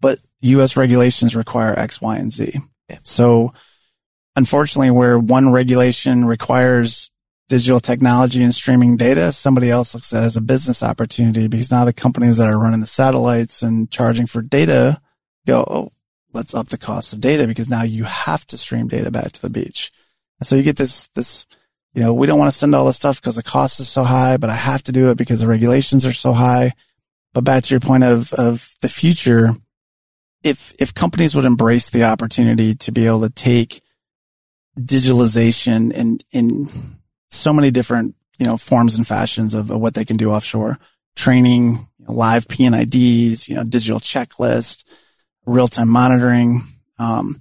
but 0.00 0.18
US 0.40 0.78
regulations 0.78 1.36
require 1.36 1.78
X, 1.78 2.00
Y, 2.00 2.16
and 2.16 2.32
Z. 2.32 2.54
Yeah. 2.88 2.98
So 3.02 3.52
unfortunately, 4.34 4.90
where 4.90 5.18
one 5.18 5.52
regulation 5.52 6.24
requires 6.24 7.10
digital 7.50 7.80
technology 7.80 8.42
and 8.42 8.54
streaming 8.54 8.96
data, 8.96 9.30
somebody 9.30 9.68
else 9.68 9.94
looks 9.94 10.14
at 10.14 10.22
it 10.22 10.26
as 10.26 10.38
a 10.38 10.40
business 10.40 10.82
opportunity 10.82 11.48
because 11.48 11.70
now 11.70 11.84
the 11.84 11.92
companies 11.92 12.38
that 12.38 12.48
are 12.48 12.58
running 12.58 12.80
the 12.80 12.86
satellites 12.86 13.60
and 13.60 13.90
charging 13.90 14.26
for 14.26 14.40
data 14.40 15.02
go, 15.46 15.64
oh, 15.68 15.92
let's 16.32 16.54
up 16.54 16.68
the 16.68 16.78
cost 16.78 17.12
of 17.12 17.20
data 17.20 17.46
because 17.46 17.68
now 17.68 17.82
you 17.82 18.04
have 18.04 18.46
to 18.46 18.58
stream 18.58 18.88
data 18.88 19.10
back 19.10 19.32
to 19.32 19.42
the 19.42 19.50
beach. 19.50 19.92
And 20.40 20.46
so 20.46 20.56
you 20.56 20.62
get 20.62 20.76
this, 20.76 21.08
this, 21.14 21.46
you 21.94 22.02
know, 22.02 22.14
we 22.14 22.26
don't 22.26 22.38
want 22.38 22.50
to 22.50 22.56
send 22.56 22.74
all 22.74 22.86
this 22.86 22.96
stuff 22.96 23.20
because 23.20 23.36
the 23.36 23.42
cost 23.42 23.80
is 23.80 23.88
so 23.88 24.02
high, 24.02 24.36
but 24.36 24.50
I 24.50 24.54
have 24.54 24.82
to 24.84 24.92
do 24.92 25.10
it 25.10 25.18
because 25.18 25.40
the 25.40 25.46
regulations 25.46 26.04
are 26.06 26.12
so 26.12 26.32
high. 26.32 26.72
But 27.34 27.44
back 27.44 27.64
to 27.64 27.74
your 27.74 27.80
point 27.80 28.04
of, 28.04 28.32
of 28.32 28.74
the 28.82 28.88
future, 28.88 29.50
if, 30.42 30.74
if 30.78 30.94
companies 30.94 31.34
would 31.34 31.44
embrace 31.44 31.90
the 31.90 32.04
opportunity 32.04 32.74
to 32.74 32.92
be 32.92 33.06
able 33.06 33.20
to 33.22 33.30
take 33.30 33.82
digitalization 34.78 35.92
in, 35.92 36.18
in 36.32 36.68
so 37.30 37.52
many 37.52 37.70
different, 37.70 38.14
you 38.38 38.46
know, 38.46 38.56
forms 38.56 38.96
and 38.96 39.06
fashions 39.06 39.54
of, 39.54 39.70
of 39.70 39.80
what 39.80 39.94
they 39.94 40.04
can 40.04 40.16
do 40.16 40.32
offshore, 40.32 40.78
training, 41.14 41.86
you 41.98 42.06
know, 42.06 42.14
live 42.14 42.48
P&IDs, 42.48 43.48
you 43.48 43.54
know, 43.54 43.64
digital 43.64 44.00
checklist, 44.00 44.84
real 45.46 45.68
time 45.68 45.88
monitoring. 45.88 46.62
Um, 46.98 47.40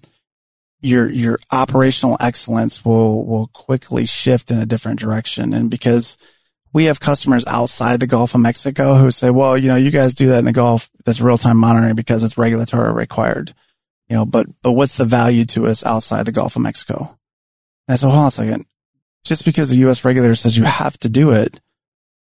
your 0.82 1.10
your 1.10 1.40
operational 1.52 2.18
excellence 2.20 2.84
will 2.84 3.26
will 3.26 3.48
quickly 3.48 4.06
shift 4.06 4.50
in 4.50 4.60
a 4.60 4.66
different 4.66 5.00
direction. 5.00 5.54
And 5.54 5.70
because 5.70 6.18
we 6.74 6.86
have 6.86 7.00
customers 7.00 7.46
outside 7.46 8.00
the 8.00 8.08
Gulf 8.08 8.34
of 8.34 8.42
Mexico 8.42 8.96
who 8.96 9.12
say, 9.12 9.30
"Well, 9.30 9.58
you 9.58 9.68
know, 9.68 9.76
you 9.76 9.92
guys 9.92 10.16
do 10.16 10.30
that 10.30 10.40
in 10.40 10.46
the 10.46 10.54
Gulf, 10.54 10.90
that's 11.06 11.22
real 11.22 11.38
time 11.38 11.58
monitoring 11.58 11.96
because 11.96 12.24
it's 12.24 12.38
regulatory 12.38 12.92
required." 12.92 13.54
You 14.10 14.18
know, 14.18 14.26
but 14.26 14.48
but 14.62 14.74
what's 14.74 14.98
the 14.98 15.06
value 15.06 15.46
to 15.46 15.68
us 15.68 15.86
outside 15.86 16.26
the 16.26 16.32
Gulf 16.32 16.56
of 16.56 16.64
Mexico? 16.64 17.18
And 17.88 17.94
I 17.94 17.98
said, 17.98 18.08
hold 18.08 18.20
on 18.20 18.28
a 18.28 18.32
second. 18.32 18.66
Just 19.24 19.46
because 19.46 19.70
the 19.70 19.78
U.S. 19.78 20.04
regulator 20.04 20.36
says 20.36 20.58
you 20.58 20.64
have 20.64 20.98
to 21.00 21.10
do 21.10 21.32
it, 21.32 21.60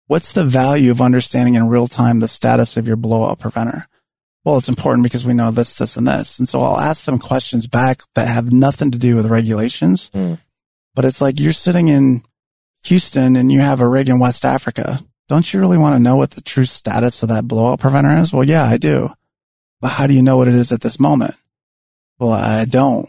what's 0.06 0.32
the 0.32 0.44
value 0.44 0.90
of 0.90 1.00
understanding 1.00 1.54
in 1.54 1.68
real 1.68 1.86
time 1.86 2.20
the 2.20 2.28
status 2.28 2.76
of 2.76 2.86
your 2.86 2.96
blowout 2.96 3.38
preventer? 3.38 3.86
Well, 4.44 4.56
it's 4.56 4.68
important 4.68 5.02
because 5.02 5.24
we 5.24 5.34
know 5.34 5.50
this, 5.50 5.74
this, 5.74 5.96
and 5.96 6.06
this. 6.06 6.38
And 6.38 6.48
so 6.48 6.60
I'll 6.60 6.78
ask 6.78 7.04
them 7.04 7.18
questions 7.18 7.66
back 7.66 8.02
that 8.14 8.26
have 8.26 8.52
nothing 8.52 8.90
to 8.90 8.98
do 8.98 9.16
with 9.16 9.26
regulations. 9.26 10.10
Mm. 10.10 10.38
But 10.94 11.04
it's 11.04 11.20
like 11.20 11.38
you're 11.38 11.52
sitting 11.52 11.88
in 11.88 12.22
Houston 12.84 13.36
and 13.36 13.52
you 13.52 13.60
have 13.60 13.80
a 13.80 13.88
rig 13.88 14.08
in 14.08 14.18
West 14.18 14.44
Africa. 14.44 15.00
Don't 15.28 15.52
you 15.52 15.60
really 15.60 15.78
want 15.78 15.94
to 15.94 16.02
know 16.02 16.16
what 16.16 16.32
the 16.32 16.40
true 16.40 16.64
status 16.64 17.22
of 17.22 17.28
that 17.28 17.46
blowout 17.46 17.80
preventer 17.80 18.16
is? 18.18 18.32
Well, 18.32 18.44
yeah, 18.44 18.64
I 18.64 18.78
do. 18.78 19.12
But 19.80 19.88
how 19.88 20.06
do 20.06 20.14
you 20.14 20.22
know 20.22 20.36
what 20.36 20.48
it 20.48 20.54
is 20.54 20.72
at 20.72 20.80
this 20.80 20.98
moment? 20.98 21.34
Well, 22.18 22.32
I 22.32 22.64
don't. 22.64 23.06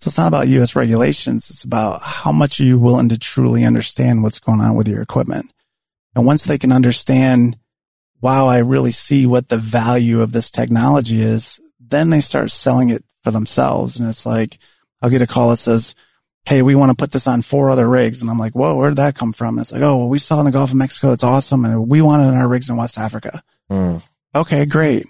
So 0.00 0.08
it's 0.08 0.18
not 0.18 0.28
about 0.28 0.48
U.S. 0.48 0.76
regulations. 0.76 1.48
It's 1.48 1.64
about 1.64 2.02
how 2.02 2.30
much 2.30 2.60
are 2.60 2.64
you 2.64 2.78
willing 2.78 3.08
to 3.08 3.18
truly 3.18 3.64
understand 3.64 4.22
what's 4.22 4.38
going 4.38 4.60
on 4.60 4.76
with 4.76 4.86
your 4.86 5.00
equipment. 5.00 5.52
And 6.14 6.26
once 6.26 6.44
they 6.44 6.58
can 6.58 6.72
understand 6.72 7.58
wow, 8.24 8.46
I 8.46 8.60
really 8.60 8.90
see 8.90 9.26
what 9.26 9.50
the 9.50 9.58
value 9.58 10.22
of 10.22 10.32
this 10.32 10.50
technology 10.50 11.20
is, 11.20 11.60
then 11.78 12.08
they 12.08 12.20
start 12.20 12.50
selling 12.50 12.88
it 12.88 13.04
for 13.22 13.30
themselves. 13.30 14.00
And 14.00 14.08
it's 14.08 14.24
like, 14.24 14.56
I'll 15.02 15.10
get 15.10 15.20
a 15.20 15.26
call 15.26 15.50
that 15.50 15.58
says, 15.58 15.94
Hey, 16.46 16.62
we 16.62 16.74
want 16.74 16.90
to 16.90 16.96
put 16.96 17.12
this 17.12 17.26
on 17.26 17.42
four 17.42 17.68
other 17.68 17.86
rigs. 17.86 18.22
And 18.22 18.30
I'm 18.30 18.38
like, 18.38 18.54
whoa, 18.54 18.76
where 18.76 18.90
did 18.90 18.96
that 18.96 19.14
come 19.14 19.32
from? 19.34 19.56
And 19.56 19.62
it's 19.62 19.72
like, 19.72 19.82
oh, 19.82 19.96
well, 19.96 20.08
we 20.08 20.18
saw 20.18 20.38
in 20.40 20.46
the 20.46 20.52
Gulf 20.52 20.70
of 20.70 20.76
Mexico. 20.76 21.12
It's 21.12 21.24
awesome. 21.24 21.64
And 21.64 21.88
we 21.88 22.02
want 22.02 22.22
it 22.22 22.26
in 22.28 22.34
our 22.34 22.48
rigs 22.48 22.68
in 22.68 22.76
West 22.76 22.98
Africa. 22.98 23.42
Mm. 23.70 24.02
Okay, 24.34 24.66
great. 24.66 25.06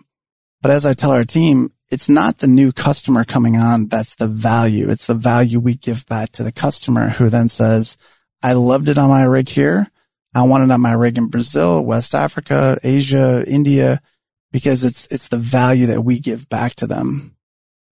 But 0.62 0.70
as 0.70 0.86
I 0.86 0.92
tell 0.92 1.10
our 1.10 1.24
team, 1.24 1.72
it's 1.90 2.08
not 2.08 2.38
the 2.38 2.46
new 2.46 2.72
customer 2.72 3.24
coming 3.24 3.56
on. 3.56 3.88
That's 3.88 4.14
the 4.14 4.28
value. 4.28 4.88
It's 4.88 5.06
the 5.06 5.14
value 5.14 5.58
we 5.58 5.74
give 5.74 6.06
back 6.06 6.30
to 6.32 6.44
the 6.44 6.52
customer 6.52 7.08
who 7.08 7.28
then 7.28 7.48
says, 7.48 7.96
I 8.42 8.52
loved 8.52 8.88
it 8.88 8.98
on 8.98 9.08
my 9.08 9.24
rig 9.24 9.48
here. 9.48 9.88
I 10.34 10.42
want 10.42 10.64
it 10.64 10.72
on 10.72 10.80
my 10.80 10.92
rig 10.92 11.16
in 11.16 11.28
Brazil, 11.28 11.84
West 11.84 12.14
Africa, 12.14 12.78
Asia, 12.82 13.44
India, 13.46 14.00
because 14.52 14.84
it's, 14.84 15.06
it's 15.08 15.28
the 15.28 15.38
value 15.38 15.86
that 15.86 16.02
we 16.02 16.18
give 16.20 16.48
back 16.48 16.74
to 16.76 16.86
them. 16.86 17.36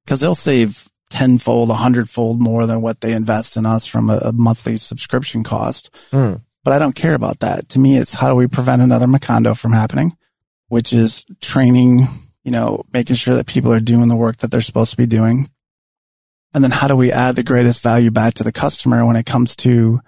Cause 0.07 0.21
they'll 0.21 0.35
save 0.35 0.89
tenfold, 1.11 1.71
a 1.71 1.75
hundredfold 1.75 2.41
more 2.41 2.67
than 2.67 2.81
what 2.81 3.01
they 3.01 3.13
invest 3.13 3.57
in 3.57 3.67
us 3.67 3.87
from 3.87 4.11
a, 4.11 4.17
a 4.17 4.33
monthly 4.33 4.77
subscription 4.77 5.45
cost. 5.45 5.95
Mm. 6.11 6.41
But 6.65 6.73
I 6.73 6.79
don't 6.79 6.95
care 6.95 7.15
about 7.15 7.41
that. 7.41 7.69
To 7.71 7.79
me, 7.79 7.97
it's 7.97 8.15
how 8.15 8.29
do 8.29 8.35
we 8.35 8.47
prevent 8.47 8.83
another 8.83 9.07
Macondo 9.07 9.57
from 9.59 9.73
happening, 9.73 10.17
which 10.69 10.93
is 10.93 11.25
training, 11.41 12.09
you 12.45 12.51
know, 12.51 12.83
making 12.93 13.17
sure 13.17 13.35
that 13.35 13.47
people 13.47 13.73
are 13.73 13.81
doing 13.81 14.09
the 14.09 14.17
work 14.17 14.39
that 14.39 14.51
they're 14.51 14.61
supposed 14.61 14.93
to 14.93 14.97
be 14.97 15.07
doing. 15.07 15.51
And 16.55 16.63
then 16.63 16.71
how 16.71 16.89
do 16.89 16.97
we 16.97 17.13
add 17.13 17.37
the 17.37 17.43
greatest 17.43 17.83
value 17.83 18.11
back 18.11 18.35
to 18.35 18.45
the 18.45 18.53
customer 18.53 19.05
when 19.05 19.17
it 19.17 19.27
comes 19.27 19.55
to 19.57 20.01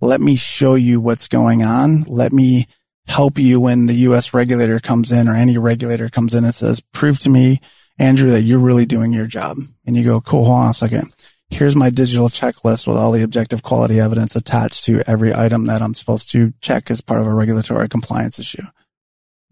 let 0.00 0.20
me 0.20 0.36
show 0.36 0.74
you 0.74 1.00
what's 1.00 1.28
going 1.28 1.62
on. 1.62 2.02
Let 2.02 2.32
me 2.32 2.66
help 3.06 3.38
you 3.38 3.60
when 3.60 3.86
the 3.86 3.94
US 3.94 4.32
regulator 4.32 4.78
comes 4.78 5.12
in 5.12 5.28
or 5.28 5.34
any 5.34 5.58
regulator 5.58 6.08
comes 6.08 6.34
in 6.34 6.44
and 6.44 6.54
says, 6.54 6.80
prove 6.92 7.18
to 7.20 7.30
me, 7.30 7.60
Andrew, 7.98 8.30
that 8.30 8.42
you're 8.42 8.58
really 8.58 8.86
doing 8.86 9.12
your 9.12 9.26
job. 9.26 9.58
And 9.86 9.96
you 9.96 10.04
go, 10.04 10.20
cool, 10.20 10.44
hold 10.44 10.58
on 10.58 10.70
a 10.70 10.74
second. 10.74 11.12
Here's 11.50 11.74
my 11.74 11.90
digital 11.90 12.28
checklist 12.28 12.86
with 12.86 12.96
all 12.96 13.10
the 13.10 13.24
objective 13.24 13.62
quality 13.62 13.98
evidence 13.98 14.36
attached 14.36 14.84
to 14.84 15.02
every 15.06 15.34
item 15.34 15.66
that 15.66 15.82
I'm 15.82 15.94
supposed 15.94 16.30
to 16.30 16.52
check 16.60 16.90
as 16.90 17.00
part 17.00 17.20
of 17.20 17.26
a 17.26 17.34
regulatory 17.34 17.88
compliance 17.88 18.38
issue. 18.38 18.62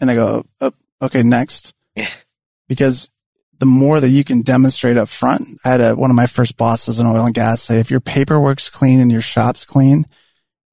And 0.01 0.09
they 0.09 0.14
go, 0.14 0.44
oh, 0.61 0.72
okay, 1.03 1.24
next. 1.24 1.74
because 2.68 3.11
the 3.59 3.66
more 3.66 3.99
that 3.99 4.11
you 4.11 4.22
can 4.22 4.42
demonstrate 4.42 4.96
up 4.96 5.09
front, 5.09 5.59
I 5.64 5.70
had 5.70 5.80
a, 5.80 5.96
one 5.96 6.11
of 6.11 6.16
my 6.16 6.28
first 6.28 6.57
bosses 6.57 7.01
in 7.01 7.07
oil 7.07 7.26
and 7.26 7.34
gas 7.34 7.62
say, 7.62 7.80
if 7.80 7.90
your 7.90 8.01
paperwork's 8.01 8.70
clean 8.70 9.01
and 9.01 9.11
your 9.11 9.20
shop's 9.20 9.64
clean, 9.64 10.07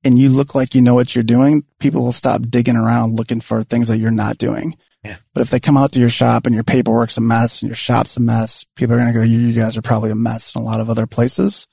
and 0.06 0.18
you 0.20 0.30
look 0.30 0.56
like 0.56 0.76
you 0.76 0.82
know 0.82 0.94
what 0.94 1.16
you're 1.16 1.24
doing, 1.24 1.64
people 1.80 2.04
will 2.04 2.12
stop 2.12 2.42
digging 2.44 2.78
around 2.78 3.18
looking 3.18 3.42
for 3.42 3.64
things 3.64 3.88
that 3.88 3.98
you're 3.98 4.12
not 4.12 4.38
doing. 4.38 4.78
Yeah. 5.04 5.18
But 5.34 5.42
if 5.42 5.50
they 5.50 5.60
come 5.60 5.78
out 5.78 5.92
to 5.94 6.00
your 6.00 6.10
shop 6.10 6.46
and 6.46 6.56
your 6.56 6.64
paperwork's 6.64 7.18
a 7.18 7.22
mess 7.22 7.62
and 7.62 7.70
your 7.70 7.76
shop's 7.76 8.18
a 8.18 8.22
mess, 8.22 8.66
people 8.76 8.96
are 8.96 9.00
going 9.00 9.12
to 9.12 9.20
go, 9.20 9.24
you, 9.24 9.40
you 9.40 9.54
guys 9.54 9.78
are 9.78 9.82
probably 9.82 10.12
a 10.12 10.16
mess 10.16 10.56
in 10.56 10.62
a 10.62 10.66
lot 10.66 10.80
of 10.80 10.90
other 10.90 11.08
places. 11.08 11.68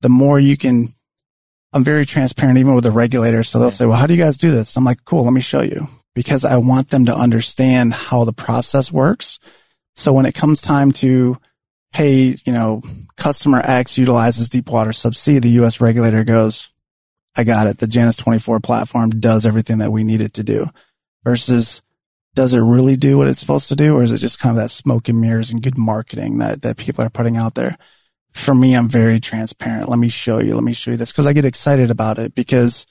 The 0.00 0.08
more 0.08 0.38
you 0.38 0.56
can, 0.56 0.88
I'm 1.72 1.84
very 1.84 2.06
transparent 2.06 2.58
even 2.58 2.74
with 2.74 2.84
the 2.84 2.90
regulators. 2.90 3.48
So 3.48 3.58
they'll 3.58 3.68
yeah. 3.68 3.74
say, 3.74 3.86
well, 3.86 3.96
how 3.96 4.06
do 4.06 4.14
you 4.14 4.22
guys 4.22 4.36
do 4.36 4.50
this? 4.50 4.76
I'm 4.76 4.84
like, 4.84 5.04
cool, 5.04 5.24
let 5.24 5.32
me 5.32 5.40
show 5.40 5.62
you 5.62 5.88
because 6.14 6.44
I 6.44 6.56
want 6.56 6.88
them 6.88 7.06
to 7.06 7.14
understand 7.14 7.92
how 7.92 8.24
the 8.24 8.32
process 8.32 8.92
works. 8.92 9.38
So 9.94 10.12
when 10.12 10.26
it 10.26 10.34
comes 10.34 10.60
time 10.60 10.92
to, 10.92 11.38
Hey, 11.92 12.36
you 12.44 12.52
know, 12.52 12.82
customer 13.16 13.62
X 13.64 13.96
utilizes 13.96 14.50
Deepwater 14.50 14.90
Subsea, 14.90 15.40
the 15.40 15.48
U.S. 15.50 15.80
regulator 15.80 16.24
goes, 16.24 16.70
I 17.36 17.44
got 17.44 17.66
it. 17.66 17.78
The 17.78 17.86
Janus 17.86 18.16
24 18.16 18.60
platform 18.60 19.10
does 19.10 19.44
everything 19.44 19.78
that 19.78 19.92
we 19.92 20.04
need 20.04 20.20
it 20.20 20.34
to 20.34 20.42
do 20.42 20.68
versus 21.24 21.82
does 22.34 22.54
it 22.54 22.60
really 22.60 22.96
do 22.96 23.18
what 23.18 23.28
it's 23.28 23.40
supposed 23.40 23.68
to 23.68 23.76
do? 23.76 23.96
Or 23.96 24.02
is 24.02 24.12
it 24.12 24.18
just 24.18 24.38
kind 24.38 24.56
of 24.56 24.62
that 24.62 24.68
smoke 24.70 25.08
and 25.08 25.20
mirrors 25.20 25.50
and 25.50 25.62
good 25.62 25.78
marketing 25.78 26.38
that, 26.38 26.62
that 26.62 26.76
people 26.76 27.04
are 27.04 27.10
putting 27.10 27.36
out 27.36 27.54
there? 27.54 27.76
For 28.32 28.54
me, 28.54 28.74
I'm 28.74 28.88
very 28.88 29.18
transparent. 29.20 29.88
Let 29.88 29.98
me 29.98 30.08
show 30.08 30.38
you. 30.38 30.54
Let 30.54 30.64
me 30.64 30.74
show 30.74 30.90
you 30.90 30.96
this 30.98 31.12
because 31.12 31.26
I 31.26 31.32
get 31.32 31.46
excited 31.46 31.90
about 31.90 32.18
it 32.18 32.34
because 32.34 32.86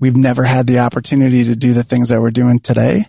we've 0.00 0.16
never 0.16 0.42
had 0.42 0.66
the 0.66 0.80
opportunity 0.80 1.44
to 1.44 1.54
do 1.54 1.72
the 1.72 1.84
things 1.84 2.08
that 2.08 2.20
we're 2.20 2.32
doing 2.32 2.58
today. 2.58 3.04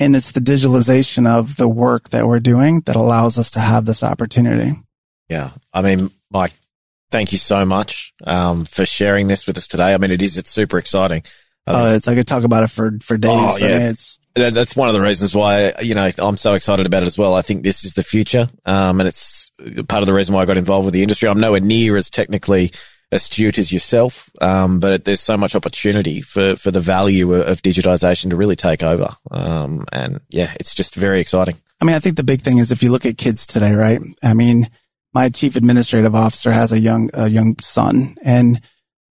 And 0.00 0.16
it's 0.16 0.32
the 0.32 0.40
digitalization 0.40 1.26
of 1.26 1.56
the 1.56 1.68
work 1.68 2.08
that 2.08 2.26
we're 2.26 2.40
doing 2.40 2.80
that 2.86 2.96
allows 2.96 3.38
us 3.38 3.50
to 3.50 3.60
have 3.60 3.84
this 3.84 4.02
opportunity. 4.02 4.72
Yeah. 5.28 5.50
I 5.72 5.82
mean, 5.82 6.10
Mike, 6.30 6.54
thank 7.12 7.32
you 7.32 7.38
so 7.38 7.64
much 7.64 8.12
um, 8.24 8.64
for 8.64 8.84
sharing 8.84 9.28
this 9.28 9.46
with 9.46 9.56
us 9.56 9.68
today. 9.68 9.94
I 9.94 9.98
mean, 9.98 10.10
it 10.10 10.22
is 10.22 10.36
it's 10.36 10.50
super 10.50 10.78
exciting. 10.78 11.22
Uh, 11.66 11.92
it's 11.96 12.08
I 12.08 12.14
could 12.14 12.26
talk 12.26 12.42
about 12.42 12.64
it 12.64 12.70
for 12.70 12.98
for 13.02 13.16
days. 13.16 13.30
Oh, 13.32 13.56
yeah. 13.58 13.66
I 13.66 13.78
mean, 13.78 13.82
it's 13.82 14.18
that's 14.34 14.74
one 14.74 14.88
of 14.88 14.94
the 14.94 15.00
reasons 15.00 15.34
why 15.34 15.74
you 15.80 15.94
know 15.94 16.10
I'm 16.18 16.36
so 16.36 16.54
excited 16.54 16.86
about 16.86 17.04
it 17.04 17.06
as 17.06 17.18
well. 17.18 17.34
I 17.34 17.42
think 17.42 17.62
this 17.62 17.84
is 17.84 17.94
the 17.94 18.02
future, 18.02 18.50
um, 18.64 19.00
and 19.00 19.06
it's 19.06 19.52
part 19.88 20.02
of 20.02 20.06
the 20.06 20.14
reason 20.14 20.34
why 20.34 20.42
I 20.42 20.46
got 20.46 20.56
involved 20.56 20.86
with 20.86 20.94
the 20.94 21.02
industry. 21.02 21.28
I'm 21.28 21.40
nowhere 21.40 21.60
near 21.60 21.96
as 21.96 22.10
technically 22.10 22.72
astute 23.12 23.58
as 23.58 23.70
yourself, 23.70 24.30
um, 24.40 24.80
but 24.80 25.04
there's 25.04 25.20
so 25.20 25.36
much 25.36 25.54
opportunity 25.54 26.22
for, 26.22 26.56
for 26.56 26.70
the 26.70 26.80
value 26.80 27.34
of, 27.34 27.46
of 27.46 27.62
digitization 27.62 28.30
to 28.30 28.36
really 28.36 28.56
take 28.56 28.82
over. 28.82 29.10
Um, 29.30 29.84
and 29.92 30.20
yeah, 30.30 30.54
it's 30.58 30.74
just 30.74 30.94
very 30.94 31.20
exciting. 31.20 31.56
I 31.80 31.84
mean, 31.84 31.94
I 31.94 31.98
think 31.98 32.16
the 32.16 32.24
big 32.24 32.40
thing 32.40 32.58
is 32.58 32.72
if 32.72 32.82
you 32.82 32.90
look 32.90 33.04
at 33.04 33.18
kids 33.18 33.44
today, 33.44 33.74
right? 33.74 34.00
I 34.22 34.34
mean, 34.34 34.66
my 35.14 35.28
chief 35.28 35.56
administrative 35.56 36.14
officer 36.14 36.52
has 36.52 36.72
a 36.72 36.80
young, 36.80 37.10
a 37.14 37.28
young 37.28 37.56
son 37.60 38.16
and 38.24 38.60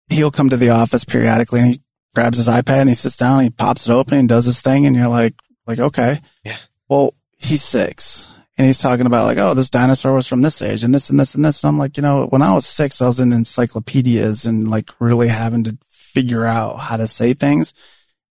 he'll 0.08 0.30
come 0.30 0.50
to 0.50 0.56
the 0.56 0.70
office 0.70 1.04
periodically 1.04 1.60
and 1.60 1.70
he 1.70 1.80
grabs 2.14 2.38
his 2.38 2.48
iPad 2.48 2.80
and 2.80 2.88
he 2.88 2.94
sits 2.94 3.16
down 3.16 3.38
and 3.38 3.44
he 3.44 3.50
pops 3.50 3.88
it 3.88 3.92
open 3.92 4.18
and 4.18 4.28
does 4.28 4.46
his 4.46 4.60
thing. 4.60 4.86
And 4.86 4.94
you're 4.96 5.08
like, 5.08 5.34
like, 5.66 5.78
okay. 5.78 6.20
Yeah. 6.44 6.56
Well, 6.88 7.14
he's 7.38 7.62
six 7.62 8.32
and 8.58 8.66
he's 8.66 8.80
talking 8.80 9.06
about 9.06 9.26
like, 9.26 9.38
oh, 9.38 9.54
this 9.54 9.70
dinosaur 9.70 10.14
was 10.14 10.26
from 10.26 10.42
this 10.42 10.62
age 10.62 10.82
and 10.82 10.94
this 10.94 11.10
and 11.10 11.20
this 11.20 11.34
and 11.34 11.44
this. 11.44 11.62
And 11.62 11.68
I'm 11.68 11.78
like, 11.78 11.96
you 11.96 12.02
know, 12.02 12.26
when 12.26 12.42
I 12.42 12.54
was 12.54 12.66
six, 12.66 13.02
I 13.02 13.06
was 13.06 13.20
in 13.20 13.32
encyclopedias 13.32 14.46
and 14.46 14.68
like 14.68 14.90
really 14.98 15.28
having 15.28 15.64
to 15.64 15.76
figure 15.90 16.46
out 16.46 16.76
how 16.76 16.96
to 16.96 17.06
say 17.06 17.34
things. 17.34 17.74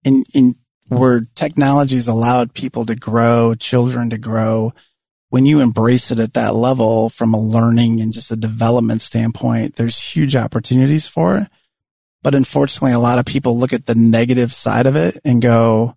And, 0.06 0.26
in 0.34 0.56
where 0.88 1.22
technology's 1.36 2.10
allowed 2.10 2.54
people 2.54 2.86
to 2.86 2.96
grow, 2.96 3.54
children 3.54 4.10
to 4.10 4.18
grow, 4.18 4.74
when 5.32 5.46
you 5.46 5.62
embrace 5.62 6.12
it 6.12 6.20
at 6.20 6.34
that 6.34 6.56
level 6.56 7.08
from 7.08 7.34
a 7.34 7.40
learning 7.40 8.02
and 8.02 8.12
just 8.12 8.32
a 8.32 8.36
development 8.36 9.02
standpoint, 9.02 9.78
there's 9.78 9.98
huge 9.98 10.36
opportunities 10.36 11.08
for 11.08 11.38
it. 11.38 11.48
But 12.22 12.36
unfortunately, 12.36 12.92
a 12.92 13.00
lot 13.00 13.18
of 13.18 13.24
people 13.24 13.58
look 13.58 13.72
at 13.72 13.86
the 13.86 13.96
negative 13.96 14.54
side 14.54 14.86
of 14.86 14.98
it 14.98 15.22
and 15.24 15.42
go, 15.42 15.96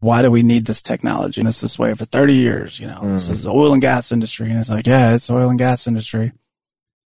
why 0.00 0.22
do 0.22 0.30
we 0.30 0.42
need 0.42 0.64
this 0.64 0.80
technology? 0.80 1.42
And 1.42 1.48
it's 1.48 1.60
this 1.60 1.78
way 1.78 1.92
for 1.92 2.06
30 2.06 2.32
years, 2.32 2.80
you 2.80 2.86
know, 2.86 3.00
mm. 3.02 3.12
this 3.12 3.28
is 3.28 3.42
the 3.42 3.52
oil 3.52 3.74
and 3.74 3.82
gas 3.82 4.10
industry. 4.10 4.48
And 4.48 4.58
it's 4.58 4.70
like, 4.70 4.86
yeah, 4.86 5.14
it's 5.14 5.28
oil 5.28 5.50
and 5.50 5.58
gas 5.58 5.86
industry. 5.86 6.32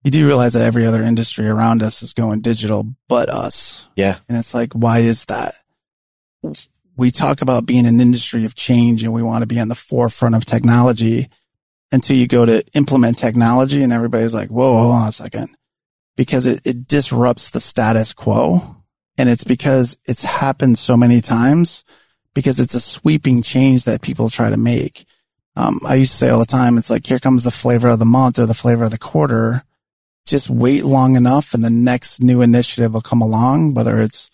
You 0.05 0.13
do 0.13 0.29
realize 0.29 0.53
that 0.53 0.63
every 0.63 0.87
other 0.87 1.03
industry 1.03 1.49
around 1.49 1.83
us 1.83 2.05
is 2.05 2.13
going 2.13 2.41
digital, 2.41 2.87
but 3.09 3.29
us. 3.29 3.89
Yeah. 3.97 4.19
And 4.29 4.39
it's 4.39 4.55
like, 4.55 4.75
why 4.75 5.01
is 5.01 5.25
that? 5.25 5.55
We 6.97 7.11
talk 7.11 7.43
about 7.43 7.67
being 7.67 7.85
an 7.85 8.01
industry 8.01 8.45
of 8.45 8.55
change 8.55 9.03
and 9.03 9.13
we 9.13 9.25
want 9.25 9.43
to 9.43 9.49
be 9.49 9.59
on 9.59 9.67
the 9.67 9.75
forefront 9.75 10.37
of 10.37 10.45
technology 10.45 11.29
until 11.93 12.17
you 12.17 12.27
go 12.27 12.45
to 12.45 12.65
implement 12.75 13.19
technology 13.19 13.83
and 13.83 13.93
everybody's 13.93 14.35
like, 14.35 14.49
whoa, 14.49 14.79
hold 14.79 14.95
on 14.95 15.09
a 15.09 15.13
second. 15.13 15.57
Because 16.17 16.47
it, 16.47 16.61
it 16.67 16.87
disrupts 16.87 17.51
the 17.51 17.61
status 17.61 18.13
quo. 18.13 18.77
And 19.17 19.29
it's 19.29 19.45
because 19.45 19.99
it's 20.05 20.25
happened 20.25 20.79
so 20.79 20.97
many 20.97 21.21
times 21.21 21.85
because 22.35 22.61
it's 22.61 22.75
a 22.75 22.81
sweeping 22.81 23.43
change 23.43 23.85
that 23.85 24.03
people 24.03 24.29
try 24.29 24.51
to 24.51 24.57
make. 24.57 25.07
Um, 25.57 25.81
I 25.85 25.97
used 25.97 26.13
to 26.13 26.19
say 26.19 26.29
all 26.29 26.39
the 26.39 26.45
time, 26.45 26.79
it's 26.79 26.91
like, 26.91 27.07
here 27.07 27.19
comes 27.19 27.43
the 27.43 27.51
flavor 27.51 27.89
of 27.89 27.99
the 27.99 28.05
month 28.05 28.39
or 28.39 28.47
the 28.47 28.55
flavor 28.55 28.85
of 28.85 28.91
the 28.91 28.99
quarter. 28.99 29.65
Just 30.25 30.51
wait 30.51 30.85
long 30.85 31.17
enough 31.17 31.55
and 31.55 31.65
the 31.65 31.71
next 31.71 32.23
new 32.23 32.43
initiative 32.43 32.95
will 32.95 33.01
come 33.01 33.23
along, 33.23 33.75
whether 33.75 33.99
it's, 33.99 34.31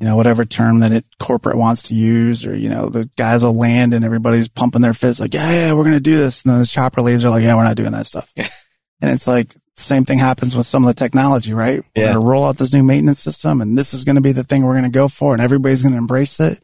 you 0.00 0.06
know, 0.06 0.16
whatever 0.16 0.44
term 0.44 0.80
that 0.80 0.92
it 0.92 1.04
corporate 1.18 1.56
wants 1.56 1.84
to 1.84 1.94
use 1.94 2.46
or, 2.46 2.56
you 2.56 2.68
know, 2.68 2.88
the 2.88 3.10
guys 3.16 3.42
will 3.42 3.56
land 3.56 3.94
and 3.94 4.04
everybody's 4.04 4.48
pumping 4.48 4.80
their 4.80 4.94
fists 4.94 5.20
like, 5.20 5.34
yeah, 5.34 5.50
yeah, 5.50 5.72
we're 5.72 5.82
going 5.82 5.94
to 5.94 6.00
do 6.00 6.16
this. 6.16 6.42
And 6.42 6.52
then 6.52 6.60
the 6.60 6.66
chopper 6.66 7.02
leaves 7.02 7.24
are 7.24 7.30
like, 7.30 7.42
yeah, 7.42 7.56
we're 7.56 7.64
not 7.64 7.76
doing 7.76 7.92
that 7.92 8.06
stuff. 8.06 8.32
and 8.36 9.10
it's 9.10 9.26
like, 9.26 9.54
same 9.76 10.04
thing 10.04 10.18
happens 10.18 10.56
with 10.56 10.66
some 10.66 10.84
of 10.84 10.88
the 10.88 10.94
technology, 10.94 11.52
right? 11.52 11.80
We're 11.96 12.02
yeah. 12.02 12.12
going 12.12 12.20
to 12.20 12.28
roll 12.28 12.46
out 12.46 12.58
this 12.58 12.72
new 12.72 12.82
maintenance 12.82 13.20
system 13.20 13.60
and 13.60 13.76
this 13.76 13.92
is 13.92 14.04
going 14.04 14.16
to 14.16 14.22
be 14.22 14.32
the 14.32 14.44
thing 14.44 14.64
we're 14.64 14.74
going 14.74 14.84
to 14.84 14.90
go 14.90 15.08
for 15.08 15.32
and 15.32 15.42
everybody's 15.42 15.82
going 15.82 15.92
to 15.92 15.98
embrace 15.98 16.38
it. 16.38 16.60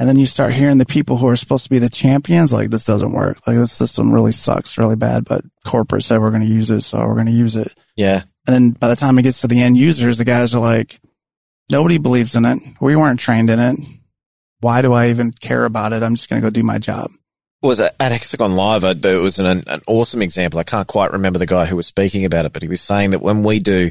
And 0.00 0.08
then 0.08 0.16
you 0.16 0.26
start 0.26 0.52
hearing 0.52 0.78
the 0.78 0.86
people 0.86 1.16
who 1.16 1.26
are 1.26 1.36
supposed 1.36 1.64
to 1.64 1.70
be 1.70 1.80
the 1.80 1.88
champions, 1.88 2.52
like 2.52 2.70
this 2.70 2.84
doesn't 2.84 3.10
work. 3.10 3.44
Like 3.46 3.56
this 3.56 3.72
system 3.72 4.14
really 4.14 4.30
sucks 4.30 4.78
really 4.78 4.94
bad, 4.94 5.24
but 5.24 5.44
corporate 5.64 6.04
said 6.04 6.20
we're 6.20 6.30
going 6.30 6.46
to 6.46 6.48
use 6.48 6.70
it. 6.70 6.82
So 6.82 7.04
we're 7.04 7.14
going 7.14 7.26
to 7.26 7.32
use 7.32 7.56
it. 7.56 7.74
Yeah. 7.96 8.22
And 8.46 8.54
then 8.54 8.70
by 8.70 8.86
the 8.88 8.96
time 8.96 9.18
it 9.18 9.22
gets 9.22 9.40
to 9.40 9.48
the 9.48 9.60
end 9.60 9.76
users, 9.76 10.18
the 10.18 10.24
guys 10.24 10.54
are 10.54 10.60
like, 10.60 11.00
nobody 11.70 11.98
believes 11.98 12.36
in 12.36 12.44
it. 12.44 12.58
We 12.80 12.96
weren't 12.96 13.20
trained 13.20 13.50
in 13.50 13.58
it. 13.58 13.78
Why 14.60 14.82
do 14.82 14.92
I 14.92 15.08
even 15.08 15.30
care 15.30 15.64
about 15.64 15.92
it? 15.92 16.02
I'm 16.02 16.14
just 16.14 16.28
going 16.28 16.42
to 16.42 16.46
go 16.46 16.50
do 16.50 16.62
my 16.62 16.78
job. 16.78 17.10
Was 17.60 17.80
at 17.80 17.96
Hexagon 17.98 18.54
Live, 18.54 18.84
it 18.84 19.20
was 19.20 19.40
an, 19.40 19.64
an 19.66 19.80
awesome 19.88 20.22
example. 20.22 20.60
I 20.60 20.64
can't 20.64 20.86
quite 20.86 21.12
remember 21.12 21.40
the 21.40 21.46
guy 21.46 21.66
who 21.66 21.74
was 21.74 21.88
speaking 21.88 22.24
about 22.24 22.44
it, 22.44 22.52
but 22.52 22.62
he 22.62 22.68
was 22.68 22.80
saying 22.80 23.10
that 23.10 23.22
when 23.22 23.42
we 23.42 23.58
do 23.58 23.90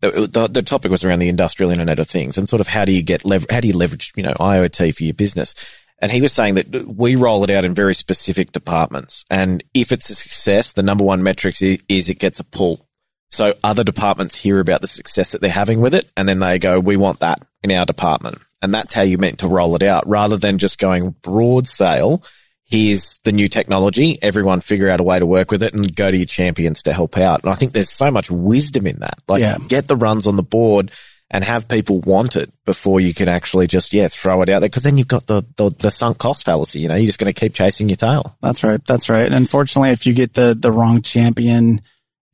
the, 0.00 0.28
the, 0.30 0.48
the, 0.48 0.62
topic 0.62 0.90
was 0.90 1.04
around 1.04 1.20
the 1.20 1.28
industrial 1.28 1.70
internet 1.70 1.98
of 1.98 2.08
things 2.08 2.36
and 2.36 2.48
sort 2.48 2.60
of 2.60 2.68
how 2.68 2.84
do 2.84 2.92
you 2.92 3.02
get 3.02 3.24
lever- 3.24 3.46
how 3.48 3.60
do 3.60 3.68
you 3.68 3.76
leverage 3.76 4.12
you 4.16 4.22
know 4.22 4.34
IoT 4.34 4.94
for 4.94 5.04
your 5.04 5.14
business. 5.14 5.54
And 5.98 6.12
he 6.12 6.20
was 6.20 6.34
saying 6.34 6.56
that 6.56 6.86
we 6.86 7.16
roll 7.16 7.42
it 7.42 7.48
out 7.48 7.64
in 7.64 7.74
very 7.74 7.94
specific 7.94 8.52
departments. 8.52 9.24
And 9.30 9.64
if 9.72 9.92
it's 9.92 10.10
a 10.10 10.14
success, 10.14 10.74
the 10.74 10.82
number 10.82 11.04
one 11.04 11.22
metric 11.22 11.62
is, 11.62 11.82
is 11.88 12.10
it 12.10 12.18
gets 12.18 12.38
a 12.38 12.44
pull. 12.44 12.85
So 13.30 13.54
other 13.62 13.84
departments 13.84 14.36
hear 14.36 14.60
about 14.60 14.80
the 14.80 14.86
success 14.86 15.32
that 15.32 15.40
they're 15.40 15.50
having 15.50 15.80
with 15.80 15.94
it. 15.94 16.10
And 16.16 16.28
then 16.28 16.38
they 16.38 16.58
go, 16.58 16.80
we 16.80 16.96
want 16.96 17.20
that 17.20 17.42
in 17.62 17.72
our 17.72 17.84
department. 17.84 18.38
And 18.62 18.72
that's 18.72 18.94
how 18.94 19.02
you 19.02 19.18
meant 19.18 19.40
to 19.40 19.48
roll 19.48 19.74
it 19.76 19.82
out 19.82 20.08
rather 20.08 20.36
than 20.36 20.58
just 20.58 20.78
going 20.78 21.10
broad 21.22 21.68
sale 21.68 22.22
here's 22.66 23.20
the 23.20 23.32
new 23.32 23.48
technology. 23.48 24.18
Everyone 24.20 24.60
figure 24.60 24.90
out 24.90 25.00
a 25.00 25.04
way 25.04 25.18
to 25.18 25.26
work 25.26 25.50
with 25.50 25.62
it 25.62 25.72
and 25.72 25.94
go 25.94 26.10
to 26.10 26.16
your 26.16 26.26
champions 26.26 26.82
to 26.84 26.92
help 26.92 27.16
out. 27.16 27.42
And 27.42 27.50
I 27.50 27.54
think 27.54 27.72
there's 27.72 27.90
so 27.90 28.10
much 28.10 28.30
wisdom 28.30 28.86
in 28.86 28.98
that. 29.00 29.18
Like 29.28 29.40
yeah. 29.40 29.56
get 29.68 29.88
the 29.88 29.96
runs 29.96 30.26
on 30.26 30.36
the 30.36 30.42
board 30.42 30.90
and 31.30 31.42
have 31.42 31.68
people 31.68 32.00
want 32.00 32.36
it 32.36 32.52
before 32.64 33.00
you 33.00 33.14
can 33.14 33.28
actually 33.28 33.66
just, 33.66 33.92
yeah, 33.92 34.08
throw 34.08 34.42
it 34.42 34.48
out 34.48 34.60
there. 34.60 34.68
Cause 34.68 34.82
then 34.82 34.96
you've 34.96 35.08
got 35.08 35.26
the, 35.26 35.44
the, 35.56 35.70
the 35.70 35.90
sunk 35.90 36.18
cost 36.18 36.44
fallacy. 36.44 36.80
You 36.80 36.88
know, 36.88 36.96
you're 36.96 37.06
just 37.06 37.18
going 37.18 37.32
to 37.32 37.40
keep 37.40 37.54
chasing 37.54 37.88
your 37.88 37.96
tail. 37.96 38.36
That's 38.42 38.62
right. 38.62 38.80
That's 38.86 39.08
right. 39.08 39.26
And 39.26 39.34
unfortunately, 39.34 39.90
if 39.90 40.06
you 40.06 40.12
get 40.12 40.34
the, 40.34 40.56
the 40.58 40.72
wrong 40.72 41.02
champion, 41.02 41.80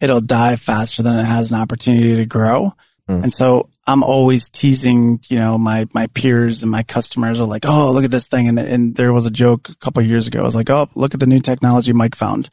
it'll 0.03 0.21
die 0.21 0.57
faster 0.57 1.03
than 1.03 1.19
it 1.19 1.25
has 1.25 1.51
an 1.51 1.59
opportunity 1.59 2.17
to 2.17 2.27
grow. 2.27 2.73
Mm. 3.09 3.23
And 3.25 3.33
so 3.33 3.71
I'm 3.87 4.03
always 4.03 4.49
teasing, 4.49 5.21
you 5.29 5.39
know, 5.39 5.57
my, 5.57 5.87
my 5.95 6.09
peers 6.09 6.63
and 6.63 6.73
my 6.73 6.83
customers 6.83 7.41
are 7.41 7.47
like, 7.47 7.65
Oh, 7.65 7.93
look 7.93 8.05
at 8.05 8.11
this 8.11 8.27
thing. 8.27 8.49
And, 8.49 8.59
and 8.59 8.95
there 8.97 9.13
was 9.13 9.27
a 9.27 9.31
joke 9.31 9.69
a 9.69 9.77
couple 9.77 10.03
years 10.03 10.27
ago. 10.27 10.41
I 10.41 10.45
was 10.45 10.57
like, 10.57 10.71
Oh, 10.71 10.89
look 10.97 11.15
at 11.15 11.21
the 11.21 11.27
new 11.27 11.39
technology 11.39 11.93
Mike 11.93 12.17
found 12.17 12.51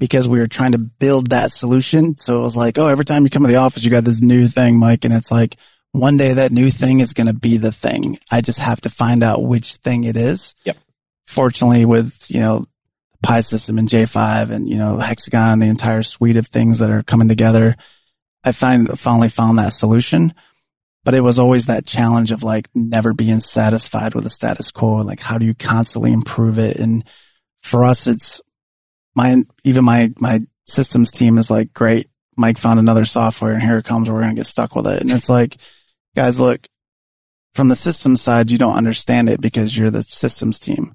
because 0.00 0.28
we 0.28 0.40
were 0.40 0.48
trying 0.48 0.72
to 0.72 0.78
build 0.78 1.30
that 1.30 1.52
solution. 1.52 2.18
So 2.18 2.40
it 2.40 2.42
was 2.42 2.56
like, 2.56 2.78
Oh, 2.78 2.88
every 2.88 3.04
time 3.04 3.22
you 3.22 3.30
come 3.30 3.44
to 3.44 3.48
the 3.48 3.56
office, 3.56 3.84
you 3.84 3.90
got 3.90 4.04
this 4.04 4.20
new 4.20 4.48
thing, 4.48 4.78
Mike. 4.78 5.04
And 5.04 5.14
it's 5.14 5.30
like 5.30 5.56
one 5.92 6.16
day 6.16 6.34
that 6.34 6.52
new 6.52 6.70
thing 6.70 6.98
is 6.98 7.12
going 7.12 7.28
to 7.28 7.34
be 7.34 7.58
the 7.58 7.72
thing. 7.72 8.18
I 8.30 8.40
just 8.40 8.58
have 8.58 8.80
to 8.82 8.90
find 8.90 9.22
out 9.22 9.44
which 9.44 9.76
thing 9.76 10.04
it 10.04 10.16
is. 10.16 10.54
Yep. 10.64 10.76
Fortunately 11.28 11.84
with, 11.84 12.26
you 12.28 12.40
know, 12.40 12.66
Pi 13.22 13.40
system 13.40 13.78
and 13.78 13.88
J5 13.88 14.50
and, 14.50 14.68
you 14.68 14.76
know, 14.76 14.98
Hexagon 14.98 15.52
and 15.52 15.62
the 15.62 15.66
entire 15.66 16.02
suite 16.02 16.36
of 16.36 16.46
things 16.46 16.78
that 16.78 16.90
are 16.90 17.02
coming 17.02 17.28
together, 17.28 17.74
I 18.44 18.52
find 18.52 18.98
finally 18.98 19.28
found 19.28 19.58
that 19.58 19.72
solution 19.72 20.34
but 21.08 21.14
it 21.14 21.22
was 21.22 21.38
always 21.38 21.64
that 21.64 21.86
challenge 21.86 22.32
of 22.32 22.42
like 22.42 22.68
never 22.74 23.14
being 23.14 23.40
satisfied 23.40 24.14
with 24.14 24.24
the 24.24 24.28
status 24.28 24.70
quo. 24.70 24.96
Like, 24.96 25.20
how 25.20 25.38
do 25.38 25.46
you 25.46 25.54
constantly 25.54 26.12
improve 26.12 26.58
it? 26.58 26.76
And 26.76 27.02
for 27.60 27.86
us, 27.86 28.06
it's 28.06 28.42
my, 29.14 29.42
even 29.64 29.86
my, 29.86 30.10
my 30.18 30.40
systems 30.66 31.10
team 31.10 31.38
is 31.38 31.50
like, 31.50 31.72
great. 31.72 32.08
Mike 32.36 32.58
found 32.58 32.78
another 32.78 33.06
software 33.06 33.52
and 33.52 33.62
here 33.62 33.78
it 33.78 33.86
comes. 33.86 34.10
We're 34.10 34.20
going 34.20 34.34
to 34.34 34.40
get 34.40 34.44
stuck 34.44 34.76
with 34.76 34.86
it. 34.86 35.00
And 35.00 35.10
it's 35.10 35.30
like, 35.30 35.56
guys, 36.14 36.38
look, 36.38 36.68
from 37.54 37.68
the 37.68 37.74
systems 37.74 38.20
side, 38.20 38.50
you 38.50 38.58
don't 38.58 38.76
understand 38.76 39.30
it 39.30 39.40
because 39.40 39.78
you're 39.78 39.90
the 39.90 40.02
systems 40.02 40.58
team. 40.58 40.94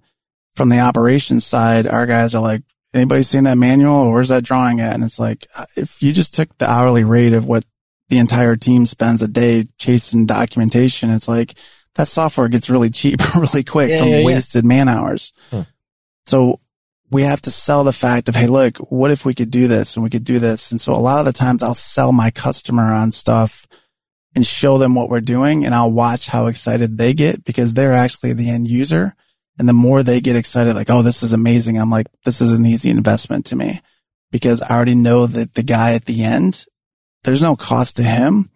From 0.56 0.70
the 0.70 0.80
operations 0.80 1.45
side, 1.45 1.88
our 1.88 2.06
guys 2.06 2.36
are 2.36 2.41
like, 2.41 2.62
anybody 2.93 3.24
seen 3.24 3.45
that 3.45 3.58
manual 3.58 3.95
or 3.95 4.14
where's 4.14 4.30
that 4.30 4.43
drawing 4.43 4.80
at? 4.80 4.93
And 4.93 5.04
it's 5.04 5.20
like, 5.20 5.47
if 5.76 6.04
you 6.04 6.12
just 6.12 6.36
took 6.36 6.56
the 6.58 6.70
hourly 6.70 7.04
rate 7.04 7.34
of 7.34 7.45
what 7.45 7.66
the 8.10 8.20
entire 8.20 8.56
team 8.56 8.86
spends 8.86 9.24
a 9.24 9.28
day 9.28 9.64
chasing 9.80 10.28
documentation. 10.28 11.10
It's 11.10 11.28
like 11.28 11.56
that 11.95 12.08
software 12.08 12.47
gets 12.47 12.70
really 12.70 12.91
cheap 12.91 13.20
really 13.36 13.64
quick 13.64 13.89
yeah, 13.89 13.99
from 13.99 14.08
yeah, 14.10 14.24
wasted 14.24 14.64
yeah. 14.64 14.68
man 14.68 14.88
hours. 14.88 15.34
Hmm. 15.49 15.62
So 16.26 16.60
we 17.10 17.24
have 17.24 17.41
to 17.41 17.51
sell 17.51 17.84
the 17.84 17.93
fact 17.93 18.30
of, 18.30 18.36
Hey, 18.36 18.45
look, 18.45 18.78
what 18.78 19.10
if 19.10 19.26
we 19.26 19.34
could 19.34 19.49
do 19.49 19.68
this 19.68 19.95
and 19.95 20.04
we 20.04 20.12
could 20.12 20.24
do 20.24 20.38
this? 20.38 20.72
And 20.72 20.80
so 20.80 20.93
a 20.93 20.97
lot 20.97 21.20
of 21.20 21.26
the 21.26 21.34
times 21.34 21.64
I'll 21.64 21.74
sell 21.74 22.12
my 22.12 22.30
customer 22.30 22.93
on 22.93 23.12
stuff 23.12 23.66
and 24.36 24.45
show 24.45 24.78
them 24.78 24.93
what 24.93 25.10
we're 25.10 25.22
doing 25.22 25.66
and 25.66 25.74
I'll 25.74 25.91
watch 25.91 26.28
how 26.28 26.47
excited 26.47 26.97
they 26.97 27.16
get 27.16 27.43
because 27.43 27.74
they're 27.74 27.93
actually 27.93 28.34
the 28.34 28.49
end 28.49 28.68
user. 28.68 29.16
And 29.60 29.70
the 29.70 29.74
more 29.74 30.01
they 30.01 30.20
get 30.20 30.36
excited, 30.36 30.76
like, 30.76 30.89
Oh, 30.89 31.01
this 31.01 31.24
is 31.24 31.34
amazing. 31.34 31.78
I'm 31.78 31.89
like, 31.89 32.08
this 32.26 32.41
is 32.41 32.54
an 32.54 32.66
easy 32.66 32.89
investment 32.89 33.45
to 33.47 33.56
me 33.56 33.82
because 34.32 34.62
I 34.62 34.76
already 34.76 34.95
know 34.95 35.28
that 35.28 35.54
the 35.54 35.64
guy 35.64 35.93
at 35.93 36.06
the 36.06 36.24
end 36.24 36.66
there's 37.24 37.41
no 37.41 37.56
cost 37.56 37.97
to 37.97 38.04
him, 38.04 38.49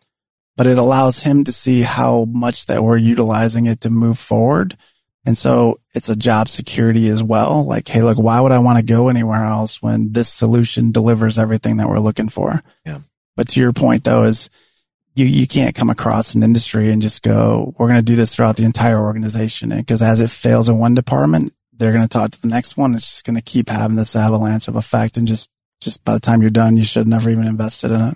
but 0.55 0.67
it 0.67 0.77
allows 0.77 1.23
him 1.23 1.43
to 1.45 1.53
see 1.53 1.81
how 1.81 2.25
much 2.25 2.65
that 2.65 2.83
we're 2.83 2.97
utilizing 2.97 3.65
it 3.65 3.81
to 3.81 3.89
move 3.89 4.19
forward. 4.19 4.77
And 5.25 5.37
so 5.37 5.79
it's 5.93 6.09
a 6.09 6.15
job 6.15 6.49
security 6.49 7.09
as 7.09 7.23
well. 7.23 7.65
Like, 7.65 7.87
Hey, 7.87 8.01
look, 8.01 8.17
why 8.17 8.39
would 8.39 8.51
I 8.51 8.59
want 8.59 8.77
to 8.79 8.83
go 8.83 9.09
anywhere 9.09 9.45
else 9.45 9.81
when 9.81 10.13
this 10.13 10.29
solution 10.29 10.91
delivers 10.91 11.39
everything 11.39 11.77
that 11.77 11.89
we're 11.89 11.99
looking 11.99 12.29
for? 12.29 12.61
Yeah. 12.85 12.99
But 13.35 13.49
to 13.49 13.59
your 13.59 13.73
point 13.73 14.03
though, 14.03 14.23
is 14.23 14.49
you, 15.17 15.25
you 15.25 15.47
can't 15.47 15.75
come 15.75 15.89
across 15.89 16.35
an 16.35 16.43
industry 16.43 16.91
and 16.91 17.01
just 17.01 17.23
go, 17.23 17.73
we're 17.77 17.87
going 17.87 17.99
to 17.99 18.03
do 18.03 18.15
this 18.15 18.35
throughout 18.35 18.55
the 18.55 18.65
entire 18.65 18.99
organization. 18.99 19.71
And 19.71 19.81
because 19.81 20.01
as 20.01 20.21
it 20.21 20.29
fails 20.29 20.69
in 20.69 20.77
one 20.77 20.93
department, 20.93 21.53
they're 21.73 21.91
going 21.91 22.03
to 22.03 22.07
talk 22.07 22.31
to 22.31 22.41
the 22.41 22.47
next 22.47 22.77
one. 22.77 22.93
It's 22.93 23.09
just 23.09 23.25
going 23.25 23.35
to 23.35 23.41
keep 23.41 23.69
having 23.69 23.95
this 23.97 24.15
avalanche 24.15 24.67
of 24.67 24.75
effect 24.75 25.17
and 25.17 25.27
just 25.27 25.49
just 25.79 26.03
by 26.03 26.13
the 26.13 26.19
time 26.19 26.41
you're 26.41 26.49
done, 26.49 26.75
you 26.75 26.83
should 26.83 27.01
have 27.01 27.07
never 27.07 27.29
even 27.29 27.45
invested 27.45 27.91
in 27.91 28.01
it. 28.01 28.15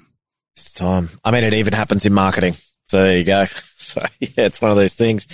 It's 0.55 0.71
time. 0.73 1.09
I 1.23 1.29
mean, 1.29 1.43
it 1.43 1.53
even 1.53 1.73
happens 1.73 2.05
in 2.05 2.13
marketing. 2.13 2.55
So 2.89 3.03
there 3.03 3.17
you 3.17 3.23
go. 3.23 3.45
So 3.81 3.99
yeah, 4.19 4.45
it's 4.45 4.61
one 4.61 4.69
of 4.69 4.77
those 4.77 4.93
things. 4.93 5.27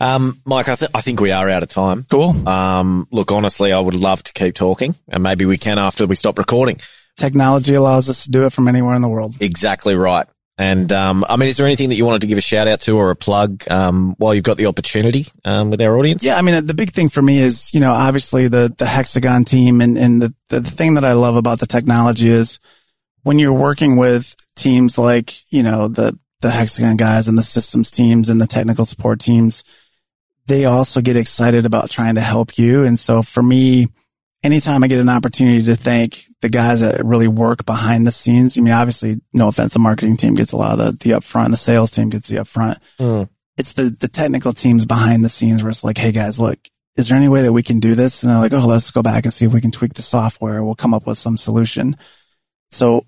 Um, 0.00 0.40
Mike, 0.46 0.70
I, 0.70 0.74
th- 0.74 0.90
I 0.94 1.02
think 1.02 1.20
we 1.20 1.32
are 1.32 1.50
out 1.50 1.62
of 1.62 1.68
time. 1.68 2.06
Cool. 2.08 2.48
Um, 2.48 3.06
look, 3.10 3.30
honestly, 3.30 3.74
I 3.74 3.78
would 3.78 3.94
love 3.94 4.22
to 4.22 4.32
keep 4.32 4.54
talking 4.54 4.94
and 5.08 5.22
maybe 5.22 5.44
we 5.44 5.58
can 5.58 5.78
after 5.78 6.06
we 6.06 6.16
stop 6.16 6.38
recording. 6.38 6.80
Technology 7.18 7.74
allows 7.74 8.08
us 8.08 8.24
to 8.24 8.30
do 8.30 8.46
it 8.46 8.54
from 8.54 8.68
anywhere 8.68 8.94
in 8.94 9.02
the 9.02 9.08
world. 9.08 9.36
Exactly 9.38 9.94
right. 9.94 10.26
And, 10.56 10.92
um, 10.92 11.24
I 11.28 11.36
mean, 11.36 11.48
is 11.48 11.56
there 11.56 11.66
anything 11.66 11.88
that 11.88 11.96
you 11.96 12.06
wanted 12.06 12.20
to 12.20 12.28
give 12.28 12.38
a 12.38 12.40
shout 12.40 12.68
out 12.68 12.80
to 12.82 12.96
or 12.96 13.10
a 13.10 13.16
plug, 13.16 13.64
um, 13.68 14.14
while 14.18 14.34
you've 14.34 14.44
got 14.44 14.56
the 14.56 14.66
opportunity, 14.66 15.26
um, 15.44 15.70
with 15.70 15.80
our 15.82 15.98
audience? 15.98 16.22
Yeah. 16.22 16.36
I 16.36 16.42
mean, 16.42 16.64
the 16.64 16.74
big 16.74 16.92
thing 16.92 17.08
for 17.08 17.20
me 17.20 17.38
is, 17.38 17.74
you 17.74 17.80
know, 17.80 17.92
obviously 17.92 18.46
the, 18.46 18.72
the 18.78 18.86
Hexagon 18.86 19.44
team 19.44 19.80
and, 19.80 19.98
and 19.98 20.22
the, 20.22 20.34
the 20.50 20.62
thing 20.62 20.94
that 20.94 21.04
I 21.04 21.14
love 21.14 21.34
about 21.34 21.58
the 21.58 21.66
technology 21.66 22.28
is 22.28 22.60
when 23.24 23.40
you're 23.40 23.52
working 23.52 23.96
with 23.96 24.36
teams 24.54 24.96
like, 24.96 25.34
you 25.52 25.64
know, 25.64 25.88
the, 25.88 26.16
the 26.40 26.50
Hexagon 26.50 26.96
guys 26.96 27.26
and 27.26 27.36
the 27.36 27.42
systems 27.42 27.90
teams 27.90 28.28
and 28.28 28.40
the 28.40 28.46
technical 28.46 28.84
support 28.84 29.18
teams, 29.18 29.64
they 30.46 30.66
also 30.66 31.00
get 31.00 31.16
excited 31.16 31.66
about 31.66 31.90
trying 31.90 32.14
to 32.14 32.20
help 32.20 32.58
you. 32.58 32.84
And 32.84 32.96
so 32.98 33.22
for 33.22 33.42
me, 33.42 33.88
anytime 34.44 34.84
I 34.84 34.88
get 34.88 35.00
an 35.00 35.08
opportunity 35.08 35.64
to 35.64 35.74
thank 35.74 36.24
the 36.42 36.50
guys 36.50 36.82
that 36.82 37.04
really 37.04 37.26
work 37.26 37.64
behind 37.64 38.06
the 38.06 38.12
scenes, 38.12 38.56
I 38.56 38.60
mean, 38.60 38.74
obviously, 38.74 39.20
no 39.32 39.48
offense, 39.48 39.72
the 39.72 39.78
marketing 39.78 40.18
team 40.18 40.34
gets 40.34 40.52
a 40.52 40.56
lot 40.56 40.78
of 40.78 40.78
the, 40.78 40.92
the 40.92 41.16
upfront, 41.16 41.50
the 41.50 41.56
sales 41.56 41.90
team 41.90 42.10
gets 42.10 42.28
the 42.28 42.36
upfront. 42.36 42.78
Mm. 43.00 43.28
It's 43.56 43.72
the, 43.72 43.84
the 43.84 44.08
technical 44.08 44.52
teams 44.52 44.84
behind 44.84 45.24
the 45.24 45.28
scenes 45.28 45.62
where 45.62 45.70
it's 45.70 45.82
like, 45.82 45.98
Hey 45.98 46.12
guys, 46.12 46.38
look, 46.38 46.58
is 46.96 47.08
there 47.08 47.18
any 47.18 47.28
way 47.28 47.42
that 47.42 47.52
we 47.52 47.62
can 47.62 47.80
do 47.80 47.94
this? 47.94 48.22
And 48.22 48.30
they're 48.30 48.38
like, 48.38 48.52
Oh, 48.52 48.66
let's 48.66 48.90
go 48.90 49.02
back 49.02 49.24
and 49.24 49.32
see 49.32 49.46
if 49.46 49.52
we 49.52 49.60
can 49.60 49.70
tweak 49.70 49.94
the 49.94 50.02
software. 50.02 50.62
We'll 50.62 50.74
come 50.74 50.94
up 50.94 51.06
with 51.06 51.18
some 51.18 51.36
solution. 51.36 51.96
So 52.70 53.06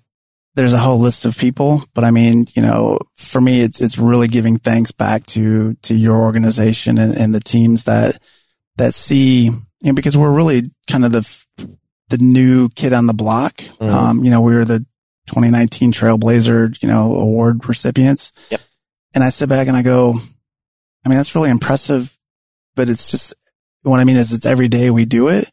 there's 0.55 0.73
a 0.73 0.79
whole 0.79 0.99
list 0.99 1.25
of 1.25 1.37
people, 1.37 1.83
but 1.93 2.03
I 2.03 2.09
mean, 2.09 2.47
you 2.55 2.63
know, 2.63 2.97
for 3.15 3.39
me, 3.39 3.61
it's, 3.61 3.79
it's 3.79 3.99
really 3.99 4.27
giving 4.27 4.57
thanks 4.57 4.91
back 4.91 5.25
to, 5.27 5.75
to 5.83 5.93
your 5.93 6.15
organization 6.15 6.97
and, 6.97 7.15
and 7.15 7.35
the 7.35 7.39
teams 7.39 7.83
that, 7.83 8.19
that 8.77 8.95
see, 8.95 9.51
you 9.81 9.91
know, 9.91 9.93
because 9.93 10.17
we're 10.17 10.31
really 10.31 10.63
kind 10.89 11.05
of 11.05 11.11
the, 11.11 11.45
the 12.09 12.17
new 12.17 12.69
kid 12.69 12.93
on 12.93 13.05
the 13.05 13.13
block. 13.13 13.57
Mm-hmm. 13.57 13.89
Um, 13.89 14.23
you 14.23 14.31
know, 14.31 14.41
we 14.41 14.55
were 14.55 14.65
the 14.65 14.79
2019 15.27 15.91
Trailblazer, 15.91 16.81
you 16.81 16.87
know, 16.87 17.15
award 17.15 17.67
recipients. 17.67 18.31
Yep. 18.49 18.61
And 19.13 19.23
I 19.23 19.29
sit 19.29 19.49
back 19.49 19.67
and 19.67 19.75
I 19.75 19.81
go, 19.81 20.13
I 21.05 21.09
mean, 21.09 21.17
that's 21.17 21.35
really 21.35 21.49
impressive, 21.49 22.17
but 22.75 22.89
it's 22.89 23.11
just, 23.11 23.33
what 23.83 23.99
I 23.99 24.03
mean 24.03 24.17
is 24.17 24.33
it's 24.33 24.45
every 24.45 24.67
day 24.67 24.89
we 24.89 25.05
do 25.05 25.29
it 25.29 25.49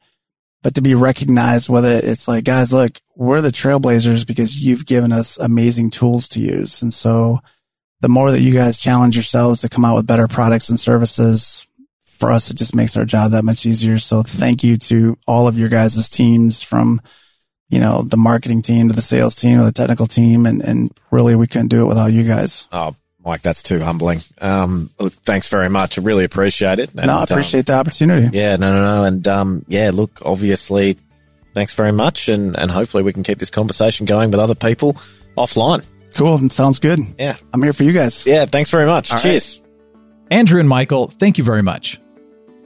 but 0.64 0.77
to 0.77 0.81
be 0.83 0.95
recognized, 0.95 1.68
with 1.68 1.85
it, 1.85 2.05
it's 2.05 2.27
like, 2.27 2.45
guys, 2.45 2.72
look, 2.72 2.99
we're 3.14 3.43
the 3.43 3.51
trailblazers 3.51 4.27
because 4.27 4.59
you've 4.59 4.87
given 4.87 5.12
us 5.12 5.39
amazing 5.39 5.91
tools 5.91 6.27
to 6.29 6.41
use. 6.41 6.81
And 6.81 6.93
so 6.93 7.41
the 8.01 8.09
more 8.09 8.31
that 8.31 8.41
you 8.41 8.55
guys 8.55 8.79
challenge 8.79 9.14
yourselves 9.14 9.61
to 9.61 9.68
come 9.68 9.85
out 9.85 9.95
with 9.95 10.07
better 10.07 10.27
products 10.27 10.70
and 10.70 10.81
services 10.81 11.66
for 12.15 12.31
us, 12.31 12.51
it 12.51 12.55
just 12.55 12.75
makes 12.75 12.97
our 12.97 13.05
job 13.05 13.33
that 13.33 13.45
much 13.45 13.67
easier. 13.67 13.99
So 13.99 14.23
thank 14.23 14.65
you 14.65 14.77
to 14.79 15.19
all 15.27 15.49
of 15.49 15.59
your 15.59 15.69
guys' 15.69 16.09
teams 16.09 16.62
from, 16.62 17.01
you 17.69 17.81
know, 17.81 18.03
the 18.03 18.17
marketing 18.17 18.62
team 18.62 18.89
to 18.89 18.95
the 18.95 19.03
sales 19.03 19.35
team 19.35 19.59
to 19.59 19.65
the 19.65 19.73
technical 19.73 20.07
team. 20.07 20.47
And, 20.47 20.62
and 20.62 20.91
really 21.11 21.35
we 21.35 21.47
couldn't 21.47 21.69
do 21.69 21.83
it 21.83 21.87
without 21.87 22.12
you 22.12 22.25
guys. 22.25 22.69
Oh, 22.73 22.95
Mike, 23.25 23.43
that's 23.43 23.62
too 23.62 23.81
humbling. 23.81 24.21
Um, 24.41 24.91
look, 24.99 25.12
thanks 25.12 25.49
very 25.49 25.71
much. 25.71 25.99
I 25.99 26.03
really 26.03 26.25
appreciate 26.25 26.79
it. 26.79 26.91
And, 26.95 27.07
no, 27.07 27.19
I 27.19 27.23
appreciate 27.25 27.69
um, 27.71 27.75
the 27.75 27.81
opportunity. 27.81 28.37
Yeah, 28.37 28.57
no, 28.57 28.73
no, 28.73 28.97
no. 28.97 29.05
And, 29.05 29.27
um, 29.29 29.65
yeah, 29.67 29.91
look, 29.95 30.21
obviously, 30.25 30.99
thanks 31.55 31.75
very 31.75 31.93
much. 31.93 32.29
And, 32.29 32.59
and 32.59 32.71
hopefully 32.71 33.03
we 33.03 33.12
can 33.12 33.23
keep 33.23 33.39
this 33.39 33.51
conversation 33.51 34.07
going 34.07 34.31
with 34.31 34.41
other 34.41 34.55
people 34.55 34.95
offline. 35.37 35.85
Cool. 36.15 36.49
Sounds 36.51 36.79
good. 36.79 37.01
Yeah. 37.19 37.37
I'm 37.53 37.62
here 37.62 37.73
for 37.73 37.83
you 37.85 37.93
guys. 37.93 38.25
Yeah. 38.25 38.45
Thanks 38.45 38.71
very 38.71 38.87
much. 38.87 39.12
All 39.12 39.19
Cheers. 39.19 39.61
Right. 39.61 39.71
Andrew 40.31 40.61
and 40.61 40.69
Michael, 40.69 41.09
thank 41.09 41.39
you 41.39 41.45
very 41.45 41.62
much. 41.62 42.01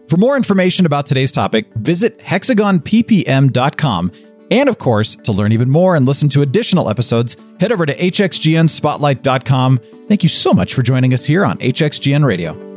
For 0.08 0.16
more 0.16 0.36
information 0.36 0.86
about 0.86 1.06
today's 1.06 1.32
topic, 1.32 1.66
visit 1.74 2.18
hexagonppm.com. 2.20 4.12
And 4.50 4.68
of 4.68 4.78
course, 4.78 5.14
to 5.16 5.32
learn 5.32 5.52
even 5.52 5.68
more 5.68 5.94
and 5.94 6.06
listen 6.06 6.30
to 6.30 6.40
additional 6.40 6.88
episodes, 6.88 7.36
head 7.60 7.70
over 7.70 7.84
to 7.84 7.94
hxgnspotlight.com 7.94 9.80
Thank 10.08 10.22
you 10.22 10.30
so 10.30 10.54
much 10.54 10.72
for 10.72 10.82
joining 10.82 11.12
us 11.12 11.26
here 11.26 11.44
on 11.44 11.58
HXGN 11.58 12.24
Radio. 12.24 12.67